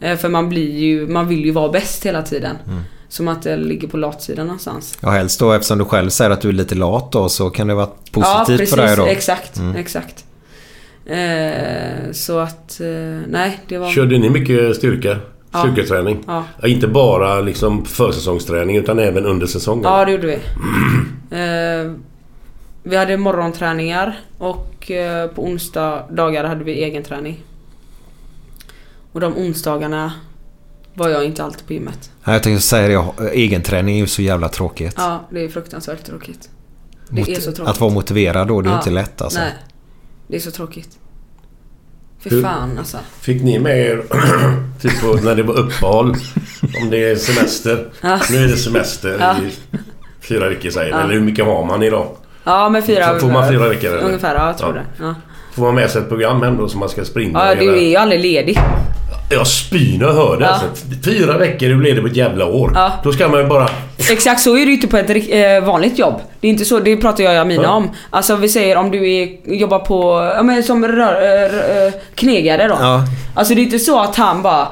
Eh, 0.00 0.16
För 0.16 0.28
man 0.28 0.48
blir 0.48 0.78
ju, 0.78 1.06
man 1.06 1.28
vill 1.28 1.44
ju 1.44 1.50
vara 1.50 1.68
bäst 1.68 2.06
hela 2.06 2.22
tiden. 2.22 2.56
Mm. 2.66 2.80
Som 3.08 3.28
att 3.28 3.42
det 3.42 3.56
ligger 3.56 3.88
på 3.88 3.96
latsidan 3.96 4.46
någonstans. 4.46 4.98
Ja, 5.00 5.10
helst 5.10 5.40
då 5.40 5.52
eftersom 5.52 5.78
du 5.78 5.84
själv 5.84 6.10
säger 6.10 6.30
att 6.30 6.40
du 6.40 6.48
är 6.48 6.52
lite 6.52 6.74
lat 6.74 7.12
då 7.12 7.28
så 7.28 7.50
kan 7.50 7.66
det 7.66 7.74
vara 7.74 7.86
positivt 7.86 8.22
ja, 8.22 8.44
precis. 8.46 8.70
för 8.70 8.76
dig 8.76 8.96
då. 8.96 9.06
Exakt. 9.06 9.56
Mm. 9.56 9.76
Exakt. 9.76 10.24
Eh, 11.06 12.12
så 12.12 12.38
att, 12.38 12.80
eh, 12.80 13.20
nej 13.28 13.60
det 13.68 13.78
var... 13.78 13.90
Körde 13.90 14.18
ni 14.18 14.30
mycket 14.30 14.76
styrka? 14.76 15.16
Styrketräning? 15.54 16.24
Ja. 16.26 16.44
Ja, 16.62 16.68
Inte 16.68 16.88
bara 16.88 17.40
liksom 17.40 17.84
försäsongsträning 17.84 18.76
utan 18.76 18.98
även 18.98 19.26
under 19.26 19.46
säsongen? 19.46 19.84
Ja, 19.84 20.04
det 20.04 20.12
gjorde 20.12 20.26
vi. 20.26 20.38
Eh, 21.30 21.92
vi 22.82 22.96
hade 22.96 23.16
morgonträningar 23.16 24.20
och 24.38 24.90
eh, 24.90 25.28
på 25.28 25.44
onsdagar 25.44 26.44
hade 26.44 26.64
vi 26.64 26.84
egen 26.84 27.02
träning. 27.02 27.42
Och 29.12 29.20
de 29.20 29.36
onsdagarna 29.36 30.12
var 30.94 31.08
jag 31.08 31.24
inte 31.24 31.44
alltid 31.44 31.66
på 31.66 31.72
gymmet. 31.72 32.10
Ja, 32.24 32.32
Jag 32.32 32.42
tänkte 32.42 32.62
säga 32.66 33.12
det, 33.18 33.38
egenträning 33.38 33.94
är 33.96 34.00
ju 34.00 34.06
så 34.06 34.22
jävla 34.22 34.48
tråkigt. 34.48 34.94
Ja, 34.96 35.26
det 35.30 35.44
är 35.44 35.48
fruktansvärt 35.48 36.04
tråkigt. 36.04 36.50
Det 37.08 37.20
Mot- 37.20 37.28
är 37.28 37.34
så 37.34 37.52
tråkigt. 37.52 37.70
Att 37.74 37.80
vara 37.80 37.90
motiverad 37.92 38.48
då, 38.48 38.60
det 38.60 38.68
är 38.68 38.72
Ja, 38.72 38.78
inte 38.78 38.90
lätt 38.90 39.22
alltså. 39.22 39.38
Nej. 39.40 39.52
Det 40.28 40.36
är 40.36 40.40
så 40.40 40.50
tråkigt. 40.50 40.98
Fy 42.20 42.30
Hur- 42.30 42.42
fan 42.42 42.78
alltså. 42.78 42.98
Fick 43.20 43.42
ni 43.42 43.58
med 43.58 43.78
er 43.78 44.02
typ 44.80 45.00
på, 45.00 45.14
när 45.14 45.34
det 45.34 45.42
var 45.42 45.54
uppehåll? 45.58 46.14
Om 46.82 46.90
det 46.90 47.10
är 47.10 47.16
semester. 47.16 47.88
Ja. 48.00 48.20
Nu 48.30 48.36
är 48.44 48.48
det 48.48 48.56
semester 48.56 49.16
Ja. 49.20 49.36
i 49.38 49.78
fyra 50.20 50.48
veckor 50.48 50.70
säger 50.70 50.90
Ja. 50.90 51.00
Eller 51.00 51.14
hur 51.14 51.20
mycket 51.20 51.44
har 51.44 51.64
man 51.64 51.82
idag? 51.82 52.16
Ja, 52.44 52.68
med 52.68 52.84
fyra... 52.84 53.18
Får 53.18 53.30
man 53.32 53.48
fyra 53.48 53.68
veckor, 53.68 53.90
eller? 53.90 54.02
Ungefär, 54.04 54.34
ja 54.34 54.46
jag 54.46 54.58
tror 54.58 54.84
Ja. 54.98 55.04
det. 55.06 55.14
Får 55.58 55.64
man 55.64 55.74
med 55.74 55.90
sig 55.90 56.02
ett 56.02 56.08
program 56.08 56.42
ändå 56.42 56.68
som 56.68 56.80
man 56.80 56.88
ska 56.88 57.04
springa? 57.04 57.46
ja 57.48 57.54
du 57.54 57.76
är 57.78 57.88
ju 57.90 57.96
aldrig 57.96 58.20
ledig. 58.20 58.58
Jag 59.30 59.46
spyr 59.46 59.98
när 59.98 60.06
jag 60.06 60.14
hör 60.14 60.36
det. 60.36 60.44
Ja. 60.44 60.50
Alltså, 60.50 60.66
fyra 61.04 61.38
veckor, 61.38 61.66
hur 61.66 61.76
blir 61.76 61.94
det 61.94 62.00
på 62.00 62.06
ett 62.06 62.16
jävla 62.16 62.46
år? 62.46 62.72
Ja. 62.74 62.92
Då 63.04 63.12
ska 63.12 63.28
man 63.28 63.40
ju 63.40 63.46
bara... 63.46 63.68
Exakt 64.10 64.40
så 64.40 64.50
är 64.56 64.60
det 64.60 64.66
ju 64.66 64.74
inte 64.74 64.86
på 64.88 64.96
ett 64.96 65.10
eh, 65.10 65.66
vanligt 65.66 65.98
jobb. 65.98 66.14
Det 66.40 66.46
är 66.46 66.50
inte 66.50 66.64
så, 66.64 66.78
det 66.78 66.96
pratar 66.96 67.24
jag 67.24 67.32
och 67.34 67.40
Amina 67.40 67.62
Ja. 67.62 67.70
om. 67.70 67.90
Alltså 68.10 68.36
vi 68.36 68.48
säger 68.48 68.76
om 68.76 68.90
du 68.90 69.10
är, 69.14 69.28
jobbar 69.54 69.78
på, 69.78 70.32
ja 70.36 70.42
men 70.42 70.62
som 70.62 70.88
rör, 70.88 71.86
eh, 71.86 71.92
knegare 72.14 72.68
då. 72.68 72.76
Ja. 72.80 73.02
Alltså 73.34 73.54
det 73.54 73.60
är 73.60 73.62
inte 73.62 73.78
så 73.78 74.00
att 74.00 74.16
han 74.16 74.42
bara 74.42 74.68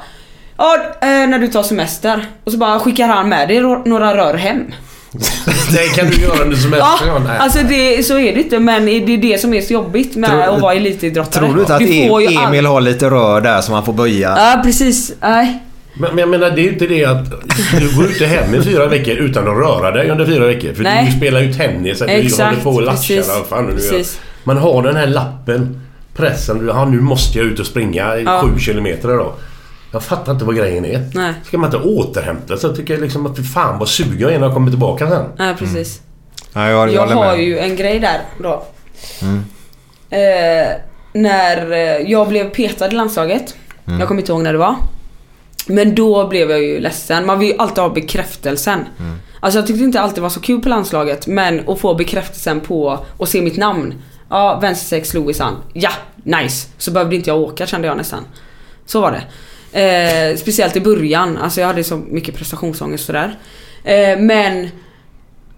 Ja, 0.58 0.76
eh, 1.00 1.08
när 1.08 1.38
du 1.38 1.48
tar 1.48 1.62
semester 1.62 2.26
och 2.44 2.52
så 2.52 2.58
bara 2.58 2.80
skickar 2.80 3.06
han 3.08 3.28
med 3.28 3.48
dig 3.48 3.60
några 3.60 4.16
rör 4.16 4.34
hem. 4.34 4.64
det 5.72 5.94
kan 5.94 6.10
du 6.10 6.16
göra 6.22 6.44
nu 6.44 6.56
som 6.56 6.72
helst. 6.72 6.86
Ja, 7.06 7.20
alltså 7.38 7.58
det, 7.68 8.06
så 8.06 8.18
är 8.18 8.34
det 8.34 8.40
inte 8.40 8.58
men 8.58 8.86
det 8.86 8.92
är 9.14 9.18
det 9.18 9.40
som 9.40 9.54
är 9.54 9.60
så 9.60 9.72
jobbigt 9.72 10.16
med 10.16 10.30
Tror- 10.30 10.42
att 10.56 10.60
vara 10.60 10.74
elitidrottare. 10.74 11.44
Tror 11.44 11.54
du 11.54 11.60
inte 11.60 11.74
att 11.74 11.82
får 12.08 12.22
ju 12.22 12.28
E- 12.28 12.36
all- 12.38 12.48
Emil 12.48 12.66
har 12.66 12.80
lite 12.80 13.10
rör 13.10 13.40
där 13.40 13.60
som 13.60 13.74
han 13.74 13.84
får 13.84 13.92
böja? 13.92 14.34
Ja 14.38 14.60
precis, 14.64 15.12
nej. 15.20 15.62
Men, 15.98 16.10
men 16.10 16.18
jag 16.18 16.28
menar, 16.28 16.50
det 16.50 16.60
är 16.60 16.64
ju 16.64 16.72
inte 16.72 16.86
det 16.86 17.04
att 17.04 17.24
du 17.80 17.96
går 17.96 18.06
inte 18.06 18.26
hem 18.26 18.54
i 18.54 18.62
fyra 18.62 18.86
veckor 18.86 19.14
utan 19.14 19.42
att 19.48 19.56
röra 19.56 19.90
dig 19.90 20.10
under 20.10 20.26
fyra 20.26 20.46
veckor. 20.46 20.72
För 20.74 20.82
Nej. 20.82 21.06
du 21.10 21.16
spelar 21.16 21.40
ju 21.40 21.52
tennis, 21.52 22.02
eller 22.02 22.22
du 22.22 22.44
håller 22.44 22.60
på 22.62 22.70
och 22.70 22.82
latchar 22.82 23.16
precis, 23.16 23.36
och 23.40 23.46
fan 23.48 23.66
du 23.66 23.72
nu 23.74 23.80
gör. 23.82 23.90
precis. 23.90 24.20
Man 24.44 24.56
har 24.58 24.82
den 24.82 24.96
här 24.96 25.06
lappen, 25.06 25.80
pressen. 26.16 26.58
du- 26.58 26.66
Ja, 26.66 26.84
nu 26.84 27.00
måste 27.00 27.38
jag 27.38 27.46
ut 27.46 27.60
och 27.60 27.66
springa 27.66 28.16
i 28.16 28.22
Ja. 28.22 28.40
sju 28.42 28.60
kilometer 28.60 29.14
idag. 29.14 29.32
Jag 29.96 30.02
fattar 30.02 30.32
inte 30.32 30.44
vad 30.44 30.56
grejen 30.56 30.84
är. 30.84 31.10
Nej. 31.14 31.34
Ska 31.44 31.58
man 31.58 31.74
inte 31.74 31.88
återhämta 31.88 32.56
sig? 32.56 32.70
Jag 32.70 32.76
tycker 32.76 32.98
liksom 32.98 33.26
att 33.26 33.36
fy 33.36 33.42
fan 33.42 33.78
vad 33.78 33.88
sugen 33.88 34.18
jag 34.18 34.32
är 34.32 34.38
när 34.38 34.46
jag 34.46 34.54
kommer 34.54 34.70
tillbaka 34.70 35.08
sen. 35.08 35.24
Nej 35.38 35.54
precis. 35.54 36.00
Ja, 36.52 36.70
jag, 36.70 36.92
Jag 36.92 37.06
har 37.06 37.36
ju 37.36 37.58
en 37.58 37.76
grej 37.76 38.00
där 38.00 38.20
då. 38.42 38.64
Mm. 39.22 39.44
Eh, 40.10 40.76
när 41.12 41.72
eh, 41.72 42.10
jag 42.10 42.28
blev 42.28 42.50
petad 42.50 42.86
i 42.86 42.90
landslaget. 42.90 43.54
Mm. 43.86 44.00
Jag 44.00 44.08
kommer 44.08 44.20
inte 44.20 44.32
ihåg 44.32 44.42
när 44.42 44.52
det 44.52 44.58
var. 44.58 44.74
Men 45.66 45.94
då 45.94 46.28
blev 46.28 46.50
jag 46.50 46.62
ju 46.62 46.80
ledsen. 46.80 47.26
Man 47.26 47.38
vill 47.38 47.48
ju 47.48 47.56
alltid 47.58 47.78
ha 47.78 47.88
bekräftelsen. 47.88 48.80
Mm. 48.98 49.16
Alltså 49.40 49.58
jag 49.58 49.66
tyckte 49.66 49.84
inte 49.84 50.00
alltid 50.00 50.16
det 50.16 50.20
var 50.20 50.28
så 50.28 50.40
kul 50.40 50.60
på 50.60 50.68
landslaget. 50.68 51.26
Men 51.26 51.68
att 51.68 51.80
få 51.80 51.94
bekräftelsen 51.94 52.60
på 52.60 53.04
och 53.16 53.28
se 53.28 53.42
mitt 53.42 53.56
namn. 53.56 53.94
Ja, 54.30 54.58
vänstersex 54.62 55.14
Louisan. 55.14 55.54
Ja, 55.72 55.90
nice. 56.16 56.68
Så 56.78 56.90
behövde 56.90 57.16
inte 57.16 57.30
jag 57.30 57.38
åka 57.38 57.66
kände 57.66 57.88
jag 57.88 57.96
nästan. 57.96 58.24
Så 58.86 59.00
var 59.00 59.12
det. 59.12 59.22
Eh, 59.80 60.36
speciellt 60.36 60.76
i 60.76 60.80
början. 60.80 61.36
Alltså 61.38 61.60
jag 61.60 61.68
hade 61.68 61.84
så 61.84 61.96
mycket 61.96 62.34
prestationsångest 62.34 63.02
och 63.02 63.06
sådär. 63.06 63.38
Eh, 63.84 64.18
men 64.18 64.68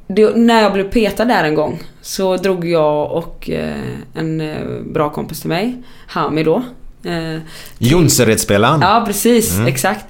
det, 0.07 0.37
när 0.37 0.63
jag 0.63 0.73
blev 0.73 0.91
petad 0.91 1.25
där 1.25 1.45
en 1.45 1.55
gång 1.55 1.83
så 2.03 2.37
drog 2.37 2.69
jag 2.69 3.13
och 3.13 3.51
eh, 3.51 3.75
en 4.15 4.41
eh, 4.41 4.67
bra 4.93 5.11
kompis 5.11 5.41
till 5.41 5.49
mig, 5.49 5.83
Hami 6.07 6.43
då. 6.45 6.63
Eh, 7.05 7.41
Jonsered-spelaren? 7.79 8.81
ja 8.81 9.03
precis, 9.07 9.55
Mm. 9.55 9.67
exakt. 9.67 10.05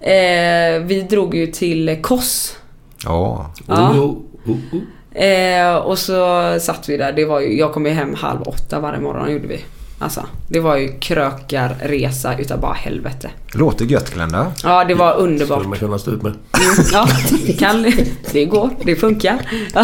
Eh, 0.00 0.82
vi 0.84 1.06
drog 1.10 1.34
ju 1.34 1.46
till 1.46 1.98
Koss. 2.02 2.56
Ja. 3.04 3.52
Ja. 3.66 3.90
Oh, 3.90 3.98
oh, 4.46 4.56
oh. 4.72 5.22
Eh, 5.22 5.74
och 5.76 5.98
så 5.98 6.56
satt 6.60 6.88
vi 6.88 6.96
där. 6.96 7.12
Det 7.12 7.24
var 7.24 7.40
ju, 7.40 7.58
jag 7.58 7.72
kom 7.72 7.86
ju 7.86 7.92
hem 7.92 8.14
halv 8.14 8.42
åtta 8.42 8.80
varje 8.80 9.00
morgon 9.00 9.32
gjorde 9.32 9.46
vi. 9.46 9.60
Alltså, 10.02 10.26
det 10.48 10.60
var 10.60 10.76
ju 10.76 10.88
krökarresa 10.98 12.38
utav 12.38 12.60
bara 12.60 12.72
helvete. 12.72 13.30
Låter 13.54 13.84
gött 13.84 14.14
Glenda. 14.14 14.52
Ja, 14.62 14.84
det 14.84 14.94
var 14.94 15.16
underbart. 15.16 15.58
Skulle 15.58 15.68
man 15.68 15.78
kunna 15.78 15.98
stå 15.98 16.10
ut 16.10 16.22
med. 16.22 16.32
Mm, 16.32 16.86
ja, 16.92 17.08
det 17.46 17.52
kan 17.52 17.92
det 18.32 18.44
går. 18.44 18.70
Det 18.84 18.96
funkar. 18.96 19.38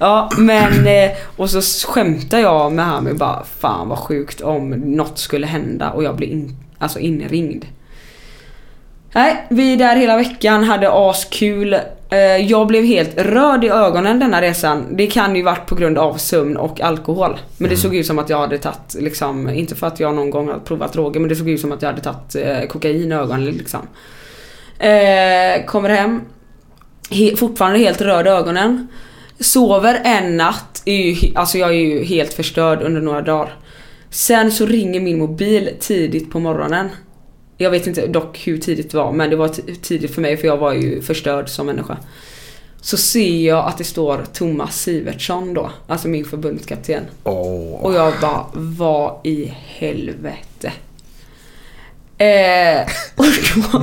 Ja, 0.00 0.30
men 0.38 0.86
eh, 0.86 1.10
och 1.36 1.50
så 1.50 1.60
skämtar 1.88 2.38
jag 2.38 2.72
med 2.72 2.84
Hami 2.86 3.12
bara 3.12 3.44
fan 3.58 3.88
vad 3.88 3.98
sjukt 3.98 4.40
om 4.40 4.70
något 4.70 5.18
skulle 5.18 5.46
hända 5.46 5.90
och 5.90 6.04
jag 6.04 6.16
blir 6.16 6.28
in, 6.28 6.56
alltså 6.78 6.98
inringd. 6.98 7.64
Nej, 9.12 9.46
vi 9.50 9.72
är 9.72 9.76
där 9.76 9.96
hela 9.96 10.16
veckan, 10.16 10.64
hade 10.64 10.90
askul. 10.92 11.74
Eh, 12.10 12.18
Jag 12.18 12.66
blev 12.66 12.84
helt 12.84 13.18
röd 13.20 13.64
i 13.64 13.68
ögonen 13.68 14.18
denna 14.18 14.42
resan. 14.42 14.86
Det 14.96 15.06
kan 15.06 15.36
ju 15.36 15.42
varit 15.42 15.66
på 15.66 15.74
grund 15.74 15.98
av 15.98 16.14
sömn 16.16 16.56
och 16.56 16.80
alkohol. 16.80 17.38
Men 17.58 17.70
det 17.70 17.76
såg 17.76 17.96
ut 17.96 18.06
som 18.06 18.18
att 18.18 18.30
jag 18.30 18.38
hade 18.38 18.58
tagit, 18.58 18.94
liksom, 18.98 19.48
inte 19.48 19.74
för 19.74 19.86
att 19.86 20.00
jag 20.00 20.14
någon 20.14 20.30
gång 20.30 20.48
har 20.48 20.58
provat 20.58 20.92
droger, 20.92 21.20
men 21.20 21.28
det 21.28 21.36
såg 21.36 21.48
ut 21.50 21.60
som 21.60 21.72
att 21.72 21.82
jag 21.82 21.88
hade 21.88 22.02
tagit 22.02 22.34
eh, 22.36 22.68
kokain 22.68 23.12
i 23.12 23.14
ögonen 23.14 23.44
liksom. 23.44 23.80
Eh, 24.78 25.64
kommer 25.66 25.88
hem, 25.88 26.20
he, 27.10 27.36
fortfarande 27.36 27.78
helt 27.78 28.00
röd 28.00 28.26
i 28.26 28.30
ögonen. 28.30 28.88
Sover 29.40 30.00
en 30.04 30.36
natt, 30.36 30.82
är 30.84 30.96
ju, 30.96 31.16
alltså 31.34 31.58
jag 31.58 31.68
är 31.70 31.74
ju 31.74 32.04
helt 32.04 32.34
förstörd 32.34 32.82
under 32.82 33.00
några 33.00 33.22
dagar. 33.22 33.54
Sen 34.10 34.52
så 34.52 34.66
ringer 34.66 35.00
min 35.00 35.18
mobil 35.18 35.70
tidigt 35.80 36.30
på 36.30 36.38
morgonen. 36.40 36.88
Jag 37.60 37.70
vet 37.70 37.86
inte 37.86 38.06
dock 38.06 38.46
hur 38.46 38.58
tidigt 38.58 38.90
det 38.90 38.96
var 38.96 39.12
men 39.12 39.30
det 39.30 39.36
var 39.36 39.48
tidigt 39.82 40.14
för 40.14 40.22
mig 40.22 40.36
för 40.36 40.46
jag 40.46 40.56
var 40.56 40.72
ju 40.72 41.02
förstörd 41.02 41.48
som 41.48 41.66
människa. 41.66 41.96
Så 42.80 42.96
ser 42.96 43.46
jag 43.46 43.66
att 43.66 43.78
det 43.78 43.84
står 43.84 44.24
Thomas 44.32 44.82
Sivertsson 44.82 45.54
då, 45.54 45.70
alltså 45.86 46.08
min 46.08 46.24
förbundskapten. 46.24 47.02
Och 47.22 47.94
jag 47.94 48.12
bara, 48.20 48.46
vad 48.52 49.20
i 49.24 49.54
helvete? 49.66 50.72
Eh, 52.18 52.80
och 53.16 53.24
då, 53.54 53.78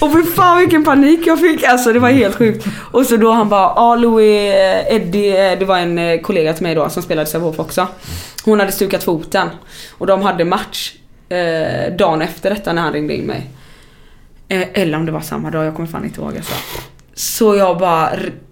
och 0.00 0.12
för 0.12 0.34
fan 0.34 0.58
vilken 0.58 0.84
panik 0.84 1.26
jag 1.26 1.40
fick, 1.40 1.64
alltså 1.64 1.92
det 1.92 1.98
var 1.98 2.10
helt 2.10 2.36
sjukt. 2.36 2.66
Och 2.92 3.06
så 3.06 3.16
då 3.16 3.30
han 3.30 3.48
bara, 3.48 3.72
ja 3.76 3.96
Louis, 3.96 4.54
eh, 4.54 4.94
Eddie, 4.94 5.52
eh, 5.52 5.58
det 5.58 5.64
var 5.64 5.78
en 5.78 5.98
eh, 5.98 6.20
kollega 6.20 6.52
till 6.52 6.62
mig 6.62 6.74
då 6.74 6.88
som 6.88 7.02
spelade 7.02 7.26
Sävehof 7.26 7.58
också. 7.58 7.86
Hon 8.44 8.60
hade 8.60 8.72
stukat 8.72 9.04
foten. 9.04 9.48
Och 9.90 10.06
de 10.06 10.22
hade 10.22 10.44
match 10.44 10.92
eh, 11.34 11.96
dagen 11.96 12.22
efter 12.22 12.50
detta 12.50 12.72
när 12.72 12.82
han 12.82 12.92
ringde 12.92 13.14
in 13.14 13.24
mig. 13.26 13.50
Eh, 14.48 14.66
eller 14.74 14.98
om 14.98 15.06
det 15.06 15.12
var 15.12 15.20
samma 15.20 15.50
dag, 15.50 15.64
jag 15.66 15.74
kommer 15.74 15.86
fan 15.88 16.04
inte 16.04 16.20
ihåg 16.20 16.36
alltså. 16.36 16.54
Så 17.14 17.56
jag 17.56 17.78
bara 17.78 18.10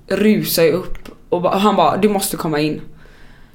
rusade 0.08 0.72
upp 0.72 1.08
och, 1.28 1.42
ba, 1.42 1.48
och 1.50 1.60
han 1.60 1.76
bara, 1.76 1.96
du 1.96 2.08
måste 2.08 2.36
komma 2.36 2.60
in. 2.60 2.80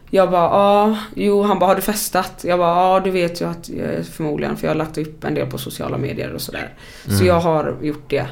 Jag 0.10 0.32
bara, 0.32 0.44
ja, 0.44 0.98
jo, 1.16 1.42
han 1.44 1.60
bara, 1.60 1.66
har 1.66 1.76
du 1.76 1.82
festat? 1.82 2.42
Jag 2.48 2.60
bara, 2.60 2.76
ja, 2.76 3.00
du 3.04 3.12
vet 3.12 3.42
ju 3.42 3.50
att 3.50 3.70
jag, 3.70 4.06
förmodligen, 4.06 4.58
för 4.58 4.68
jag 4.68 4.70
har 4.70 4.78
lagt 4.78 4.98
upp 4.98 5.24
en 5.24 5.34
del 5.34 5.48
på 5.48 5.58
sociala 5.58 5.98
medier 5.98 6.34
och 6.34 6.42
sådär. 6.42 6.70
Så 7.06 7.12
Mm. 7.12 7.28
jag 7.28 7.40
har 7.40 7.76
gjort 7.82 8.10
det. 8.10 8.26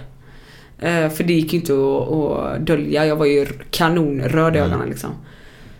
Eh, 0.79 1.09
för 1.09 1.23
det 1.23 1.33
gick 1.33 1.53
ju 1.53 1.59
inte 1.59 1.73
att, 1.73 2.11
att 2.11 2.65
dölja, 2.65 3.05
jag 3.05 3.15
var 3.15 3.25
ju 3.25 3.45
kanonröd 3.71 4.55
i 4.55 4.59
ögonen 4.59 4.89
liksom. 4.89 5.09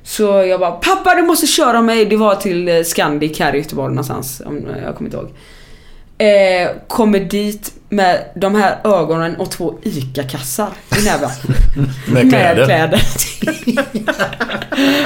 Så 0.06 0.24
jag 0.24 0.60
bara, 0.60 0.72
pappa 0.72 1.16
du 1.16 1.22
måste 1.22 1.48
köra 1.48 1.82
mig! 1.82 2.06
Det 2.06 2.18
var 2.18 2.36
till 2.36 2.68
eh, 2.68 2.84
Scandic 2.84 3.40
här 3.40 3.56
i 3.56 3.58
Göteborg 3.58 3.90
någonstans, 3.90 4.42
om 4.46 4.58
eh, 4.58 4.84
jag 4.84 4.96
kommer 4.96 5.08
inte 5.08 5.18
ihåg. 5.18 5.30
Eh, 6.18 6.70
kommer 6.88 7.20
dit 7.20 7.74
med 7.90 8.20
de 8.36 8.56
här 8.56 8.78
ögonen 8.84 9.36
och 9.36 9.52
två 9.52 9.74
ICA-kassar 9.84 10.68
i 11.00 11.06
näven. 11.06 11.30
Med 12.14 12.30
kläder. 12.30 12.66
kläder. 12.66 13.02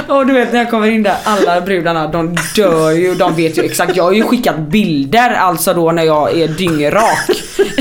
och 0.14 0.26
du 0.28 0.34
vet 0.34 0.54
när 0.54 0.60
jag 0.60 0.70
kommer 0.70 0.88
in 0.88 1.04
där, 1.04 1.18
alla 1.24 1.62
brudarna 1.62 2.08
de 2.08 2.38
dör 2.56 2.92
ju, 2.92 3.16
de 3.16 3.36
vet 3.36 3.58
ju 3.58 3.64
exakt. 3.64 3.96
Jag 3.96 4.04
har 4.04 4.12
ju 4.12 4.24
skickat 4.24 4.60
bilder 4.60 5.30
alltså 5.30 5.74
då 5.74 5.92
när 5.92 6.04
jag 6.04 6.38
är 6.38 6.48
dyngrak. 6.48 7.30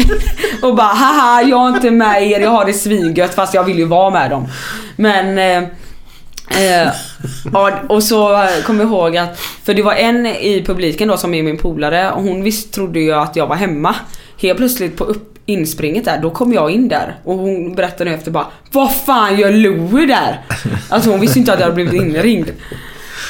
och 0.62 0.76
bara 0.76 0.86
haha 0.86 1.42
jag 1.42 1.68
är 1.68 1.68
inte 1.76 1.90
med 1.90 2.22
er, 2.22 2.40
jag 2.40 2.50
har 2.50 2.64
det 2.64 2.72
svingött 2.74 3.34
fast 3.34 3.54
jag 3.54 3.64
vill 3.64 3.78
ju 3.78 3.84
vara 3.84 4.10
med 4.10 4.30
dem. 4.30 4.48
Men 4.96 5.38
eh, 5.38 5.68
Eh, 6.50 6.92
ja, 7.52 7.72
och 7.88 8.02
så 8.02 8.46
kommer 8.66 8.84
jag 8.84 8.90
ihåg 8.92 9.16
att, 9.16 9.38
för 9.38 9.74
det 9.74 9.82
var 9.82 9.94
en 9.94 10.26
i 10.26 10.64
publiken 10.66 11.08
då 11.08 11.16
som 11.16 11.34
är 11.34 11.42
min 11.42 11.58
polare 11.58 12.10
och 12.10 12.22
hon 12.22 12.42
visst 12.42 12.72
trodde 12.74 13.00
ju 13.00 13.12
att 13.12 13.36
jag 13.36 13.46
var 13.46 13.56
hemma. 13.56 13.94
Helt 14.40 14.58
plötsligt 14.58 14.96
på 14.96 15.04
upp, 15.04 15.34
inspringet 15.46 16.04
där, 16.04 16.18
då 16.22 16.30
kom 16.30 16.52
jag 16.52 16.70
in 16.70 16.88
där 16.88 17.16
och 17.24 17.34
hon 17.34 17.74
berättade 17.74 18.10
nu 18.10 18.16
efter 18.16 18.30
bara 18.30 18.46
Vad 18.72 18.94
fan 18.96 19.36
gör 19.38 19.50
Louie 19.52 20.06
där? 20.06 20.40
Alltså 20.88 21.10
hon 21.10 21.20
visste 21.20 21.38
inte 21.38 21.52
att 21.52 21.58
jag 21.60 21.66
hade 21.66 21.74
blivit 21.74 21.92
inringd. 22.02 22.50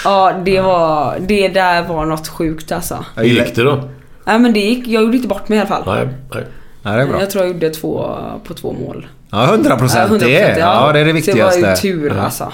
Ja 0.04 0.32
det 0.44 0.60
var, 0.60 1.16
det 1.20 1.48
där 1.48 1.82
var 1.82 2.04
något 2.06 2.28
sjukt 2.28 2.72
alltså. 2.72 3.04
Hur 3.16 3.24
gick 3.24 3.54
det 3.54 3.62
då? 3.62 3.88
Nej 4.24 4.38
men 4.38 4.52
det 4.52 4.60
gick, 4.60 4.86
jag 4.86 5.02
gjorde 5.02 5.16
inte 5.16 5.28
bort 5.28 5.48
mig 5.48 5.58
i 5.58 5.60
alla 5.60 5.68
fall. 5.68 5.82
Nej, 5.86 6.08
nej. 6.34 6.44
Ja, 6.82 6.90
det 6.90 7.02
är 7.02 7.06
bra. 7.06 7.20
Jag 7.20 7.30
tror 7.30 7.44
jag 7.44 7.52
gjorde 7.52 7.70
två 7.70 8.16
på 8.44 8.54
två 8.54 8.72
mål. 8.72 9.06
Ja, 9.30 9.44
100 9.44 9.76
procent. 9.76 10.10
Ja, 10.12 10.16
100%, 10.18 10.20
det, 10.24 10.58
ja, 10.58 10.92
det 10.92 11.00
är 11.00 11.04
det 11.04 11.12
viktigaste. 11.12 11.60
Det 11.60 11.62
var 11.62 11.70
ju 11.70 11.76
tur 11.76 12.12
Ja. 12.16 12.22
alltså. 12.22 12.44
Ja, 12.44 12.52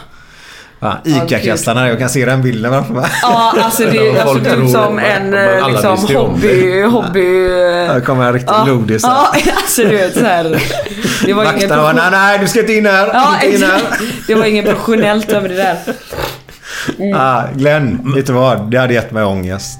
Ica-kastarna, 1.04 1.88
jag 1.88 1.98
kan 1.98 2.08
se 2.08 2.24
den 2.24 2.42
bilden 2.42 2.72
framför 2.72 2.94
mig. 2.94 3.10
Ja, 3.22 3.54
alltså 3.62 3.82
det 3.82 3.96
jag 3.96 4.28
såg 4.28 4.46
ut 4.46 4.70
som 4.70 4.98
en 4.98 5.34
eh, 5.34 5.64
alla 5.64 5.68
liksom 5.68 6.16
hobby, 6.16 6.82
hobby... 6.82 7.48
Här 7.86 8.00
kommer 8.00 8.26
en 8.26 8.32
riktig 8.32 8.52
ja. 8.52 8.64
lodis. 8.64 9.02
Ja, 9.02 9.28
alltså 9.56 9.82
du 9.82 9.88
vet 9.88 10.14
såhär. 10.14 10.62
Det 11.24 11.32
var 11.32 11.42
ingen 11.42 11.54
Vakterna 11.54 11.82
bara, 11.82 11.92
nej, 11.92 12.10
nej, 12.10 12.38
du 12.38 12.48
ska 12.48 12.60
inte 12.60 12.72
in 12.72 12.86
här. 12.86 13.10
Ja, 13.12 13.34
inte 13.42 13.56
in 13.56 13.62
här. 13.62 13.82
Det 14.26 14.34
var 14.34 14.44
inget 14.44 14.64
professionellt 14.64 15.32
över 15.32 15.48
det 15.48 15.54
där. 15.56 15.76
Mm. 16.98 17.16
Ah, 17.20 17.42
Glenn, 17.54 18.12
vet 18.14 18.26
du 18.26 18.32
vad? 18.32 18.70
Det 18.70 18.76
hade 18.76 18.94
gett 18.94 19.10
mig 19.10 19.24
ångest. 19.24 19.78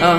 Ja. 0.00 0.18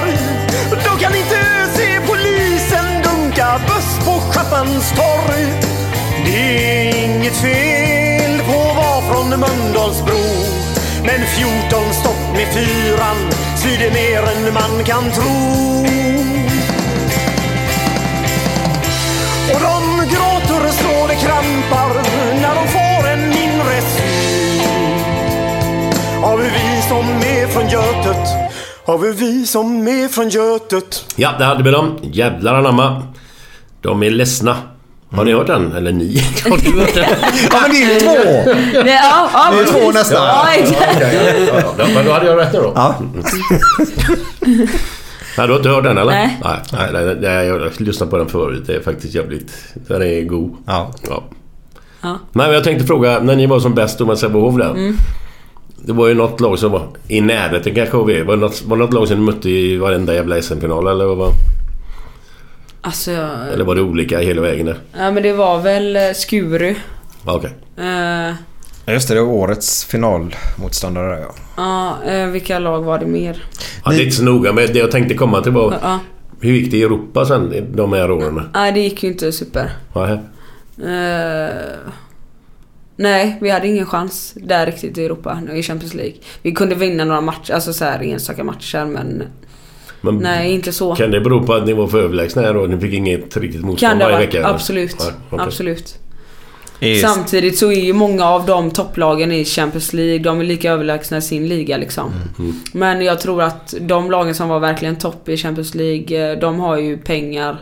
Buss 4.59 4.91
torg. 4.91 5.45
Det 6.25 6.89
är 6.89 7.05
inget 7.05 7.35
fel 7.35 8.39
på 8.45 8.61
att 8.69 8.75
vara 8.75 9.01
från 9.01 9.29
Mölndalsbro. 9.29 10.23
Men 11.03 11.21
14 11.25 11.93
stopp 11.93 12.33
med 12.33 12.47
fyran 12.53 13.17
svider 13.57 13.91
mer 13.91 14.21
än 14.21 14.53
man 14.53 14.83
kan 14.85 15.11
tro. 15.11 15.61
Och 19.53 19.61
de 19.61 20.07
gråter 20.15 20.71
så 20.71 21.07
det 21.07 21.15
krampar 21.15 21.93
när 22.41 22.55
de 22.55 22.67
får 22.67 23.09
en 23.09 23.23
inre 23.23 23.81
syn 23.81 24.61
av 26.23 26.39
vi 26.39 26.81
som 26.89 27.05
är 27.05 27.47
från 27.47 27.67
Götet, 27.69 28.27
Har 28.85 28.97
vi 28.97 29.11
vi 29.11 29.45
som 29.45 29.87
är 29.87 30.07
från 30.07 30.29
Götet 30.29 31.05
Ja, 31.15 31.31
det 31.39 31.45
hade 31.45 31.63
vi 31.63 31.71
dem. 31.71 31.99
Jävlar 32.01 32.55
anamma. 32.55 33.03
De 33.81 34.03
är 34.03 34.09
ledsna. 34.09 34.57
Har 35.11 35.25
ni 35.25 35.33
hört 35.33 35.47
den? 35.47 35.71
Eller 35.73 35.91
ni? 35.91 36.19
Har 36.49 36.57
du 36.57 36.79
hört 36.79 36.93
den? 36.93 37.05
Ja 37.51 37.59
men 37.61 37.71
det 37.71 37.83
är 37.83 37.93
ju 37.93 37.99
två! 37.99 38.83
Nej, 38.83 38.99
ja, 39.03 39.29
ja, 39.33 39.51
Det 39.51 39.61
är 39.61 39.65
två 39.65 39.91
nästan. 39.91 40.23
Ja. 40.23 40.47
Okej, 40.51 40.77
ja, 41.47 41.73
ja, 41.77 41.85
Men 41.95 42.05
då 42.05 42.11
hade 42.11 42.25
jag 42.25 42.39
rätt 42.39 42.53
nu 42.53 42.59
då? 42.59 42.71
Ja. 42.75 42.95
Nej, 45.37 45.47
du 45.47 45.53
har 45.53 45.57
inte 45.57 45.69
hört 45.69 45.83
den 45.83 45.97
eller? 45.97 46.11
Nej. 46.11 46.39
Nej, 46.43 46.59
nej, 46.73 46.89
nej, 46.93 47.17
nej 47.21 47.47
jag 47.47 47.59
har 47.59 47.83
lyssnat 47.83 48.09
på 48.09 48.17
den 48.17 48.27
förut. 48.27 48.63
Det 48.67 48.73
är 48.73 48.81
faktiskt 48.81 49.15
jävligt... 49.15 49.51
Den 49.87 50.01
är 50.01 50.21
god. 50.23 50.55
Ja. 50.65 50.91
ja. 51.09 51.23
Ja. 52.01 52.19
Nej, 52.31 52.47
men 52.47 52.53
jag 52.53 52.63
tänkte 52.63 52.87
fråga, 52.87 53.19
när 53.19 53.35
ni 53.35 53.45
var 53.47 53.59
som 53.59 53.75
bäst 53.75 53.99
med 53.99 54.17
Sävehof 54.17 54.57
där. 54.57 54.69
Mm. 54.69 54.95
Det 55.85 55.93
var 55.93 56.07
ju 56.07 56.13
något 56.13 56.39
lag 56.39 56.59
som 56.59 56.71
var 56.71 56.87
i 57.07 57.21
närheten 57.21 57.75
kanske 57.75 57.97
av 57.97 58.11
er. 58.11 58.23
Var 58.23 58.35
det 58.35 58.41
något, 58.41 58.63
var 58.65 58.77
det 58.77 58.83
något 58.83 58.93
lag 58.93 59.07
som 59.07 59.17
ni 59.17 59.25
mötte 59.25 59.49
i 59.49 59.77
varenda 59.77 60.13
jävla 60.13 60.41
SM-final 60.41 60.87
eller 60.87 61.05
vad 61.05 61.31
Alltså, 62.81 63.11
Eller 63.53 63.63
var 63.63 63.75
det 63.75 63.81
olika 63.81 64.19
hela 64.19 64.41
vägen 64.41 64.65
där? 64.65 64.77
ja 64.97 65.11
men 65.11 65.23
det 65.23 65.33
var 65.33 65.61
väl 65.61 65.95
eh, 65.95 66.01
Skuru. 66.15 66.75
Ja, 67.25 67.33
Okej. 67.35 67.51
Eh, 67.77 68.33
Ja, 68.85 68.93
Just 68.93 69.07
det, 69.07 69.13
det 69.13 69.21
var 69.21 69.31
årets 69.33 69.85
finalmotståndare 69.85 71.19
ja. 71.19 71.35
Ja, 71.57 72.11
eh, 72.11 72.27
vilka 72.27 72.59
lag 72.59 72.81
var 72.81 72.99
det 72.99 73.05
mer? 73.05 73.43
Ja, 73.85 73.91
det 73.91 73.97
är 73.97 74.03
inte 74.03 74.15
så 74.15 74.23
noga 74.23 74.53
men 74.53 74.67
det 74.67 74.79
jag 74.79 74.91
tänkte 74.91 75.13
komma 75.13 75.41
till 75.41 75.51
var... 75.51 75.73
Ja. 75.81 75.99
Hur 76.41 76.53
gick 76.53 76.71
det 76.71 76.77
i 76.77 76.83
Europa 76.83 77.25
sen 77.25 77.65
de 77.75 77.93
här 77.93 78.11
åren? 78.11 78.49
Nej, 78.53 78.71
det 78.71 78.79
gick 78.79 79.03
ju 79.03 79.09
inte 79.09 79.31
super. 79.31 79.69
Nej. 79.95 80.11
Eh, 80.77 81.55
nej, 82.95 83.37
vi 83.41 83.49
hade 83.49 83.67
ingen 83.67 83.85
chans 83.85 84.33
där 84.35 84.65
riktigt 84.65 84.97
i 84.97 85.05
Europa 85.05 85.41
i 85.53 85.63
Champions 85.63 85.93
League. 85.93 86.15
Vi 86.41 86.51
kunde 86.51 86.75
vinna 86.75 87.05
några 87.05 87.21
matcher, 87.21 87.53
alltså 87.53 87.73
så 87.73 87.85
här 87.85 88.03
enstaka 88.03 88.43
matcher 88.43 88.85
men... 88.85 89.23
Men 90.01 90.17
Nej, 90.17 90.51
inte 90.51 90.71
så. 90.73 90.95
Kan 90.95 91.11
det 91.11 91.21
bero 91.21 91.43
på 91.45 91.53
att 91.53 91.65
ni 91.65 91.73
var 91.73 91.87
för 91.87 92.01
överlägsna 92.01 92.41
här 92.41 92.53
då? 92.53 92.59
Ni 92.61 92.79
fick 92.79 92.93
inget 92.93 93.37
riktigt 93.37 93.61
motstånd 93.61 93.99
varje 93.99 94.17
vecka? 94.17 94.37
eller? 94.37 94.49
Absolut. 94.49 94.95
Nej, 94.99 95.11
okej. 95.29 95.45
Absolut. 95.47 95.97
Är- 96.79 96.95
Samtidigt 96.95 97.57
så 97.57 97.71
är 97.71 97.81
ju 97.81 97.93
många 97.93 98.25
av 98.25 98.45
de 98.45 98.71
topplagen 98.71 99.31
i 99.31 99.45
Champions 99.45 99.93
League, 99.93 100.19
de 100.19 100.39
är 100.39 100.43
lika 100.43 100.71
överlägsna 100.71 101.17
i 101.17 101.21
sin 101.21 101.47
liga 101.47 101.77
liksom. 101.77 102.11
Mm. 102.39 102.53
Men 102.73 103.01
jag 103.01 103.19
tror 103.19 103.41
att 103.41 103.73
de 103.81 104.11
lagen 104.11 104.35
som 104.35 104.49
var 104.49 104.59
verkligen 104.59 104.95
topp 104.95 105.29
i 105.29 105.37
Champions 105.37 105.75
League, 105.75 106.31
eh, 106.31 106.39
de 106.39 106.59
har 106.59 106.77
ju 106.77 106.97
pengar 106.97 107.57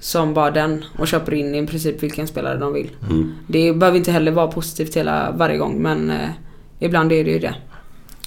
som 0.00 0.34
bara 0.34 0.50
den 0.50 0.84
och 0.98 1.08
köper 1.08 1.34
in 1.34 1.54
i 1.54 1.66
princip 1.66 2.02
vilken 2.02 2.26
spelare 2.26 2.58
de 2.58 2.72
vill. 2.72 2.90
Mm. 3.10 3.34
Det 3.46 3.72
behöver 3.72 3.98
inte 3.98 4.12
heller 4.12 4.32
vara 4.32 4.46
positivt 4.46 4.96
hela 4.96 5.30
varje 5.36 5.56
gång 5.56 5.82
men 5.82 6.10
eh, 6.10 6.28
ibland 6.78 7.12
är 7.12 7.24
det 7.24 7.30
ju 7.30 7.38
det. 7.38 7.54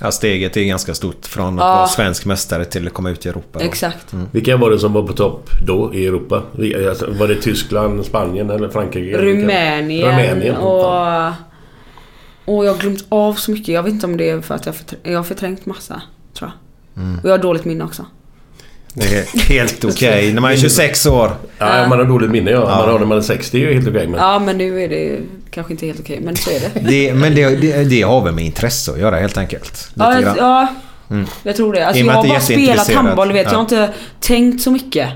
Ja, 0.02 0.12
steget 0.12 0.58
är 0.58 0.64
ganska 0.64 0.94
stort 0.94 1.26
från 1.26 1.60
att 1.60 1.66
Ja. 1.66 1.76
vara 1.76 1.88
svensk 1.88 2.26
mästare 2.26 2.66
till 2.66 2.88
att 2.88 2.94
komma 2.94 3.10
ut 3.10 3.26
i 3.26 3.30
Europa. 3.30 3.60
Exakt. 3.60 4.14
Vilka 4.32 4.58
var 4.58 4.70
det 4.72 4.80
som 4.80 4.94
var 4.94 5.04
på 5.04 5.14
topp 5.14 5.50
då 5.68 5.94
i 5.94 6.08
Europa? 6.08 6.44
Alltså, 6.90 7.12
Var 7.12 7.28
det 7.28 7.36
Tyskland, 7.42 8.06
Spanien 8.06 8.50
eller 8.50 8.70
Frankrike? 8.70 9.18
Rumänien, 9.18 10.08
Rumänien. 10.12 10.56
och... 10.58 11.32
Och 12.46 12.66
jag 12.66 12.72
har 12.74 12.80
glömt 12.80 13.06
av 13.10 13.34
så 13.34 13.52
mycket. 13.52 13.68
Jag 13.68 13.84
vet 13.84 13.94
inte 13.94 14.06
om 14.06 14.18
det 14.18 14.30
är 14.30 14.42
för 14.42 14.56
att 14.56 14.66
jag, 14.66 14.76
förtr- 14.76 14.96
jag 15.04 15.18
har 15.20 15.24
förträngt 15.24 15.66
massa. 15.66 16.02
Tror 16.34 16.52
jag. 16.96 17.04
Mm. 17.04 17.20
Och 17.20 17.26
jag 17.26 17.32
har 17.34 17.38
dåligt 17.38 17.66
minne 17.66 17.84
också. 17.84 18.06
Det 19.00 19.18
är 19.34 19.40
helt 19.40 19.86
okej. 19.86 20.34
När 20.34 20.42
man 20.42 20.52
är 20.52 20.56
26 20.58 21.06
år. 21.06 21.32
Ja, 21.58 21.88
man 21.90 21.98
har 22.00 22.06
dåligt 22.06 22.32
minne 22.32 22.52
ja. 22.52 22.60
Ja. 22.60 22.78
Man 22.78 22.90
har 22.90 23.00
när 23.00 23.06
man 23.06 23.18
är 23.18 23.22
60 23.22 23.58
är 23.58 23.62
ju 23.68 23.74
helt 23.74 23.88
okej. 23.88 24.08
men... 24.08 24.20
Ja 24.20 24.40
men 24.40 24.58
nu 24.58 24.82
är 24.84 24.90
det 24.90 25.20
kanske 25.52 25.74
inte 25.74 25.86
helt 25.86 26.00
okej 26.00 26.20
men 26.24 26.36
så 26.36 26.50
är 26.50 26.60
det. 26.60 26.80
Det, 26.90 27.14
men 27.14 27.36
det, 27.36 27.56
det, 27.56 27.84
det 27.84 28.02
har 28.02 28.22
väl 28.24 28.34
med 28.34 28.46
intresse 28.46 28.92
att 28.92 29.00
göra 29.00 29.16
helt 29.20 29.38
enkelt. 29.38 29.90
Ja, 29.94 30.22
jag, 30.22 30.38
ja, 30.38 30.68
Mm. 31.10 31.26
jag 31.44 31.56
tror 31.56 31.74
det. 31.74 31.88
Alltså, 31.88 32.04
jag 32.04 32.14
har 32.14 32.28
bara 32.28 32.40
spelat 32.40 32.94
handboll, 32.94 33.32
vet. 33.32 33.44
Jag 33.44 33.50
har 33.52 33.58
Ja. 33.58 33.62
inte 33.62 33.94
tänkt 34.20 34.62
så 34.62 34.72
mycket. 34.72 35.10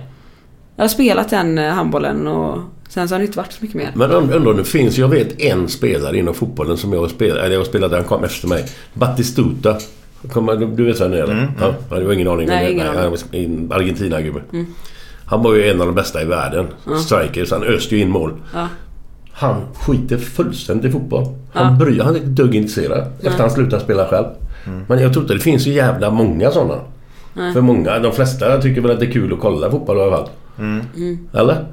Jag 0.76 0.84
har 0.84 0.88
spelat 0.90 1.30
den 1.30 1.58
eh, 1.58 1.70
handbollen 1.72 2.28
och 2.28 2.58
sen 2.90 3.08
så 3.08 3.14
har 3.16 3.20
det 3.20 3.26
inte 3.26 3.38
varit 3.38 3.52
så 3.52 3.58
mycket 3.62 3.76
mer. 3.78 3.92
Men 3.96 4.12
und- 4.12 4.32
undrar 4.36 4.54
det 4.54 4.64
finns, 4.66 4.98
jag 4.98 5.08
vet 5.08 5.42
en 5.42 5.68
spelare 5.70 6.18
inom 6.18 6.34
fotbollen 6.34 6.78
som 6.78 6.94
jag 6.94 7.00
har 7.02 7.08
spelat, 7.08 7.38
eller 7.38 7.52
jag 7.52 7.60
har 7.60 7.66
spelat, 7.66 7.92
han 7.92 8.04
kom 8.04 8.24
efter 8.24 8.48
mig. 8.48 8.66
Batistuta. 8.94 9.78
Du, 10.76 10.86
vet 10.86 11.02
vem 11.02 11.12
det 11.12 11.20
är 11.20 11.24
eller? 11.24 11.34
Mm, 11.34 11.52
Ja, 11.60 11.74
ja, 11.90 11.96
det 12.00 12.06
var 12.06 12.14
ingen 12.14 12.28
aning. 12.28 12.48
Nej, 12.48 12.80
han 12.80 13.16
en 13.32 13.72
Argentina-gubbe. 13.72 14.42
Mm. 14.54 14.66
Han 15.26 15.44
var 15.44 15.54
ju 15.54 15.70
en 15.70 15.82
av 15.82 15.88
de 15.88 15.96
bästa 15.96 16.22
i 16.22 16.26
världen. 16.26 16.68
Ja. 16.90 16.98
Striker, 16.98 17.46
så 17.46 17.56
han 17.56 17.64
öste 17.64 17.96
ju 17.96 18.02
in 18.02 18.10
mål. 18.10 18.34
Ja. 18.54 18.68
Han 19.32 19.56
skiter 19.74 20.18
fullständigt 20.18 20.86
i 20.86 20.92
fotboll. 20.92 21.24
Han, 21.54 21.74
Ja. 21.74 21.86
bryr, 21.86 22.00
han 22.02 22.16
är 22.16 22.20
inte 22.20 22.30
dugg 22.44 22.56
intresserad 22.56 23.00
efter 23.18 23.30
Nej. 23.30 23.40
han 23.40 23.52
slutade 23.52 23.84
spela 23.84 24.08
själv. 24.08 24.26
Men 24.88 25.00
jag 25.02 25.14
tror 25.14 25.24
inte 25.24 25.34
det 25.34 25.40
finns 25.40 25.64
så 25.64 25.70
jävla 25.70 26.10
många 26.10 26.52
sådana. 26.52 26.76
Nej. 27.34 27.54
För 27.54 27.62
många, 27.62 28.00
de 28.00 28.12
flesta 28.12 28.62
tycker 28.62 28.82
väl 28.82 28.92
att 28.92 29.00
det 29.00 29.06
är 29.06 29.12
kul 29.12 29.34
att 29.34 29.40
kolla 29.40 29.72
fotboll 29.72 29.98
i 29.98 30.02
alla 30.02 30.18
fall. 30.18 30.30
Mm. 30.60 30.82
Eller? 31.34 31.66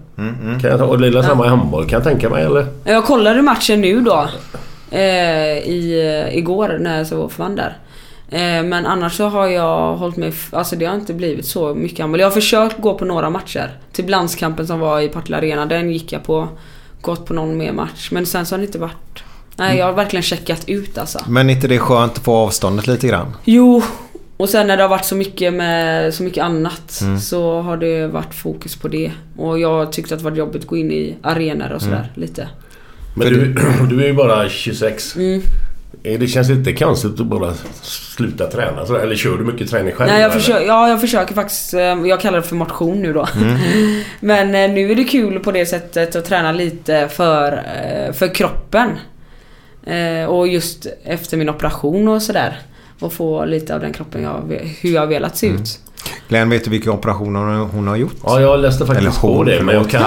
Kan 0.61 0.71
jag 0.71 0.79
ta, 0.79 0.85
och 0.85 0.99
det 1.01 1.07
är 1.09 1.23
samma 1.23 1.47
i 1.47 1.49
handboll 1.49 1.85
kan 1.87 1.97
jag 1.97 2.05
tänka 2.05 2.31
mig 2.31 2.45
eller? 2.45 2.67
Jag 2.85 3.05
kollade 3.05 3.43
matchen 3.43 3.81
nu 3.81 4.01
då. 4.01 4.29
Eh, 4.91 5.59
i, 5.59 6.01
eh, 6.31 6.39
igår 6.39 6.77
när 6.81 6.99
jag 6.99 7.07
så 7.07 7.29
försvann 7.29 7.57
där. 7.57 7.77
Eh, 8.31 8.63
men 8.63 8.87
annars 8.87 9.17
så 9.17 9.29
har 9.29 9.47
jag 9.47 9.97
hållit 9.97 10.17
mig... 10.17 10.33
Alltså 10.53 10.77
det 10.77 10.85
har 10.87 10.95
inte 10.95 11.15
blivit 11.15 11.47
så 11.47 11.75
mycket 11.75 11.99
handboll. 11.99 12.21
Jag 12.21 12.27
har 12.27 12.35
försökt 12.35 12.81
gå 12.81 12.95
på 12.95 13.05
några 13.05 13.31
matcher. 13.31 13.79
Till 13.93 14.07
landskampen 14.11 14.67
som 14.67 14.81
var 14.81 15.01
i 15.01 15.09
Partille 15.09 15.37
Arena. 15.37 15.67
Den 15.67 15.91
gick 15.91 16.13
jag 16.13 16.25
på. 16.25 16.49
Gått 17.01 17.27
på 17.27 17.35
någon 17.35 17.57
mer 17.57 17.73
match. 17.73 18.09
Men 18.13 18.27
sen 18.27 18.47
så 18.47 18.55
har 18.55 18.59
det 18.59 18.65
inte 18.67 18.79
varit... 18.79 19.23
Nej 19.57 19.79
jag 19.79 19.87
har 19.87 19.93
verkligen 19.93 20.23
checkat 20.23 20.65
ut 20.69 20.99
alltså. 20.99 21.19
Men 21.29 21.51
inte 21.51 21.69
det 21.69 21.75
är 21.75 21.79
skönt 21.79 22.13
att 22.19 22.25
få 22.25 22.35
avståndet 22.37 22.87
lite 22.87 23.07
grann? 23.09 23.27
Jo. 23.45 23.83
Och 24.37 24.49
sen 24.49 24.67
när 24.67 24.77
det 24.77 24.83
har 24.83 24.89
varit 24.91 25.05
så 25.05 25.15
mycket 25.15 25.55
med 25.55 26.15
så 26.15 26.23
mycket 26.23 26.45
annat 26.45 26.99
Mm. 27.03 27.19
så 27.21 27.61
har 27.61 27.77
det 27.77 28.07
varit 28.07 28.35
fokus 28.35 28.77
på 28.77 28.89
det. 28.89 29.13
Och 29.37 29.59
jag 29.59 29.93
tyckte 29.93 30.15
att 30.15 30.21
det 30.21 30.31
var 30.31 30.37
jobbigt 30.37 30.63
att 30.63 30.69
gå 30.69 30.77
in 30.77 30.91
i 30.93 31.17
arenor 31.23 31.73
och 31.73 31.83
sådär 31.83 31.97
Mm. 31.97 32.09
lite. 32.15 32.49
Men 33.17 33.29
du, 33.29 33.55
du 33.91 34.03
är 34.03 34.07
ju 34.07 34.13
bara 34.15 34.49
26. 34.49 35.17
Mm. 35.17 35.43
Eh, 36.03 36.19
Det 36.19 36.27
känns 36.27 36.49
lite 36.49 36.73
konstigt 36.73 37.21
att 37.21 37.27
bara 37.27 37.55
sluta 37.83 38.47
träna 38.47 38.87
sådär. 38.87 39.01
Eller 39.01 39.17
kör 39.17 39.37
du 39.39 39.45
mycket 39.45 39.71
träning 39.71 39.95
själv? 39.95 40.11
Nej, 40.13 40.23
jag, 40.23 40.33
försöker, 40.33 40.67
ja, 40.67 40.89
jag 40.89 41.01
försöker 41.01 41.35
faktiskt. 41.35 41.75
eh, 41.75 41.81
Jag 41.81 42.21
kallar 42.21 42.39
det 42.41 42.47
för 42.47 42.57
motion 42.57 43.03
nu 43.03 43.13
då. 43.13 43.29
Mm. 43.37 43.59
Men 44.21 44.55
eh, 44.55 44.71
nu 44.75 44.91
är 44.93 44.95
det 44.95 45.05
kul 45.05 45.39
på 45.39 45.53
det 45.53 45.67
sättet 45.67 46.17
att 46.17 46.25
träna 46.25 46.53
lite 46.53 47.09
för, 47.09 47.53
eh, 47.53 48.13
för 48.13 48.35
kroppen. 48.35 48.91
Och 50.29 50.49
just 50.49 50.87
efter 51.05 51.37
min 51.37 51.49
operation 51.49 52.09
och 52.09 52.23
sådär. 52.23 52.59
Och 53.01 53.13
få 53.13 53.45
lite 53.45 53.75
av 53.75 53.81
den 53.81 53.93
kroppen 53.93 54.23
jag, 54.23 54.61
hur 54.81 54.91
jag 54.95 55.01
har 55.01 55.07
velat 55.07 55.37
se 55.37 55.47
Mm. 55.49 55.63
Glenn, 56.29 56.51
vet 56.51 56.65
du 56.65 56.71
vilka 56.71 56.93
operationer 56.93 57.41
hon- 57.41 57.71
hon 57.71 57.89
har 57.89 57.97
gjort? 57.97 58.15
Ja, 58.25 58.41
jag 58.41 58.61
läste 58.61 58.87
faktiskt 58.87 59.01
Eller 59.01 59.21
på 59.21 59.37
hon, 59.37 59.47
det. 59.47 59.63
Men 59.63 59.75
jag 59.75 59.91
kan, 59.91 60.03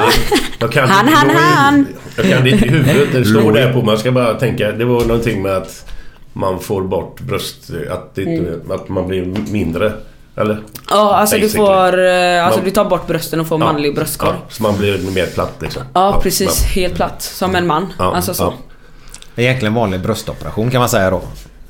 jag 0.60 0.72
kan 0.72 0.90
Han, 0.90 1.08
han, 1.08 1.30
han! 1.30 1.88
Jag 2.18 2.26
kan 2.30 2.44
det 2.44 2.50
inte 2.50 2.66
i 2.66 2.70
huvudet. 2.70 3.08
Det 3.14 3.26
står 3.26 3.52
där 3.52 3.74
på. 3.74 3.82
Man 3.82 3.98
ska 3.98 4.12
bara 4.12 4.34
tänka. 4.34 4.72
Det 4.72 4.86
var 4.86 5.02
någonting 5.06 5.42
med 5.42 5.58
att 5.58 5.86
man 6.34 6.60
får 6.60 6.82
bort 6.82 7.20
bröst... 7.22 7.70
Att, 7.92 8.16
det 8.16 8.22
inte, 8.24 8.50
Mm. 8.54 8.72
att 8.72 8.90
man 8.90 9.08
blir 9.08 9.26
mindre. 9.52 9.94
Eller? 10.36 10.64
Ja, 10.90 11.16
alltså 11.16 11.38
du 11.38 11.50
får... 11.50 12.06
eh, 12.06 12.46
Alltså 12.46 12.60
Man- 12.60 12.66
du 12.66 12.72
tar 12.72 12.86
bort 12.86 13.08
brösten 13.08 13.40
och 13.40 13.48
får 13.48 13.60
Ja. 13.60 13.66
manlig 13.66 13.96
bröstkorg. 13.96 14.32
Ja, 14.32 14.46
så 14.50 14.64
man 14.64 14.78
blir 14.78 15.12
mer 15.12 15.26
platt 15.26 15.54
liksom. 15.60 15.82
Ja, 15.94 16.20
precis. 16.24 16.62
Ja. 16.62 16.82
Helt 16.82 16.96
platt. 16.96 17.22
Som 17.22 17.56
en 17.56 17.68
man. 17.68 17.94
Ja, 18.00 18.16
alltså 18.16 18.34
så. 18.34 18.44
ja. 18.44 18.54
Egentligen 19.44 19.74
vanlig 19.74 20.02
bröstoperation 20.02 20.72
kan 20.72 20.80
man 20.80 20.90
säga 20.90 21.10
då. 21.10 21.22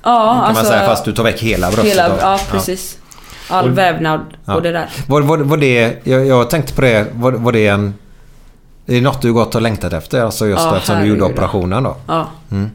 Ja, 0.04 0.34
kan 0.34 0.44
alltså... 0.44 0.64
man 0.64 0.72
säga 0.72 0.86
fast 0.86 1.06
du 1.06 1.12
tar 1.12 1.24
väck 1.24 1.40
hela 1.40 1.68
bröstet. 1.72 1.92
Hela, 1.92 2.10
ja, 2.22 2.40
precis. 2.52 2.98
All 3.52 3.70
Och- 3.70 3.78
vävnad 3.78 4.20
Ja. 4.46 4.56
och 4.56 4.62
det 4.62 4.72
där. 4.72 4.90
Var, 5.08 5.22
var, 5.22 5.38
var 5.38 5.58
det, 5.58 5.98
jag, 6.04 6.26
jag 6.26 6.50
tänkte 6.50 6.74
på 6.74 6.82
det, 6.82 7.08
var, 7.14 7.32
var 7.32 7.52
det 7.52 7.68
en... 7.68 7.94
Är 8.86 8.94
det 8.94 9.02
något 9.02 9.22
du 9.22 9.34
gått 9.34 9.56
och 9.56 9.62
längtat 9.62 9.94
efter? 9.94 10.22
Alltså 10.24 10.48
just 10.48 10.62
Ja, 10.62 10.76
eftersom 10.76 11.02
du 11.02 11.08
gjorde 11.08 11.24
operationen 11.24 11.84
då? 11.84 11.96
Ja. 12.08 12.28
Mm. 12.52 12.70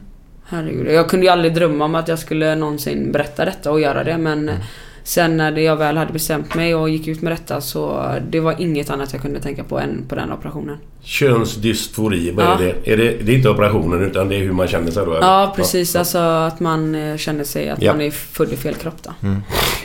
Herregud. 0.49 0.87
Jag 0.91 1.09
kunde 1.09 1.25
ju 1.25 1.31
aldrig 1.31 1.53
drömma 1.55 1.85
om 1.85 1.95
att 1.95 2.07
jag 2.07 2.19
skulle 2.19 2.55
någonsin 2.55 3.11
berätta 3.11 3.45
detta 3.45 3.71
och 3.71 3.81
göra 3.81 4.03
det 4.03 4.17
men 4.17 4.49
Mm. 4.49 4.61
Sen 5.03 5.37
när 5.37 5.51
det- 5.51 5.61
jag 5.61 5.75
väl 5.75 5.97
hade 5.97 6.13
bestämt 6.13 6.55
mig 6.55 6.75
och 6.75 6.89
gick 6.89 7.07
ut 7.07 7.21
med 7.21 7.31
detta 7.31 7.61
så 7.61 8.11
det 8.29 8.39
var 8.39 8.55
inget 8.61 8.89
annat 8.89 9.13
jag 9.13 9.21
kunde 9.21 9.39
tänka 9.39 9.63
på 9.63 9.79
än 9.79 10.05
på 10.09 10.15
den 10.15 10.31
operationen. 10.31 10.77
Könsdysfori, 11.03 12.31
vad 12.31 12.45
Ja. 12.45 12.53
är 12.53 12.57
det? 12.83 12.91
Är 12.93 12.97
det? 12.97 13.17
Det 13.23 13.31
är 13.31 13.35
inte 13.35 13.49
operationen 13.49 14.01
utan 14.03 14.27
det 14.29 14.35
är 14.35 14.39
hur 14.39 14.51
man 14.51 14.67
känner 14.67 14.91
sig 14.91 15.05
då? 15.05 15.11
eller? 15.15 15.27
Ja 15.27 15.53
precis, 15.55 15.95
alltså 15.95 16.17
att 16.17 16.59
man 16.59 16.95
eh, 16.95 17.17
känner 17.17 17.43
sig 17.43 17.69
att 17.69 17.81
Ja. 17.81 17.91
man 17.93 18.01
är 18.01 18.11
född 18.11 18.53
i 18.53 18.55
fel 18.57 18.73
kropp 18.75 18.95
då. 19.03 19.11
Mm. 19.27 19.41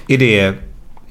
Är 0.08 0.18
det... 0.18 0.54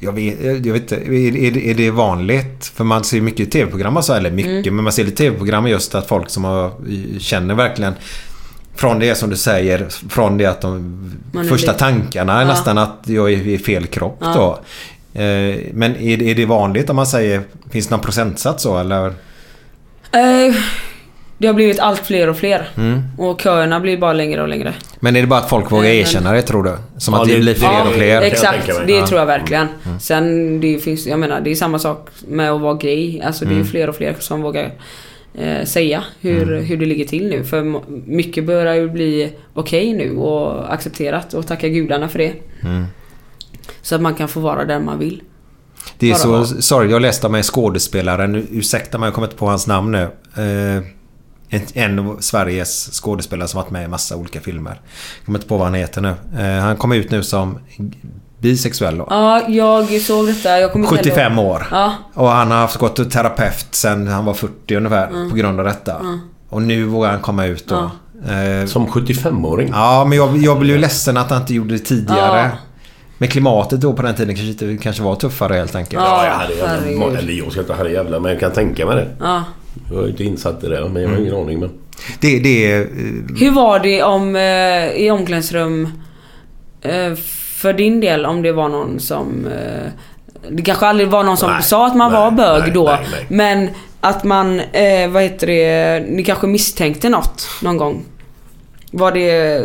Jag 0.04 0.12
vet, 0.12 0.66
jag 0.66 0.74
vet 0.74 0.82
inte. 0.82 0.96
Är, 0.96 1.58
är, 1.58 1.74
det 1.74 1.92
vanligt? 1.92 2.72
För 2.76 2.84
man 2.84 3.04
ser 3.04 3.22
mycket 3.22 3.52
tv-program 3.52 3.98
och 3.98 4.06
så, 4.06 4.14
eller 4.14 4.32
mycket, 4.32 4.52
Mm. 4.52 4.76
men 4.76 4.84
man 4.84 4.94
ser 4.94 5.04
lite 5.04 5.18
tv-program 5.18 5.68
just 5.68 5.96
att 5.96 6.08
folk 6.08 6.30
som 6.30 6.44
har, 6.44 6.72
känner 7.20 7.56
verkligen 7.56 7.94
från 8.76 9.00
det 9.00 9.16
som 9.16 9.30
du 9.30 9.36
säger, 9.36 9.88
från 10.10 10.38
det 10.38 10.46
att 10.46 10.62
de 10.62 11.14
första 11.50 11.74
tankarna 11.74 12.34
är 12.38 12.42
Ja. 12.42 12.48
nästan 12.48 12.78
att 12.78 13.00
jag 13.06 13.34
är 13.34 13.48
i 13.48 13.58
fel 13.60 13.88
kropp 13.88 14.18
Ja. 14.22 14.34
då. 14.36 14.52
Eh, 15.22 15.60
Men 15.74 15.96
är, 15.96 16.18
det- 16.18 16.32
är 16.32 16.36
det 16.36 16.46
vanligt 16.46 16.90
om 16.90 16.96
man 16.96 17.08
säger, 17.08 17.42
finns 17.70 17.88
det 17.88 17.92
någon 17.96 18.04
procentsats 18.06 18.64
så 18.64 18.78
eller? 18.80 19.06
Eh, 20.12 20.56
det 21.42 21.48
har 21.48 21.54
blivit 21.54 21.80
allt 21.80 22.00
fler 22.00 22.30
och 22.30 22.38
fler. 22.38 22.70
Mm. 22.78 23.02
Och 23.18 23.42
köerna 23.42 23.80
blir 23.80 23.98
bara 23.98 24.14
längre 24.14 24.42
och 24.42 24.48
längre. 24.48 24.74
Men 25.00 25.16
är 25.16 25.22
det 25.22 25.28
bara 25.28 25.40
att 25.40 25.50
folk 25.50 25.72
vågar 25.72 25.90
erkänna 25.90 26.32
det 26.32 26.42
tror 26.42 26.64
du? 26.64 26.76
Som 26.98 27.14
Ja, 27.14 27.22
att 27.22 27.28
det, 27.28 27.40
blir 27.40 27.54
fler 27.54 27.68
ja, 27.68 27.88
och 27.88 27.94
fler? 27.94 28.22
Exakt, 28.22 28.68
det 28.88 28.94
Ja. 28.94 29.08
tror 29.08 29.20
jag 29.20 29.26
verkligen. 29.26 29.68
Mm. 29.86 30.00
Sen 30.00 30.60
det 30.62 30.80
finns, 30.80 31.08
jag 31.08 31.20
menar 31.20 31.42
det 31.42 31.52
är 31.52 31.56
samma 31.56 31.80
sak 31.80 32.10
med 32.28 32.52
att 32.52 32.62
vara 32.62 32.74
gay. 32.74 33.22
Alltså 33.22 33.46
det 33.46 33.52
är 33.52 33.56
Mm. 33.56 33.68
fler 33.68 33.90
och 33.90 33.96
fler 33.96 34.16
som 34.20 34.42
vågar 34.42 34.72
eh, 35.34 35.66
säga 35.66 36.04
hur, 36.22 36.52
Mm. 36.54 36.66
hur 36.66 36.78
det 36.78 36.86
ligger 36.86 37.06
till 37.06 37.28
nu. 37.30 37.44
För 37.44 37.82
mycket 38.12 38.44
börjar 38.46 38.74
ju 38.76 38.90
bli 38.90 39.34
okej 39.54 39.94
nu 39.94 40.16
och 40.18 40.74
accepterat 40.74 41.34
och 41.34 41.48
tacka 41.48 41.68
gudarna 41.68 42.10
för 42.10 42.20
det. 42.20 42.34
Mm. 42.64 42.86
Så 43.82 43.96
att 43.96 44.02
man 44.02 44.14
kan 44.16 44.28
få 44.28 44.40
vara 44.40 44.66
där 44.66 44.80
man 44.80 45.00
vill. 45.00 45.22
Det 45.98 46.12
är 46.12 46.28
Bara 46.28 46.46
så 46.46 46.62
sorgligt. 46.62 46.92
Jag 46.92 47.02
läste 47.02 47.28
om 47.28 47.36
en 47.36 47.44
skådespelare. 47.44 48.28
Nu, 48.28 48.46
ursäkta 48.52 48.98
mig, 48.98 49.08
jag 49.08 49.14
kommer 49.14 49.28
inte 49.28 49.38
på 49.38 49.46
hans 49.46 49.68
namn 49.68 49.92
nu. 49.92 50.02
Eh, 50.44 50.84
en, 51.74 52.00
av 52.00 52.18
Sveriges 52.20 53.02
skådespelare 53.02 53.48
som 53.48 53.58
varit 53.62 53.72
med 53.72 53.84
i 53.84 53.88
massa 53.88 54.16
olika 54.16 54.42
filmer. 54.42 54.72
Jag 55.20 55.26
kommer 55.26 55.40
inte 55.40 55.48
på 55.48 55.58
vad 55.58 55.68
han 55.68 55.74
heter 55.74 56.02
nu. 56.02 56.14
Eh, 56.40 56.62
han 56.64 56.76
kom 56.78 56.92
ut 56.92 57.12
nu 57.12 57.24
som 57.24 57.60
bisexuell 58.40 58.98
då. 58.98 59.08
Ja, 59.10 59.42
jag 59.48 60.02
såg 60.02 60.28
detta. 60.28 60.60
Jag 60.60 60.72
kommer 60.72 60.86
inte 60.86 60.98
75 60.98 61.32
heller- 61.32 61.50
år. 61.50 61.68
Ja. 61.72 61.94
Och 62.14 62.28
han 62.30 62.52
har 62.52 62.58
haft 62.58 62.78
gått 62.78 62.96
till 62.96 63.10
terapeut 63.10 63.68
sen 63.72 64.08
han 64.08 64.26
var 64.26 64.34
40 64.34 64.76
ungefär 64.76 65.08
Mm. 65.08 65.30
på 65.30 65.36
grund 65.36 65.60
av 65.60 65.66
detta. 65.66 66.00
Mm. 66.00 66.20
Och 66.50 66.62
nu 66.62 66.86
vågar 66.86 67.10
han 67.12 67.20
komma 67.20 67.46
ut 67.46 67.68
då. 67.68 67.92
Eh, 68.32 68.66
Som 68.66 68.88
75-åring? 68.88 69.70
Ja, 69.74 70.06
men 70.06 70.18
jag, 70.18 70.38
jag 70.38 70.60
blev 70.60 70.76
ju 70.76 70.82
ledsen 70.82 71.18
att 71.18 71.30
han 71.30 71.42
inte 71.42 71.54
gjorde 71.54 71.74
det 71.74 71.80
tidigare. 71.80 72.40
Ja. 72.40 72.50
Men 73.18 73.30
klimatet 73.30 73.82
då 73.82 73.94
på 73.94 74.02
den 74.02 74.16
tiden 74.16 74.36
kanske, 74.36 74.66
inte, 74.66 74.84
kanske 74.84 75.04
var 75.04 75.16
tuffare 75.16 75.54
helt 75.56 75.76
enkelt. 75.76 76.04
Ja, 76.04 76.26
jag 76.26 76.34
hade 76.34 76.54
herregud. 76.68 77.18
Eller 77.18 77.34
jag 77.34 77.52
ska 77.52 77.62
inte 77.62 77.74
ha 77.74 77.84
det 77.84 77.92
jävla 77.92 78.20
men 78.20 78.32
jag 78.32 78.40
kan 78.40 78.52
tänka 78.52 78.86
mig 78.86 78.96
det. 78.96 79.08
Ja. 79.20 79.44
Jag 79.92 80.04
är 80.04 80.08
inte 80.08 80.24
insatt 80.24 80.64
i 80.64 80.68
det 80.68 80.90
men 80.90 81.02
jag 81.02 81.10
har 81.10 81.18
ingen 81.18 81.36
aning 81.36 81.60
men... 81.60 81.70
Det, 82.20 82.40
det 82.40 82.72
är... 82.72 82.88
Hur 83.40 83.52
var 83.52 83.80
det 83.80 84.04
om 84.04 84.36
eh, 84.36 84.92
i 84.92 85.12
omklädningsrum 85.12 85.90
eh, 86.82 87.16
för 87.56 87.74
din 87.74 88.00
del 88.00 88.26
om 88.26 88.42
det 88.42 88.52
var 88.52 88.70
någon 88.70 89.00
som 89.00 89.48
eh, 89.48 89.92
det 90.50 90.62
kanske 90.62 90.86
aldrig 90.86 91.10
var 91.10 91.24
någon 91.24 91.38
som 91.38 91.52
Nej, 91.52 91.64
sa 91.64 91.88
att 91.88 91.96
man 91.96 92.12
nej, 92.12 92.22
var 92.22 92.32
bög 92.32 92.62
nej, 92.62 92.72
då. 92.72 92.84
nej, 92.84 93.08
nej. 93.12 93.26
Men 93.30 93.70
att 94.02 94.24
man, 94.24 94.60
eh, 94.60 95.10
vad 95.10 95.24
heter 95.24 95.48
det, 95.48 96.00
ni 96.08 96.24
kanske 96.24 96.48
misstänkte 96.48 97.10
något 97.10 97.48
någon 97.62 97.78
gång? 97.78 98.04
Var 98.92 99.12
det 99.12 99.62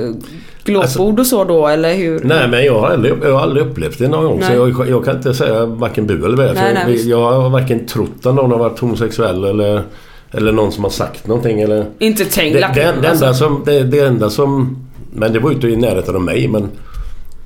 glåpord 0.64 1.20
och 1.20 1.26
så 1.26 1.44
då 1.44 1.66
eller 1.66 1.94
hur? 1.94 2.12
Alltså- 2.14 2.28
Nej 2.28 2.48
men 2.48 2.64
jag 2.64 2.80
har 2.80 2.88
aldrig, 2.88 3.14
jag 3.22 3.32
har 3.32 3.40
aldrig 3.40 3.66
upplevt 3.66 3.98
det 3.98 4.08
någon 4.08 4.24
gång. 4.24 4.42
Så 4.42 4.48
Nej. 4.48 4.56
jag, 4.58 4.88
jag 4.88 5.04
kan 5.04 5.16
inte 5.16 5.34
säga 5.34 5.66
varken 5.66 6.06
bu 6.06 6.24
eller 6.24 6.36
bä. 6.36 6.52
Nej, 6.54 7.08
jag 7.08 7.32
har 7.40 7.50
varken 7.50 7.86
trott 7.86 8.10
att 8.26 8.34
någon 8.34 8.50
har 8.50 8.58
varit 8.58 8.78
homosexuell 8.78 9.44
eller, 9.44 9.82
eller 10.30 10.52
någon 10.52 10.72
som 10.72 10.84
har 10.84 10.90
sagt 10.90 11.26
någonting 11.26 11.60
eller... 11.60 11.86
Inte 11.98 12.24
tänkt 12.24 12.54
Det, 12.54 12.70
det, 12.74 12.92
det, 13.02 13.08
alltså. 13.08 13.24
enda 13.24 13.34
som, 13.34 13.62
det, 13.66 13.82
det 13.82 14.00
enda 14.00 14.30
som... 14.30 14.76
Men 15.12 15.32
det 15.32 15.38
var 15.38 15.50
ju 15.50 15.54
inte 15.54 15.68
i 15.68 15.76
närheten 15.76 16.14
av 16.16 16.22
mig 16.22 16.48
men... 16.48 16.68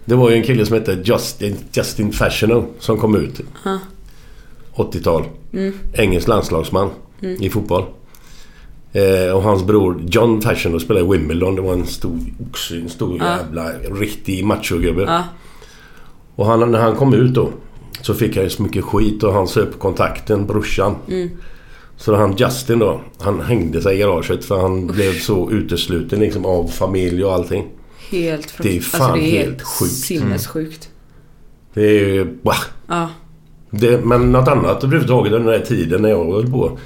Det 0.04 0.14
var 0.14 0.30
ju 0.30 0.36
en 0.36 0.42
kille 0.42 0.66
som 0.66 0.74
hette 0.74 0.98
Justin, 1.04 1.56
Justin 1.72 2.12
Fashiono 2.12 2.64
som 2.78 2.98
kom 2.98 3.16
ut. 3.16 3.40
Ja. 3.64 3.78
80-tal. 4.74 5.22
Mm. 5.52 5.72
Engelsk 5.92 6.28
landslagsman 6.28 6.88
Mm. 7.22 7.42
i 7.42 7.50
fotboll. 7.50 7.82
Eh, 8.92 9.32
och 9.36 9.42
hans 9.42 9.64
bror 9.64 10.02
John 10.08 10.40
Fashiono 10.42 10.80
spelade 10.80 11.06
i 11.06 11.08
Wimbledon. 11.08 11.54
Det 11.54 11.62
var 11.62 11.72
en 11.72 11.86
stor 11.86 12.18
oxe, 12.50 12.76
en 12.76 12.88
stor 12.88 13.18
Ja. 13.18 13.36
jävla 13.36 13.68
riktig 14.00 14.44
machogubbe. 14.44 15.02
Ja. 15.02 15.24
Och 16.36 16.46
han, 16.46 16.72
när 16.72 16.78
han 16.80 16.96
kom 16.96 17.14
ut 17.14 17.34
då 17.34 17.50
så 18.02 18.14
fick 18.14 18.36
han 18.36 18.44
ju 18.44 18.50
så 18.50 18.62
mycket 18.62 18.84
skit 18.84 19.22
och 19.22 19.32
han 19.32 19.48
söp 19.48 19.78
kontakten, 19.78 20.46
brorsan. 20.46 20.94
Mm. 21.08 21.30
Så 21.96 22.14
han 22.16 22.36
Justin 22.36 22.78
då, 22.78 23.00
han 23.20 23.40
hängde 23.40 23.82
sig 23.82 23.96
i 23.96 23.98
garaget 23.98 24.44
för 24.44 24.60
han 24.60 24.86
blev 24.86 25.12
så 25.12 25.50
utesluten 25.50 26.20
liksom 26.20 26.44
av 26.46 26.68
familj 26.68 27.24
och 27.24 27.32
allting. 27.32 27.66
Helt 28.10 28.54
Det 28.62 28.76
är 28.76 28.80
fan 28.80 29.02
alltså, 29.02 29.16
det 29.16 29.36
är 29.38 29.44
helt 29.44 29.62
sjukt. 29.62 29.92
Sinnessjukt. 29.92 30.88
Det 31.74 31.82
är 31.82 32.04
ju... 32.08 32.38
Bah. 32.42 32.54
Ja. 32.88 33.08
Det, 33.70 34.04
men 34.04 34.32
något 34.32 34.48
annat 34.48 34.84
överhuvudtaget 34.84 35.32
under 35.32 35.52
den 35.52 35.60
här 35.60 35.66
tiden 35.66 36.02
när 36.02 36.08
jag 36.08 36.32
höll 36.32 36.50
på. 36.50 36.78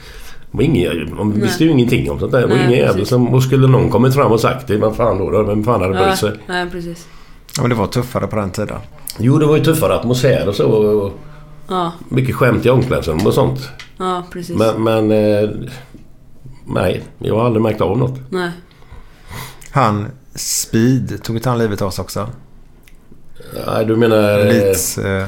Ingen, 0.60 1.16
man 1.16 1.32
visste 1.40 1.64
ju 1.64 1.70
ingenting 1.70 2.10
om 2.10 2.18
sånt 2.18 2.32
där. 2.32 2.40
Det 2.40 2.46
var 2.46 2.54
Nej, 2.56 2.64
ingen 2.66 2.78
jävel 2.78 3.06
som... 3.06 3.34
Och 3.34 3.42
skulle 3.42 3.66
någon 3.66 3.90
kommit 3.90 4.14
fram 4.14 4.32
och 4.32 4.40
sagt 4.40 4.66
det, 4.68 4.76
vad 4.76 4.96
fan 4.96 5.18
då? 5.18 5.30
då? 5.30 5.42
Vem 5.42 5.64
fan 5.64 5.80
hade 5.80 5.92
brytt 5.94 6.06
Ja, 6.06 6.16
sig? 6.16 6.32
nej 6.46 6.70
precis. 6.70 7.06
Ja, 7.56 7.62
men 7.62 7.70
det 7.70 7.76
var 7.76 7.86
tuffare 7.86 8.26
på 8.26 8.36
den 8.36 8.50
tiden. 8.50 8.78
Jo, 9.18 9.38
det 9.38 9.46
var 9.46 9.56
ju 9.56 9.64
tuffare 9.64 9.94
atmosfär 9.94 10.48
och 10.48 10.54
så. 10.54 10.66
Och 10.68 11.12
Ja, 11.68 11.92
mycket 12.08 12.34
skämt 12.34 12.66
i 12.66 12.70
omklädningsrum 12.70 13.26
och 13.26 13.34
sånt. 13.34 13.68
ja 13.98 14.22
precis. 14.32 14.56
Men... 14.56 14.82
men 14.84 15.10
eh, 15.10 15.50
nej, 16.66 17.02
jag 17.18 17.34
har 17.36 17.44
aldrig 17.46 17.62
märkt 17.62 17.80
av 17.80 17.98
något. 17.98 18.18
Nej. 18.30 18.50
Han 19.70 20.06
Speed, 20.34 21.22
tog 21.22 21.36
inte 21.36 21.48
han 21.48 21.58
livet 21.58 21.82
av 21.82 21.90
sig 21.90 22.02
också? 22.02 22.28
Nej, 23.66 23.84
du 23.86 23.96
menar... 23.96 24.38
eh, 24.38 24.44
Leeds, 24.46 24.98
eh, 24.98 25.26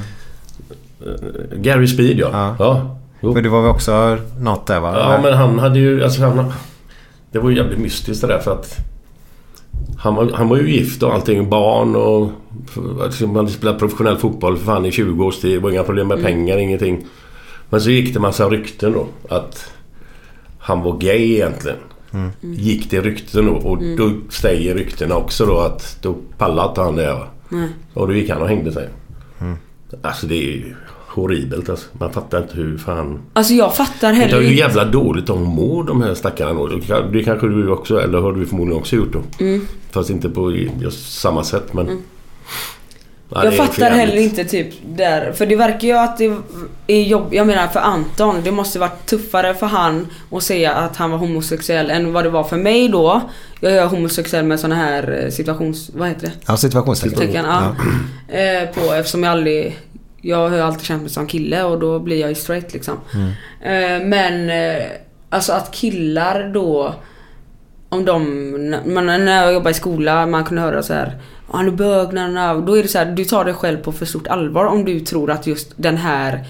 Gary 1.56 1.86
Speed 1.86 2.18
ja. 2.18 2.56
ja. 2.58 2.96
För 3.34 3.42
det 3.42 3.48
var 3.48 3.62
väl 3.62 3.70
också 3.70 4.18
något 4.40 4.66
där 4.66 4.80
va? 4.80 4.94
Ja, 4.98 5.20
men 5.22 5.32
han 5.34 5.58
hade 5.58 5.78
ju... 5.78 6.04
Alltså, 6.04 6.22
han, 6.24 6.52
det 7.32 7.38
var 7.38 7.50
ju 7.50 7.56
jävligt 7.56 7.78
mystiskt 7.78 8.20
det 8.20 8.26
där 8.26 8.38
för 8.38 8.52
att... 8.52 8.76
Han 9.98 10.14
var, 10.14 10.30
han 10.34 10.48
var 10.48 10.56
ju 10.56 10.70
gift 10.70 11.02
och 11.02 11.14
allting. 11.14 11.50
Barn 11.50 11.96
och... 11.96 12.30
Alltså, 13.02 13.26
man 13.26 13.36
hade 13.36 13.48
spelat 13.48 13.78
professionell 13.78 14.16
fotboll 14.16 14.56
för 14.56 14.64
fan 14.64 14.86
i 14.86 14.92
20 14.92 15.24
års 15.24 15.38
tid. 15.40 15.52
Det 15.56 15.58
var 15.58 15.70
inga 15.70 15.82
problem 15.82 16.08
med 16.08 16.18
Mm. 16.18 16.26
pengar, 16.32 16.58
ingenting. 16.58 17.06
Men 17.70 17.80
så 17.80 17.90
gick 17.90 18.14
det 18.14 18.20
massa 18.20 18.48
rykten 18.48 18.92
då. 18.92 19.06
Att 19.36 19.72
han 20.58 20.82
var 20.82 20.98
gay 20.98 21.32
egentligen. 21.34 21.78
Mm. 22.12 22.30
Gick 22.40 22.90
det 22.90 23.00
rykten 23.00 23.46
då. 23.46 23.52
Och 23.52 23.82
Mm. 23.82 23.96
då 23.96 24.10
säger 24.30 24.74
ryktena 24.74 25.14
också 25.16 25.46
då 25.46 25.58
att 25.58 25.98
då 26.02 26.14
pallade 26.38 26.68
inte 26.68 26.80
han 26.80 26.96
det. 26.96 27.16
Nej. 27.48 27.68
Och 27.94 28.06
då 28.08 28.14
gick 28.14 28.30
han 28.30 28.42
och 28.42 28.48
hängde 28.48 28.72
sig. 28.72 28.88
Mm. 29.40 29.56
Alltså 30.02 30.26
det 30.26 30.34
är 30.34 30.52
ju 30.52 30.74
horribelt 31.20 31.68
alltså. 31.68 31.86
Man 31.92 32.12
fattar 32.12 32.42
inte 32.42 32.54
hur 32.56 32.78
fan... 32.78 33.20
Alltså 33.32 33.54
jag 33.54 33.76
fattar 33.76 34.08
Det 34.08 34.14
heller 34.14 34.36
är 34.36 34.40
ju 34.40 34.46
inte. 34.46 34.58
jävla 34.60 34.84
dåligt 34.84 35.26
de 35.26 35.42
mår 35.42 35.84
de 35.84 36.02
här 36.02 36.14
stackarna 36.14 36.52
då. 36.54 36.66
Det 36.66 36.80
kan- 36.80 37.12
Det 37.12 37.22
kanske 37.22 37.46
du 37.48 37.70
också, 37.70 38.00
eller 38.00 38.18
har 38.18 38.32
du 38.32 38.46
förmodligen 38.46 38.80
också 38.80 38.96
gjort 38.96 39.12
då. 39.12 39.44
Mm. 39.44 39.66
Fast 39.90 40.10
inte 40.10 40.28
på 40.28 40.52
just 40.80 41.20
samma 41.20 41.44
sätt 41.44 41.72
men... 41.72 41.86
Mm. 41.86 42.02
Ja, 43.28 43.40
det 43.40 43.44
jag 43.44 43.54
fattar 43.54 43.90
heller 43.90 44.16
inte 44.16 44.44
typ 44.44 44.66
där. 44.96 45.32
För 45.32 45.46
det 45.46 45.56
verkar 45.56 45.88
ju 45.88 45.94
att 45.98 46.18
det 46.18 46.32
är 46.86 47.02
jobb. 47.02 47.34
Jag 47.34 47.46
menar 47.46 47.66
för 47.66 47.80
Anton. 47.80 48.36
Det 48.44 48.50
måste 48.52 48.78
varit 48.78 49.06
tuffare 49.06 49.54
för 49.54 49.66
han 49.66 50.06
att 50.30 50.42
säga 50.42 50.72
att 50.74 50.96
han 50.96 51.10
var 51.10 51.18
homosexuell 51.18 51.90
än 51.90 52.12
vad 52.12 52.24
det 52.24 52.30
var 52.30 52.44
för 52.44 52.56
mig 52.56 52.88
då. 52.88 53.20
Jag 53.60 53.72
är 53.72 53.86
homosexuell 53.86 54.44
med 54.44 54.60
såna 54.60 54.74
här 54.74 55.22
eh, 55.24 55.30
situations... 55.30 55.90
Vad 55.94 56.08
heter 56.08 56.26
det? 56.26 56.32
Ja, 56.46 56.56
situationstecken. 56.56 57.18
Tecken, 57.18 57.44
ja. 57.44 57.74
Eh, 58.34 58.68
på 58.74 58.94
eftersom 58.94 59.22
jag 59.22 59.32
aldrig... 59.32 59.78
Jag 60.26 60.48
har 60.48 60.58
alltid 60.58 60.86
känt 60.86 61.02
mig 61.02 61.10
som 61.10 61.26
kille 61.26 61.62
och 61.62 61.78
då 61.80 61.98
blir 61.98 62.20
jag 62.20 62.28
ju 62.28 62.34
straight 62.34 62.72
liksom. 62.72 62.94
Mm. 63.14 63.28
Eh, 63.60 64.06
men 64.08 64.50
eh, 64.50 64.86
alltså 65.30 65.52
att 65.52 65.70
killar 65.72 66.50
då 66.54 66.94
om 67.88 68.04
de, 68.04 68.22
man, 68.86 69.06
när 69.06 69.42
jag 69.44 69.52
jobbade 69.52 69.70
i 69.70 69.74
skola, 69.74 70.26
man 70.26 70.44
kunde 70.44 70.62
höra 70.62 70.82
så 70.82 70.92
här. 70.94 71.12
"Ja, 71.50 71.56
Han 71.56 71.66
är 71.66 71.70
bög, 71.70 72.12
na, 72.12 72.28
na, 72.28 72.54
na." 72.54 72.60
Då 72.60 72.78
är 72.78 72.82
det 72.82 72.88
så 72.88 72.98
här, 72.98 73.06
du 73.06 73.24
tar 73.24 73.44
dig 73.44 73.54
själv 73.54 73.78
på 73.78 73.92
för 73.92 74.06
stort 74.06 74.26
allvar 74.26 74.64
om 74.64 74.84
du 74.84 75.00
tror 75.00 75.30
att 75.30 75.46
just 75.46 75.72
den 75.76 75.96
här 75.96 76.44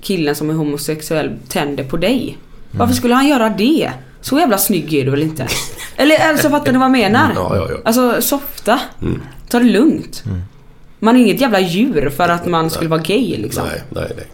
killen 0.00 0.34
som 0.34 0.50
är 0.50 0.54
homosexuell 0.54 1.30
tänder 1.48 1.84
på 1.84 1.96
dig. 1.96 2.38
Varför 2.70 2.94
skulle 2.94 3.14
han 3.14 3.28
göra 3.28 3.48
det? 3.48 3.90
Så 4.20 4.38
jävla 4.38 4.58
snygg 4.58 4.94
är 4.94 5.04
du 5.04 5.10
väl 5.10 5.22
inte? 5.22 5.46
Eller 5.96 6.28
alltså 6.28 6.50
fattar 6.50 6.72
ni 6.72 6.78
vad 6.78 6.84
jag 6.84 6.92
menar? 6.92 7.32
Ja, 7.34 7.56
ja, 7.56 7.66
ja. 7.70 7.76
Alltså 7.84 8.22
softa. 8.22 8.80
Mm. 9.02 9.22
Ta 9.48 9.58
det 9.58 9.64
lugnt. 9.64 10.24
Man 11.00 11.16
är 11.16 11.20
inget 11.20 11.40
jävla 11.40 11.60
djur 11.60 12.10
för 12.10 12.28
att 12.28 12.46
man 12.46 12.70
skulle 12.70 12.90
vara 12.90 13.00
gay 13.00 13.36
liksom. 13.36 13.66
Nej, 13.66 13.82
nej, 13.90 14.12
nej. 14.16 14.26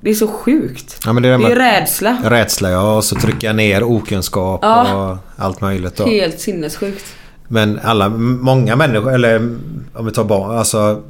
Det 0.00 0.10
är 0.10 0.14
så 0.14 0.28
sjukt. 0.28 1.00
Ja, 1.06 1.12
men 1.12 1.22
det 1.22 1.28
är, 1.28 1.38
Det 1.38 1.52
är 1.52 1.56
rädsla. 1.80 2.18
Rädsla 2.24 2.70
ja, 2.70 2.96
och 2.96 3.04
så 3.04 3.14
trycka 3.16 3.52
ner 3.52 3.82
okunskap 3.82 4.60
Ja. 4.62 4.94
och 5.10 5.16
allt 5.44 5.60
möjligt. 5.60 5.96
Då. 5.96 6.04
Helt 6.06 6.40
sinnessjukt. 6.40 7.04
Men 7.48 7.80
alla, 7.84 8.08
många 8.08 8.76
människor, 8.76 9.14
eller 9.14 9.36
om 9.94 10.06
vi 10.06 10.12
tar 10.12 10.24
barn, 10.24 10.58
alltså 10.58 11.02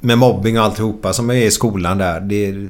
med 0.00 0.18
mobbing 0.18 0.58
och 0.58 0.64
alltihopa 0.64 1.12
som 1.12 1.30
är 1.30 1.34
i 1.34 1.50
skolan 1.50 1.98
där. 1.98 2.20
Det 2.20 2.46
är, 2.46 2.68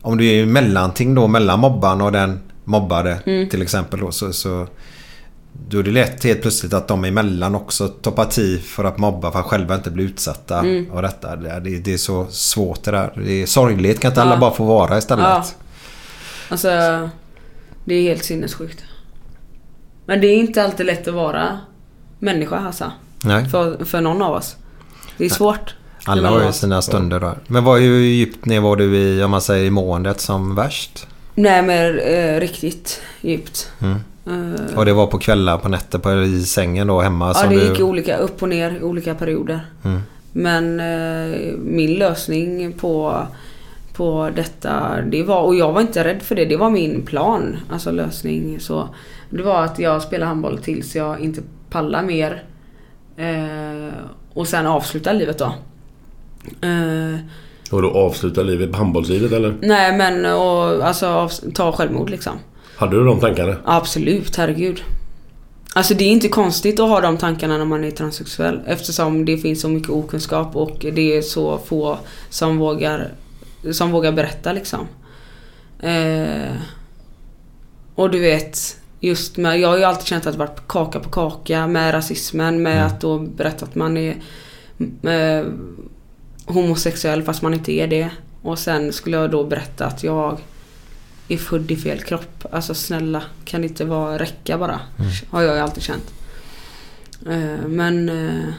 om 0.00 0.16
du 0.18 0.26
är 0.26 0.46
mellanting 0.46 1.14
då 1.14 1.26
mellan 1.26 1.60
mobbaren 1.60 2.00
och 2.00 2.12
den 2.12 2.40
mobbade 2.64 3.18
Mm. 3.26 3.48
till 3.48 3.62
exempel 3.62 4.00
då 4.00 4.10
så, 4.10 4.32
så 4.32 4.66
då 5.68 5.78
är 5.78 5.82
det 5.82 5.90
lätt 5.90 6.24
helt 6.24 6.42
plötsligt 6.42 6.72
att 6.72 6.88
de 6.88 7.04
emellan 7.04 7.54
också 7.54 7.88
tar 7.88 8.10
parti 8.10 8.60
för 8.64 8.84
att 8.84 8.98
mobba 8.98 9.32
för 9.32 9.38
att 9.40 9.44
själva 9.46 9.74
inte 9.74 9.90
bli 9.90 10.04
utsatta 10.04 10.58
Mm. 10.58 10.90
av 10.92 11.02
detta. 11.02 11.36
Det, 11.36 11.50
är- 11.50 11.60
det, 11.80 11.92
är 11.94 11.98
så 11.98 12.26
svårt 12.30 12.82
det 12.82 12.90
där. 12.90 13.12
Det 13.26 13.42
är 13.42 13.46
sorgligt. 13.46 14.00
Kan 14.00 14.10
inte 14.10 14.22
alla 14.22 14.34
Ja. 14.34 14.38
bara 14.40 14.50
få 14.54 14.64
vara 14.64 14.98
istället? 14.98 15.24
Ja. 15.24 15.44
Alltså, 16.48 16.68
det 17.84 17.94
är 17.94 18.02
helt 18.02 18.24
sinnessjukt. 18.24 18.84
Men 20.06 20.20
det 20.20 20.26
är 20.26 20.36
inte 20.36 20.64
alltid 20.64 20.86
lätt 20.86 21.08
att 21.08 21.14
vara 21.14 21.58
människa 22.18 22.56
alltså. 22.58 22.92
Nej. 23.24 23.48
För, 23.48 23.84
för 23.84 24.00
någon 24.00 24.22
av 24.22 24.32
oss. 24.34 24.56
Det 25.16 25.24
är 25.24 25.28
svårt. 25.28 25.74
Alla 26.04 26.28
har 26.30 26.44
ju 26.44 26.52
sina 26.52 26.82
stunder 26.82 27.20
där. 27.20 27.38
Men 27.46 27.64
var, 27.64 27.78
hur 27.78 27.98
djupt 27.98 28.44
ner 28.44 28.60
var 28.60 28.76
du 28.76 28.96
i, 28.96 29.22
om 29.24 29.30
man 29.30 29.40
säger 29.42 29.64
i 29.66 29.70
måendet 29.70 30.20
som 30.20 30.54
värst? 30.54 31.06
Nej 31.34 31.62
men 31.62 31.98
eh, 31.98 32.40
riktigt 32.40 33.00
djupt. 33.20 33.72
Mm. 33.80 33.98
Eh, 34.26 34.76
Och 34.76 34.84
det 34.84 34.92
var 34.92 35.06
på 35.06 35.18
kvällar, 35.18 35.58
på 35.58 35.68
nätter, 35.68 35.98
på, 35.98 36.12
i 36.12 36.42
sängen 36.42 36.86
då 36.86 37.00
hemma? 37.00 37.26
ja 37.28 37.34
som 37.34 37.48
det 37.48 37.60
du... 37.60 37.68
gick 37.68 37.78
i 37.78 37.82
olika 37.82 38.16
upp 38.16 38.42
och 38.42 38.48
ner 38.48 38.78
i 38.80 38.82
olika 38.82 39.14
perioder. 39.14 39.60
Mm. 39.84 40.00
Men 40.32 40.80
eh, 40.80 41.56
min 41.58 41.94
lösning 41.94 42.72
på, 42.72 43.26
på 43.92 44.30
detta, 44.36 45.00
det 45.10 45.22
var, 45.22 45.42
och 45.42 45.54
jag 45.54 45.72
var 45.72 45.80
inte 45.80 46.04
rädd 46.04 46.22
för 46.22 46.34
det, 46.34 46.44
det 46.44 46.56
var 46.56 46.70
min 46.70 47.02
plan. 47.02 47.56
Alltså 47.70 47.90
lösning 47.90 48.60
så. 48.60 48.88
Det 49.30 49.42
var 49.42 49.64
att 49.64 49.78
jag 49.78 50.02
spelade 50.02 50.28
handboll 50.28 50.58
tills 50.58 50.96
jag 50.96 51.20
inte 51.20 51.40
pallar 51.70 52.02
mer. 52.02 52.44
Eh, 53.16 53.94
och 54.34 54.48
sen 54.48 54.66
avsluta 54.66 55.12
livet 55.12 55.38
då. 55.38 55.54
Och 57.70 57.82
då 57.82 57.90
avsluta 57.90 58.42
livet, 58.42 58.76
handbollslivet 58.76 59.32
eller? 59.32 59.54
nej 59.62 59.96
men 59.96 60.26
och, 60.26 60.86
alltså 60.86 61.28
ta 61.54 61.72
självmord 61.72 62.10
liksom. 62.10 62.32
Hade 62.80 62.96
du 62.96 63.04
de 63.04 63.20
tankarna? 63.20 63.56
Absolut, 63.64 64.36
herregud. 64.36 64.82
Alltså 65.74 65.94
det 65.94 66.04
är 66.04 66.08
inte 66.08 66.28
konstigt 66.28 66.80
att 66.80 66.88
ha 66.88 67.00
de 67.00 67.18
tankarna 67.18 67.58
när 67.58 67.64
man 67.64 67.84
är 67.84 67.90
transsexuell 67.90 68.60
eftersom 68.66 69.24
det 69.24 69.38
finns 69.38 69.60
så 69.60 69.68
mycket 69.68 69.90
okunskap 69.90 70.56
och 70.56 70.76
det 70.92 71.16
är 71.16 71.22
så 71.22 71.58
få 71.58 71.98
som 72.30 72.58
vågar, 72.58 73.12
som 73.72 73.90
vågar 73.90 74.12
berätta 74.12 74.52
liksom. 74.52 74.88
Eh, 75.80 76.54
och 77.94 78.10
du 78.10 78.18
vet, 78.18 78.76
just 79.00 79.36
med, 79.36 79.60
jag 79.60 79.68
har 79.68 79.76
ju 79.76 79.84
alltid 79.84 80.06
känt 80.06 80.26
att 80.26 80.32
det 80.32 80.38
varit 80.38 80.68
kaka 80.68 81.00
på 81.00 81.10
kaka 81.10 81.66
med 81.66 81.94
rasismen 81.94 82.62
med 82.62 82.86
att 82.86 83.00
då 83.00 83.18
berätta 83.18 83.64
att 83.64 83.74
man 83.74 83.96
är 83.96 84.16
eh, 85.02 85.46
homosexuell 86.46 87.22
fast 87.22 87.42
man 87.42 87.54
inte 87.54 87.72
är 87.72 87.86
det. 87.86 88.10
Och 88.42 88.58
sen 88.58 88.92
skulle 88.92 89.16
jag 89.16 89.30
då 89.30 89.44
berätta 89.44 89.86
att 89.86 90.04
jag 90.04 90.38
är 91.32 91.36
född 91.36 91.70
i 91.70 91.76
fel 91.76 91.98
kropp. 92.02 92.44
Alltså 92.52 92.74
snälla, 92.74 93.22
kan 93.44 93.60
det 93.60 93.66
inte 93.66 93.84
vara 93.84 94.18
räcka 94.18 94.58
bara? 94.58 94.80
Mm. 94.98 95.10
Har 95.30 95.42
jag 95.42 95.54
ju 95.54 95.60
alltid 95.60 95.82
känt. 95.82 96.14
Eh, 97.26 97.66
men... 97.68 98.08
eh, 98.08 98.54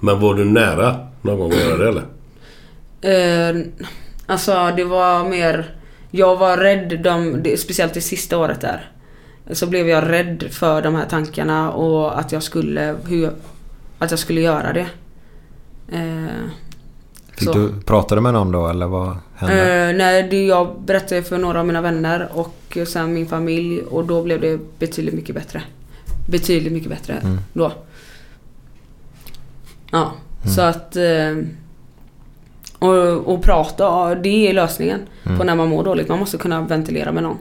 Men 0.00 0.20
var 0.20 0.34
du 0.34 0.44
nära 0.44 1.06
någon 1.22 1.38
gång 1.38 1.52
att 1.52 1.58
göra 1.58 1.76
det 1.76 1.88
eller? 1.88 2.04
Eh, 3.00 3.66
alltså 4.26 4.72
det 4.76 4.84
var 4.84 5.28
mer... 5.28 5.74
Jag 6.10 6.36
var 6.36 6.56
rädd, 6.56 7.00
de, 7.04 7.42
speciellt 7.56 7.94
det 7.94 8.00
sista 8.00 8.38
året 8.38 8.60
där. 8.60 8.90
Så 9.52 9.66
blev 9.66 9.88
jag 9.88 10.10
rädd 10.10 10.44
för 10.50 10.82
de 10.82 10.94
här 10.94 11.06
tankarna 11.06 11.70
och 11.72 12.18
att 12.18 12.32
jag 12.32 12.42
skulle, 12.42 12.96
hur, 13.08 13.30
att 13.98 14.10
jag 14.10 14.18
skulle 14.20 14.40
göra 14.40 14.72
det. 14.72 14.86
Fick 17.44 17.52
så. 17.54 17.58
du, 17.58 17.80
pratade 17.84 18.20
med 18.20 18.32
någon 18.32 18.52
då 18.52 18.68
eller 18.68 18.86
vad 18.86 19.16
hände? 19.34 19.88
Eh, 19.90 19.96
nej, 19.96 20.22
det, 20.30 20.46
jag 20.46 20.80
berättade 20.84 21.22
för 21.22 21.38
några 21.38 21.60
av 21.60 21.66
mina 21.66 21.80
vänner 21.80 22.28
och 22.32 22.78
sen 22.86 23.14
min 23.14 23.26
familj 23.28 23.80
och 23.82 24.04
då 24.04 24.22
blev 24.22 24.40
det 24.40 24.58
betydligt 24.78 25.14
mycket 25.14 25.34
bättre. 25.34 25.62
Betydligt 26.30 26.72
mycket 26.72 26.88
bättre 26.90 27.12
Mm. 27.14 27.38
då. 27.52 27.72
Ja, 29.90 30.12
Mm. 30.42 30.54
så 30.54 30.60
att... 30.62 30.96
Eh, 30.96 31.36
och, 32.78 33.16
och 33.34 33.42
prata, 33.42 34.14
det 34.14 34.48
är 34.48 34.52
lösningen 34.52 35.00
Mm. 35.24 35.38
på 35.38 35.44
när 35.44 35.54
man 35.54 35.68
mår 35.68 35.84
dåligt. 35.84 36.08
Man 36.08 36.18
måste 36.18 36.36
kunna 36.36 36.60
ventilera 36.60 37.12
med 37.12 37.22
någon. 37.22 37.38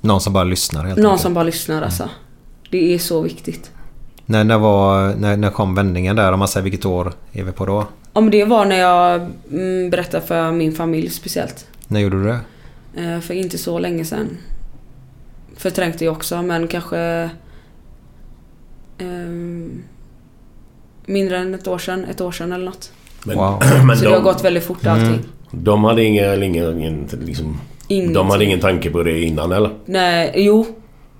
Någon 0.00 0.20
som 0.20 0.32
bara 0.32 0.44
lyssnar 0.44 0.84
helt 0.84 0.98
Någon 0.98 1.06
enkelt. 1.06 1.22
som 1.22 1.34
bara 1.34 1.44
lyssnar 1.44 1.82
alltså. 1.82 2.08
Det 2.70 2.94
är 2.94 2.98
så 2.98 3.20
viktigt. 3.20 3.70
När, 4.30 4.44
när, 4.44 4.58
var, 4.58 5.14
när, 5.14 5.36
när 5.36 5.50
kom 5.50 5.74
vändningen 5.74 6.16
där? 6.16 6.32
Om 6.32 6.38
man 6.38 6.48
säger 6.48 6.64
vilket 6.64 6.84
år 6.84 7.12
är 7.32 7.44
vi 7.44 7.52
på 7.52 7.66
då? 7.66 7.86
Om 8.12 8.30
det 8.30 8.44
var 8.44 8.64
när 8.64 8.78
jag 8.78 9.26
mm, 9.52 9.90
berättade 9.90 10.26
för 10.26 10.52
min 10.52 10.72
familj 10.72 11.10
speciellt. 11.10 11.66
När 11.88 12.00
gjorde 12.00 12.16
du 12.22 12.24
det? 12.24 12.40
Eh, 13.02 13.20
för 13.20 13.34
inte 13.34 13.58
så 13.58 13.78
länge 13.78 14.04
sedan. 14.04 14.36
Förträngde 15.56 16.04
jag 16.04 16.12
också 16.12 16.42
men 16.42 16.68
kanske... 16.68 17.30
ehm, 18.98 19.82
mindre 21.06 21.38
än 21.38 21.54
ett 21.54 21.68
år 21.68 21.78
sedan, 21.78 22.04
ett 22.04 22.20
år 22.20 22.32
sedan 22.32 22.52
eller 22.52 22.64
något. 22.64 22.92
Men, 23.24 23.36
Wow. 23.36 23.62
men 23.86 23.96
så 23.96 24.04
det 24.04 24.10
har 24.10 24.20
gått 24.20 24.44
väldigt 24.44 24.64
fort 24.64 24.86
allting. 24.86 25.08
Mm. 25.08 25.24
De 25.50 25.84
hade 25.84 26.04
ingen, 26.04 26.42
ingen, 26.42 26.78
ingen 26.78 27.08
liksom, 27.24 27.60
Ingenting. 27.88 28.14
De 28.14 28.30
hade 28.30 28.44
ingen 28.44 28.60
tanke 28.60 28.90
på 28.90 29.02
det 29.02 29.22
innan 29.22 29.52
eller? 29.52 29.70
Nej, 29.84 30.32
jo. 30.36 30.66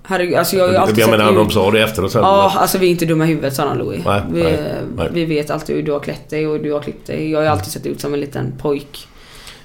Herregud, 0.03 0.35
alltså 0.35 0.55
jag 0.55 0.63
har 0.63 0.71
ju 0.71 0.77
alltid 0.77 0.97
jag 0.97 1.09
sett 1.09 1.19
menar, 1.19 1.31
ut- 1.31 1.37
de 1.37 1.51
sa 1.51 1.71
det 1.71 1.83
efteråt 1.83 2.11
sen. 2.11 2.21
Ja, 2.21 2.53
alltså 2.57 2.77
vi 2.77 2.87
är 2.87 2.91
inte 2.91 3.05
dumma 3.05 3.25
i 3.25 3.27
huvudet 3.27 3.53
sa 3.55 3.73
Louis. 3.73 4.05
Nej, 4.05 4.21
vi, 4.31 4.43
nej, 4.43 4.57
nej. 4.95 5.09
vi 5.11 5.25
vet 5.25 5.49
alltid 5.49 5.75
hur 5.75 5.83
du 5.83 5.91
har 5.91 5.99
klätt 5.99 6.29
dig 6.29 6.47
och 6.47 6.53
hur 6.53 6.63
du 6.63 6.73
har 6.73 6.79
klippt 6.81 7.07
dig. 7.07 7.31
Jag 7.31 7.39
har 7.39 7.43
ju 7.43 7.49
alltid 7.49 7.71
sett 7.71 7.85
ut 7.85 8.01
som 8.01 8.13
en 8.13 8.19
liten 8.19 8.53
pojk. 8.57 9.07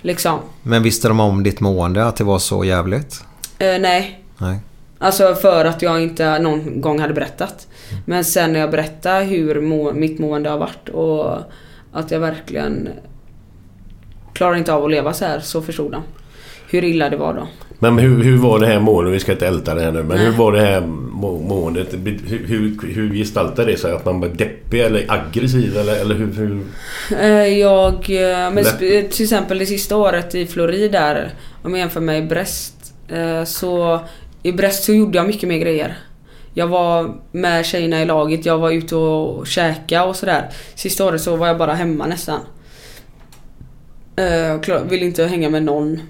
Liksom. 0.02 0.38
Men 0.62 0.82
visste 0.82 1.08
de 1.08 1.20
om 1.20 1.42
ditt 1.42 1.60
mående? 1.60 2.06
Att 2.06 2.16
det 2.16 2.24
var 2.24 2.38
så 2.38 2.64
jävligt? 2.64 3.24
Eh, 3.58 3.78
nej. 3.80 4.24
Nej. 4.38 4.58
Alltså 4.98 5.34
för 5.34 5.64
att 5.64 5.82
jag 5.82 6.02
inte 6.02 6.38
någon 6.38 6.80
gång 6.80 6.98
hade 7.00 7.14
berättat. 7.14 7.68
Men 8.06 8.24
sen 8.24 8.52
när 8.52 8.60
jag 8.60 8.70
berättade 8.70 9.24
hur 9.24 9.60
må, 9.60 9.92
mitt 9.92 10.18
mående 10.18 10.50
har 10.50 10.58
varit 10.58 10.88
och 10.88 11.38
att 11.92 12.10
jag 12.10 12.20
verkligen 12.20 12.88
klarar 14.32 14.56
inte 14.56 14.72
av 14.72 14.84
att 14.84 14.90
leva 14.90 15.12
så 15.12 15.24
här. 15.24 15.40
Så 15.40 15.62
förstod 15.62 15.92
de 15.92 16.02
hur 16.70 16.84
illa 16.84 17.10
det 17.10 17.16
var 17.16 17.34
då. 17.34 17.48
Men 17.90 18.04
hur, 18.04 18.24
hur 18.24 18.36
var 18.36 18.58
det 18.58 18.66
här 18.66 18.80
måendet? 18.80 19.14
Vi 19.14 19.20
ska 19.20 19.32
inte 19.32 19.46
älta 19.46 19.74
det 19.74 19.80
här 19.82 19.92
nu. 19.92 20.02
Men 20.02 20.16
Nej. 20.16 20.26
hur 20.26 20.32
var 20.32 20.52
det 20.52 20.60
här 20.60 20.80
må- 21.12 21.38
måendet? 21.38 21.94
Hur, 21.94 22.46
hur, 22.46 22.94
hur 22.94 23.14
det 23.64 23.76
sig? 23.76 23.92
Att 23.92 24.04
man 24.04 24.20
var 24.20 24.28
deppig 24.28 24.80
eller 24.80 25.04
aggressiv? 25.08 25.76
Eller, 25.76 25.96
eller 26.00 26.14
hur, 26.14 26.32
hur... 26.32 26.60
Eh, 27.20 27.58
Jag, 27.58 27.94
eh, 27.94 28.50
men 28.52 28.64
sp- 28.64 29.08
till 29.08 29.22
exempel 29.24 29.58
det 29.58 29.66
sista 29.66 29.96
året 29.96 30.34
i 30.34 30.46
Florid 30.46 30.92
där, 30.92 31.30
om 31.62 31.70
jag 31.70 31.78
jämför 31.78 32.00
med 32.00 32.18
i 32.18 32.26
Brest. 32.26 32.94
eh, 33.08 33.44
Så 33.44 34.00
i 34.42 34.52
Brest 34.52 34.84
så 34.84 34.92
gjorde 34.94 35.18
jag 35.18 35.26
mycket 35.26 35.48
mer 35.48 35.58
grejer. 35.58 35.98
Jag 36.56 36.66
var 36.66 37.14
med 37.32 37.66
tjejerna 37.66 38.02
i 38.02 38.04
laget, 38.04 38.46
jag 38.46 38.58
var 38.58 38.70
ute 38.70 38.96
och 38.96 39.46
käka 39.46 40.04
och 40.04 40.16
sådär. 40.16 40.48
Sista 40.74 41.04
året 41.04 41.20
så 41.20 41.36
var 41.36 41.46
jag 41.46 41.58
bara 41.58 41.74
hemma 41.74 42.06
nästan. 42.06 42.40
Eh, 44.16 44.60
Jag 44.66 44.84
ville 44.90 45.04
inte 45.04 45.24
hänga 45.24 45.50
med 45.50 45.62
någon. 45.62 46.00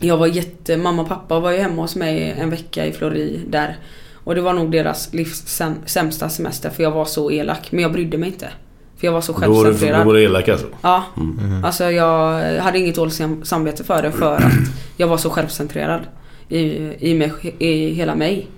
Jag 0.00 0.16
var 0.16 0.26
jätte... 0.26 0.76
Mamma 0.76 1.02
och 1.02 1.08
pappa 1.08 1.40
var 1.40 1.50
ju 1.52 1.58
hemma 1.58 1.82
hos 1.82 1.96
mig 1.96 2.34
en 2.38 2.50
vecka 2.50 2.86
i 2.86 2.92
Florid 2.92 3.40
där. 3.48 3.76
Och 4.24 4.34
det 4.34 4.40
var 4.40 4.52
nog 4.52 4.72
deras 4.72 5.14
livs 5.14 5.60
säm- 5.60 5.86
sämsta 5.86 6.28
semester 6.28 6.70
för 6.70 6.82
jag 6.82 6.90
var 6.90 7.04
så 7.04 7.30
elak. 7.30 7.72
Men 7.72 7.82
jag 7.82 7.92
brydde 7.92 8.18
mig 8.18 8.28
inte. 8.28 8.48
För 8.96 9.06
jag 9.06 9.12
var 9.12 9.20
så 9.20 9.32
du, 9.32 9.38
självcentrerad. 9.38 10.00
då 10.00 10.04
var 10.06 10.14
du 10.14 10.22
elak 10.22 10.48
alltså? 10.48 10.66
Ja. 10.82 11.04
Mm. 11.16 11.64
Alltså 11.64 11.84
jag 11.84 12.40
hade 12.62 12.78
inget 12.78 12.94
dåligt 12.94 13.14
sam- 13.14 13.44
samvete 13.44 13.84
för 13.84 14.02
det 14.02 14.12
för 14.12 14.36
att 14.36 14.42
jag 14.96 15.06
var 15.06 15.16
så 15.16 15.30
självcentrerad. 15.30 16.00
I, 16.48 16.60
i, 17.10 17.14
mig, 17.14 17.32
i 17.58 17.90
hela 17.94 18.14
mig. 18.14 18.48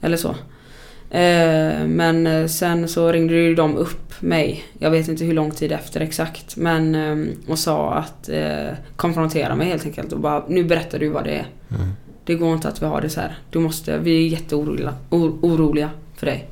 Eller 0.00 0.16
så. 0.16 0.34
Eh, 1.10 1.86
men 1.86 2.26
eh, 2.26 2.46
sen 2.46 2.88
så 2.88 3.12
ringde 3.12 3.34
ju 3.34 3.54
de 3.54 3.76
upp 3.76 4.22
mig. 4.22 4.64
Jag 4.78 4.90
vet 4.90 5.08
inte 5.08 5.24
hur 5.24 5.34
lång 5.34 5.50
tid 5.50 5.72
efter 5.72 6.00
exakt. 6.00 6.56
Men 6.56 6.94
eh, 6.94 7.34
och 7.48 7.58
sa 7.58 7.92
att 7.92 8.30
konfrontera 8.96 9.54
mig 9.54 9.68
helt 9.68 9.84
enkelt. 9.86 10.12
Och 10.12 10.20
bara 10.20 10.44
nu 10.48 10.64
berättar 10.64 10.98
du 10.98 11.08
vad 11.08 11.24
det 11.24 11.34
är. 11.34 11.46
Mm. 11.70 11.88
Det 12.24 12.34
går 12.34 12.54
inte 12.54 12.68
att 12.68 12.82
vi 12.82 12.86
har 12.86 13.00
det 13.00 13.08
så 13.08 13.20
här. 13.20 13.38
Du 13.50 13.58
måste, 13.58 13.98
vi 13.98 14.24
är 14.24 14.28
jätteoroliga 14.28 14.94
or, 15.10 15.38
oroliga 15.42 15.90
för 16.16 16.26
dig. 16.26 16.48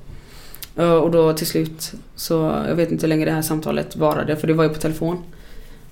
Och 1.02 1.10
då 1.10 1.32
till 1.32 1.46
slut 1.46 1.92
så, 2.16 2.64
jag 2.68 2.74
vet 2.74 2.92
inte 2.92 3.06
hur 3.06 3.08
länge 3.08 3.24
det 3.24 3.30
här 3.30 3.42
samtalet 3.42 3.96
varade 3.96 4.36
för 4.36 4.46
det 4.46 4.52
var 4.52 4.64
ju 4.64 4.70
på 4.70 4.80
telefon. 4.80 5.18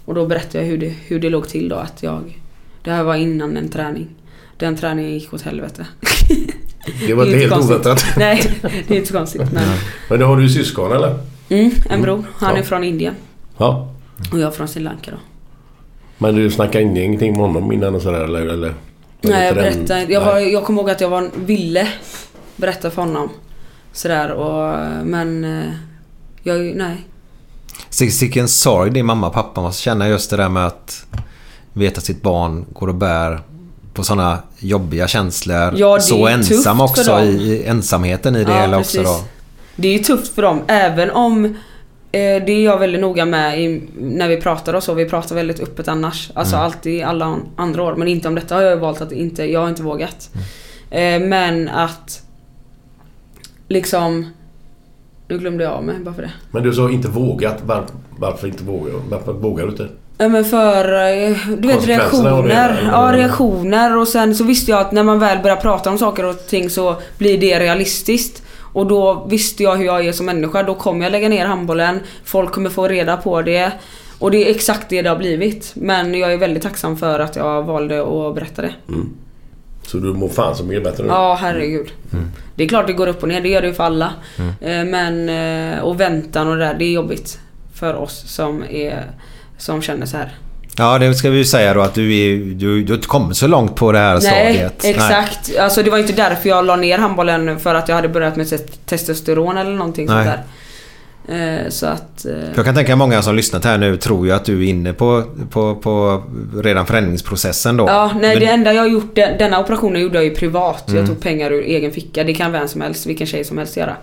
Och 0.04 0.14
då 0.14 0.26
berättade 0.26 0.64
jag 0.64 0.70
hur 0.70 0.78
det, 0.78 0.88
hur 0.88 1.20
det 1.20 1.30
låg 1.30 1.48
till 1.48 1.68
då 1.68 1.76
att 1.76 2.02
jag, 2.02 2.40
det 2.84 2.90
här 2.90 3.02
var 3.02 3.14
innan 3.14 3.56
en 3.56 3.68
träning. 3.68 4.08
Den 4.56 4.76
träningen 4.76 5.12
gick 5.12 5.34
åt 5.34 5.42
helvete. 5.42 5.86
Det 7.06 7.14
var 7.14 7.26
inte 7.26 7.38
helt 7.38 7.52
konstigt. 7.52 7.70
oväntat. 7.76 8.04
Nej, 8.16 8.60
det 8.88 8.94
är 8.94 8.98
inte 8.98 9.08
så 9.12 9.14
konstigt. 9.18 9.52
Men, 9.52 9.64
Men 10.08 10.20
då 10.20 10.26
har 10.26 10.36
du 10.36 10.48
syskon 10.48 10.92
eller? 10.92 11.18
mm, 11.48 11.70
en 11.90 12.02
bror. 12.02 12.24
Han 12.34 12.54
Ja. 12.54 12.58
är 12.58 12.62
från 12.62 12.84
Indien. 12.84 13.14
Ja. 13.58 13.88
Och 14.32 14.38
jag 14.38 14.46
är 14.48 14.50
från 14.50 14.68
Sri 14.68 14.82
Lanka 14.82 15.10
då. 15.10 15.16
Men 16.18 16.34
du 16.34 16.50
snackade 16.50 16.84
ingenting 16.84 17.32
med 17.32 17.40
honom 17.40 17.72
innan 17.72 17.94
och 17.94 18.02
sådär 18.02 18.20
eller? 18.24 18.40
eller 18.46 18.74
Nej, 19.20 19.46
jag 19.46 19.54
berättade. 19.54 20.02
Jag, 20.12 20.20
var, 20.20 20.38
jag 20.38 20.64
kommer 20.64 20.80
ihåg 20.82 20.90
att 20.90 21.00
jag 21.00 21.08
var, 21.08 21.30
ville 21.36 21.88
berätta 22.56 22.90
för 22.90 23.02
honom. 23.02 23.28
Sådär 23.92 24.30
och, 24.32 24.76
men 25.06 25.44
eh, 25.44 25.64
jag, 26.42 26.60
nej. 26.76 26.96
Vilken 28.20 28.48
sorg 28.48 28.90
din 28.90 29.06
mamma 29.06 29.26
och 29.26 29.32
pappa 29.32 29.60
måste 29.60 29.82
känna 29.82 30.08
just 30.08 30.30
det 30.30 30.36
där 30.36 30.48
med 30.48 30.66
att 30.66 31.06
veta 31.72 31.98
att 31.98 32.04
sitt 32.04 32.22
barn 32.22 32.64
går 32.72 32.88
och 32.88 32.94
bär 32.94 33.40
på 33.94 34.04
sådana 34.04 34.38
jobbiga 34.58 35.08
känslor. 35.08 35.74
Ja, 35.76 36.00
så 36.00 36.26
ensam 36.26 36.80
också 36.80 37.20
i, 37.20 37.64
ensamheten 37.66 38.36
i 38.36 38.44
det 38.44 38.52
Ja, 38.52 38.60
hela 38.60 38.78
också 38.78 38.98
precis. 38.98 39.18
då. 39.18 39.24
Det 39.76 39.88
är 39.88 39.92
ju 39.92 39.98
tufft 39.98 40.34
för 40.34 40.42
dem 40.42 40.62
även 40.68 41.10
om 41.10 41.44
eh, 41.44 41.50
det 42.12 42.52
är 42.52 42.64
jag 42.64 42.78
väldigt 42.78 43.00
noga 43.00 43.24
med 43.24 43.60
i, 43.62 43.82
när 44.00 44.28
vi 44.28 44.40
pratar 44.40 44.74
och 44.74 44.82
så. 44.82 44.94
Vi 44.94 45.04
pratar 45.08 45.34
väldigt 45.36 45.60
öppet 45.60 45.88
annars. 45.88 46.30
Alltså 46.34 46.54
Mm. 46.56 46.64
alltid 46.66 47.02
alla 47.02 47.24
an- 47.24 47.48
andra 47.56 47.82
år. 47.82 47.94
Men 47.96 48.08
inte 48.08 48.28
om 48.28 48.34
detta 48.34 48.54
har 48.54 48.62
jag 48.62 48.76
valt 48.76 49.00
att 49.00 49.12
inte, 49.12 49.44
jag 49.44 49.60
har 49.60 49.68
inte 49.68 49.82
vågat. 49.82 50.30
Mm. 50.90 51.22
Eh, 51.22 51.28
men 51.28 51.68
att 51.68 52.22
liksom 53.68 54.26
nu 55.28 55.38
glömde 55.38 55.64
jag 55.64 55.72
av 55.72 55.84
mig 55.84 55.98
bara 55.98 56.14
för 56.14 56.22
det. 56.22 56.32
Men 56.50 56.62
du 56.62 56.72
sa 56.72 56.90
inte 56.90 57.08
vågat. 57.08 57.62
Var, 57.62 57.84
varför 58.18 58.46
inte 58.46 58.64
våga? 58.64 58.92
Varför 59.10 59.32
vågar 59.32 59.64
du 59.64 59.70
inte? 59.70 59.88
Ja 60.18 60.28
men 60.28 60.44
för, 60.44 60.84
eh, 60.84 61.36
du 61.58 61.68
vet 61.68 61.80
det, 61.80 61.86
reaktioner. 61.86 62.42
eller? 62.44 62.88
Ja 62.92 63.12
reaktioner 63.12 63.96
och 63.96 64.08
sen 64.08 64.34
så 64.34 64.44
visste 64.44 64.70
jag 64.70 64.80
att 64.80 64.92
när 64.92 65.02
man 65.02 65.18
väl 65.18 65.42
börjar 65.42 65.56
prata 65.56 65.90
om 65.90 65.98
saker 65.98 66.24
och 66.24 66.46
ting 66.46 66.70
så 66.70 66.96
blir 67.18 67.38
det 67.38 67.60
realistiskt. 67.60 68.42
Och 68.72 68.86
då 68.86 69.26
visste 69.30 69.62
jag 69.62 69.76
hur 69.76 69.84
jag 69.84 70.06
är 70.06 70.12
som 70.12 70.26
människa. 70.26 70.62
Då 70.62 70.74
kommer 70.74 71.04
jag 71.04 71.12
lägga 71.12 71.28
ner 71.28 71.46
handbollen. 71.46 72.00
Folk 72.24 72.52
kommer 72.52 72.70
få 72.70 72.88
reda 72.88 73.16
på 73.16 73.42
det. 73.42 73.72
Och 74.18 74.30
det 74.30 74.46
är 74.46 74.50
exakt 74.50 74.88
det 74.88 75.02
det 75.02 75.08
har 75.08 75.16
blivit. 75.16 75.72
Men 75.74 76.14
jag 76.14 76.32
är 76.32 76.36
väldigt 76.36 76.62
tacksam 76.62 76.96
för 76.96 77.20
att 77.20 77.36
jag 77.36 77.62
valde 77.62 78.02
att 78.02 78.34
berätta 78.34 78.62
det. 78.62 78.74
Mm. 78.88 79.10
Så 79.86 79.98
du 79.98 80.12
mår 80.12 80.28
fan 80.28 80.56
så 80.56 80.64
mycket 80.64 80.84
bättre 80.84 81.02
nu? 81.02 81.08
Ja, 81.08 81.38
herregud. 81.40 81.92
Det 82.54 82.64
är 82.64 82.68
klart 82.68 82.86
det 82.86 82.92
går 82.92 83.06
upp 83.06 83.22
och 83.22 83.28
ner, 83.28 83.40
det 83.40 83.48
gör 83.48 83.60
det 83.62 83.68
ju 83.68 83.74
för 83.74 83.84
alla. 83.84 84.12
Mm. 84.38 84.50
Eh, 84.60 84.90
Men, 84.92 85.28
eh, 85.72 85.78
och 85.80 86.00
väntan 86.00 86.48
och 86.48 86.56
det 86.56 86.64
där, 86.64 86.74
det 86.74 86.84
är 86.84 86.90
jobbigt. 86.92 87.38
För 87.74 87.94
oss 87.94 88.22
som 88.26 88.64
är, 88.70 89.04
som 89.58 89.82
känner 89.82 90.06
så 90.06 90.16
här. 90.16 90.32
Ja, 90.76 90.98
det 90.98 91.14
ska 91.14 91.30
vi 91.30 91.36
ju 91.38 91.44
säga 91.44 91.74
då 91.74 91.80
att 91.80 91.94
du, 91.94 92.18
är, 92.18 92.36
du, 92.54 92.82
du 92.82 92.92
har 92.92 92.96
inte 92.96 93.08
kommit 93.08 93.36
så 93.36 93.46
långt 93.46 93.76
på 93.76 93.92
det 93.92 93.98
här 93.98 94.20
Nej, 94.22 94.54
stadiet. 94.54 94.84
exakt. 94.84 95.56
Alltså 95.58 95.82
det 95.82 95.90
var 95.90 95.98
inte 95.98 96.12
därför 96.12 96.48
jag 96.48 96.64
la 96.64 96.76
ner 96.76 96.98
handbollen 96.98 97.58
för 97.58 97.74
att 97.74 97.88
jag 97.88 97.96
hade 97.96 98.08
börjat 98.08 98.36
med 98.36 98.50
te- 98.50 98.58
testosteron 98.58 99.56
eller 99.56 99.70
någonting 99.72 100.06
Nej. 100.06 100.14
sånt 100.16 100.26
där. 100.26 100.42
Eh, 101.28 101.68
Så 101.68 101.86
att... 101.86 102.24
eh, 102.24 102.32
Jag 102.56 102.64
kan 102.64 102.74
tänka 102.74 102.96
många 102.96 103.22
som 103.22 103.34
lyssnat 103.36 103.64
här 103.64 103.78
nu 103.78 103.96
tror 103.96 104.26
ju 104.26 104.32
att 104.32 104.44
du 104.44 104.64
är 104.64 104.68
inne 104.68 104.92
på, 104.92 105.24
på, 105.50 105.74
på 105.74 106.22
redan 106.62 106.86
förändringsprocessen 106.86 107.76
då. 107.76 107.84
Ja, 107.88 108.10
nej 108.20 108.34
Men- 108.36 108.40
det 108.40 108.46
enda 108.52 108.72
jag 108.72 108.82
har 108.82 108.88
gjort, 108.88 109.14
den- 109.14 109.38
denna 109.38 109.60
operationen 109.60 110.02
gjorde 110.02 110.14
jag 110.14 110.24
ju 110.24 110.30
privat. 110.34 110.88
Mm. 110.88 110.98
Jag 111.00 111.08
tog 111.08 111.20
pengar 111.20 111.50
ur 111.50 111.62
egen 111.62 111.90
ficka. 111.92 112.24
Det 112.24 112.34
kan 112.34 112.52
vem 112.52 112.68
som 112.68 112.80
helst, 112.80 113.06
vilken 113.06 113.26
tjej 113.26 113.44
som 113.44 113.58
helst 113.58 113.76
göra. 113.76 113.96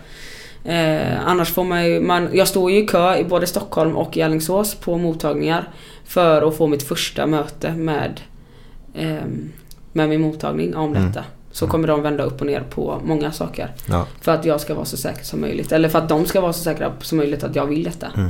Eh, 0.65 1.25
annars 1.25 1.49
får 1.53 1.63
man 1.63 1.85
ju, 1.85 1.99
man, 2.01 2.29
jag 2.33 2.47
står 2.47 2.71
ju 2.71 2.77
i 2.83 2.87
kö 2.87 3.17
i 3.17 3.23
både 3.23 3.47
Stockholm 3.47 3.95
och 3.97 4.17
i 4.17 4.21
Alingsås 4.21 4.75
på 4.75 4.97
mottagningar. 4.97 5.69
För 6.05 6.47
att 6.47 6.57
få 6.57 6.67
mitt 6.67 6.83
första 6.83 7.25
möte 7.25 7.71
med, 7.73 8.21
ehm, 8.95 9.49
med 9.93 10.09
min 10.09 10.21
mottagning 10.21 10.75
om 10.75 10.95
Mm. 10.95 11.11
Så 11.51 11.67
kommer 11.67 11.87
de 11.87 12.01
vända 12.01 12.23
upp 12.23 12.41
och 12.41 12.47
ner 12.47 12.63
på 12.69 13.01
många 13.05 13.31
saker. 13.31 13.71
Ja. 13.85 14.05
För 14.21 14.31
att 14.31 14.45
jag 14.45 14.61
ska 14.61 14.73
vara 14.73 14.85
så 14.85 14.97
säker 14.97 15.23
som 15.25 15.41
möjligt. 15.41 15.71
Eller 15.71 15.89
för 15.89 15.99
att 15.99 16.09
de 16.09 16.25
ska 16.25 16.41
vara 16.41 16.53
så 16.53 16.63
säkra 16.63 16.91
som 17.01 17.17
möjligt 17.17 17.43
att 17.43 17.55
jag 17.55 17.65
vill 17.65 17.83
detta. 17.83 18.07
Mm. 18.17 18.29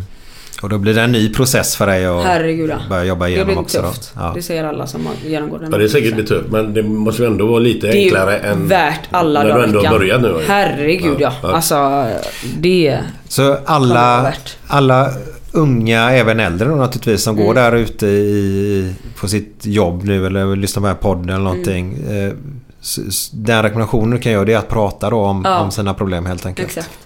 Och 0.62 0.70
då 0.70 0.78
blir 0.78 0.94
det 0.94 1.02
en 1.02 1.12
ny 1.12 1.34
process 1.34 1.76
för 1.76 1.88
dig 1.88 2.06
att 2.06 2.24
Herregud 2.24 2.70
ja. 2.70 2.78
börja 2.90 3.04
jobba 3.04 3.26
Det 3.26 3.32
igenom 3.32 3.48
blir 3.48 3.60
också. 3.60 3.82
tufft. 3.82 4.12
Då. 4.16 4.22
Ja. 4.22 4.32
Det 4.36 4.42
säger 4.42 4.64
alla 4.64 4.88
som 4.88 5.08
genomgår 5.26 5.60
den 5.60 5.72
Ja, 5.72 5.78
det 5.78 5.84
är 5.84 5.88
säkert 5.88 6.16
lite 6.18 6.28
tufft 6.28 6.50
men 6.52 6.74
det 6.74 6.84
måste 6.84 7.22
ju 7.22 7.28
ändå 7.28 7.48
vara 7.48 7.60
lite 7.60 7.88
Det 7.88 7.94
är 7.98 8.04
enklare 8.04 8.38
än... 8.38 8.68
värt 8.68 9.00
alla 9.12 9.44
när 9.44 9.56
du 9.58 9.64
ändå 9.64 9.80
har 9.86 9.98
börjat 10.00 10.22
nu. 10.22 10.36
Herregud 10.48 11.16
ja. 11.20 11.34
Ja. 11.44 11.52
Alltså 11.52 12.06
det... 12.58 13.00
Så 13.28 13.58
alla, 13.66 14.22
värt. 14.24 14.58
alla 14.68 15.10
unga, 15.52 16.12
även 16.12 16.40
äldre 16.40 16.68
då 16.70 16.76
naturligtvis, 16.76 17.24
som 17.24 17.36
går 17.36 17.44
Mm. 17.52 17.56
där 17.56 17.76
ute 17.76 18.08
i, 18.08 18.94
på 19.20 19.28
sitt 19.28 19.66
jobb 19.66 20.04
nu 20.04 20.26
eller 20.28 20.56
lyssnar 20.56 20.82
på 20.82 20.88
den 20.88 20.96
här 20.96 21.02
podden 21.02 21.30
eller 21.30 21.44
någonting. 21.44 21.98
Mm. 22.10 22.38
Den 23.34 23.64
rekommendationen 23.64 24.10
du 24.12 24.18
kan 24.20 24.32
göra 24.32 24.46
det 24.46 24.54
är 24.54 24.58
att 24.58 24.68
prata 24.70 25.10
då 25.10 25.18
om, 25.18 25.42
Ja. 25.46 25.60
om 25.60 25.72
sina 25.72 25.94
problem 25.94 26.26
helt 26.26 26.46
enkelt. 26.46 26.68
Exakt. 26.68 26.98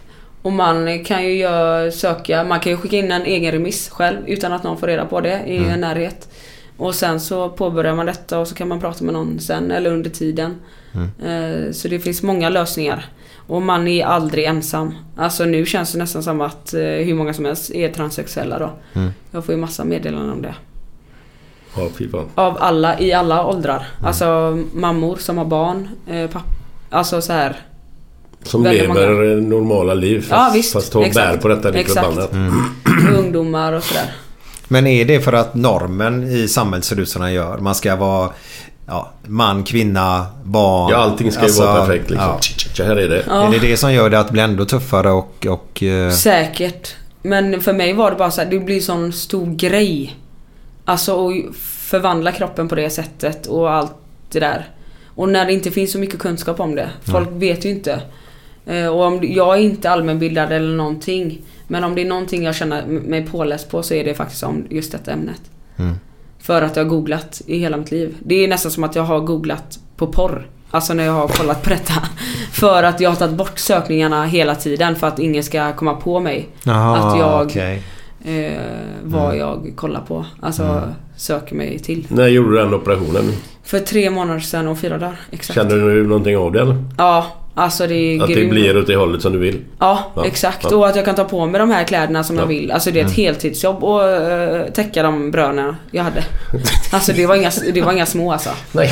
Och 0.41 0.51
man 0.51 1.03
kan 1.03 1.23
ju 1.25 1.47
söka, 1.93 2.43
man 2.43 2.59
kan 2.59 2.71
ju 2.71 2.77
skicka 2.77 2.97
in 2.97 3.11
en 3.11 3.25
egen 3.25 3.51
remiss 3.51 3.89
själv 3.89 4.17
utan 4.27 4.53
att 4.53 4.63
någon 4.63 4.77
får 4.77 4.87
reda 4.87 5.05
på 5.05 5.21
det 5.21 5.43
i 5.47 5.57
Mm. 5.57 5.79
närhet. 5.81 6.29
Och 6.77 6.95
sen 6.95 7.19
så 7.19 7.49
påbörjar 7.49 7.95
man 7.95 8.05
detta 8.05 8.39
och 8.39 8.47
så 8.47 8.55
kan 8.55 8.67
man 8.67 8.79
prata 8.79 9.03
med 9.03 9.13
någon 9.13 9.39
sen 9.39 9.71
eller 9.71 9.91
under 9.91 10.09
tiden. 10.09 10.55
Mm. 10.93 11.09
Eh, 11.65 11.71
Så 11.71 11.87
det 11.87 11.99
finns 11.99 12.23
många 12.23 12.49
lösningar. 12.49 13.05
Och 13.47 13.61
man 13.61 13.87
är 13.87 14.05
aldrig 14.05 14.45
ensam. 14.45 14.93
Alltså 15.17 15.45
nu 15.45 15.65
känns 15.65 15.91
det 15.91 15.97
nästan 15.97 16.23
som 16.23 16.41
att 16.41 16.73
eh, 16.73 16.79
hur 16.81 17.13
många 17.13 17.33
som 17.33 17.45
helst 17.45 17.71
är 17.71 17.89
transsexuella 17.89 18.59
då. 18.59 18.69
Mm. 18.93 19.11
Jag 19.31 19.45
får 19.45 19.55
ju 19.55 19.61
massa 19.61 19.83
meddelanden 19.83 20.29
om 20.31 20.41
det. 20.41 20.55
Ja, 21.77 21.87
fy 21.97 22.09
fan. 22.09 22.25
Av 22.35 22.57
alla, 22.59 22.99
i 22.99 23.13
alla 23.13 23.45
åldrar. 23.45 23.87
Alltså 24.03 24.59
mammor 24.73 25.15
som 25.15 25.37
har 25.37 25.45
barn, 25.45 25.89
eh, 26.07 26.29
papp, 26.29 26.43
Alltså 26.89 27.21
så 27.21 27.33
här. 27.33 27.55
Som 28.43 28.63
lever 28.63 28.87
många. 28.87 29.49
normala 29.49 29.93
liv 29.93 30.19
fast, 30.19 30.31
Ja, 30.31 30.51
visst. 30.53 30.73
fast 30.73 30.95
Exakt. 30.95 31.15
bär 31.15 31.37
på 31.37 31.47
detta 31.47 31.69
lite 31.69 31.93
förbannat. 31.93 32.33
Mm. 32.33 32.53
ungdomar 33.17 33.73
och 33.73 33.83
sådär. 33.83 34.11
Men 34.67 34.87
är 34.87 35.05
det 35.05 35.21
för 35.21 35.33
att 35.33 35.55
normen 35.55 36.23
i 36.23 36.47
samhället 36.47 36.85
ser 36.85 36.99
ut 36.99 37.09
som 37.09 37.21
den 37.21 37.33
gör? 37.33 37.57
Man 37.57 37.75
ska 37.75 37.95
vara 37.95 38.29
ja, 38.87 39.11
man, 39.27 39.63
kvinna, 39.63 40.25
barn. 40.43 40.91
Ja, 40.91 40.97
allting 40.97 41.31
ska 41.31 41.41
ju 41.41 41.45
Alltså, 41.45 41.63
vara 41.65 41.85
perfekt 41.85 42.09
liksom. 42.09 42.29
ja. 42.29 42.39
Så 42.73 42.83
här 42.83 42.95
är 42.95 43.09
det. 43.09 43.23
Ja. 43.27 43.47
Är 43.47 43.51
det 43.51 43.67
det 43.67 43.77
som 43.77 43.93
gör 43.93 44.09
det 44.09 44.19
att 44.19 44.31
bli 44.31 44.41
ändå 44.41 44.65
tuffare 44.65 45.11
och... 45.11 45.47
och 45.49 45.83
eh, 45.83 46.11
Säkert. 46.11 46.95
Men 47.21 47.61
för 47.61 47.73
mig 47.73 47.93
var 47.93 48.11
det 48.11 48.17
bara 48.17 48.31
så 48.31 48.41
här, 48.41 48.49
det 48.49 48.59
blir 48.59 48.79
sån 48.81 49.13
stor 49.13 49.55
grej. 49.55 50.15
Alltså 50.85 51.27
att 51.29 51.55
förvandla 51.55 52.31
kroppen 52.31 52.67
på 52.67 52.75
det 52.75 52.89
sättet 52.89 53.47
och 53.47 53.71
allt 53.71 53.95
det 54.31 54.39
där. 54.39 54.69
Och 55.15 55.29
när 55.29 55.45
det 55.45 55.53
inte 55.53 55.71
finns 55.71 55.91
så 55.91 55.99
mycket 55.99 56.19
kunskap 56.19 56.59
om 56.59 56.75
det. 56.75 56.89
Folk 57.03 57.29
vet 57.31 57.65
ju 57.65 57.69
inte. 57.69 58.01
Eh, 58.65 58.87
Och 58.87 59.03
om, 59.03 59.19
jag 59.23 59.57
är 59.57 59.61
inte 59.61 59.89
allmänbildad 59.89 60.51
eller 60.51 60.75
någonting. 60.75 61.41
Men 61.67 61.83
om 61.83 61.95
det 61.95 62.01
är 62.01 62.05
någonting 62.05 62.43
jag 62.43 62.55
känner 62.55 62.85
mig 62.85 63.25
påläst 63.27 63.69
på 63.69 63.83
så 63.83 63.93
är 63.93 64.03
det 64.03 64.13
faktiskt 64.13 64.43
om 64.43 64.65
just 64.69 64.91
detta 64.91 65.11
ämnet. 65.11 65.41
Mm. 65.77 65.95
För 66.39 66.61
att 66.61 66.75
jag 66.75 66.83
har 66.83 66.89
googlat 66.89 67.41
i 67.47 67.59
hela 67.59 67.77
mitt 67.77 67.91
liv. 67.91 68.15
Det 68.19 68.35
är 68.43 68.47
nästan 68.47 68.71
som 68.71 68.83
att 68.83 68.95
jag 68.95 69.03
har 69.03 69.19
googlat 69.19 69.79
på 69.97 70.07
porr. 70.07 70.47
Alltså 70.71 70.93
när 70.93 71.03
jag 71.03 71.13
har 71.13 71.27
kollat 71.27 71.63
på 71.63 71.69
detta. 71.69 71.93
För 72.51 72.83
att 72.83 72.99
jag 72.99 73.09
har 73.09 73.15
tagit 73.15 73.35
bort 73.35 73.59
sökningarna 73.59 74.25
hela 74.25 74.55
tiden 74.55 74.95
för 74.95 75.07
att 75.07 75.19
ingen 75.19 75.43
ska 75.43 75.73
komma 75.73 75.93
på 75.93 76.19
mig. 76.19 76.47
Jaha, 76.63 76.97
att 76.97 77.19
jag... 77.19 77.45
okej. 77.47 77.83
Eh, 78.25 78.61
vad 79.03 79.25
Mm. 79.25 79.37
jag 79.39 79.73
kollar 79.75 80.01
på. 80.01 80.25
Alltså 80.41 80.63
Mm. 80.63 80.79
söker 81.17 81.55
mig 81.55 81.79
till. 81.79 82.05
När 82.09 82.27
gjorde 82.27 82.49
du 82.49 82.57
den 82.57 82.73
operationen? 82.73 83.31
För 83.63 83.79
tre 83.79 84.09
månader 84.09 84.39
sedan 84.39 84.67
och 84.67 84.77
fyra 84.79 84.97
dagar. 84.97 85.15
Exakt. 85.31 85.59
Kände 85.59 85.75
du 85.93 86.07
någonting 86.07 86.37
av 86.37 86.51
det 86.51 86.61
eller? 86.61 86.75
Ja, 86.97 87.25
alltså 87.55 87.87
det 87.87 87.93
är 87.95 88.21
Att 88.21 88.27
det 88.27 88.33
grymt. 88.33 88.49
blir 88.51 88.77
åt 88.77 88.87
det 88.87 88.95
hållet 88.95 89.21
som 89.21 89.31
du 89.33 89.39
vill? 89.39 89.61
Ja, 89.79 90.11
Ja, 90.15 90.25
exakt. 90.25 90.67
ja. 90.71 90.77
Och 90.77 90.87
att 90.87 90.95
jag 90.95 91.05
kan 91.05 91.15
ta 91.15 91.23
på 91.23 91.45
mig 91.45 91.59
de 91.59 91.69
här 91.71 91.83
kläderna 91.83 92.23
som 92.23 92.35
Ja. 92.35 92.41
jag 92.41 92.47
vill. 92.47 92.71
Alltså 92.71 92.91
det 92.91 92.99
är 92.99 93.05
ett 93.05 93.17
Mm. 93.17 93.25
heltidsjobb 93.25 93.83
och 93.83 93.99
uh, 94.01 94.71
täcka 94.73 95.03
de 95.03 95.31
brönen 95.31 95.75
jag 95.91 96.03
hade. 96.03 96.23
Alltså 96.91 97.13
det 97.13 97.25
var 97.25 97.35
inga, 97.35 97.51
det 97.73 97.81
var 97.81 97.91
inga 97.93 98.05
små 98.05 98.31
alltså. 98.31 98.49
Nej. 98.71 98.91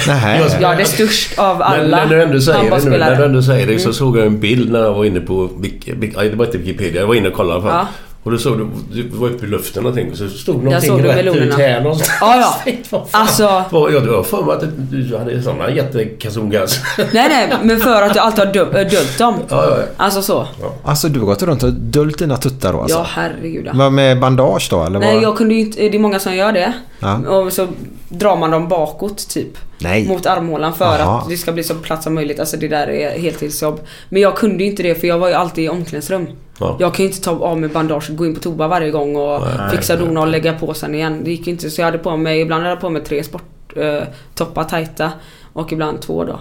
Jag 0.62 0.82
är 0.82 0.86
störst 0.86 1.40
av 1.40 1.58
Men 1.58 1.68
alla 1.68 1.98
när 1.98 2.06
du 2.16 2.22
ändå 2.24 2.40
säger 2.42 2.72
det 2.72 2.90
nu, 2.90 2.98
när 2.98 3.16
du 3.16 3.24
ändå 3.26 3.42
säger 3.42 3.68
det 3.68 3.80
så 3.80 3.84
Mm. 3.84 3.94
såg 3.94 4.18
jag 4.18 4.26
en 4.26 4.40
bild 4.40 4.72
när 4.72 4.80
jag 4.80 4.94
var 4.94 5.06
inne 5.06 5.20
på... 5.20 5.50
Nej, 5.58 6.30
det 6.30 6.36
var 6.36 6.46
inte 6.46 6.58
Wikipedia. 6.58 7.02
Jag 7.02 7.08
var 7.08 7.16
inne 7.16 7.28
och 7.28 7.34
kollade. 7.34 7.68
Ja. 7.68 7.88
Och 8.24 8.32
då 8.32 8.38
såg 8.38 8.58
du... 8.58 8.68
Du 8.94 9.08
var 9.10 9.30
uppe 9.30 9.46
i 9.46 9.50
luften 9.50 9.84
någonting 9.84 10.12
och 10.12 10.18
så 10.18 10.30
stod 10.30 10.64
någonting 10.64 10.90
såg 10.90 11.02
du 11.02 11.08
rätt 11.08 11.16
melonerna. 11.16 11.46
ut 11.46 11.54
här 11.58 11.82
någonstans. 11.82 12.18
Ja, 12.22 12.60
ja. 12.92 13.08
Alltså... 13.12 13.64
Vad- 13.70 13.94
Jag 13.94 14.02
har 14.02 14.24
för 14.24 14.44
mig 14.44 14.56
att 14.56 14.64
du 14.92 15.18
hade 15.18 15.42
sådana 15.44 15.70
jättekasongas. 15.72 16.80
Nej, 16.98 17.08
nej, 17.14 17.54
men 17.64 17.80
för 17.80 18.02
att 18.02 18.16
jag 18.16 18.26
alltid 18.26 18.46
har 18.46 18.54
dö- 18.54 18.82
äh, 18.82 19.18
dem. 19.18 19.36
Ja, 19.50 19.66
ja, 19.66 19.78
ja. 19.78 19.84
Alltså 19.98 20.22
så. 20.22 20.48
Alltså 20.84 21.10
du 21.10 21.20
har 21.20 21.26
gått 21.28 21.44
runt 21.44 21.64
och 21.64 21.74
döljt 21.74 22.18
dina 22.20 22.38
tuttar 22.38 22.74
då 22.74 22.82
alltså? 22.82 22.98
Ja, 22.98 23.06
herregud 23.10 23.70
ja. 23.74 23.90
Med 23.90 24.20
bandage 24.20 24.68
då 24.72 24.84
eller? 24.84 25.00
Nej, 25.00 25.22
jag 25.22 25.38
kunde 25.38 25.54
ju 25.54 25.60
inte... 25.60 25.80
Det 25.90 25.98
är 25.98 26.00
många 26.00 26.20
som 26.20 26.36
gör 26.36 26.52
det. 26.52 26.74
Ja. 27.00 27.18
Och 27.18 27.54
så 27.54 27.68
drar 28.10 28.38
man 28.38 28.52
dem 28.52 28.68
bakåt 28.68 29.30
typ. 29.30 29.58
Nej. 29.80 30.08
Mot 30.08 30.26
armhålan 30.26 30.74
för 30.74 31.00
Jaha. 31.00 31.18
att 31.22 31.30
det 31.30 31.38
ska 31.38 31.52
bli 31.52 31.64
så 31.64 31.76
platt 31.76 32.04
som 32.04 32.14
möjligt. 32.14 32.40
Alltså 32.40 32.58
det 32.58 32.68
där 32.68 32.88
är 32.90 33.20
heltidsjobb. 33.20 33.80
Men 34.10 34.22
jag 34.22 34.36
kunde 34.36 34.64
ju 34.64 34.70
inte 34.70 34.84
det 34.84 34.96
för 34.96 35.08
jag 35.08 35.20
var 35.20 35.28
ju 35.28 35.34
alltid 35.34 35.64
i 35.64 35.70
omklädningsrum. 35.70 36.28
Ja. 36.62 36.78
Jag 36.80 36.94
kan 36.94 37.06
ju 37.06 37.10
inte 37.12 37.24
ta 37.24 37.32
av 37.32 37.60
mig 37.60 37.70
bandage 37.70 38.10
och 38.10 38.16
gå 38.16 38.26
in 38.26 38.34
på 38.36 38.40
toa 38.42 38.68
varje 38.68 38.92
gång 38.92 39.16
och 39.16 39.42
Nej, 39.58 39.70
fixa 39.72 39.96
dona 39.96 40.22
och 40.22 40.28
lägga 40.28 40.54
på 40.54 40.74
sen 40.74 40.96
igen. 40.96 41.22
Det 41.24 41.32
gick 41.32 41.48
ju 41.48 41.52
inte. 41.54 41.70
Så 41.70 41.82
jag 41.82 41.86
hade 41.86 41.98
på 41.98 42.18
mig, 42.18 42.42
ibland 42.42 42.62
hade 42.64 42.74
jag 42.74 42.82
på 42.82 42.90
mig 42.90 43.04
tre 43.04 43.24
sporttoppar 43.24 44.62
eh, 44.62 44.68
tajta 44.68 45.12
och 45.54 45.72
ibland 45.72 46.02
två 46.02 46.24
då. 46.24 46.34
Och 46.34 46.40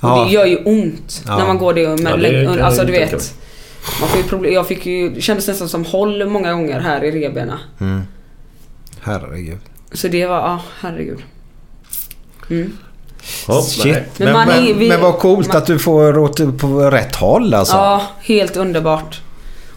Ja. 0.00 0.24
det 0.24 0.32
gör 0.32 0.46
ju 0.46 0.56
ont 0.64 1.22
Ja. 1.26 1.38
när 1.38 1.46
man 1.46 1.58
går 1.58 1.74
det 1.74 1.88
med 2.02 2.12
Ja, 2.12 2.16
det 2.16 2.64
Alltså 2.64 2.84
du 2.84 2.92
vet. 2.92 3.34
Man 4.00 4.08
får 4.08 4.20
ju 4.20 4.28
problem, 4.28 4.52
jag 4.52 4.66
fick 4.66 4.86
ju, 4.86 5.08
det 5.10 5.20
kändes 5.20 5.48
nästan 5.48 5.68
som 5.68 5.84
håll 5.84 6.26
många 6.28 6.52
gånger 6.52 6.80
här 6.80 7.04
i 7.04 7.10
revbena. 7.10 7.58
Mm. 7.80 8.02
Herregud. 9.00 9.58
Så 9.92 10.08
det 10.08 10.26
var, 10.26 10.36
ja 10.36 10.60
herregud. 10.80 11.18
Mm. 12.50 12.72
Nej. 13.84 14.04
Men, 14.18 14.32
Men 14.32 14.48
är- 14.48 14.74
vi- 14.74 14.88
men 14.88 15.00
vad 15.00 15.18
coolt 15.18 15.48
man- 15.48 15.56
att 15.56 15.66
du 15.66 15.78
får 15.78 16.18
åt 16.18 16.58
på 16.58 16.90
rätt 16.90 17.14
håll 17.16 17.54
alltså. 17.54 17.76
Ja, 17.76 18.02
helt 18.22 18.56
underbart. 18.56 19.20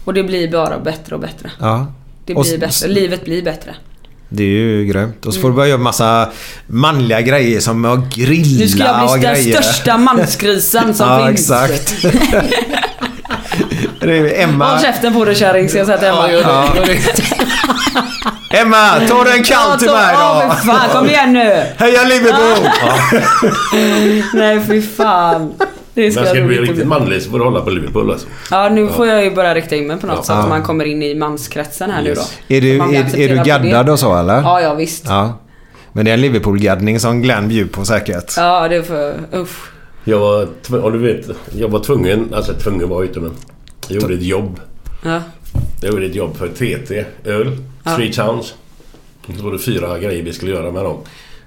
Och 0.08 0.14
det 0.14 0.22
blir 0.22 0.50
bara 0.52 0.78
bättre 0.78 1.14
och 1.14 1.20
bättre. 1.20 1.50
Ja. 1.60 1.86
Det 2.24 2.34
Och 2.34 2.42
blir 2.42 2.54
s- 2.68 2.80
bättre. 2.80 2.94
Livet 2.94 3.24
blir 3.24 3.42
bättre. 3.42 3.74
Det 4.28 4.42
är 4.42 4.46
ju 4.46 4.84
grymt. 4.84 5.26
Och 5.26 5.34
så 5.34 5.38
Mm. 5.40 5.42
får 5.42 5.48
du 5.50 5.54
börja 5.56 5.68
göra 5.68 5.78
massa 5.80 6.28
manliga 6.66 7.20
grejer 7.20 7.60
som 7.60 7.84
att 7.84 8.14
grilla 8.14 8.58
Nu 8.60 8.68
ska 8.68 8.84
jag 8.84 9.04
och 9.04 9.18
bli 9.18 9.22
den 9.26 9.34
grejer. 9.34 9.62
största 9.62 9.98
mansgrisen 9.98 10.94
som 10.94 11.08
ja, 11.20 11.26
finns. 11.26 11.40
exakt. 11.40 11.96
det 14.00 14.18
är 14.18 14.42
Emma. 14.44 14.70
Håll 14.70 14.80
käften 14.80 15.12
på 15.14 15.24
dig 15.24 15.34
kärring 15.34 15.68
ska 15.68 15.78
jag 15.78 15.86
säga 15.86 15.98
till 15.98 16.08
Emma. 16.08 16.32
Ja. 16.32 16.74
Emma, 18.60 19.00
ta 19.08 19.24
dig 19.24 19.36
en 19.38 19.44
kall 19.44 19.78
till 19.78 19.90
mig 19.90 20.10
Ja, 20.12 20.40
då. 20.42 20.48
men 20.48 20.56
fan 20.56 20.88
kom 20.90 21.08
igen 21.08 21.32
nu. 21.32 21.62
Heja 21.76 22.04
Liverpool! 22.04 22.68
Nej 24.34 24.60
fy 24.66 24.82
fan. 24.82 25.52
Det 26.04 26.10
ska 26.12 26.20
Men 26.20 26.30
ska 26.30 26.40
du 26.40 26.46
bli 26.46 26.58
riktigt 26.58 26.76
bli. 26.76 26.84
manlig 26.84 27.22
så 27.22 27.30
får 27.30 27.38
du 27.38 27.44
hålla 27.44 27.60
på 27.60 27.70
Liverpool 27.70 28.10
alltså. 28.10 28.26
Ja 28.50 28.68
nu 28.68 28.88
får 28.88 29.06
jag 29.06 29.24
ju 29.24 29.30
börja 29.34 29.54
rikta 29.54 29.76
in 29.76 29.86
mig 29.86 29.96
på 30.00 30.06
något 30.06 30.16
Ja. 30.16 30.22
så 30.22 30.32
att 30.32 30.38
Ja. 30.44 30.48
man 30.48 30.62
kommer 30.62 30.84
in 30.84 31.02
i 31.02 31.14
manskretsen 31.14 31.90
här 31.90 32.02
nu 32.02 32.14
då. 32.14 32.20
Är 32.48 32.60
du, 32.60 32.76
är, 32.78 33.18
är 33.18 33.28
du 33.28 33.42
gaddad 33.44 33.86
det. 33.86 33.92
och 33.92 33.98
så 33.98 34.16
eller? 34.16 34.42
Ja, 34.42 34.60
ja 34.60 34.74
visst. 34.74 35.04
Ja. 35.06 35.38
Men 35.92 36.04
det 36.04 36.10
är 36.10 36.14
en 36.14 36.20
Liverpool-gaddning 36.20 37.00
som 37.00 37.22
Glenn 37.22 37.48
bjuder 37.48 37.70
på 37.72 37.84
säkert. 37.84 38.34
Ja 38.36 38.68
det 38.68 38.76
är 38.76 38.82
för, 38.82 39.14
usch. 39.34 39.70
Jag 40.04 40.18
var, 40.18 40.48
om 40.84 40.92
du 40.92 40.98
vet, 40.98 41.26
jag 41.56 41.68
var 41.68 41.80
tvungen, 41.80 42.34
alltså 42.34 42.52
tvungen 42.54 42.88
var 42.88 42.96
jag 43.02 43.10
inte 43.10 43.20
men. 43.20 43.32
Jag 43.88 44.02
gjorde 44.02 44.14
ett 44.14 44.22
jobb. 44.22 44.60
Ja. 45.04 45.20
Jag 45.82 45.90
gjorde 45.92 46.06
ett 46.06 46.14
jobb 46.14 46.36
för 46.36 46.48
TT, 46.48 47.04
öl, 47.24 47.56
Ja. 47.84 47.96
Three 47.96 48.12
Towns. 48.12 48.54
Så 49.38 49.44
var 49.44 49.52
det 49.52 49.58
fyra 49.58 49.98
grejer 49.98 50.22
vi 50.22 50.32
skulle 50.32 50.52
göra 50.52 50.70
med 50.70 50.84
dem. 50.84 50.96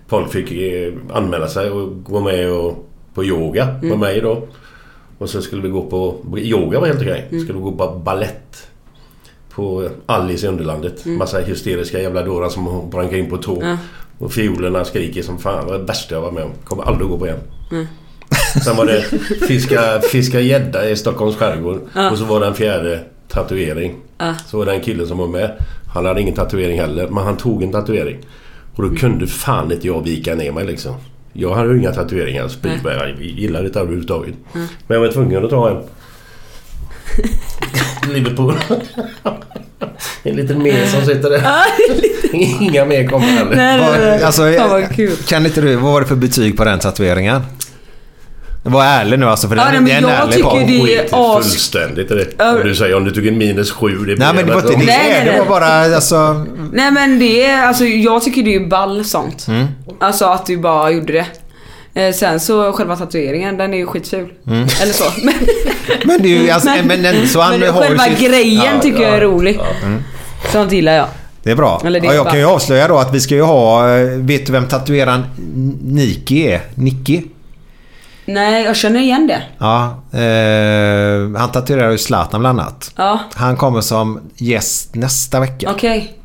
Folk 0.07 0.31
fick 0.31 0.51
eh, 0.51 0.93
anmäla 1.13 1.47
sig 1.47 1.69
och 1.69 2.03
gå 2.03 2.19
med 2.19 2.49
och, 2.51 2.87
på 3.13 3.23
yoga 3.23 3.65
med 3.65 3.83
Mm. 3.83 3.99
mig 3.99 4.21
då. 4.21 4.47
Och 5.17 5.29
så 5.29 5.41
skulle 5.41 5.61
vi 5.61 5.69
gå 5.69 5.81
på... 5.81 6.15
Yoga 6.37 6.79
var 6.79 6.87
helt 6.87 7.01
okej. 7.01 7.27
Mm. 7.31 7.43
Skulle 7.43 7.57
vi 7.57 7.63
gå 7.63 7.71
på 7.71 7.99
ballett 8.05 8.67
På 9.49 9.89
Alice 10.05 10.45
i 10.45 10.49
Underlandet. 10.49 11.05
Mm. 11.05 11.17
Massa 11.17 11.39
hysteriska 11.39 11.99
jävla 12.01 12.23
dårar 12.23 12.49
som 12.49 12.89
brankar 12.89 13.17
in 13.17 13.29
på 13.29 13.37
tå. 13.37 13.57
Ja. 13.61 13.77
Och 14.19 14.31
fiolerna 14.33 14.85
skriker 14.85 15.21
som 15.21 15.37
fan. 15.39 15.65
Det 15.65 15.71
var 15.71 15.77
det 15.79 15.83
värsta 15.85 16.15
jag 16.15 16.21
var 16.21 16.31
med 16.31 16.43
om. 16.43 16.51
Kommer 16.63 16.83
aldrig 16.83 17.03
att 17.05 17.09
gå 17.11 17.17
på 17.17 17.25
igen. 17.25 17.39
Mm. 17.71 17.85
Sen 18.63 18.75
var 18.77 18.85
det 18.85 19.01
fiska, 19.47 19.99
fiska 20.11 20.39
gädda 20.39 20.89
i 20.89 20.95
Stockholms 20.95 21.35
skärgård. 21.35 21.81
Ja. 21.95 22.11
Och 22.11 22.17
så 22.17 22.25
var 22.25 22.39
det 22.39 22.45
en 22.45 22.53
fjärde 22.55 22.99
tatuering. 23.27 23.95
Ja. 24.17 24.35
Så 24.47 24.57
var 24.57 24.65
det 24.65 24.71
en 24.73 24.81
kille 24.81 25.05
som 25.05 25.17
var 25.17 25.27
med. 25.27 25.51
Han 25.93 26.05
hade 26.05 26.21
ingen 26.21 26.35
tatuering 26.35 26.79
heller. 26.79 27.07
Men 27.07 27.23
han 27.23 27.37
tog 27.37 27.63
en 27.63 27.71
tatuering. 27.71 28.17
Och 28.73 28.79
Mm. 28.79 28.93
då 28.93 28.99
kunde 28.99 29.27
fan 29.27 29.71
inte 29.71 29.87
jag 29.87 30.03
vika 30.03 30.35
ner 30.35 30.51
mig 30.51 30.65
liksom. 30.65 30.95
Jag 31.33 31.55
hade 31.55 31.73
ju 31.73 31.79
inga 31.79 31.91
tatueringar. 31.91 32.47
Spikberg. 32.47 32.95
Jag 32.95 33.21
gillade 33.21 33.65
inte 33.65 33.79
överhuvudtaget. 33.79 34.35
Mm. 34.55 34.67
Men 34.87 34.95
jag 34.95 35.05
var 35.07 35.11
tvungen 35.13 35.43
att 35.45 35.49
ta 35.49 35.69
en. 35.69 35.83
Liverpool. 38.13 38.53
en 40.23 40.35
liten 40.35 40.63
mer 40.63 40.85
som 40.85 41.01
sitter 41.05 41.29
där. 41.29 41.43
Inga 42.61 42.85
mer 42.85 43.07
kommer 43.07 43.27
heller. 43.27 43.55
Nej, 43.55 43.77
nej, 43.81 43.99
nej. 43.99 44.23
Alltså. 44.23 44.43
Kan 45.27 45.45
inte 45.45 45.61
du, 45.61 45.75
vad 45.75 45.93
var 45.93 46.01
det 46.01 46.07
för 46.07 46.15
betyg 46.15 46.57
på 46.57 46.63
den 46.63 46.79
tatueringen? 46.79 47.41
Var 48.63 48.83
ärlig 48.85 49.19
nu 49.19 49.25
alltså 49.25 49.47
för 49.47 49.55
Ja, 49.55 49.63
den, 49.63 49.83
nej, 49.83 49.93
det 49.93 49.97
är 49.97 50.01
men 50.01 50.09
en 50.09 50.15
jag 50.15 50.23
ärlig 50.23 50.35
tycker 50.35 50.85
det 50.87 50.95
är 50.97 51.03
as- 51.11 51.43
fullständigt 51.43 52.11
i 52.11 52.13
det. 52.15 52.27
Ja. 52.37 52.51
Och 52.51 52.63
du 52.63 52.75
säger 52.75 52.95
om 52.95 53.05
du 53.05 53.11
tog 53.11 53.27
en 53.27 53.37
minus 53.37 53.71
sju. 53.71 53.87
Det 53.89 54.15
Nej 54.15 54.33
men 54.33 54.47
det 54.47 54.53
var 54.53 54.61
inte 54.61 54.71
det. 54.71 54.77
Nej, 54.85 55.23
nej, 55.25 55.25
Det 55.33 55.39
var 55.39 55.45
bara 55.49 55.95
alltså... 55.95 56.45
Nej 56.73 56.91
men 56.91 57.19
det 57.19 57.45
är, 57.45 57.63
alltså 57.67 57.85
jag 57.85 58.23
tycker 58.23 58.43
det 58.43 58.55
är 58.55 58.59
ball 58.67 59.05
sånt. 59.05 59.45
Mm. 59.47 59.67
Alltså 59.99 60.25
att 60.25 60.45
du 60.45 60.57
bara 60.57 60.91
gjorde 60.91 61.13
det. 61.13 61.25
Eh, 62.01 62.13
sen 62.13 62.39
så 62.39 62.71
själva 62.71 62.95
tatueringen, 62.95 63.57
den 63.57 63.73
är 63.73 63.77
ju 63.77 63.85
skitful. 63.85 64.27
Mm. 64.47 64.59
Eller 64.81 64.93
så. 64.93 65.03
Men, 65.23 65.33
Men 66.05 66.21
det 66.21 66.37
är 66.37 66.43
ju 66.43 66.49
alltså, 66.49 66.69
men, 66.85 67.03
den, 67.03 67.27
så 67.27 67.41
han 67.41 67.59
men 67.59 67.73
har 67.73 67.81
själva 67.81 68.03
sitt- 68.03 68.19
grejen 68.19 68.61
Ja, 68.75 68.81
tycker 68.81 69.01
jag 69.01 69.13
är 69.13 69.21
rolig. 69.21 69.59
Mm. 69.83 70.03
Sånt 70.51 70.71
gillar 70.71 70.93
jag. 70.93 71.07
Det 71.43 71.51
är 71.51 71.55
bra. 71.55 71.81
Eller 71.85 71.99
det 71.99 72.05
ja, 72.05 72.11
är 72.11 72.15
jag 72.15 72.25
bara- 72.25 72.31
kan 72.31 72.39
ju 72.39 72.45
avslöja 72.45 72.87
då 72.87 72.97
att 72.97 73.13
vi 73.15 73.19
ska 73.19 73.35
ju 73.35 73.41
ha... 73.41 73.97
eh, 73.97 74.07
Vet 74.07 74.45
du 74.45 74.51
vem 74.51 74.67
tatueraren 74.67 75.23
Niki 75.83 76.47
är? 76.51 76.61
Nicky? 76.75 77.21
Nej, 78.33 78.63
jag 78.65 78.75
känner 78.75 78.99
igen 78.99 79.27
det. 79.27 79.41
Ja. 79.57 79.83
Eh, 80.19 81.39
han 81.39 81.51
tatuerar 81.51 81.91
ju 81.91 81.97
Zlatan 81.97 82.39
bland 82.39 82.59
annat. 82.59 82.91
Ja, 82.95 83.19
Han 83.35 83.57
kommer 83.57 83.81
som 83.81 84.19
gäst 84.35 84.95
nästa 84.95 85.39
vecka. 85.39 85.71
okej. 85.71 86.17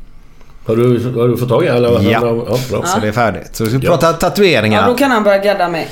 Har 0.67 0.75
du, 0.75 1.13
har 1.19 1.27
du 1.27 1.37
fått 1.37 1.49
tag 1.49 1.63
i 1.63 1.67
eller? 1.67 1.89
Ja. 1.89 2.19
ja 2.47 2.57
bra. 2.71 2.83
Så 2.85 2.99
det 2.99 3.07
är 3.07 3.11
färdigt. 3.11 3.55
Så 3.55 3.63
vi 3.63 3.69
ska 3.69 3.79
Ja. 3.81 3.91
prata 3.91 4.13
tatueringar. 4.13 4.81
Ja, 4.81 4.87
då 4.87 4.95
kan 4.95 5.11
han 5.11 5.23
börja 5.23 5.37
gadda 5.37 5.69
mig. 5.69 5.87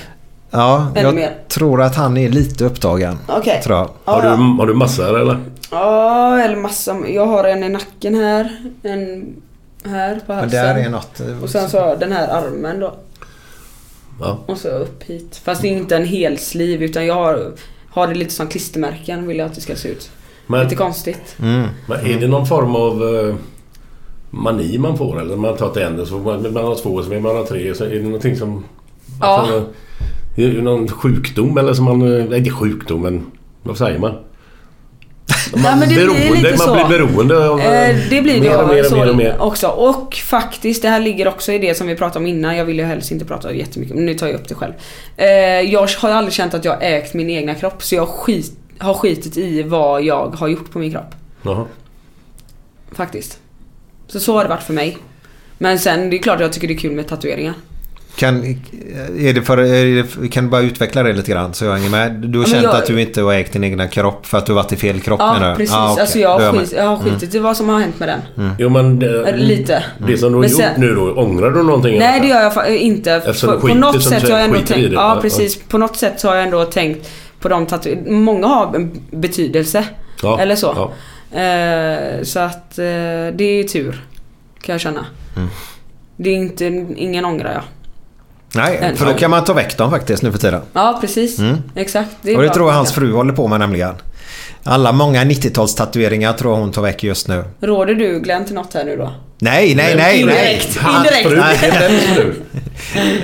Ja, 0.51 0.87
Ännu 0.95 1.07
jag 1.07 1.15
mer. 1.15 1.31
tror 1.49 1.81
att 1.81 1.95
han 1.95 2.17
är 2.17 2.29
lite 2.29 2.65
upptagen. 2.65 3.19
Okej. 3.27 3.61
Tror 3.63 3.77
jag. 3.77 3.89
Har 4.05 4.21
du, 4.21 4.27
har 4.27 4.67
du 4.67 4.73
massor 4.73 5.19
eller? 5.21 5.39
Ja, 5.71 6.39
eller 6.39 6.55
massa. 6.55 6.95
Jag 7.07 7.25
har 7.25 7.43
en 7.43 7.63
i 7.63 7.69
nacken 7.69 8.15
här. 8.15 8.57
En 8.83 9.25
här 9.85 10.15
på 10.15 10.21
Men 10.27 10.37
halsen. 10.37 10.63
där 10.65 10.75
är 10.85 10.89
något... 10.89 11.19
eh, 11.19 11.43
Och 11.43 11.49
sen 11.49 11.69
så 11.69 11.79
har 11.79 11.87
jag 11.87 11.99
den 11.99 12.11
här 12.11 12.27
armen 12.27 12.79
då. 12.79 12.93
Ja. 14.19 14.39
Och 14.45 14.57
så 14.57 14.69
upp 14.69 15.03
hit. 15.03 15.41
Fast 15.43 15.61
det 15.61 15.67
är 15.67 15.71
inte 15.71 15.95
en 15.95 16.05
hel 16.05 16.37
sliv 16.37 16.83
utan 16.83 17.05
jag 17.05 17.15
har, 17.15 17.51
har 17.89 18.07
det 18.07 18.13
lite 18.15 18.33
som 18.33 18.47
klistermärken 18.47 19.27
vill 19.27 19.37
jag 19.37 19.45
att 19.45 19.55
det 19.55 19.61
ska 19.61 19.75
se 19.75 19.89
ut. 19.89 20.11
Men, 20.47 20.63
Lite 20.63 20.75
konstigt. 20.75 21.35
Mm. 21.41 21.67
men 21.87 22.05
är 22.05 22.19
det 22.19 22.27
någon 22.27 22.45
form 22.45 22.75
av 22.75 23.03
eh, 23.03 23.35
mani 24.29 24.77
man 24.77 24.97
får 24.97 25.21
eller? 25.21 25.35
Man 25.35 25.57
tar 25.57 25.69
till 25.69 25.81
en 25.81 26.05
så 26.05 26.17
man, 26.17 26.53
man 26.53 26.65
har 26.65 26.75
två 26.75 27.03
så 27.03 27.09
vill 27.09 27.21
man 27.21 27.35
ha 27.35 27.45
tre. 27.47 27.75
Så 27.75 27.83
är 27.83 27.89
det 27.89 28.01
någonting 28.01 28.35
som... 28.35 28.63
Ja. 29.21 29.25
Alltså, 29.27 29.65
är 30.35 30.47
det 30.53 30.61
någon 30.61 30.87
sjukdom 30.87 31.57
eller 31.57 31.73
som 31.73 31.85
man... 31.85 32.01
eh, 32.01 32.25
Nej, 32.29 32.37
inte 32.39 32.51
sjukdom 32.51 33.01
men... 33.01 33.25
Vad 33.63 33.77
säger 33.77 33.99
man? 33.99 34.13
Man, 35.53 35.79
Nej, 35.79 35.95
beroende, 35.95 36.55
man 36.57 36.75
blir 36.75 36.97
beroende 36.97 37.49
av... 37.49 37.59
Eh, 37.59 37.95
det 38.09 38.21
blir 38.21 38.41
mer 38.41 38.61
och 38.61 38.67
mer 38.67 38.79
och 38.79 38.85
så 38.85 38.95
mer 38.95 39.09
och 39.09 39.15
mer. 39.15 39.41
också. 39.41 39.67
Och 39.67 40.15
faktiskt, 40.15 40.81
det 40.81 40.89
här 40.89 40.99
ligger 40.99 41.27
också 41.27 41.51
i 41.51 41.57
det 41.57 41.75
som 41.75 41.87
vi 41.87 41.95
pratade 41.95 42.19
om 42.19 42.27
innan. 42.27 42.57
Jag 42.57 42.65
vill 42.65 42.79
ju 42.79 42.85
helst 42.85 43.11
inte 43.11 43.25
prata 43.25 43.53
jättemycket, 43.53 43.95
men 43.95 44.05
nu 44.05 44.13
tar 44.13 44.27
jag 44.27 44.35
upp 44.35 44.47
det 44.47 44.55
själv. 44.55 44.73
Eh, 45.17 45.27
jag 45.71 45.89
har 45.97 46.09
aldrig 46.09 46.33
känt 46.33 46.53
att 46.53 46.65
jag 46.65 46.77
ägt 46.81 47.13
min 47.13 47.29
egna 47.29 47.55
kropp, 47.55 47.83
så 47.83 47.95
jag 47.95 48.07
skit, 48.07 48.51
har 48.77 48.93
skitit 48.93 49.37
i 49.37 49.63
vad 49.63 50.03
jag 50.03 50.27
har 50.27 50.47
gjort 50.47 50.71
på 50.71 50.79
min 50.79 50.91
kropp. 50.91 51.15
Jaha. 51.41 51.65
Faktiskt. 52.91 53.39
Så 54.07 54.19
så 54.19 54.33
har 54.33 54.43
det 54.43 54.49
varit 54.49 54.63
för 54.63 54.73
mig. 54.73 54.97
Men 55.57 55.79
sen 55.79 56.09
det 56.09 56.17
är 56.17 56.21
klart 56.21 56.39
jag 56.39 56.53
tycker 56.53 56.67
det 56.67 56.73
är 56.73 56.77
kul 56.77 56.91
med 56.91 57.07
tatueringar. 57.07 57.53
Kan, 58.15 58.43
är 59.19 59.33
det 59.33 59.41
för, 59.41 59.57
är 59.57 60.03
det, 60.21 60.27
kan 60.29 60.43
du 60.43 60.49
bara 60.49 60.61
utveckla 60.61 61.03
det 61.03 61.13
lite 61.13 61.31
grann 61.31 61.53
så 61.53 61.65
jag 61.65 61.73
hänger 61.73 61.89
med? 61.89 62.11
Du 62.11 62.37
har 62.39 62.45
Ja, 62.45 62.51
känt 62.51 62.63
jag- 62.63 62.75
att 62.75 62.85
du 62.85 63.01
inte 63.01 63.21
har 63.21 63.33
ägt 63.33 63.53
din 63.53 63.63
egna 63.63 63.87
kropp 63.87 64.25
för 64.25 64.37
att 64.37 64.45
du 64.45 64.51
har 64.53 64.63
varit 64.63 64.71
i 64.71 64.75
fel 64.75 64.99
kropp 65.01 65.19
Ja 65.19 65.33
menar 65.33 65.49
du? 65.51 65.55
precis. 65.57 65.75
Ah, 65.75 65.91
okej. 65.91 66.01
Alltså 66.01 66.19
jag 66.19 66.39
har, 66.39 66.53
skit, 66.59 66.73
jag 66.77 66.83
har 66.87 66.97
skitit 66.97 67.35
i 67.35 67.39
vad 67.39 67.57
som 67.57 67.69
har 67.69 67.79
hänt 67.79 67.99
med 67.99 68.09
den. 68.09 68.53
Jo 68.59 68.69
men... 68.69 68.99
Det, 68.99 69.37
lite. 69.37 69.83
Det 70.07 70.17
som 70.17 70.29
du 70.31 70.35
har 70.35 70.41
Men 70.41 70.49
gjort 70.49 70.59
sen- 70.59 70.81
nu 70.81 70.95
då, 70.95 71.11
ångrar 71.13 71.51
du 71.51 71.63
någonting? 71.63 71.99
Nej 71.99 72.19
det 72.21 72.27
gör 72.27 72.41
jag 72.55 72.77
inte. 72.77 73.11
Eftersom 73.11 73.47
På, 73.49 73.55
du 73.55 73.61
på 73.61 73.67
skiter, 73.67 73.79
något 73.79 74.03
sätt 74.03 74.23
har 74.23 74.29
jag 74.29 74.43
ändå 74.43 74.55
skiter 74.59 74.73
tänkt... 74.73 74.89
det. 74.89 74.95
Ja 74.95 75.15
Ja, 75.15 75.21
precis. 75.21 75.59
På 75.63 75.77
något 75.77 75.95
sätt 75.97 76.19
så 76.19 76.27
har 76.27 76.35
jag 76.35 76.43
ändå 76.43 76.65
tänkt 76.65 77.09
på 77.39 77.49
de 77.49 77.65
tatueringarna. 77.65 78.17
Många 78.17 78.47
har 78.47 78.75
en 78.75 78.91
betydelse. 79.11 79.85
Ja, 80.23 80.39
Eller 80.39 80.55
så. 80.55 80.73
ja. 80.75 80.91
Eh, 81.39 82.23
så 82.23 82.39
att 82.39 82.79
eh, 82.79 82.83
det 83.33 83.41
är 83.43 83.55
ju 83.57 83.63
tur. 83.63 84.03
Kan 84.61 84.73
jag 84.73 84.81
känna. 84.81 85.05
Mm. 85.35 85.49
Det 86.17 86.29
är 86.29 86.33
inte, 86.35 86.65
ingen 86.97 87.25
ångrar 87.25 87.53
jag. 87.53 87.61
Nej, 88.55 88.95
för 88.95 89.05
då 89.05 89.13
kan 89.13 89.31
man 89.31 89.43
ta 89.43 89.53
väck 89.53 89.77
dem 89.77 89.91
faktiskt 89.91 90.23
nu 90.23 90.31
för 90.31 90.39
tiden. 90.39 90.61
Ja 90.73 90.97
precis. 91.01 91.39
Mm. 91.39 91.57
Exakt. 91.75 92.11
och 92.21 92.41
det 92.41 92.49
tror 92.49 92.69
jag 92.69 92.75
hans 92.75 92.91
fru 92.91 93.13
håller 93.13 93.33
på 93.33 93.47
med 93.47 93.59
nämligen. 93.59 93.93
Alla 94.63 94.91
många 94.91 95.23
90-talstatueringar 95.23 96.33
tror 96.33 96.53
jag 96.53 96.59
hon 96.59 96.71
tar 96.71 96.81
väck 96.81 97.03
just 97.03 97.27
nu. 97.27 97.43
Råder 97.61 97.95
du 97.95 98.19
Glenn 98.19 98.45
till 98.45 98.55
något 98.55 98.73
här 98.73 98.83
nu 98.83 98.97
då? 98.97 99.11
Nej, 99.39 99.75
nej, 99.75 99.95
nej, 99.95 99.95
nej. 99.95 100.19
Indirekt. 100.21 100.77
Hans 100.77 100.97
Indirekt. 100.97 101.29
fru, 101.29 101.35
det 101.35 101.67
är 101.67 101.89
vems 101.89 102.03
fru? 102.15 102.33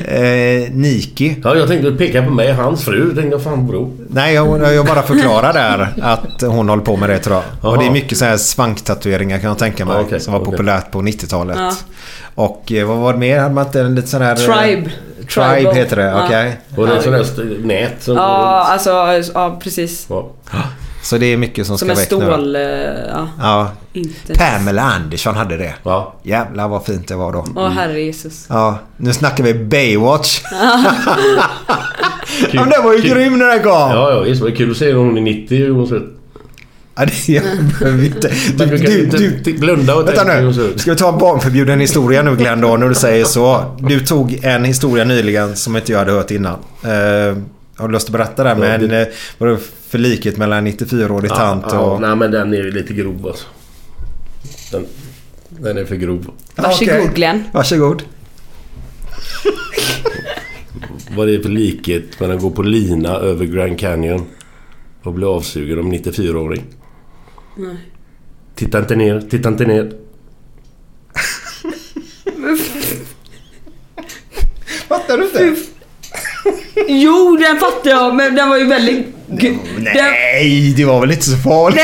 Eh, 0.05 0.71
Niki. 0.71 1.35
Ja, 1.43 1.55
jag 1.55 1.67
tänkte 1.67 1.91
peka 1.91 2.23
på 2.23 2.29
mig. 2.29 2.51
Hans 2.51 2.85
fru. 2.85 3.05
tänkte 3.15 3.31
jag, 3.31 3.43
fan 3.43 3.67
bro. 3.67 3.97
Nej, 4.09 4.33
jag, 4.35 4.73
jag 4.73 4.85
bara 4.85 5.01
förklarar 5.01 5.53
där 5.53 5.93
att 6.01 6.41
hon 6.41 6.69
håller 6.69 6.83
på 6.83 6.97
med 6.97 7.09
det 7.09 7.17
tror 7.19 7.35
jag. 7.61 7.71
Och 7.71 7.77
det 7.79 7.85
är 7.85 7.91
mycket 7.91 8.17
så 8.17 8.25
här 8.25 8.37
svanktatueringar 8.37 9.39
kan 9.39 9.47
jag 9.47 9.57
tänka 9.57 9.85
mig. 9.85 9.95
Ja, 9.95 10.01
okej, 10.01 10.19
som 10.19 10.33
var 10.33 10.39
okej. 10.39 10.51
populärt 10.51 10.91
på 10.91 10.99
90-talet. 11.01 11.57
Ja. 11.59 11.71
Och 12.35 12.71
eh, 12.71 12.87
vad 12.87 12.97
var 12.97 13.13
det 13.13 13.19
mer? 13.19 13.39
Hade 13.39 13.53
man 13.55 13.65
inte 13.65 13.79
en 13.81 13.95
lite 13.95 14.07
sån 14.07 14.21
här... 14.21 14.31
eh, 14.31 14.37
Tribe. 14.65 14.89
Tribe 15.29 15.55
Tribal. 15.55 15.75
heter 15.75 15.95
det, 15.95 16.03
Ja. 16.03 16.25
okej. 16.25 16.57
Och 16.77 16.87
det 16.87 16.93
är 16.95 17.01
sån 17.01 17.13
här 17.13 17.21
st- 17.21 17.41
nät 17.63 17.93
som... 18.03 18.15
Ja, 18.15 18.67
alltså 18.71 18.89
ja 19.33 19.59
precis. 19.63 20.05
Ja. 20.09 20.31
Så 21.03 21.17
det 21.17 21.25
är 21.25 21.37
mycket 21.37 21.67
som, 21.67 21.77
Som 21.77 21.87
ska 21.87 21.91
en 21.93 21.97
väck 21.99 22.11
nu. 22.11 22.17
då. 22.17 22.33
stål... 22.33 22.55
eh, 22.55 22.61
Ja, 23.09 23.27
Ja. 23.39 23.71
inte. 23.93 24.33
Pamela 24.33 24.81
Andersson 24.81 25.35
hade 25.35 25.57
det. 25.57 25.73
Ja. 25.83 26.13
Jävlar 26.23 26.67
vad 26.67 26.85
fint 26.85 27.07
det 27.07 27.15
var 27.15 27.33
då. 27.33 27.45
Åh 27.55 27.69
herre 27.69 28.01
Jesus. 28.01 28.45
Ja, 28.49 28.79
nu 28.97 29.13
snackar 29.13 29.43
vi 29.43 29.53
Baywatch. 29.53 30.41
ja, 32.51 32.61
men 32.61 32.69
den 32.69 32.83
var 32.83 32.93
ju 32.93 33.01
grym 33.01 33.39
när 33.39 33.45
den 33.47 33.59
kom. 33.63 33.71
Ja, 33.71 34.11
ja, 34.11 34.19
visst. 34.19 34.41
Det 34.41 34.49
var 34.49 34.55
kul 34.55 34.71
att 34.71 34.77
se 34.77 34.93
hon 34.93 35.17
är 35.17 35.21
90 35.21 35.57
hur 35.57 35.71
hon 35.71 35.87
ser 35.87 35.95
ut. 35.95 36.17
Ja, 36.95 37.05
det 37.05 37.29
jag 37.33 37.43
behöver 37.79 38.05
inte. 38.05 38.31
Men 38.57 38.69
du 38.69 38.77
kan 39.11 39.23
inte 39.23 39.51
blunda 39.53 39.95
och 39.95 40.07
Vänta 40.07 40.23
nu. 40.23 40.53
Ska 40.77 40.91
vi 40.91 40.97
ta 40.97 41.09
en 41.13 41.17
barnförbjuden 41.19 41.79
historia 41.79 42.21
nu 42.21 42.35
Glenn 42.35 42.61
då 42.61 42.77
när 42.77 42.89
du 42.89 42.95
säger 42.95 43.25
så. 43.25 43.75
Du 43.79 43.99
tog 43.99 44.39
en 44.43 44.63
historia 44.63 45.03
nyligen 45.03 45.55
som 45.55 45.75
inte 45.75 45.91
jag 45.91 45.99
hade 45.99 46.11
hört 46.11 46.31
innan. 46.31 46.53
Eh, 46.83 47.37
har 47.77 47.87
du 47.87 47.93
lust 47.93 48.07
att 48.07 48.11
berätta 48.13 48.43
det? 48.43 48.55
Men 48.55 48.89
det- 48.89 49.09
vad 49.37 49.49
det 49.49 49.57
för 49.91 49.97
likhet 49.97 50.37
mellan 50.37 50.67
94-årig 50.67 51.31
tant 51.31 51.65
ja, 51.69 51.79
och... 51.79 52.01
Nej, 52.01 52.15
men 52.15 52.31
den 52.31 52.53
är 52.53 52.57
ju 52.57 52.71
lite 52.71 52.93
grov 52.93 53.27
alltså. 53.27 53.47
Den, 54.71 54.85
den 55.49 55.77
är 55.77 55.85
för 55.85 55.95
grov. 55.95 56.31
Varsågod 56.55 56.93
Okej. 56.93 57.11
Glenn. 57.15 57.43
Varsågod. 57.53 58.03
Vad 61.15 61.27
det 61.27 61.35
är 61.35 61.39
för 61.39 61.49
likhet 61.49 62.19
mellan 62.19 62.35
att 62.35 62.41
gå 62.41 62.51
på 62.51 62.63
lina 62.63 63.09
över 63.09 63.45
Grand 63.45 63.79
Canyon 63.79 64.25
och 65.03 65.13
bli 65.13 65.25
avsugen 65.25 65.79
om 65.79 65.93
94-åring. 65.93 66.63
Nej. 67.57 67.77
Titta 68.55 68.79
inte 68.79 68.95
ner, 68.95 69.21
titta 69.21 69.49
inte 69.49 69.65
ner. 69.65 69.83
Fattar 74.87 75.17
du 75.17 75.23
inte? 75.23 75.55
Jo, 76.87 77.37
den 77.41 77.57
fattar 77.59 77.89
jag 77.91 78.15
men 78.15 78.35
den 78.35 78.49
var 78.49 78.57
ju 78.57 78.65
väldigt... 78.65 79.07
Den... 79.27 79.59
Nej, 79.77 80.73
det 80.77 80.85
var 80.85 80.99
väl 81.01 81.11
inte 81.11 81.25
så 81.25 81.37
farligt? 81.37 81.81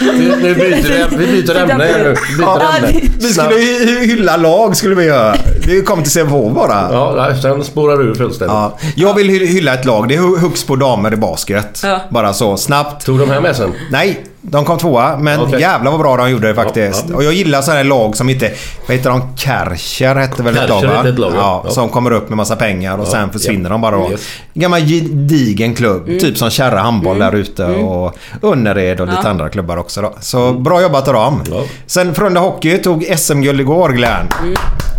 Nu, 0.00 0.36
nu 0.42 0.54
byter 0.54 1.08
vi, 1.10 1.16
vi 1.26 1.26
byter 1.42 1.56
ämne 1.56 1.84
här 1.84 1.98
nu. 2.04 2.14
Vi 2.30 2.36
byter 2.36 2.46
Ja, 2.46 2.62
ämne. 2.76 3.00
vi 3.20 3.32
skulle 3.32 3.58
hylla 4.04 4.36
lag 4.36 4.76
skulle 4.76 4.94
vi 4.94 5.04
göra. 5.04 5.36
Vi 5.66 5.82
kom 5.82 6.02
till 6.02 6.12
Sävehof 6.12 6.52
bara. 6.54 6.88
Ja, 6.92 7.34
sen 7.42 7.64
spårar 7.64 7.96
du 7.96 8.14
fullständigt. 8.14 8.54
Ja, 8.54 8.78
jag 8.96 9.14
vill 9.14 9.30
hy- 9.30 9.46
hylla 9.46 9.74
ett 9.74 9.84
lag. 9.84 10.08
Det 10.08 10.14
är 10.14 10.18
Hu- 10.18 10.38
Hux 10.38 10.64
på 10.64 10.76
damer 10.76 11.12
i 11.12 11.16
basket. 11.16 11.80
Ja. 11.84 12.00
Bara 12.10 12.32
så 12.32 12.56
snabbt. 12.56 13.06
Tog 13.06 13.18
de 13.18 13.30
här 13.30 13.40
med 13.40 13.56
sen? 13.56 13.72
Nej, 13.90 14.24
de 14.40 14.64
kom 14.64 14.78
tvåa. 14.78 15.16
Men 15.16 15.40
Okej. 15.40 15.60
jävlar 15.60 15.90
vad 15.90 16.00
bra 16.00 16.16
de 16.16 16.30
gjorde 16.30 16.48
det 16.48 16.54
faktiskt. 16.54 17.04
Ja, 17.04 17.10
ja. 17.10 17.16
Och 17.16 17.24
jag 17.24 17.32
gillar 17.32 17.62
sådana 17.62 17.76
här 17.78 17.84
lag 17.84 18.16
som 18.16 18.28
inte... 18.30 18.52
Vad 18.86 18.96
heter 18.96 19.10
de? 19.10 19.22
Kärcher 19.36 20.14
hette 20.14 20.42
väl 20.42 20.56
ett 20.56 20.68
lag 20.68 21.06
ett 21.06 21.18
lag, 21.18 21.32
ja. 21.36 21.62
ja. 21.64 21.70
Som 21.70 21.88
kommer 21.88 22.10
upp 22.10 22.28
med 22.28 22.36
massa 22.36 22.56
pengar 22.56 22.98
och 22.98 23.06
Ja, 23.06 23.10
sen 23.10 23.30
försvinner 23.30 23.64
ja. 23.64 23.68
de 23.68 23.80
bara 23.80 23.96
då. 23.96 24.10
Yes. 24.10 24.28
Gammal 24.54 24.80
gedigen 24.80 25.74
klubb. 25.74 26.08
Mm. 26.08 26.18
Typ 26.18 26.38
som 26.38 26.50
Kärra 26.50 26.78
handboll 26.78 27.18
där 27.18 27.34
ute 27.34 27.64
och 27.64 28.14
Önnered 28.42 29.00
och 29.00 29.06
lite 29.06 29.20
Ja. 29.24 29.28
andra 29.30 29.48
klubbar 29.48 29.76
också 29.76 30.02
då. 30.02 30.14
Så 30.20 30.52
bra 30.52 30.82
jobbat 30.82 31.08
av 31.08 31.14
dem. 31.14 31.42
Ja. 31.50 31.62
Sen 31.86 32.14
Frölunda 32.14 32.40
Hockey 32.40 32.78
tog 32.78 33.04
SM-guld 33.16 33.60
igår 33.60 33.88
Glenn. 33.88 34.28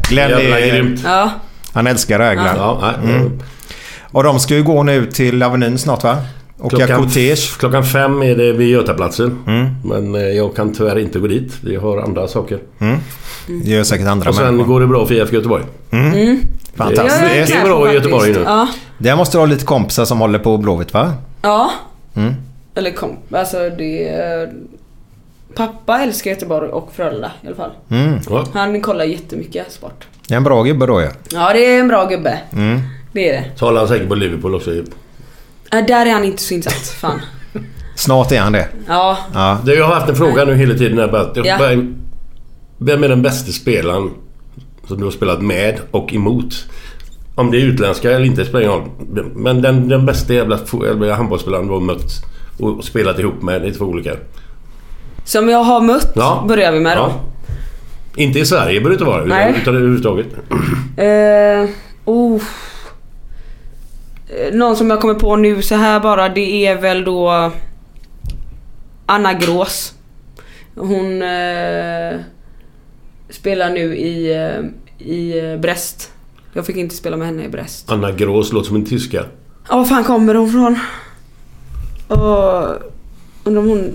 Glenn 0.10 0.30
Jävla 0.30 0.60
är, 0.60 0.68
grymt. 0.72 1.02
Ja. 1.04 1.30
han 1.74 1.88
älskar 1.88 2.20
det 2.20 2.26
här 2.26 2.34
Glenn. 2.34 3.16
Mm. 3.16 3.40
Och 4.12 4.24
de 4.24 4.40
ska 4.40 4.54
ju 4.56 4.64
gå 4.64 4.84
nu 4.84 5.06
till 5.06 5.44
Avenyn 5.44 5.78
snart 5.78 6.04
va? 6.04 6.18
Åka 6.60 6.78
Klockan, 6.78 7.04
kortege. 7.04 7.36
klockan 7.60 7.84
fem 7.86 8.22
är 8.24 8.36
det 8.36 8.52
vid 8.54 8.70
Götaplatsen. 8.70 9.40
Mm. 9.48 9.68
Men 9.84 10.16
eh, 10.16 10.22
jag 10.22 10.56
kan 10.56 10.74
tyvärr 10.74 11.00
inte 11.00 11.20
gå 11.20 11.28
dit. 11.28 11.54
Vi 11.64 11.76
har 11.76 11.98
andra 11.98 12.28
saker. 12.28 12.60
Det 13.64 13.70
gör 13.72 13.84
säkert 13.84 14.08
andra 14.08 14.30
Och 14.30 14.36
sen 14.36 14.46
människor. 14.46 14.68
går 14.74 14.80
det 14.82 14.88
bra 14.88 15.06
för 15.06 15.14
IFK 15.16 15.36
Göteborg. 15.36 15.64
Mm. 15.92 16.14
Är 16.14 16.38
Fantastiskt. 16.76 17.22
mycket 17.34 17.56
med 17.56 17.64
bra 17.66 17.80
på 17.86 17.90
i 17.92 17.94
Göteborg 17.94 18.32
nu. 18.34 18.42
Ja. 18.46 18.68
Där 18.98 19.16
måste 19.16 19.38
du 19.38 19.42
ha 19.42 19.46
lite 19.46 19.66
kompisar 19.66 20.06
som 20.06 20.20
håller 20.20 20.40
på 20.40 20.58
Blåvitt 20.58 20.94
va? 20.94 21.14
Ja. 21.42 21.72
Mm. 22.16 22.34
Eller 22.76 22.92
kom. 22.92 23.18
Alltså 23.32 23.58
det... 23.78 24.10
är- 24.10 24.54
Pappa 25.56 26.00
älskar 26.02 26.32
Göteborg 26.32 26.70
och 26.70 26.92
Frölunda 26.96 27.32
i 27.42 27.48
alla 27.48 27.56
fall. 27.56 27.72
Mm. 27.90 28.20
Han 28.54 28.82
kollar 28.82 29.06
jättemycket 29.06 29.72
sport. 29.72 30.08
Det 30.28 30.34
är 30.34 30.38
en 30.38 30.44
bra 30.44 30.64
gubbe 30.64 30.86
då 30.86 31.02
ja. 31.02 31.10
Ja, 31.34 31.54
det 31.54 31.66
är 31.76 31.80
en 31.80 31.88
bra 31.88 32.06
gubbe. 32.06 32.40
Mm. 32.54 32.80
Det 33.12 33.30
är 33.30 33.34
det. 33.34 33.46
Så 33.56 33.66
håller 33.66 33.80
han 33.80 33.88
säkert 33.88 34.08
på 34.10 34.16
Liverpool 34.16 34.56
också. 34.56 34.72
Äh, 35.74 35.86
där 35.86 36.06
är 36.06 36.12
han 36.14 36.24
inte 36.24 36.44
så 36.44 36.54
insatt. 36.54 36.74
Fan. 36.88 37.22
Snart 37.96 38.32
är 38.32 38.40
han 38.40 38.52
det. 38.52 38.68
Ja. 38.88 39.18
Ja. 39.34 39.58
Du, 39.66 39.74
jag 39.76 39.86
har 39.88 39.96
haft 39.96 40.10
en 40.10 40.16
fråga 40.16 40.46
nu 40.46 40.56
hela 40.56 40.74
tiden. 40.74 40.98
Här, 40.98 41.08
bara, 41.08 41.32
jag 41.36 41.46
Ja. 41.46 41.58
bara, 41.58 41.86
vem 42.78 43.04
är 43.04 43.10
den 43.10 43.22
bästa 43.22 43.52
spelaren 43.52 44.10
som 44.88 44.98
du 44.98 45.04
har 45.04 45.12
spelat 45.12 45.42
med 45.42 45.80
och 45.92 46.14
emot? 46.14 46.66
Om 47.36 47.52
det 47.52 47.58
är 47.58 47.62
utländska 47.66 48.12
eller 48.12 48.26
inte 48.26 48.46
spelar 48.46 48.60
ingen 48.62 48.74
roll. 48.74 48.90
Men 49.36 49.62
den, 49.62 49.88
den 49.88 50.06
bästa 50.06 50.34
jävla 50.34 50.60
handbollsspelaren 51.16 51.68
du 51.68 51.74
har 51.74 51.80
mött 51.80 52.12
och 52.60 52.84
spelat 52.84 53.20
ihop 53.20 53.42
med, 53.42 53.62
det 53.62 53.68
är 53.68 53.72
två 53.72 53.86
olika. 53.86 54.12
Som 55.24 55.50
jag 55.50 55.64
har 55.64 55.82
mött 55.82 56.12
Ja. 56.16 56.46
börjar 56.48 56.72
vi 56.72 56.80
med 56.80 56.98
då. 56.98 57.04
Ja. 57.04 57.14
Inte 58.16 58.40
i 58.40 58.46
Sverige 58.46 58.80
behöver 58.82 58.90
det 58.90 58.94
inte 58.94 59.06
vara, 59.06 59.26
Nej. 59.26 59.56
utan, 59.62 59.76
överhuvudtaget. 59.76 60.28
Eh, 60.98 61.70
oh. 62.06 62.42
Eh, 64.30 64.54
Någon 64.54 64.76
som 64.76 64.90
jag 64.90 65.02
kommer 65.02 65.14
på 65.14 65.36
nu 65.36 65.62
så 65.62 65.76
här 65.76 66.00
bara 66.00 66.30
det 66.30 66.66
är 66.68 66.76
väl 66.76 67.04
då 67.04 67.52
Anna 69.06 69.34
Grås. 69.34 69.94
Hon 70.76 71.22
eh, 71.22 72.20
spelar 73.30 73.70
nu 73.70 73.96
i, 73.96 74.34
eh, 74.34 75.08
i 75.08 75.40
eh, 75.40 75.60
Brest. 75.60 76.12
Jag 76.54 76.66
fick 76.66 76.76
inte 76.78 76.96
spela 76.96 77.18
med 77.18 77.28
henne 77.28 77.44
i 77.44 77.50
Brest. 77.50 77.92
Anna 77.92 78.12
Grås 78.12 78.54
låter 78.54 78.68
som 78.68 78.76
en 78.76 78.86
tyska. 78.86 79.26
Ja, 79.70 79.78
var 79.78 79.86
fan 79.86 80.04
kommer 80.04 80.36
hon 80.36 80.52
från? 80.52 80.80
Och, 82.08 82.76
undrar 83.44 83.62
om 83.62 83.70
hon... 83.70 83.94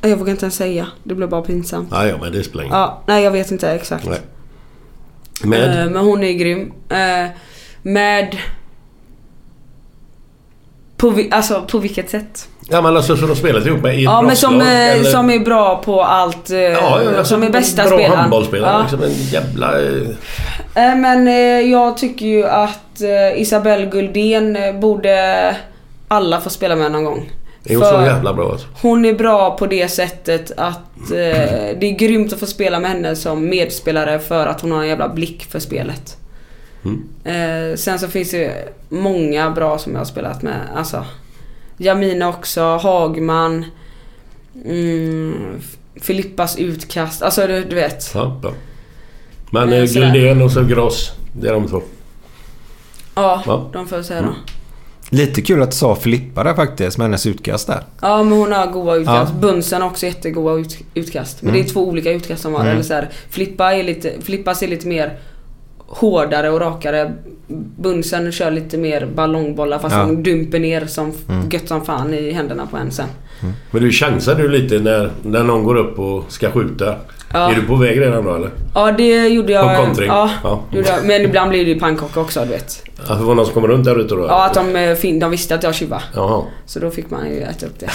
Jag 0.00 0.16
vågar 0.16 0.30
inte 0.30 0.44
ens 0.44 0.54
säga. 0.56 0.86
Det 1.02 1.14
blev 1.14 1.28
bara 1.28 1.42
pinsamt. 1.42 1.88
Ja, 1.90 2.06
ja, 2.06 2.16
men 2.20 2.32
det 2.32 2.44
spelar 2.44 2.64
ingen. 2.64 2.76
Ja, 2.76 3.02
nej 3.06 3.24
jag 3.24 3.30
vet 3.30 3.50
inte 3.50 3.70
exakt. 3.70 4.06
Nej. 4.06 4.20
Med? 5.42 5.80
Eh, 5.84 5.90
men 5.90 6.04
hon 6.06 6.22
är 6.24 6.32
grym. 6.32 6.72
Eh, 6.88 7.26
med... 7.82 8.38
På, 10.96 11.14
alltså 11.30 11.62
på 11.70 11.78
vilket 11.78 12.10
sätt? 12.10 12.48
Ja 12.68 12.80
men 12.82 12.96
alltså 12.96 13.16
som 13.16 13.28
de 13.28 13.36
spelat 13.36 13.66
ihop 13.66 13.82
med 13.82 14.00
i 14.00 14.04
Ja 14.04 14.22
men 14.22 14.36
som, 14.36 14.60
eh, 14.60 14.90
eller- 14.92 15.04
som 15.10 15.30
är 15.30 15.38
bra 15.38 15.82
på 15.84 16.02
allt. 16.02 16.50
eh, 16.50 16.58
Ja, 16.60 17.00
alltså, 17.08 17.24
som 17.24 17.42
är 17.42 17.50
bästa 17.50 17.82
bra 17.82 17.92
spelaren. 17.98 18.18
handbollsspelare. 18.20 18.72
Ja. 18.72 18.82
Liksom 18.82 19.02
en 19.02 19.12
jävla... 19.12 19.80
eh, 19.82 20.96
Men 20.96 21.26
jag 21.70 21.96
tycker 21.96 22.26
ju 22.26 22.46
att 22.46 23.00
Isabelle 23.36 23.86
Guldén 23.86 24.58
borde 24.80 25.56
alla 26.08 26.40
få 26.40 26.50
spela 26.50 26.76
med 26.76 26.92
någon 26.92 27.04
gång. 27.04 27.30
Är 27.64 27.76
hon 27.76 27.84
så 27.84 27.92
jävla 28.06 28.32
bra 28.34 28.50
alltså? 28.52 28.66
Hon 28.82 29.04
är 29.04 29.12
bra 29.14 29.56
på 29.56 29.66
det 29.66 29.88
sättet 29.88 30.52
att 30.56 31.10
eh, 31.10 31.76
det 31.80 31.86
är 31.86 31.98
grymt 31.98 32.32
att 32.32 32.40
få 32.40 32.46
spela 32.46 32.80
med 32.80 32.90
henne 32.90 33.16
som 33.16 33.48
medspelare 33.48 34.18
för 34.18 34.46
att 34.46 34.60
hon 34.60 34.72
har 34.72 34.82
en 34.82 34.88
jävla 34.88 35.08
blick 35.08 35.44
för 35.50 35.58
spelet. 35.58 36.16
Mm. 36.84 37.02
Eh, 37.24 37.76
sen 37.76 37.98
så 37.98 38.08
finns 38.08 38.30
det 38.30 38.68
många 38.88 39.50
bra 39.50 39.78
som 39.78 39.92
jag 39.92 40.00
har 40.00 40.04
spelat 40.04 40.42
med. 40.42 40.60
Alltså 40.76 41.04
Jamina 41.76 42.28
också, 42.28 42.60
Hagman. 42.76 43.64
Mm, 44.64 45.60
Filippas 46.00 46.58
utkast. 46.58 47.22
Alltså 47.22 47.46
du, 47.46 47.64
du 47.64 47.74
vet. 47.74 48.10
Ja, 48.14 48.38
bra. 48.42 48.52
Men 49.50 49.72
Eh, 49.72 49.78
eh. 49.78 49.84
Guldén 49.84 50.42
och 50.42 50.50
så 50.52 50.64
Gross. 50.64 51.12
Det 51.32 51.48
är 51.48 51.52
de 51.52 51.68
två. 51.68 51.82
Ja, 53.14 53.42
Ja. 53.46 53.70
de 53.72 53.86
får 53.88 53.98
jag 53.98 54.04
säga 54.04 54.22
då. 54.22 54.34
Lite 55.10 55.42
kul 55.42 55.62
att 55.62 55.70
du 55.70 55.76
sa 55.76 55.94
Filippa 55.96 56.44
där 56.44 56.54
faktiskt 56.54 56.98
med 56.98 57.04
hennes 57.04 57.26
utkast 57.26 57.66
där. 57.66 57.84
Ja 58.02 58.22
men 58.22 58.32
hon 58.38 58.52
har 58.52 58.66
goa 58.66 58.96
utkast. 58.96 59.32
Ja. 59.34 59.40
Bunsen 59.40 59.82
har 59.82 59.88
också 59.90 60.06
jättegoda 60.06 60.54
ut, 60.60 60.78
utkast. 60.94 61.42
Men 61.42 61.50
Mm. 61.54 61.62
det 61.64 61.68
är 61.68 61.72
två 61.72 61.88
olika 61.88 62.10
utkast 62.12 62.42
som 62.42 62.52
har. 62.54 62.60
Mm. 62.60 62.72
Eller 62.72 62.82
så 62.82 62.94
här, 62.94 63.08
Filippa 63.30 63.74
är 63.74 63.82
lite, 63.82 64.12
Filippas 64.22 64.62
är 64.62 64.68
lite 64.68 64.86
mer 64.86 65.18
hårdare 65.94 66.50
och 66.50 66.60
rakare. 66.60 67.12
Bunsen 67.76 68.32
kör 68.32 68.50
lite 68.50 68.78
mer 68.78 69.06
ballongbollar 69.14 69.78
fast 69.78 69.92
Ja. 69.94 70.00
han 70.00 70.22
dumper 70.22 70.58
ner 70.58 70.86
som 70.86 71.12
Mm. 71.28 71.48
gött 71.50 71.68
som 71.68 71.84
fan 71.84 72.14
i 72.14 72.30
händerna 72.32 72.66
på 72.66 72.76
en 72.76 72.90
sen. 72.90 73.06
Men 73.70 73.82
du 73.82 73.90
chansar 73.92 74.34
du 74.34 74.48
lite 74.48 74.78
när, 74.78 75.10
när 75.22 75.42
någon 75.44 75.64
går 75.64 75.76
upp 75.76 75.98
och 75.98 76.24
ska 76.32 76.50
skjuta? 76.50 76.94
Ja. 77.34 77.50
Är 77.50 77.54
du 77.54 77.62
på 77.62 77.76
väg 77.76 78.00
redan 78.00 78.24
då 78.24 78.34
eller? 78.34 78.50
Ja 78.74 78.92
det 78.92 79.28
gjorde 79.28 79.52
jag. 79.52 79.76
På 79.76 79.82
kontring? 79.84 80.08
Ja, 80.08 80.30
Ja. 80.44 80.62
jag. 80.70 80.84
Men 81.04 81.22
ibland 81.22 81.50
blir 81.50 81.64
det 81.64 81.70
ju 81.70 81.80
pannkaka 81.80 82.20
också 82.20 82.40
du 82.40 82.46
vet. 82.50 82.82
Att 83.06 83.18
det 83.18 83.24
var 83.24 83.34
någon 83.34 83.44
som 83.44 83.54
kommer 83.54 83.68
runt 83.68 83.84
där 83.84 84.00
ute 84.00 84.14
då? 84.14 84.26
Ja 84.28 84.44
att 84.44 84.54
de, 84.54 84.76
eh, 84.76 85.18
de 85.20 85.30
visste 85.30 85.54
att 85.54 85.62
jag 85.62 85.74
tjuvade. 85.74 86.02
Så 86.66 86.78
då 86.78 86.90
fick 86.90 87.10
man 87.10 87.30
ju 87.30 87.40
äta 87.40 87.66
upp 87.66 87.78
det. 87.78 87.88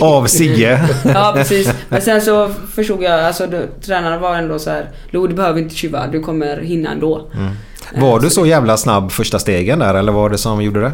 Av 0.04 0.26
Sigge. 0.26 0.88
Ja 1.14 1.32
precis. 1.34 1.72
Men 1.88 2.02
sen 2.02 2.22
så 2.22 2.48
förstod 2.74 3.02
jag, 3.02 3.20
alltså 3.20 3.46
då, 3.46 3.58
tränarna 3.82 4.18
var 4.18 4.36
ändå 4.36 4.58
så 4.58 4.70
här. 4.70 4.90
Lo 5.10 5.26
du 5.26 5.34
behöver 5.34 5.60
inte 5.60 5.74
tjuva, 5.74 6.06
du 6.06 6.20
kommer 6.20 6.56
hinna 6.56 6.92
ändå. 6.92 7.26
Mm. 7.36 7.52
Var 7.94 8.20
du 8.20 8.30
så 8.30 8.46
jävla 8.46 8.76
snabb 8.76 9.12
första 9.12 9.38
stegen 9.38 9.78
där 9.78 9.94
eller 9.94 10.12
var 10.12 10.30
det 10.30 10.38
som 10.38 10.62
gjorde 10.62 10.80
det? 10.80 10.92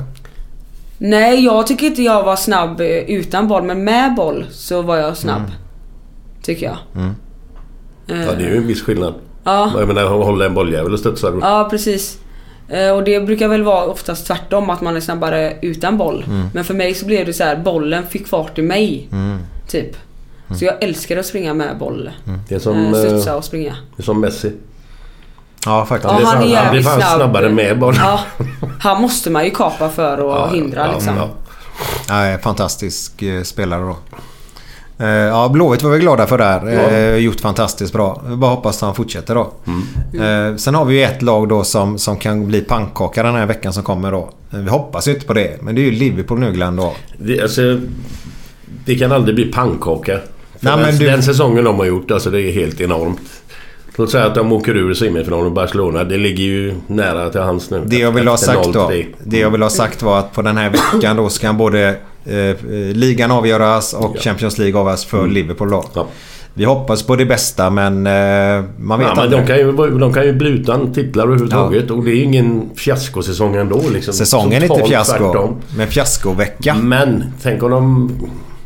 Nej 0.98 1.44
jag 1.44 1.66
tycker 1.66 1.86
inte 1.86 2.02
jag 2.02 2.22
var 2.22 2.36
snabb 2.36 2.80
eh, 2.80 2.86
utan 2.86 3.48
boll 3.48 3.62
men 3.62 3.84
med 3.84 4.14
boll 4.14 4.46
så 4.50 4.82
var 4.82 4.96
jag 4.96 5.16
snabb. 5.16 5.38
Mm. 5.38 5.50
Tycker 6.42 6.66
jag. 6.66 6.76
Mm. 7.02 7.14
Ja 8.06 8.14
det 8.14 8.44
är 8.44 8.50
ju 8.50 8.56
en 8.56 8.66
viss 8.66 8.82
skillnad. 8.82 9.14
Ja. 9.44 9.72
Jag 9.78 9.88
menar 9.88 10.04
hålla 10.08 10.46
en 10.46 10.54
bolljävel 10.54 10.92
och 10.92 10.98
studsa. 10.98 11.32
Ja 11.40 11.66
precis. 11.70 12.18
Eh, 12.68 12.90
Och 12.90 13.04
det 13.04 13.20
brukar 13.20 13.48
väl 13.48 13.62
vara 13.62 13.84
oftast 13.84 14.26
tvärtom 14.26 14.70
att 14.70 14.80
man 14.80 14.96
är 14.96 15.00
snabbare 15.00 15.56
utan 15.62 15.98
boll. 15.98 16.24
Mm. 16.28 16.48
Men 16.54 16.64
för 16.64 16.74
mig 16.74 16.94
så 16.94 17.06
blev 17.06 17.26
det 17.26 17.32
så 17.32 17.44
här, 17.44 17.56
bollen 17.56 18.06
fick 18.06 18.26
fart 18.28 18.58
i 18.58 18.62
mig. 18.62 19.08
Mm. 19.12 19.38
Typ. 19.68 19.96
Så 20.58 20.64
jag 20.64 20.82
älskar 20.82 21.16
att 21.16 21.26
springa 21.26 21.54
med 21.54 21.78
boll. 21.78 22.10
Det 22.48 22.54
är 22.54 22.58
som, 22.58 22.94
Eh, 22.94 23.00
eh, 23.00 23.06
Studsa 23.06 23.36
och 23.36 23.44
springa. 23.44 23.76
det 23.96 24.02
är 24.02 24.04
som 24.04 24.20
Messi. 24.20 24.52
Ja 25.66 25.86
faktiskt. 25.86 26.14
Ja, 26.20 26.26
han 26.26 26.42
är 26.42 26.56
han 26.56 26.70
blir 26.72 26.82
fan 26.82 27.00
snabb. 27.00 27.16
snabbare 27.16 27.48
med 27.48 27.78
boll. 27.78 27.94
Ja, 27.98 28.20
han 28.80 29.02
måste 29.02 29.30
man 29.30 29.44
ju 29.44 29.50
kapa 29.50 29.88
för 29.88 30.44
att 30.46 30.52
hindra 30.54 30.92
liksom. 30.92 31.14
Nej, 32.08 32.38
fantastisk 32.38 33.22
eh, 33.22 33.42
spelare 33.42 33.82
då. 33.82 33.96
Eh, 34.98 35.06
ja, 35.09 35.48
Blåvitt 35.48 35.82
var 35.82 35.90
vi 35.90 35.98
glada 35.98 36.27
för 36.27 36.39
där. 36.39 36.66
Ja. 36.73 36.81
Eh, 36.90 37.16
gjort 37.16 37.40
fantastiskt 37.40 37.93
bra. 37.93 38.23
Vi 38.28 38.36
bara 38.36 38.51
hoppas 38.51 38.77
att 38.77 38.86
han 38.86 38.94
fortsätter 38.94 39.35
då. 39.35 39.52
Eh, 40.24 40.56
sen 40.56 40.74
har 40.74 40.85
vi 40.85 40.94
ju 40.98 41.02
ett 41.05 41.23
lag 41.23 41.48
då 41.48 41.64
som, 41.64 41.98
som 41.98 42.16
kan 42.16 42.47
bli 42.47 42.60
pannkaka 42.60 43.23
den 43.23 43.35
här 43.35 43.47
veckan 43.47 43.73
som 43.73 43.82
kommer 43.82 44.12
då. 44.12 44.31
Vi 44.51 44.68
hoppas 44.70 45.09
ju 45.09 45.12
inte 45.14 45.27
på 45.27 45.32
det. 45.35 45.62
Men 45.62 45.74
det 45.74 45.81
är 45.81 45.85
ju 45.85 45.90
Liverpool 45.90 46.39
nu 46.39 46.52
Glenn 46.52 46.77
då. 46.77 46.93
Det, 47.18 47.40
alltså, 47.43 47.81
det 48.85 48.94
kan 48.94 49.12
aldrig 49.12 49.35
bli 49.35 49.44
pannkaka. 49.52 50.12
Nej, 50.12 50.73
den, 50.77 50.81
men 50.81 50.97
du- 50.98 51.06
den 51.06 51.23
säsongen 51.23 51.64
de 51.64 51.77
har 51.78 51.86
gjort, 51.86 52.10
alltså 52.10 52.31
det 52.31 52.43
är 52.43 52.52
helt 52.52 52.81
enormt. 52.81 53.20
Låt 53.98 54.10
säga 54.10 54.24
att 54.24 54.35
de 54.35 54.52
åker 54.52 54.77
ur 54.77 54.94
semifinalen 54.94 55.47
och 55.47 55.52
Barcelona. 55.52 56.05
Det 56.05 56.16
ligger 56.18 56.44
ju 56.44 56.74
nära 56.86 57.31
till 57.31 57.40
hans 57.40 57.70
nu. 57.70 57.82
Det 57.86 57.98
jag 57.98 58.12
vill 58.12 58.28
ha 58.28 58.36
sagt 58.36 58.73
då. 58.73 58.81
0-3. 58.81 59.06
Det 59.24 59.39
jag 59.39 59.51
vill 59.51 59.62
ha 59.62 59.70
sagt 59.70 60.02
var 60.02 60.18
att 60.18 60.32
på 60.32 60.43
den 60.43 60.56
här 60.56 60.70
veckan 60.70 61.16
då 61.16 61.28
så 61.28 61.40
kan 61.40 61.56
både 61.56 61.97
ligan 62.94 63.30
avgöras 63.30 63.94
och 63.94 64.16
Champions 64.18 64.58
League 64.58 64.80
avgöras 64.80 65.04
för 65.04 65.18
Mm. 65.18 65.30
Liverpool 65.30 65.70
då. 65.70 66.06
Vi 66.54 66.64
hoppas 66.64 67.02
på 67.02 67.16
det 67.16 67.26
bästa 67.26 67.70
men 67.70 68.06
eh, 68.06 68.64
man 68.78 68.98
vet 68.98 69.08
Ja, 69.08 69.14
men 69.14 69.18
aldrig. 69.18 69.40
de 69.40 69.46
kan, 69.46 69.58
ju, 69.58 69.98
de 69.98 70.12
kan 70.12 70.24
ju 70.26 70.32
bli 70.32 70.50
utan 70.50 70.92
titlar 70.92 71.24
överhuvudtaget 71.24 71.90
och 71.90 72.04
det 72.04 72.10
är 72.10 72.14
ju 72.14 72.22
ingen 72.22 72.70
fiaskosäsong 72.76 73.56
ändå. 73.56 73.82
Liksom. 73.92 74.14
Säsongen 74.14 74.62
är 74.62 74.74
inte 74.76 74.88
fiasko. 74.88 75.18
tvärtom. 75.18 75.56
Men 75.76 75.86
fiaskovecka. 75.88 76.74
Men 76.74 77.24
tänk 77.42 77.62
om 77.62 77.70
de... 77.70 78.10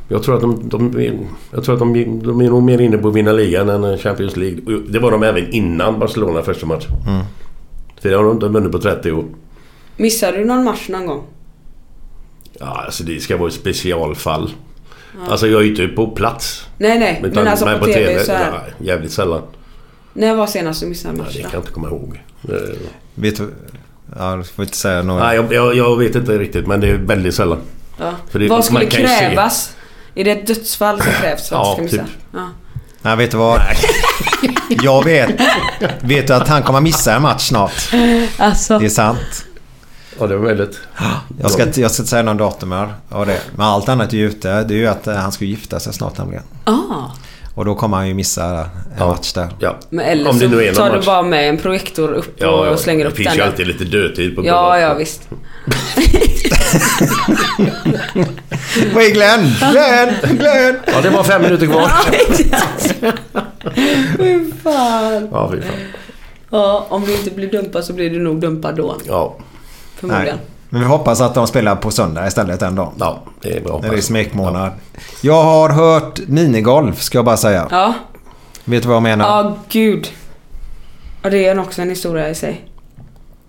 Jag 0.09 0.23
tror 0.23 0.35
att 0.35 0.41
de, 0.41 0.69
de, 0.69 1.11
jag 1.53 1.65
tror 1.65 1.75
att 1.75 1.79
de, 1.79 1.93
de 2.25 2.41
är 2.41 2.49
nog 2.49 2.63
mer 2.63 2.81
inne 2.81 2.99
på 2.99 3.09
att 3.09 3.15
vinna 3.15 3.33
ligan 3.33 3.69
än 3.69 3.99
Champions 3.99 4.37
League. 4.37 4.59
Det 4.89 4.99
var 4.99 5.11
de 5.11 5.23
även 5.23 5.51
innan 5.55 5.99
Barcelona 5.99 6.43
första 6.43 6.67
match. 6.67 6.87
Mm. 7.09 7.23
För 8.03 8.09
det 8.11 8.17
har 8.17 8.25
de 8.25 8.33
inte 8.33 8.49
vunnit 8.49 8.73
på 8.73 8.79
30 8.79 9.13
år. 9.13 9.25
Missade 9.97 10.39
du 10.39 10.45
någon 10.45 10.65
match 10.65 10.89
någon 10.89 11.07
gång? 11.07 11.23
Ja, 12.61 12.83
alltså 12.87 13.03
det 13.05 13.21
ska 13.21 13.37
vara 13.37 13.49
ett 13.49 13.55
specialfall. 13.55 14.51
Ja. 15.27 15.31
Alltså 15.33 15.47
jag 15.47 15.61
är 15.61 15.65
ju 15.65 15.71
inte 15.71 15.89
på 15.97 16.07
plats. 16.07 16.67
Nej 16.79 16.99
nej, 16.99 17.19
men 17.35 17.49
alltså 17.49 17.79
på, 17.79 17.85
TV, 17.85 18.25
så 18.25 18.33
här. 18.33 18.51
nej, 18.51 18.89
jävligt 18.89 19.13
sällan. 19.13 19.43
När 20.13 20.35
var 20.35 20.47
senast 20.47 20.81
du 20.81 20.87
missade 20.87 21.15
en 21.15 21.19
match 21.25 21.33
det 21.35 21.43
kan 21.43 21.51
jag 21.53 21.61
inte 21.61 21.73
komma 21.73 21.89
ihåg. 21.89 22.23
Vet 23.15 23.37
du? 23.37 23.51
Ja, 24.19 24.37
du 24.37 24.45
får 24.45 24.65
inte 24.65 24.77
säga 24.77 25.03
något. 25.03 25.23
Nej, 25.23 25.37
jag, 25.37 25.53
jag, 25.53 25.77
jag 25.77 25.97
vet 25.99 26.15
inte 26.15 26.39
riktigt 26.39 26.67
men 26.67 26.81
det 26.81 26.89
är 26.89 26.95
väldigt 26.95 27.35
sällan. 27.35 27.59
Ja. 28.01 28.13
För 28.31 28.39
det- 28.39 28.49
Vad 28.49 28.65
skulle 28.65 28.87
krävas? 28.87 29.73
Är 30.15 30.25
det 30.25 30.31
ett 30.31 30.47
dödsfall 30.47 31.03
som 31.03 31.13
krävs 31.13 31.49
för 31.49 31.57
att 31.57 31.67
Ja, 31.67 31.77
du 31.83 31.89
ska 31.89 31.97
missa? 31.97 31.97
typ. 32.13 32.25
Ja. 32.35 32.49
Nej, 33.03 33.17
vet 33.17 33.31
du 33.31 33.37
vad? 33.37 33.61
Jag 34.69 35.05
vet. 35.05 35.31
Vet 36.01 36.27
du 36.27 36.35
att 36.35 36.49
han 36.49 36.63
kommer 36.63 36.81
missa 36.81 37.15
en 37.15 37.23
match 37.23 37.49
snart? 37.49 37.73
Alltså. 38.39 38.79
Det 38.79 38.85
är 38.85 38.89
sant. 38.89 39.47
Ja, 40.19 40.27
det 40.27 40.37
var 40.37 40.47
väldigt. 40.47 40.81
Jag 41.41 41.51
ska, 41.51 41.63
jag 41.63 41.91
ska 41.91 42.03
inte 42.03 42.11
säga 42.11 42.23
någon 42.23 42.37
datum 42.37 42.73
här. 42.73 42.95
det. 43.27 43.41
Men 43.57 43.67
allt 43.67 43.89
annat 43.89 44.13
är 44.13 44.17
ju 44.17 44.29
ute. 44.29 44.63
Det 44.65 44.75
är 44.75 44.79
ju 44.79 44.87
att 44.87 45.07
eh, 45.07 45.15
han 45.15 45.33
ska 45.33 45.45
gifta 45.45 45.81
sig 45.81 45.93
snart 45.93 46.19
nämligen. 46.19 46.43
Ah. 46.65 46.75
Och 47.55 47.65
då 47.65 47.75
kommer 47.75 47.97
han 47.97 48.09
ju 48.09 48.15
missa 48.15 48.67
en 48.99 49.09
match 49.09 49.33
där. 49.33 49.49
Ja. 49.59 49.77
Men 49.91 50.05
eller 50.07 50.31
Om 50.31 50.39
det 50.39 50.49
så 50.51 50.55
någon 50.57 50.75
tar 50.75 50.91
du 50.91 50.97
match. 50.97 51.07
bara 51.07 51.23
med 51.23 51.49
en 51.49 51.59
projektor 51.59 52.13
upp 52.13 52.35
Ja, 52.37 52.49
och 52.51 52.67
ja, 52.67 52.77
slänger 52.77 53.05
upp 53.05 53.11
Det 53.13 53.17
finns 53.17 53.29
den. 53.29 53.37
ju 53.37 53.43
alltid 53.43 53.67
lite 53.67 53.85
dödtid 53.85 54.37
på 54.37 54.47
Ja, 54.47 54.79
ja 54.81 54.95
visst. 54.95 55.29
Vad 58.95 59.05
är 59.05 59.11
Glenn? 59.11 59.55
Glenn! 59.73 60.37
Glenn! 60.39 60.77
Ja, 60.87 61.01
det 61.03 61.11
var 61.11 61.25
fem 61.25 61.43
minuter 61.43 61.67
kvar. 61.67 61.91
Fy 64.19 64.53
fan. 64.63 65.29
Ja, 65.33 65.51
fy 65.53 65.61
fan. 65.61 65.77
Ja, 66.51 66.87
om 66.89 67.05
du 67.05 67.13
inte 67.17 67.31
blir 67.31 67.51
dumpad 67.51 67.85
så 67.85 67.93
blir 67.93 68.11
du 68.11 68.19
nog 68.19 68.41
dumpad 68.41 68.77
då. 68.77 68.97
Ja. 69.09 69.37
Förmodligen. 70.01 70.39
Men 70.69 70.81
vi 70.81 70.87
hoppas 70.87 71.21
att 71.21 71.35
de 71.35 71.47
spelar 71.47 71.77
på 71.77 71.91
söndag 71.91 72.27
istället 72.27 72.63
en 72.63 72.75
dag. 72.75 72.93
Ja, 72.99 73.19
det 73.41 73.57
är 73.57 73.61
bra. 73.61 73.81
När 73.83 73.91
det 73.91 73.97
är 73.97 74.01
smekmånad. 74.01 74.73
Jag 75.23 75.43
har 75.43 75.69
hört 75.69 76.21
minigolf 76.27 77.03
ska 77.03 77.19
jag 77.19 77.25
bara 77.25 77.37
säga. 77.37 77.69
Ja. 77.71 77.95
Vet 78.65 78.83
du 78.83 78.89
vad 78.89 78.97
jag 78.97 79.03
menar? 79.03 79.25
Ja, 79.25 79.57
gud. 79.69 80.09
Ja, 81.23 81.31
det 81.31 81.47
är 81.47 81.61
också 81.61 81.83
en 81.83 81.89
historia 81.89 82.29
i 82.29 82.35
sig. 82.35 82.65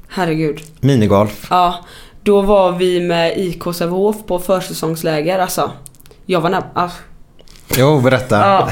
Herregud. 0.08 0.62
Minigolf. 0.80 1.48
Ja, 1.50 1.76
då 2.24 2.42
var 2.42 2.72
vi 2.72 3.02
med 3.02 3.38
IK 3.38 3.64
Sävehof 3.76 4.16
på 4.28 4.40
försäsongsläger 4.40 5.40
alltså. 5.40 5.72
Jag 6.26 6.42
var 6.42 6.50
nära... 6.50 6.64
Ah. 6.74 6.90
Jo, 7.78 8.00
berätta. 8.00 8.40
Ja. 8.40 8.70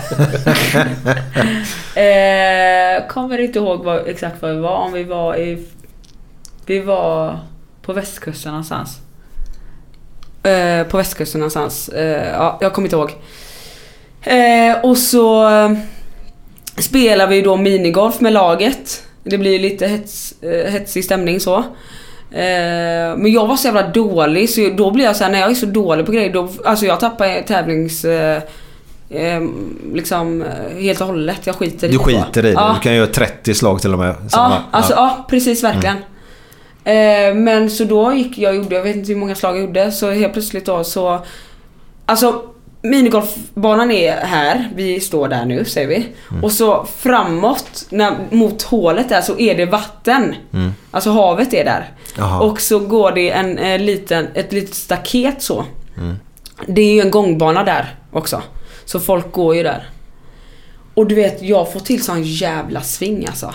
eh, 2.02 3.08
kommer 3.08 3.38
inte 3.38 3.60
ihåg 3.60 3.84
vad, 3.84 4.08
exakt 4.08 4.42
var 4.42 4.50
vi 4.50 4.60
var. 4.60 4.78
Om 4.78 4.94
vi 4.94 5.04
var 5.04 5.36
i... 5.36 5.68
Vi 6.66 6.80
var 6.80 7.40
på 7.90 7.94
västkusten 7.94 8.52
någonstans. 8.52 9.00
Eh, 10.44 10.88
på 10.88 10.98
västkusten 10.98 11.40
någonstans. 11.40 11.90
Eh, 11.90 12.30
ja, 12.32 12.58
jag 12.62 12.74
kommer 12.74 12.86
inte 12.86 12.96
ihåg. 12.96 13.12
Eh, 14.22 14.86
och 14.86 14.98
så 14.98 15.50
eh, 15.50 15.72
spelar 16.78 17.28
vi 17.28 17.42
då 17.42 17.58
minigolf 17.58 18.20
med 18.20 18.34
laget. 18.34 19.04
Det 19.24 19.38
blir 19.38 19.60
lite 19.60 19.88
hets, 19.88 20.34
eh, 20.42 20.72
hetsig 20.72 21.06
stämning 21.06 21.40
så. 21.40 21.58
Eh, 22.32 23.16
men 23.18 23.32
jag 23.32 23.48
var 23.48 23.56
så 23.56 23.68
jävla 23.68 23.88
dålig 23.88 24.50
så 24.50 24.70
då 24.78 24.92
blir 24.92 25.06
jag 25.06 25.16
så 25.16 25.24
här, 25.24 25.32
när 25.32 25.40
jag 25.40 25.52
är 25.52 25.56
så 25.56 25.66
dålig 25.66 26.06
på 26.06 26.12
grejer 26.12 26.34
då, 26.34 26.50
alltså 26.66 26.86
jag 26.86 27.00
tappar 27.00 27.42
tävlings... 27.42 28.06
Eh, 28.06 28.42
eh, 29.10 29.42
liksom 29.94 30.46
helt 30.80 31.02
och 31.02 31.08
hållet. 31.08 31.40
Jag 31.44 31.56
skiter 31.56 31.88
Du 31.88 31.94
lite 31.94 32.04
på. 32.04 32.10
skiter 32.10 32.46
i 32.46 32.50
det. 32.50 32.52
Ja. 32.52 32.76
Du 32.76 32.84
kan 32.84 32.96
göra 32.96 33.08
30 33.08 33.54
slag 33.54 33.82
till 33.82 33.94
och 33.94 34.00
med. 34.00 34.16
Ja, 34.24 34.30
Samma. 34.30 34.64
alltså, 34.72 34.94
ja. 34.94 35.26
precis 35.30 35.64
verkligen. 35.64 35.98
Eh, 36.84 37.36
men 37.36 37.70
så 37.70 37.84
då 37.84 38.14
gick 38.14 38.38
jag 38.38 38.50
och 38.50 38.56
gjorde, 38.56 38.76
jag 38.76 38.84
vet 38.84 38.96
inte 38.96 39.12
hur 39.12 39.20
många 39.20 39.36
slag 39.36 39.58
jag 39.58 39.62
gjorde, 39.66 39.92
så 39.92 40.12
helt 40.12 40.34
plötsligt 40.34 40.66
då 40.66 40.84
så... 40.84 41.20
Alltså 42.06 42.42
minigolfbanan 42.82 43.92
är 43.92 44.12
här, 44.12 44.70
vi 44.76 45.00
står 45.00 45.28
där 45.28 45.46
nu 45.46 45.66
säger 45.66 45.88
vi. 45.88 46.08
Mm. 46.32 46.44
Och 46.44 46.52
så 46.52 46.88
framåt, 46.98 47.86
när, 47.90 48.18
mot 48.30 48.62
hålet 48.62 49.10
där 49.10 49.22
så 49.22 49.40
är 49.40 49.56
det 49.56 49.66
vatten. 49.66 50.36
Mm. 50.54 50.72
Alltså 50.92 51.12
havet 51.12 51.54
är 51.54 51.66
där. 51.66 51.94
Jaha. 52.18 52.40
Och 52.40 52.62
så 52.62 52.80
går 52.80 53.12
det 53.12 53.32
en, 53.32 53.58
eh, 53.58 53.80
liten, 53.80 54.28
ett 54.34 54.54
litet 54.54 54.76
staket 54.76 55.42
så. 55.42 55.66
Mm. 55.98 56.16
Det 56.68 56.82
är 56.82 56.94
ju 56.94 57.02
en 57.02 57.12
gångbana 57.12 57.64
där 57.64 57.96
också. 58.12 58.42
Så 58.86 59.00
folk 59.00 59.32
går 59.32 59.56
ju 59.56 59.64
där. 59.64 59.90
Och 60.94 61.08
du 61.08 61.16
vet, 61.16 61.42
jag 61.42 61.74
får 61.74 61.80
till 61.80 62.04
sån 62.04 62.24
jävla 62.24 62.82
sving 62.82 63.26
alltså. 63.28 63.54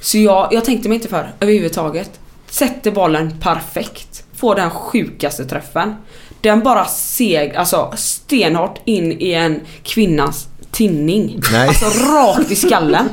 Så 0.00 0.18
jag, 0.18 0.48
jag 0.50 0.64
tänkte 0.64 0.88
mig 0.88 0.96
inte 0.96 1.08
för 1.08 1.32
överhuvudtaget. 1.40 2.10
Sätter 2.50 2.90
bollen 2.90 3.34
perfekt. 3.40 4.24
Får 4.36 4.54
den 4.54 4.70
sjukaste 4.70 5.44
träffen. 5.44 5.94
Den 6.40 6.62
bara 6.62 6.84
seg, 6.84 7.56
alltså 7.56 7.92
stenhårt 7.96 8.80
in 8.84 9.12
i 9.20 9.32
en 9.32 9.60
kvinnas 9.82 10.48
tinning. 10.72 11.40
Nej. 11.52 11.68
Alltså 11.68 11.84
rakt 11.84 12.50
i 12.50 12.56
skallen. 12.56 13.08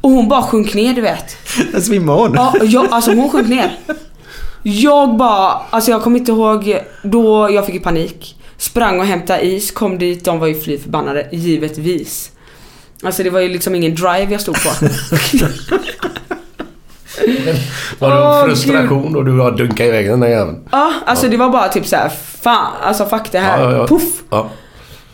Och 0.00 0.10
hon 0.10 0.28
bara 0.28 0.42
sjönk 0.42 0.74
ner 0.74 0.94
du 0.94 1.00
vet. 1.00 1.36
Svimmade 1.84 2.20
hon? 2.20 2.32
Ja, 2.34 2.54
jag, 2.62 2.86
alltså 2.90 3.12
hon 3.12 3.30
sjönk 3.30 3.48
ner. 3.48 3.78
Jag 4.62 5.16
bara, 5.16 5.62
alltså 5.70 5.90
jag 5.90 6.02
kommer 6.02 6.18
inte 6.18 6.32
ihåg 6.32 6.78
då 7.02 7.50
jag 7.50 7.66
fick 7.66 7.82
panik. 7.82 8.36
Sprang 8.56 9.00
och 9.00 9.06
hämtade 9.06 9.46
is, 9.46 9.70
kom 9.70 9.98
dit, 9.98 10.24
de 10.24 10.38
var 10.38 10.46
ju 10.46 10.60
fly 10.60 10.78
förbannade, 10.78 11.28
givetvis. 11.32 12.30
Alltså 13.02 13.22
det 13.22 13.30
var 13.30 13.40
ju 13.40 13.48
liksom 13.48 13.74
ingen 13.74 13.94
drive 13.94 14.26
jag 14.30 14.40
stod 14.40 14.56
på. 14.62 14.70
Var 17.98 18.10
det 18.10 18.40
en 18.40 18.48
frustration 18.50 19.16
och 19.16 19.24
du 19.24 19.38
har 19.38 19.50
dunkat 19.50 19.86
iväg 19.86 20.08
den 20.08 20.20
där 20.20 20.28
jäveln? 20.28 20.58
Ja, 20.72 20.92
alltså 21.06 21.28
det 21.28 21.36
var 21.36 21.48
bara 21.50 21.68
typ 21.68 21.86
så 21.86 21.96
här, 21.96 22.08
fan, 22.40 22.72
alltså 22.82 23.04
fuck 23.06 23.32
det 23.32 23.38
här, 23.38 23.62
Ja, 23.62 23.70
ja, 23.72 23.76
ja. 23.76 23.86
puff. 23.86 24.22
Ja. 24.30 24.48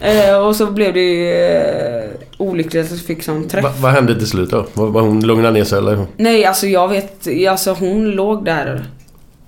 Eh, 0.00 0.46
och 0.46 0.56
så 0.56 0.66
blev 0.66 0.94
det 0.94 1.00
ju 1.00 1.32
eh, 1.32 2.04
olyckligt 2.38 2.84
att 2.84 2.90
jag 2.90 3.00
fick 3.00 3.22
sån 3.22 3.48
träff. 3.48 3.64
Va, 3.64 3.70
vad 3.80 3.92
hände 3.92 4.14
till 4.14 4.26
slut 4.28 4.50
då? 4.50 4.66
Var, 4.74 4.86
var 4.86 5.00
hon 5.00 5.26
lugnade 5.26 5.52
ner 5.52 5.64
sig 5.64 5.78
eller? 5.78 6.06
Nej, 6.16 6.44
alltså 6.44 6.66
jag 6.66 6.88
vet, 6.88 7.28
alltså 7.50 7.72
hon 7.72 8.10
låg 8.10 8.44
där. 8.44 8.84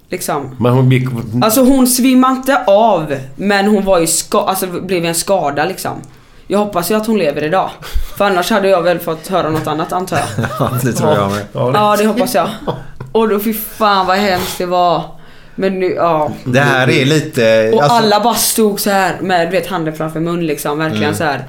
Liksom. 0.08 0.56
Men 0.60 0.72
hon 0.72 0.90
gick... 0.90 1.08
Alltså 1.42 1.60
hon 1.60 1.86
svimmade 1.86 2.34
inte 2.36 2.64
av, 2.66 3.14
men 3.36 3.66
hon 3.66 3.84
var 3.84 3.98
ju 3.98 4.06
ska, 4.06 4.40
alltså 4.40 4.66
blev 4.66 5.04
en 5.04 5.14
skada 5.14 5.64
liksom. 5.64 5.92
Jag 6.50 6.58
hoppas 6.58 6.90
ju 6.90 6.94
att 6.94 7.06
hon 7.06 7.18
lever 7.18 7.44
idag. 7.44 7.70
För 8.16 8.24
annars 8.24 8.50
hade 8.50 8.68
jag 8.68 8.82
väl 8.82 8.98
fått 8.98 9.28
höra 9.28 9.50
något 9.50 9.66
annat 9.66 9.92
antar 9.92 10.16
jag. 10.18 10.46
Ja, 10.58 10.70
det 10.82 10.92
tror 10.92 11.14
jag 11.14 11.30
med. 11.30 11.46
Ja, 11.52 11.96
det 11.98 12.06
hoppas 12.06 12.34
jag. 12.34 12.48
Och 13.12 13.28
då 13.28 13.40
fy 13.40 13.54
fan 13.54 14.06
vad 14.06 14.16
hemskt 14.18 14.58
det 14.58 14.66
var. 14.66 15.04
Men 15.54 15.80
nu, 15.80 15.86
ja. 15.90 16.32
Det 16.44 16.60
här 16.60 16.90
är 16.90 17.04
lite... 17.04 17.70
Och 17.74 17.82
alltså- 17.82 17.96
alla 17.96 18.20
bara 18.20 18.34
stod 18.34 18.80
så 18.80 18.90
här 18.90 19.16
med 19.20 19.46
du 19.46 19.50
vet 19.50 19.66
handen 19.66 19.96
framför 19.96 20.20
mun 20.20 20.46
liksom. 20.46 20.78
Verkligen 20.78 21.04
Mm. 21.04 21.14
så 21.16 21.24
här. 21.24 21.44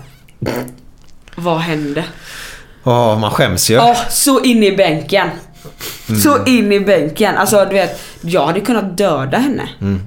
Vad 1.36 1.58
hände? 1.58 2.04
Ja, 2.84 3.16
man 3.18 3.32
skäms 3.32 3.70
ju. 3.70 3.74
Ja, 3.76 3.96
så 4.10 4.42
in 4.42 4.64
i 4.64 4.72
bänken. 4.78 5.30
Mm. 6.10 6.22
Så 6.22 6.46
in 6.46 6.72
i 6.72 6.80
bänken. 6.80 7.38
Alltså 7.38 7.66
du 7.66 7.74
vet, 7.74 8.02
jag 8.22 8.46
hade 8.46 8.60
kunnat 8.60 8.98
döda 8.98 9.38
henne. 9.38 9.70
Mm. 9.82 10.02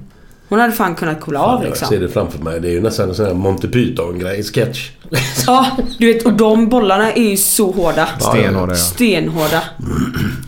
Hon 0.55 0.61
hade 0.61 0.73
fan 0.73 0.95
kunnat 0.95 1.17
kolla 1.21 1.39
av 1.39 1.61
Jag 1.63 1.69
liksom. 1.69 1.87
ser 1.87 1.99
det 1.99 2.09
framför 2.09 2.39
mig. 2.39 2.59
Det 2.59 2.67
är 2.67 2.71
ju 2.71 2.81
nästan 2.81 3.09
en 3.09 3.15
sån 3.15 3.25
här 3.25 3.33
Monty 3.33 3.67
Python-grej. 3.67 4.43
Sketch. 4.43 4.89
Ja, 5.47 5.65
du 5.99 6.13
vet 6.13 6.25
och 6.25 6.33
de 6.33 6.69
bollarna 6.69 7.11
är 7.11 7.29
ju 7.29 7.37
så 7.37 7.71
hårda. 7.71 8.07
Stenhårda, 8.19 8.73
ja. 8.73 8.77
Stenhårda. 8.77 9.61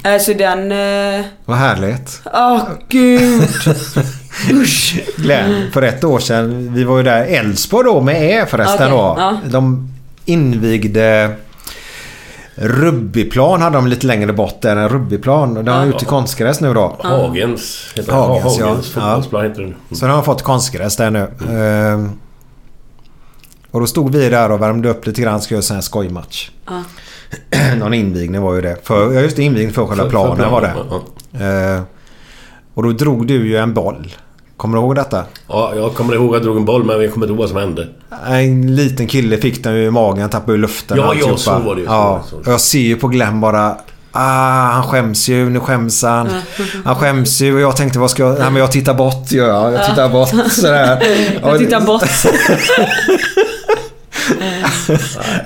Alltså 0.04 0.34
den... 0.34 0.72
eh, 0.72 1.26
Vad 1.46 1.58
härligt. 1.58 2.22
Åh 2.34 2.62
gud. 2.90 3.42
Usch. 4.52 5.00
Glenn, 5.18 5.72
för 5.74 5.82
ett 5.82 6.04
år 6.04 6.20
sedan, 6.20 6.74
vi 6.74 6.84
var 6.84 6.98
ju 6.98 7.04
där, 7.04 7.26
Älvsborg 7.26 7.86
då 7.86 8.02
med 8.02 8.30
er 8.32 8.46
förresten 8.46 8.76
Okej, 8.94 8.98
då. 8.98 9.16
ja. 9.18 9.38
De 9.50 9.90
invigde 10.26 11.32
Rugbyplan 12.60 13.62
hade 13.62 13.78
de 13.78 13.88
lite 13.88 14.08
längre 14.08 14.34
bort 14.34 14.62
där, 14.62 14.76
en 14.76 14.90
rugbyplan. 14.90 15.54
Den 15.54 15.68
är 15.68 15.86
ute 15.88 16.04
i 16.06 16.08
konstgräs 16.08 16.62
nu 16.62 16.74
då. 16.74 16.98
Hagens 17.04 17.92
heter 17.96 18.12
det. 18.12 18.18
Hagens, 18.18 18.58
ja. 18.60 18.66
Hagens 18.68 18.90
fotbollsplan 18.92 19.44
heter 19.46 19.76
det. 19.90 19.96
Så 19.96 20.06
de 20.06 20.12
har 20.12 20.24
fått 20.24 20.42
konstgräs 20.42 20.96
där 20.96 21.12
nu. 21.12 21.28
Ehm, 21.50 22.10
och 23.72 23.80
då 23.80 23.88
stod 23.88 24.12
vi 24.16 24.30
där 24.30 24.52
och 24.52 24.62
värmde 24.62 24.90
upp 24.90 25.06
lite 25.08 25.22
grann. 25.22 25.42
Ska 25.42 25.54
göra 25.54 25.60
en 25.60 25.64
sån 25.64 25.76
här 25.76 25.82
skojmatch. 25.82 26.50
Ja. 26.68 26.84
Någon 27.80 27.94
invigning 27.94 28.42
var 28.42 28.54
ju 28.56 28.62
det. 28.62 28.78
För, 28.84 29.14
ja 29.14 29.22
just 29.22 29.36
det, 29.36 29.44
invigning 29.44 29.74
för 29.74 29.86
själva 29.86 30.04
För- 30.04 30.04
för 30.04 30.10
planen 30.10 30.36
planen, 30.36 30.52
var 30.52 30.62
det. 30.62 30.74
ja, 31.40 31.46
Ehm, 31.46 31.82
och 32.74 32.84
då 32.84 32.92
drog 32.92 33.28
du 33.28 33.48
ju 33.48 33.58
en 33.58 33.74
boll. 33.74 34.14
Kommer 34.58 34.78
du 34.78 34.84
ihåg 34.84 34.96
detta? 34.96 35.24
Ja, 35.48 35.74
jag 35.76 35.94
kommer 35.94 36.14
ihåg 36.16 36.28
att 36.28 36.34
jag 36.34 36.42
drog 36.44 36.58
en 36.58 36.66
boll 36.66 36.84
men 36.84 37.02
jag 37.02 37.14
kommer 37.14 37.26
inte 37.26 37.32
ihåg 37.32 37.40
vad 37.40 37.50
som 37.50 37.58
hände. 37.58 37.88
En 38.28 38.76
liten 38.76 39.08
kille 39.08 39.38
fick 39.38 39.64
den 39.64 39.78
i 39.78 39.90
magen, 39.92 40.30
tappade 40.30 40.54
ur 40.54 40.58
luften 40.58 40.98
Ja, 40.98 41.14
ja, 41.20 41.38
så 41.38 41.60
var 41.60 41.76
det 41.76 41.82
ju, 41.82 41.88
Ja, 41.88 42.24
och 42.46 42.52
jag 42.52 42.62
ser 42.62 42.80
ju 42.80 42.96
på 42.96 43.08
Glenn 43.08 43.42
bara... 43.42 43.76
Ah, 44.12 44.72
han 44.72 44.84
skäms 44.84 45.30
ju. 45.30 45.50
Nu 45.50 45.60
skäms 45.60 46.04
han. 46.04 46.30
Han 46.86 46.96
skäms 46.96 47.42
ju. 47.42 47.56
Och 47.56 47.62
jag 47.62 47.76
tänkte, 47.76 48.00
vad 48.00 48.12
ska 48.12 48.24
jag... 48.24 48.40
Nej, 48.40 48.52
men 48.52 48.56
jag 48.56 48.72
tittar 48.72 48.94
bort 48.94 49.32
gör 49.32 49.48
jag. 49.48 49.74
Jag 49.74 49.86
tittar 49.86 50.10
bort 50.10 50.52
sådär. 50.52 51.04
Jag 51.42 51.60
tittar 51.60 51.82
bort. 51.82 52.04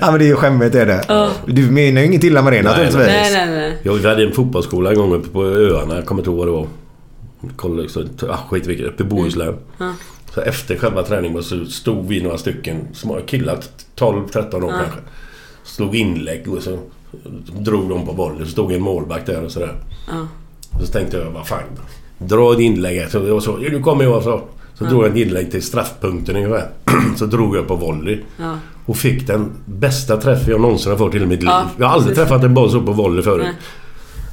Ja, 0.00 0.10
men 0.10 0.18
det 0.18 0.24
är 0.24 0.28
ju 0.28 0.36
skämmigt 0.36 0.74
är 0.74 0.86
det. 0.86 1.04
Ja. 1.08 1.28
Du 1.46 1.70
menar 1.70 2.00
ju 2.00 2.06
inget 2.06 2.24
illa 2.24 2.42
med 2.42 2.52
det 2.52 2.62
naturligtvis. 2.62 3.06
Nej, 3.06 3.32
nej, 3.32 3.50
nej. 3.50 3.78
Jag 3.82 3.92
vi 3.92 4.08
hade 4.08 4.22
en 4.24 4.32
fotbollsskola 4.32 4.90
en 4.90 4.96
gång 4.96 5.14
uppe 5.14 5.28
på 5.28 5.44
öarna. 5.44 5.94
Jag 5.94 6.06
kommer 6.06 6.20
inte 6.20 6.30
ihåg 6.30 6.38
vad 6.38 6.48
det 6.48 6.52
var. 6.52 6.66
Kolla, 7.56 7.88
så, 7.88 8.04
ah, 8.28 8.36
skit 8.50 8.66
vilket. 8.66 8.86
Uppe 8.86 9.02
i 9.02 9.06
Bohuslän. 9.06 9.56
Ja. 9.78 9.94
Så 10.34 10.40
efter 10.40 10.76
själva 10.76 11.02
träningen 11.02 11.42
så 11.42 11.66
stod 11.66 12.06
vi 12.06 12.22
några 12.22 12.38
stycken 12.38 12.88
små 12.92 13.20
killar, 13.26 13.58
12-13 13.96 14.64
år 14.64 14.70
kanske. 14.70 15.00
Slog 15.64 15.96
inlägg 15.96 16.48
och 16.48 16.62
så 16.62 16.78
drog 17.58 17.88
de 17.88 18.06
på 18.06 18.12
bollen. 18.12 18.44
Så 18.44 18.50
stod 18.52 18.72
en 18.72 18.82
målvakt 18.82 19.26
där 19.26 19.44
och 19.44 19.50
sådär. 19.50 19.74
Så 20.80 20.86
tänkte 20.92 21.16
jag, 21.16 21.30
vad 21.30 21.46
fan. 21.46 21.62
Dra 22.18 22.52
ett 22.52 22.60
inlägg. 22.60 23.10
Så 23.10 23.18
jag 23.18 23.42
så, 23.42 23.56
nu 23.56 23.82
kommer 23.82 24.04
jag 24.04 24.22
så. 24.22 24.40
Så 24.74 24.84
drog 24.84 25.04
jag 25.04 25.10
ett 25.10 25.16
inlägg 25.16 25.50
till 25.50 25.62
straffpunkten 25.62 26.36
ungefär. 26.36 26.68
Så 27.16 27.26
drog 27.26 27.56
jag 27.56 27.68
på 27.68 27.76
volley. 27.76 28.20
Och 28.86 28.96
fick 28.96 29.26
den 29.26 29.50
bästa 29.64 30.16
träff 30.16 30.48
jag 30.48 30.60
någonsin 30.60 30.90
har 30.90 30.98
fått 30.98 31.14
i 31.14 31.18
mitt 31.20 31.40
liv. 31.40 31.48
Ja, 31.48 31.66
jag 31.78 31.86
har 31.86 31.94
aldrig 31.94 32.16
träffat 32.16 32.44
en 32.44 32.54
boll 32.54 32.70
så 32.70 32.82
på 32.82 32.92
volley 32.92 33.22
förut. 33.22 33.46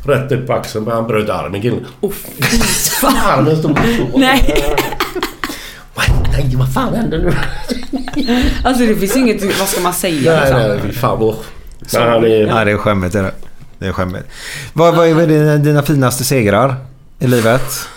Rätt 0.04 0.32
upp 0.32 0.48
på 0.48 0.54
axeln. 0.54 0.88
Han 0.88 1.08
bröt 1.08 1.30
armen 1.30 1.62
killen. 1.62 1.86
Oh, 2.02 2.12
fan. 2.12 3.18
Armen 3.26 3.58
stod 3.60 3.78
så. 3.78 4.18
Nej. 4.18 4.66
Nej, 6.32 6.56
vad 6.56 6.74
fan 6.74 6.96
hände 6.96 7.18
nu? 7.18 7.34
Alltså 8.64 8.86
det 8.86 8.96
finns 8.96 9.16
inget, 9.16 9.60
vad 9.60 9.68
ska 9.68 9.82
man 9.82 9.94
säga 9.94 10.32
Nej, 10.32 10.40
liksom? 10.42 10.60
nej, 10.60 10.80
fy 10.84 10.92
fan. 10.92 11.18
Åh. 11.22 11.36
Så- 11.88 12.00
Nej, 12.00 12.10
han 12.10 12.24
är... 12.26 12.54
Nej, 12.54 12.66
det 12.66 12.72
är 12.72 12.78
skämmigt. 12.78 13.14
Det 13.14 13.20
är, 13.20 13.24
det. 13.24 13.32
det 13.80 13.88
är 13.88 13.92
skämmigt. 13.92 14.26
Vad, 14.74 14.96
vad 14.96 15.08
är 15.08 15.28
dina, 15.28 15.58
dina 15.58 15.82
finaste 15.84 16.24
segrar 16.24 16.76
i 17.20 17.28
livet? 17.28 17.88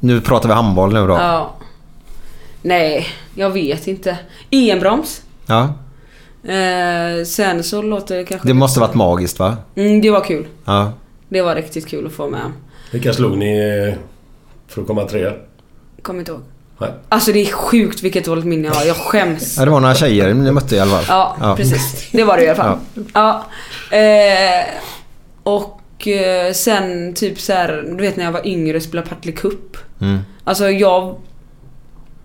Nu 0.00 0.20
pratar 0.20 0.48
vi 0.48 0.54
handboll 0.54 0.92
nu 0.92 1.06
då. 1.06 1.14
Ja. 1.14 1.56
Nej, 2.62 3.08
jag 3.34 3.50
vet 3.50 3.86
inte. 3.86 4.18
EM-broms. 4.50 5.20
Ja. 5.46 5.74
Eh, 6.44 7.24
sen 7.24 7.62
så 7.64 7.82
låter 7.82 8.16
det 8.16 8.24
kanske... 8.24 8.48
Det 8.48 8.54
måste 8.54 8.80
varit 8.80 8.94
magiskt 8.94 9.38
va? 9.38 9.56
Mm, 9.74 10.00
det 10.00 10.10
var 10.10 10.24
kul. 10.24 10.46
Ja. 10.64 10.92
Det 11.28 11.42
var 11.42 11.54
riktigt 11.54 11.86
kul 11.88 12.06
att 12.06 12.12
få 12.12 12.28
med. 12.28 12.52
Vilka 12.92 13.12
slog 13.12 13.38
ni 13.38 13.58
eh, 13.88 13.94
för 14.68 14.80
att 14.80 14.86
komma 14.86 15.04
trea? 15.04 15.32
Kommer 16.02 16.18
inte 16.20 16.32
ihåg. 16.32 16.40
Nej. 16.78 16.90
Alltså 17.08 17.32
det 17.32 17.38
är 17.40 17.52
sjukt 17.52 18.02
vilket 18.02 18.24
dåligt 18.24 18.44
minne 18.44 18.68
jag 18.68 18.74
har. 18.74 18.84
Jag 18.84 18.96
skäms. 18.96 19.56
ja. 19.58 19.64
Det 19.64 19.70
var 19.70 19.80
några 19.80 19.94
tjejer 19.94 20.34
ni 20.34 20.52
mötte 20.52 20.76
i 20.76 20.80
alla 20.80 20.98
fall. 20.98 21.34
Ja, 21.40 21.54
precis. 21.56 22.08
Det 22.12 22.24
var 22.24 22.36
det 22.36 22.44
i 22.44 22.48
alla 22.48 22.56
fall. 22.56 22.78
Ja. 23.14 23.44
Eh, 23.96 24.64
och 25.42 26.08
eh, 26.08 26.52
sen 26.52 27.14
typ 27.14 27.40
så 27.40 27.52
här, 27.52 27.84
du 27.88 28.02
vet 28.02 28.16
när 28.16 28.24
jag 28.24 28.32
var 28.32 28.46
yngre 28.46 28.76
och 28.76 28.82
spelade 28.82 29.08
Partille 29.08 29.36
Cup. 29.36 29.76
Mm. 30.00 30.18
Alltså 30.44 30.70
jag... 30.70 31.16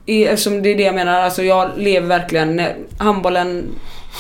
Eftersom 0.06 0.62
det 0.64 0.70
är 0.70 0.76
det 0.76 0.84
jag 0.84 0.96
menar, 0.96 1.20
alltså 1.22 1.44
jag 1.44 1.70
lever 1.78 2.08
verkligen... 2.08 2.56
när- 2.56 2.76
Handbollen, 2.98 3.66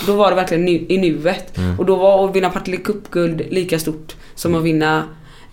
då 0.07 0.15
var 0.15 0.29
det 0.29 0.35
verkligen 0.35 0.65
nu, 0.65 0.71
i 0.89 0.97
nuet. 0.97 1.57
Mm. 1.57 1.79
Och 1.79 1.85
då 1.85 1.95
var 1.95 2.29
att 2.29 2.35
vinna 2.35 2.49
Partille 2.49 2.77
Cup-guld 2.77 3.41
lika 3.49 3.79
stort 3.79 4.15
som 4.35 4.55
att 4.55 4.63
vinna 4.63 5.03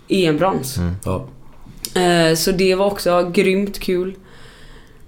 EM-brons. 0.07 0.75
Ja. 1.05 1.27
Eh, 2.01 2.35
Så 2.35 2.51
det 2.51 2.75
var 2.75 2.85
också 2.85 3.31
grymt 3.33 3.79
kul. 3.79 4.15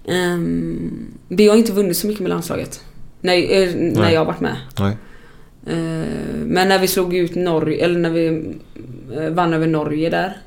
Ehm, 0.07 1.05
Vi 1.27 1.47
har 1.47 1.55
inte 1.55 1.71
vunnit 1.71 1.97
så 1.97 2.07
mycket 2.07 2.21
med 2.21 2.29
landslaget. 2.29 2.81
Nej, 3.21 3.63
eh, 3.63 3.75
när 3.75 4.01
Nej. 4.01 4.13
jag 4.13 4.19
har 4.21 4.25
varit 4.25 4.39
med. 4.39 4.55
Nej. 4.79 4.97
Eh, 5.67 6.07
Men 6.45 6.69
när 6.69 6.79
vi 6.79 6.87
slog 6.87 7.15
ut 7.15 7.35
Norge, 7.35 7.85
eller 7.85 7.99
när 7.99 8.09
vi 8.09 8.55
eh, 9.15 9.29
vann 9.29 9.53
över 9.53 9.67
Norge 9.67 10.09
där. 10.09 10.37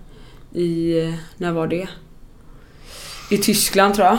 I, 0.52 1.00
eh, 1.02 1.14
när 1.36 1.52
var 1.52 1.66
det? 1.66 1.88
I 3.30 3.38
Tyskland 3.38 3.94
tror 3.94 4.06
jag. 4.06 4.18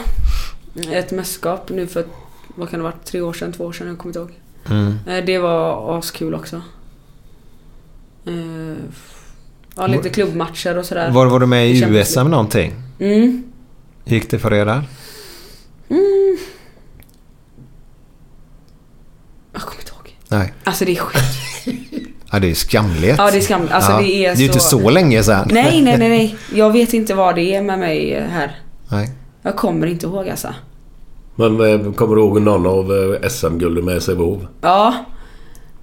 Ett 0.94 1.12
mästerskap 1.12 1.70
nu 1.70 1.88
för, 1.88 2.04
vad 2.56 2.70
kan 2.70 2.80
det 2.80 2.86
ha 2.86 2.92
varit, 2.92 3.06
tre 3.06 3.22
år 3.22 3.34
sedan, 3.34 3.52
två 3.54 3.66
år 3.66 3.72
sedan, 3.72 3.88
jag 3.88 3.98
kommer 3.98 4.10
inte 4.10 4.20
ihåg. 4.20 4.32
Mm. 4.70 5.00
Eh, 5.08 5.26
Det 5.26 5.38
var 5.38 5.98
askul 6.00 6.36
också. 6.36 6.62
Eh, 8.26 8.34
Ja, 9.80 9.88
lite 9.88 10.10
klubbmatcher 10.10 10.78
och 10.78 10.86
sådär. 10.86 11.12
Var, 11.12 11.26
var 11.26 11.40
du 11.40 11.46
med 11.46 11.70
i 11.70 11.84
USM 11.84 12.28
någonting? 12.30 12.74
Mm. 13.00 13.44
Gick 14.06 14.30
det 14.30 14.40
för 14.40 14.54
er 14.54 14.66
där? 14.66 14.84
Mm. 15.90 16.38
Jag 19.54 19.62
kommer 19.62 19.80
inte 19.82 19.92
ihåg. 19.92 20.16
Nej. 20.28 20.54
Alltså 20.64 20.86
det 20.86 20.92
är 20.92 20.96
skit. 20.96 21.24
Ja, 22.32 22.40
det 22.40 22.50
är 22.52 22.56
skamligt. 22.56 23.16
Ja, 23.18 23.32
det 23.32 23.38
är 23.38 23.42
skamligt. 23.42 23.74
Alltså, 23.74 23.98
det 23.98 24.12
är 24.26 24.36
ju 24.36 24.46
inte 24.46 24.60
så- 24.60 24.80
så 24.80 24.90
länge 24.90 25.24
sedan. 25.24 25.48
Nej, 25.52 25.82
nej, 25.82 25.98
nej, 25.98 26.10
nej. 26.10 26.38
Jag 26.54 26.72
vet 26.72 26.94
inte 26.94 27.14
vad 27.14 27.36
det 27.36 27.56
är 27.56 27.62
med 27.62 27.80
mig 27.80 28.28
här. 28.30 28.60
Nej. 28.92 29.12
Jag 29.42 29.56
kommer 29.56 29.88
inte 29.88 30.06
ihåg 30.06 30.30
alltså. 30.30 30.54
Men 31.40 31.62
eh, 31.86 31.92
kommer 31.94 32.16
du 32.16 32.22
ihåg 32.22 32.42
någon 32.42 32.68
av 32.68 32.92
eh, 33.24 33.30
SM-gulden 33.30 33.86
med 33.86 34.04
Sävehof? 34.04 34.42
Ja. 34.62 34.94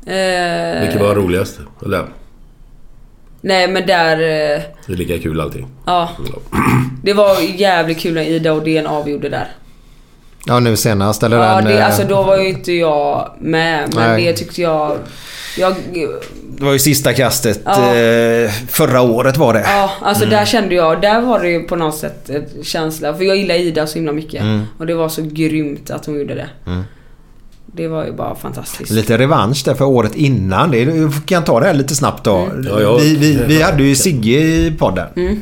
Eh, 0.06 0.80
Vilket 0.80 1.00
var 1.00 1.14
roligast? 1.14 1.60
Eller? 1.84 2.04
Nej, 3.40 3.68
men 3.68 3.86
där... 3.86 4.12
eh, 4.12 4.62
Det 4.86 4.92
är 4.92 4.96
lika 4.96 5.18
kul 5.18 5.40
allting. 5.40 5.66
Ja. 5.86 6.08
Det 7.02 7.12
var 7.12 7.40
jävligt 7.60 7.98
kul 7.98 8.14
när 8.14 8.22
Ida 8.22 8.52
och 8.52 8.62
DN 8.64 8.86
avgjorde 8.86 9.28
där. 9.28 9.48
Ja, 10.46 10.60
nu 10.60 10.76
senast. 10.76 11.22
Eller 11.22 11.36
Ja, 11.36 11.54
den, 11.56 11.64
det, 11.64 11.78
eh, 11.78 11.86
alltså 11.86 12.02
då 12.04 12.22
var 12.22 12.36
ju 12.38 12.48
inte 12.48 12.72
jag 12.72 13.30
med. 13.40 13.94
Men 13.94 14.10
Nej. 14.10 14.24
det 14.24 14.32
tyckte 14.32 14.62
jag... 14.62 14.96
jag 15.58 15.74
det 16.56 16.64
var 16.64 16.72
ju 16.72 16.78
sista 16.78 17.12
kastet 17.12 17.60
Ja. 17.64 17.94
eh, 17.94 18.50
förra 18.68 19.00
året 19.00 19.36
var 19.36 19.54
det. 19.54 19.60
ja, 19.60 19.90
alltså 20.02 20.24
Mm. 20.24 20.36
där 20.38 20.44
kände 20.44 20.74
jag, 20.74 21.00
där 21.00 21.20
var 21.20 21.40
det 21.40 21.48
ju 21.48 21.60
på 21.62 21.76
något 21.76 21.96
sätt 21.96 22.30
ett 22.30 22.52
känsla. 22.66 23.14
För 23.14 23.24
jag 23.24 23.36
gillar 23.36 23.54
Ida 23.54 23.86
så 23.86 23.94
himla 23.94 24.12
mycket. 24.12 24.40
Mm. 24.42 24.62
Och 24.78 24.86
det 24.86 24.94
var 24.94 25.08
så 25.08 25.22
grymt 25.22 25.90
att 25.90 26.06
hon 26.06 26.18
gjorde 26.18 26.34
det. 26.34 26.48
Mm. 26.66 26.82
Det 27.66 27.88
var 27.88 28.04
ju 28.04 28.12
bara 28.12 28.34
fantastiskt. 28.34 28.90
Lite 28.90 29.18
revansch 29.18 29.62
där 29.64 29.74
för 29.74 29.84
året 29.84 30.14
innan. 30.14 30.70
Det 30.70 30.82
är, 30.82 30.86
jag 30.96 31.12
kan 31.26 31.44
ta 31.44 31.60
det 31.60 31.66
här 31.66 31.74
lite 31.74 31.94
snabbt 31.94 32.24
då. 32.24 32.36
Mm. 32.36 32.66
Ja, 32.68 32.80
ja. 32.80 32.96
Vi, 32.96 33.16
vi, 33.16 33.40
vi 33.46 33.62
hade 33.62 33.82
ju 33.82 33.94
Sigge 33.94 34.30
i 34.40 34.74
podden. 34.78 35.06
Mm. 35.16 35.40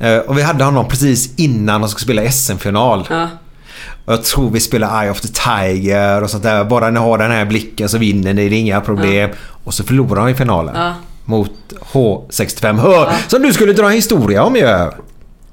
Eh, 0.00 0.18
Och 0.18 0.38
vi 0.38 0.42
hade 0.42 0.64
honom 0.64 0.88
precis 0.88 1.30
innan 1.36 1.80
de 1.80 1.90
skulle 1.90 2.04
spela 2.04 2.30
SM-final. 2.30 3.06
Ja. 3.10 3.28
Och 4.06 4.12
jag 4.12 4.24
tror 4.24 4.50
vi 4.50 4.60
spelar 4.60 5.02
Eye 5.02 5.10
of 5.10 5.20
the 5.20 5.28
Tiger 5.28 6.22
och 6.22 6.30
sånt 6.30 6.42
där. 6.42 6.64
Bara 6.64 6.90
ni 6.90 6.98
har 7.00 7.18
den 7.18 7.30
här 7.30 7.44
blicken 7.44 7.88
så 7.88 7.98
vinner 7.98 8.34
ni, 8.34 8.48
det 8.48 8.56
är 8.56 8.58
inga 8.60 8.80
problem. 8.80 9.30
Och 9.64 9.74
så 9.74 9.84
förlorar 9.84 10.16
de 10.16 10.28
i 10.28 10.34
finalen. 10.34 10.74
Ja. 10.76 10.92
Mot 11.24 11.50
H65 11.92 12.78
Hör! 12.80 13.12
Som 13.28 13.42
du 13.42 13.52
skulle 13.52 13.72
dra 13.72 13.86
en 13.86 13.92
historia 13.92 14.42
om 14.42 14.56
ju. 14.56 14.62
Ja, 14.62 14.92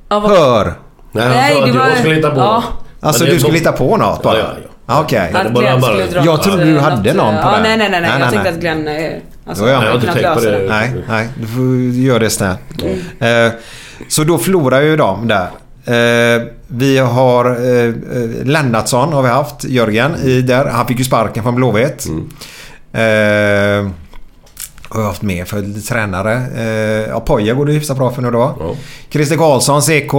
vad- 0.10 0.32
Hör! 0.32 0.74
Nej, 1.12 1.30
Nej, 1.30 1.62
det 1.72 1.80
var- 1.80 1.88
jag 1.90 1.98
skulle 1.98 2.16
hitta 2.16 2.30
på 2.32 2.38
ja. 2.40 2.64
Alltså 3.00 3.26
du 3.26 3.40
skulle 3.40 3.58
hitta 3.58 3.72
på 3.72 3.98
något 3.98 4.24
bara? 4.24 4.38
Ja, 4.38 4.44
ja, 4.64 4.70
ja. 4.88 5.02
Okej. 5.02 5.30
Ja, 5.34 5.40
Att 5.40 5.54
bara- 5.54 5.78
bara- 5.80 6.26
Jag 6.26 6.44
trodde 6.44 6.64
du 6.66 6.72
något, 6.74 6.84
hade 6.84 7.14
någon 7.14 7.36
på 7.36 7.42
ja, 7.44 7.52
det. 7.58 7.62
Nej, 7.64 7.78
nej, 7.78 7.90
nej. 7.90 7.90
nej. 7.90 8.02
Nej, 8.02 8.10
jag 8.12 8.20
nej, 8.20 8.30
tänkte 8.30 8.50
att 8.50 8.60
Glenn 8.60 8.88
eh, 8.88 9.12
alltså, 9.48 9.68
jag 9.70 9.78
har 9.78 9.96
inte 9.96 10.14
tänkt 10.14 10.34
på 10.34 10.40
det. 10.40 10.66
Nej, 10.70 10.96
nej. 11.10 11.28
Du 11.42 11.48
får 11.48 11.76
göra 12.04 12.20
det 12.20 12.30
snällt. 12.30 12.60
Eh, 13.20 13.28
så 14.08 14.24
då 14.24 14.38
förlorar 14.38 14.82
ju 14.82 14.98
de 14.98 15.28
där. 15.28 15.48
Eh, 15.86 16.48
vi 16.68 16.98
har 16.98 17.46
eh, 17.46 17.94
Lennartsson 18.46 19.14
har 19.14 19.24
vi 19.24 19.30
haft, 19.30 19.64
Jörgen, 19.64 20.16
i 20.16 20.42
där. 20.42 20.66
Han 20.66 20.88
fick 20.88 21.00
ju 21.00 21.04
sparken 21.04 21.44
från 21.44 21.56
Blåvitt. 21.56 22.08
Eh, 22.94 23.90
och 24.94 25.00
jag 25.00 25.04
har 25.04 25.08
haft 25.10 25.22
med 25.22 25.48
för 25.48 25.82
tränare. 25.88 26.34
Eh, 26.58 27.10
ja, 27.10 27.20
Poja 27.20 27.54
går 27.54 27.66
det 27.66 27.72
hyfsat 27.74 27.98
bra 27.98 28.12
för 28.12 28.22
nu 28.22 28.32
då. 28.32 28.56
Ja. 28.60 28.76
Christer 29.10 29.36
Karlsson, 29.38 29.82
CK, 29.82 30.12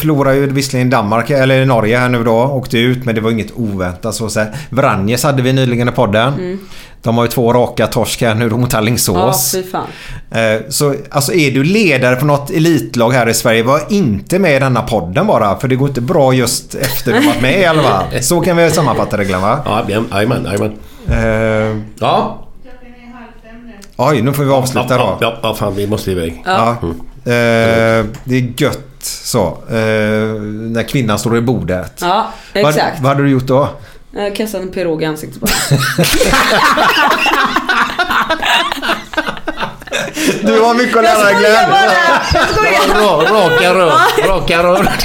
förlorar 0.00 0.32
ju 0.32 0.46
visserligen 0.46 0.88
i 0.88 0.90
Danmark, 0.90 1.30
eller 1.30 1.64
Norge 1.66 1.98
här 1.98 2.08
nu 2.08 2.24
då. 2.24 2.32
Åkte 2.42 2.78
ut, 2.78 3.04
men 3.04 3.14
det 3.14 3.20
var 3.20 3.30
inget 3.30 3.52
oväntat 3.56 4.14
så 4.14 4.26
att 4.26 4.32
säga. 4.32 4.46
Vranjes 4.70 5.22
hade 5.22 5.42
vi 5.42 5.52
nyligen 5.52 5.88
i 5.88 5.92
podden. 5.92 6.58
De 7.02 7.16
har 7.16 7.24
ju 7.24 7.30
två 7.30 7.52
raka 7.52 7.86
torsk 7.86 8.22
här 8.22 8.34
nu 8.34 8.48
då 8.48 8.56
mot 8.56 8.72
Ja, 8.72 8.78
Alingsås. 8.78 9.52
fy 9.52 9.62
fan. 9.62 9.86
Eh, 10.30 10.60
Så 10.68 10.94
alltså 11.10 11.32
är 11.34 11.50
du 11.50 11.64
ledare 11.64 12.16
för 12.16 12.26
något 12.26 12.50
elitlag 12.50 13.10
här 13.10 13.28
i 13.28 13.34
Sverige, 13.34 13.62
var 13.62 13.80
inte 13.88 14.38
med 14.38 14.56
i 14.56 14.58
denna 14.58 14.82
podden 14.82 15.26
bara. 15.26 15.58
För 15.60 15.68
det 15.68 15.76
går 15.76 15.88
inte 15.88 16.00
bra 16.00 16.32
just 16.34 16.74
efter 16.74 17.12
du 17.12 17.18
har 17.18 17.26
varit 17.26 17.42
med 17.42 17.60
i 17.60 17.64
alla 17.64 17.82
fall. 17.82 18.04
Så 18.22 18.40
kan 18.40 18.56
vi 18.56 18.70
sammanfatta 18.70 19.16
det 19.16 19.24
Glenn 19.24 19.42
va? 19.42 19.58
Ja, 19.64 19.82
jajamän, 20.12 20.44
jajamän. 20.44 20.72
Eh, 21.10 21.76
Ja. 21.98 22.38
Oj, 23.96 24.22
nu 24.22 24.32
får 24.32 24.44
vi 24.44 24.50
avsluta 24.50 24.98
då. 24.98 25.18
ja, 25.20 25.38
ja, 25.42 25.54
fan 25.54 25.74
vi 25.74 25.86
måste 25.86 26.10
iväg. 26.10 26.42
Ja. 26.46 26.70
Eh, 27.24 28.04
det 28.24 28.36
är 28.36 28.52
gött 28.62 28.78
så. 29.02 29.46
Eh, 29.68 29.76
när 30.52 30.88
kvinnan 30.88 31.18
står 31.18 31.36
i 31.36 31.40
bordet. 31.40 31.98
Ja, 32.00 32.26
Vad, 32.54 32.68
exakt. 32.68 33.00
vad 33.00 33.08
hade 33.08 33.22
du 33.22 33.30
gjort 33.30 33.46
då? 33.46 33.68
Jag 34.14 34.36
kastade 34.36 34.62
en 34.64 34.70
pirog 34.70 35.02
i 35.02 35.04
ansiktet 35.06 35.40
bara. 35.40 35.50
Du 40.42 40.60
har 40.60 40.74
mycket 40.74 40.96
att 40.96 41.02
lära 41.04 41.24
dig 41.24 41.34
Glenn. 41.34 41.70
Ra- 42.94 43.32
Raka 43.32 43.74
rör. 43.74 44.28
Raka 44.28 44.62
rör. 44.62 44.88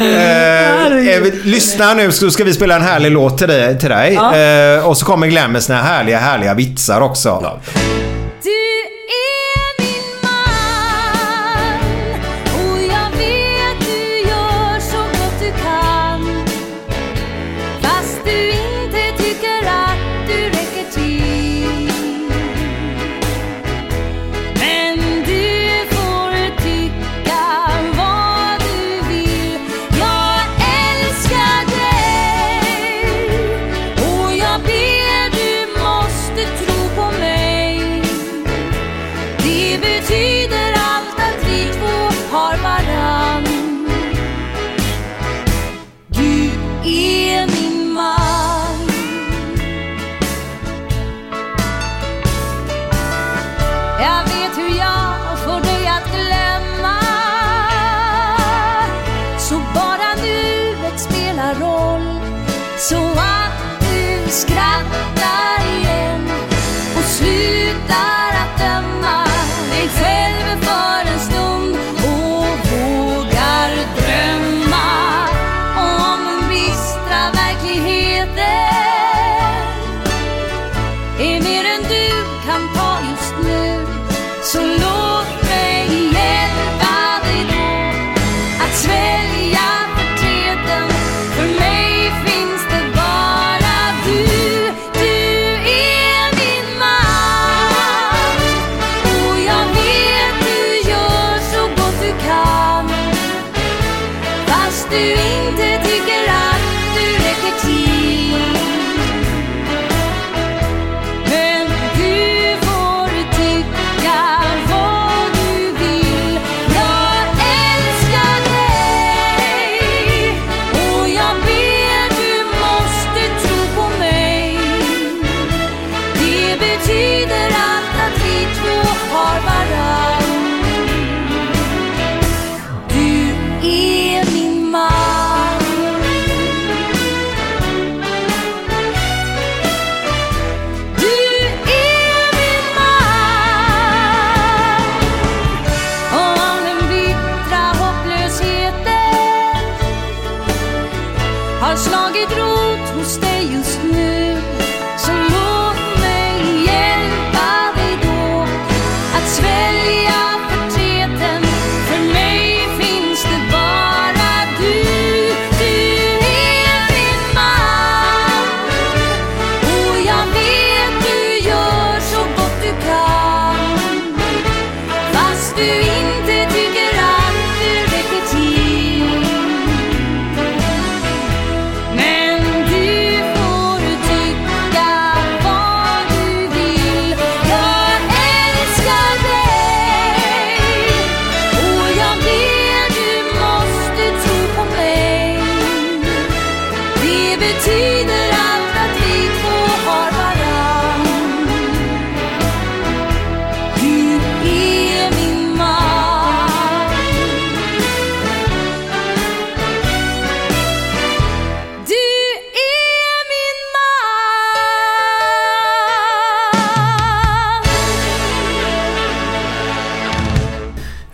Eh, 0.00 1.22
lyssna 1.44 1.94
nu 1.94 2.12
så 2.12 2.30
ska 2.30 2.44
vi 2.44 2.52
spela 2.54 2.76
en 2.76 2.82
härlig 2.82 3.10
låt 3.12 3.38
till 3.38 3.48
dig. 3.48 3.78
Till 3.78 3.88
dig. 3.90 4.14
Eh, 4.16 4.86
och 4.88 4.96
så 4.96 5.04
kommer 5.06 5.26
Glenn 5.26 5.52
med 5.52 5.62
sina 5.62 5.82
härliga, 5.82 6.18
härliga 6.18 6.54
vitsar 6.54 7.00
också. 7.00 7.28
Ja. 7.42 7.60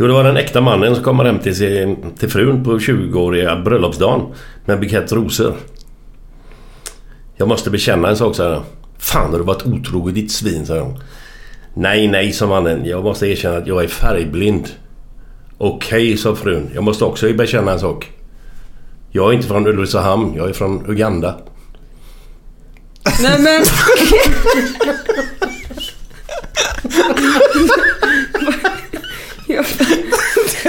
Jo, 0.01 0.07
det 0.07 0.12
var 0.12 0.25
den 0.25 0.37
äkta 0.37 0.61
mannen 0.61 0.95
som 0.95 1.05
kommer 1.05 1.25
hem 1.25 1.39
till, 1.39 1.57
sin, 1.57 1.97
till 2.19 2.31
frun 2.31 2.65
på 2.65 2.79
20-åriga 2.79 3.57
bröllopsdagen 3.57 4.27
med 4.65 4.75
en 4.75 4.81
bukett 4.81 5.12
rosor. 5.12 5.57
Jag 7.37 7.49
måste 7.49 7.70
bekänna 7.70 8.09
en 8.09 8.16
sak, 8.16 8.37
sa 8.37 8.55
han. 8.55 8.62
Fan 8.99 9.31
har 9.31 9.39
du 9.39 9.45
varit 9.45 9.66
otrogen 9.66 10.15
ditt 10.15 10.33
svin, 10.33 10.66
sa 10.66 10.81
hon. 10.81 10.99
Nej, 11.75 12.09
nej, 12.09 12.33
sa 12.33 12.47
mannen. 12.47 12.85
Jag 12.85 13.05
måste 13.05 13.27
erkänna 13.27 13.57
att 13.57 13.66
jag 13.66 13.85
är 13.85 13.89
färgblind. 13.89 14.69
Okej, 15.59 16.16
sa 16.16 16.35
frun. 16.35 16.70
Jag 16.75 16.85
måste 16.85 17.05
också 17.05 17.33
bekänna 17.33 17.73
en 17.73 17.81
sak. 17.81 18.11
Jag 19.11 19.29
är 19.29 19.33
inte 19.33 19.49
från 19.49 19.66
Ulricehamn. 19.66 20.35
Jag 20.37 20.49
är 20.49 20.53
från 20.53 20.91
Uganda. 20.91 21.37
Nej 23.23 23.39
men... 23.39 23.65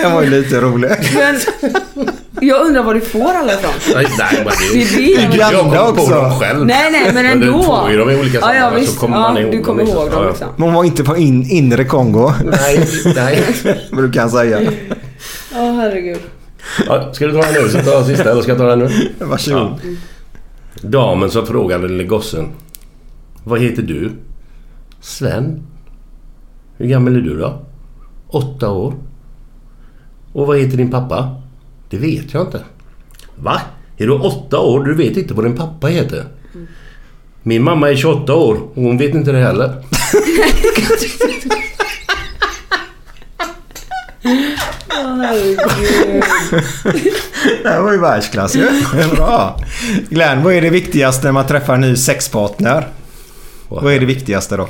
Jag- 0.02 0.10
Den 0.12 0.16
var 0.16 0.24
ju 0.24 0.30
lite 0.30 0.62
rolig. 0.62 0.90
Men 1.14 1.36
jag 2.48 2.66
undrar 2.68 2.84
var 2.84 2.94
du 2.94 3.02
får 3.02 3.34
alla 3.34 3.54
ifrån. 3.54 3.72
Nej, 3.96 4.06
nej 4.18 4.32
men 4.36 4.46
det 4.46 4.86
Det 4.98 5.16
är 5.16 5.30
det 5.32 5.38
jag- 5.38 5.52
kommer 5.62 5.78
på 5.78 6.02
också. 6.02 6.10
dem 6.14 6.40
själv. 6.40 6.66
Nej, 6.66 6.92
nej, 6.92 7.12
men 7.14 7.26
ändå. 7.26 7.46
du 7.46 7.64
får 7.64 7.92
ju 7.92 7.98
dem 7.98 8.10
i 8.10 8.16
olika 8.20 8.40
Ja, 8.40 8.54
ja, 8.54 8.60
sammanhang 8.60 8.80
visst. 8.80 8.94
så 8.94 9.00
kommer 9.00 9.18
Ja, 9.18 9.22
man 9.22 9.38
ihåg 9.38 9.52
du 9.52 9.62
kommer 9.64 9.84
dem. 9.84 9.92
ihåg 9.94 10.06
dem, 10.06 10.14
Ja, 10.18 10.24
ja. 10.24 10.30
liksom. 10.30 10.48
Men 10.56 10.64
hon 10.66 10.74
var 10.74 10.84
inte 10.84 11.04
på 11.04 11.18
in, 11.18 11.44
inre 11.50 11.84
Kongo. 11.86 12.32
Nej, 12.46 12.88
nej. 13.16 13.44
Brukar 13.92 14.22
han 14.22 14.30
säga. 14.30 14.60
Åh 15.56 15.76
herregud. 15.76 16.20
Ja, 16.88 17.14
ska 17.14 17.28
du 17.28 17.32
ta 17.42 17.52
den 17.52 17.64
nu? 17.64 17.70
Så 17.70 17.78
tar 17.80 17.92
jag 17.92 18.06
sista 18.06 18.32
eller 18.32 18.42
ska 18.42 18.52
jag 18.52 18.58
ta 18.60 18.66
den 18.76 18.80
nu? 18.80 18.90
Varsågod. 19.20 19.80
Damen 20.82 21.30
som 21.32 21.46
frågade 21.48 21.88
lille 21.88 22.04
gossen. 22.04 22.48
Vad 23.44 23.60
heter 23.62 23.82
du? 23.84 24.12
Sven. 25.02 25.62
Hur 26.78 26.86
gammal 26.88 27.16
är 27.16 27.22
du 27.22 27.38
då? 27.38 27.62
Åtta 28.28 28.70
år. 28.70 28.94
Och 30.34 30.48
vad 30.48 30.60
heter 30.60 30.78
din 30.78 30.92
pappa? 30.92 31.42
Det 31.90 31.98
vet 31.98 32.34
jag 32.34 32.44
inte. 32.48 32.62
Va? 33.36 33.62
Är 33.98 34.08
du 34.08 34.14
åtta 34.14 34.60
år? 34.60 34.84
Du 34.84 34.94
vet 34.96 35.18
inte 35.18 35.34
vad 35.34 35.46
din 35.46 35.58
pappa 35.58 35.88
heter? 35.88 36.26
Min 37.44 37.64
mamma 37.64 37.90
är 37.90 37.96
28 37.96 38.36
år 38.36 38.56
och 38.56 38.84
hon 38.84 38.98
vet 38.98 39.16
inte 39.16 39.32
det 39.32 39.40
heller. 39.40 39.74
Det 47.64 47.70
här 47.70 47.82
var 47.82 47.92
ju 47.92 47.98
världsklass 48.00 48.56
ju. 48.56 48.68
Bra. 49.16 49.60
Glenn, 50.10 50.44
vad 50.44 50.54
är 50.54 50.62
det 50.62 50.70
viktigaste 50.70 51.28
när 51.28 51.32
man 51.32 51.48
träffar 51.48 51.74
en 51.74 51.82
ny 51.82 51.96
sexpartner? 51.96 52.88
Vad 53.70 53.94
är 53.94 54.00
det 54.00 54.06
viktigaste 54.06 54.58
då? 54.58 54.68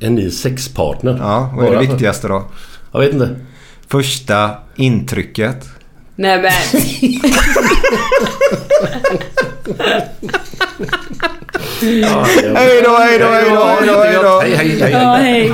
En 0.00 0.14
ny 0.14 0.30
sexpartner? 0.30 1.16
Ja, 1.20 1.52
vad 1.56 1.66
är 1.66 1.70
det 1.70 1.86
viktigaste 1.86 2.28
då? 2.28 2.44
Jag 2.92 3.00
vet 3.00 3.12
inte. 3.12 3.36
Första 3.88 4.56
intrycket. 4.76 5.68
Nej 6.16 6.42
men. 6.42 6.52
Hej 11.80 12.82
då, 12.82 12.96
hej 12.96 13.18
då, 13.18 13.28
hej 13.28 13.50
då, 13.50 13.64
hej 13.64 13.86
då, 13.86 14.02
hej 14.02 14.14
då. 14.22 14.40
Hej, 14.40 14.54
hej, 14.54 14.80
hej. 14.80 14.92
Ja, 14.92 15.14
hej. 15.14 15.52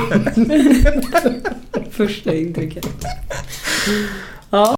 Första 1.91 2.33
intrycket. 2.33 2.85
Ja. 4.49 4.75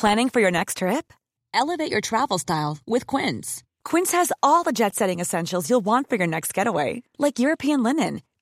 Planning 0.00 0.30
for 0.30 0.40
your 0.40 0.50
next 0.50 0.78
trip? 0.78 1.12
Elevate 1.54 1.90
your 1.92 2.00
travel 2.00 2.38
style 2.38 2.78
with 2.86 3.06
Quince. 3.06 3.62
Quince 3.84 4.12
has 4.12 4.32
all 4.42 4.64
the 4.64 4.72
jet 4.72 4.94
setting 4.94 5.20
essentials 5.20 5.70
you'll 5.70 5.84
want 5.84 6.08
for 6.08 6.16
your 6.16 6.26
next 6.26 6.52
getaway, 6.56 7.02
like 7.18 7.38
European 7.38 7.82
linen, 7.82 8.20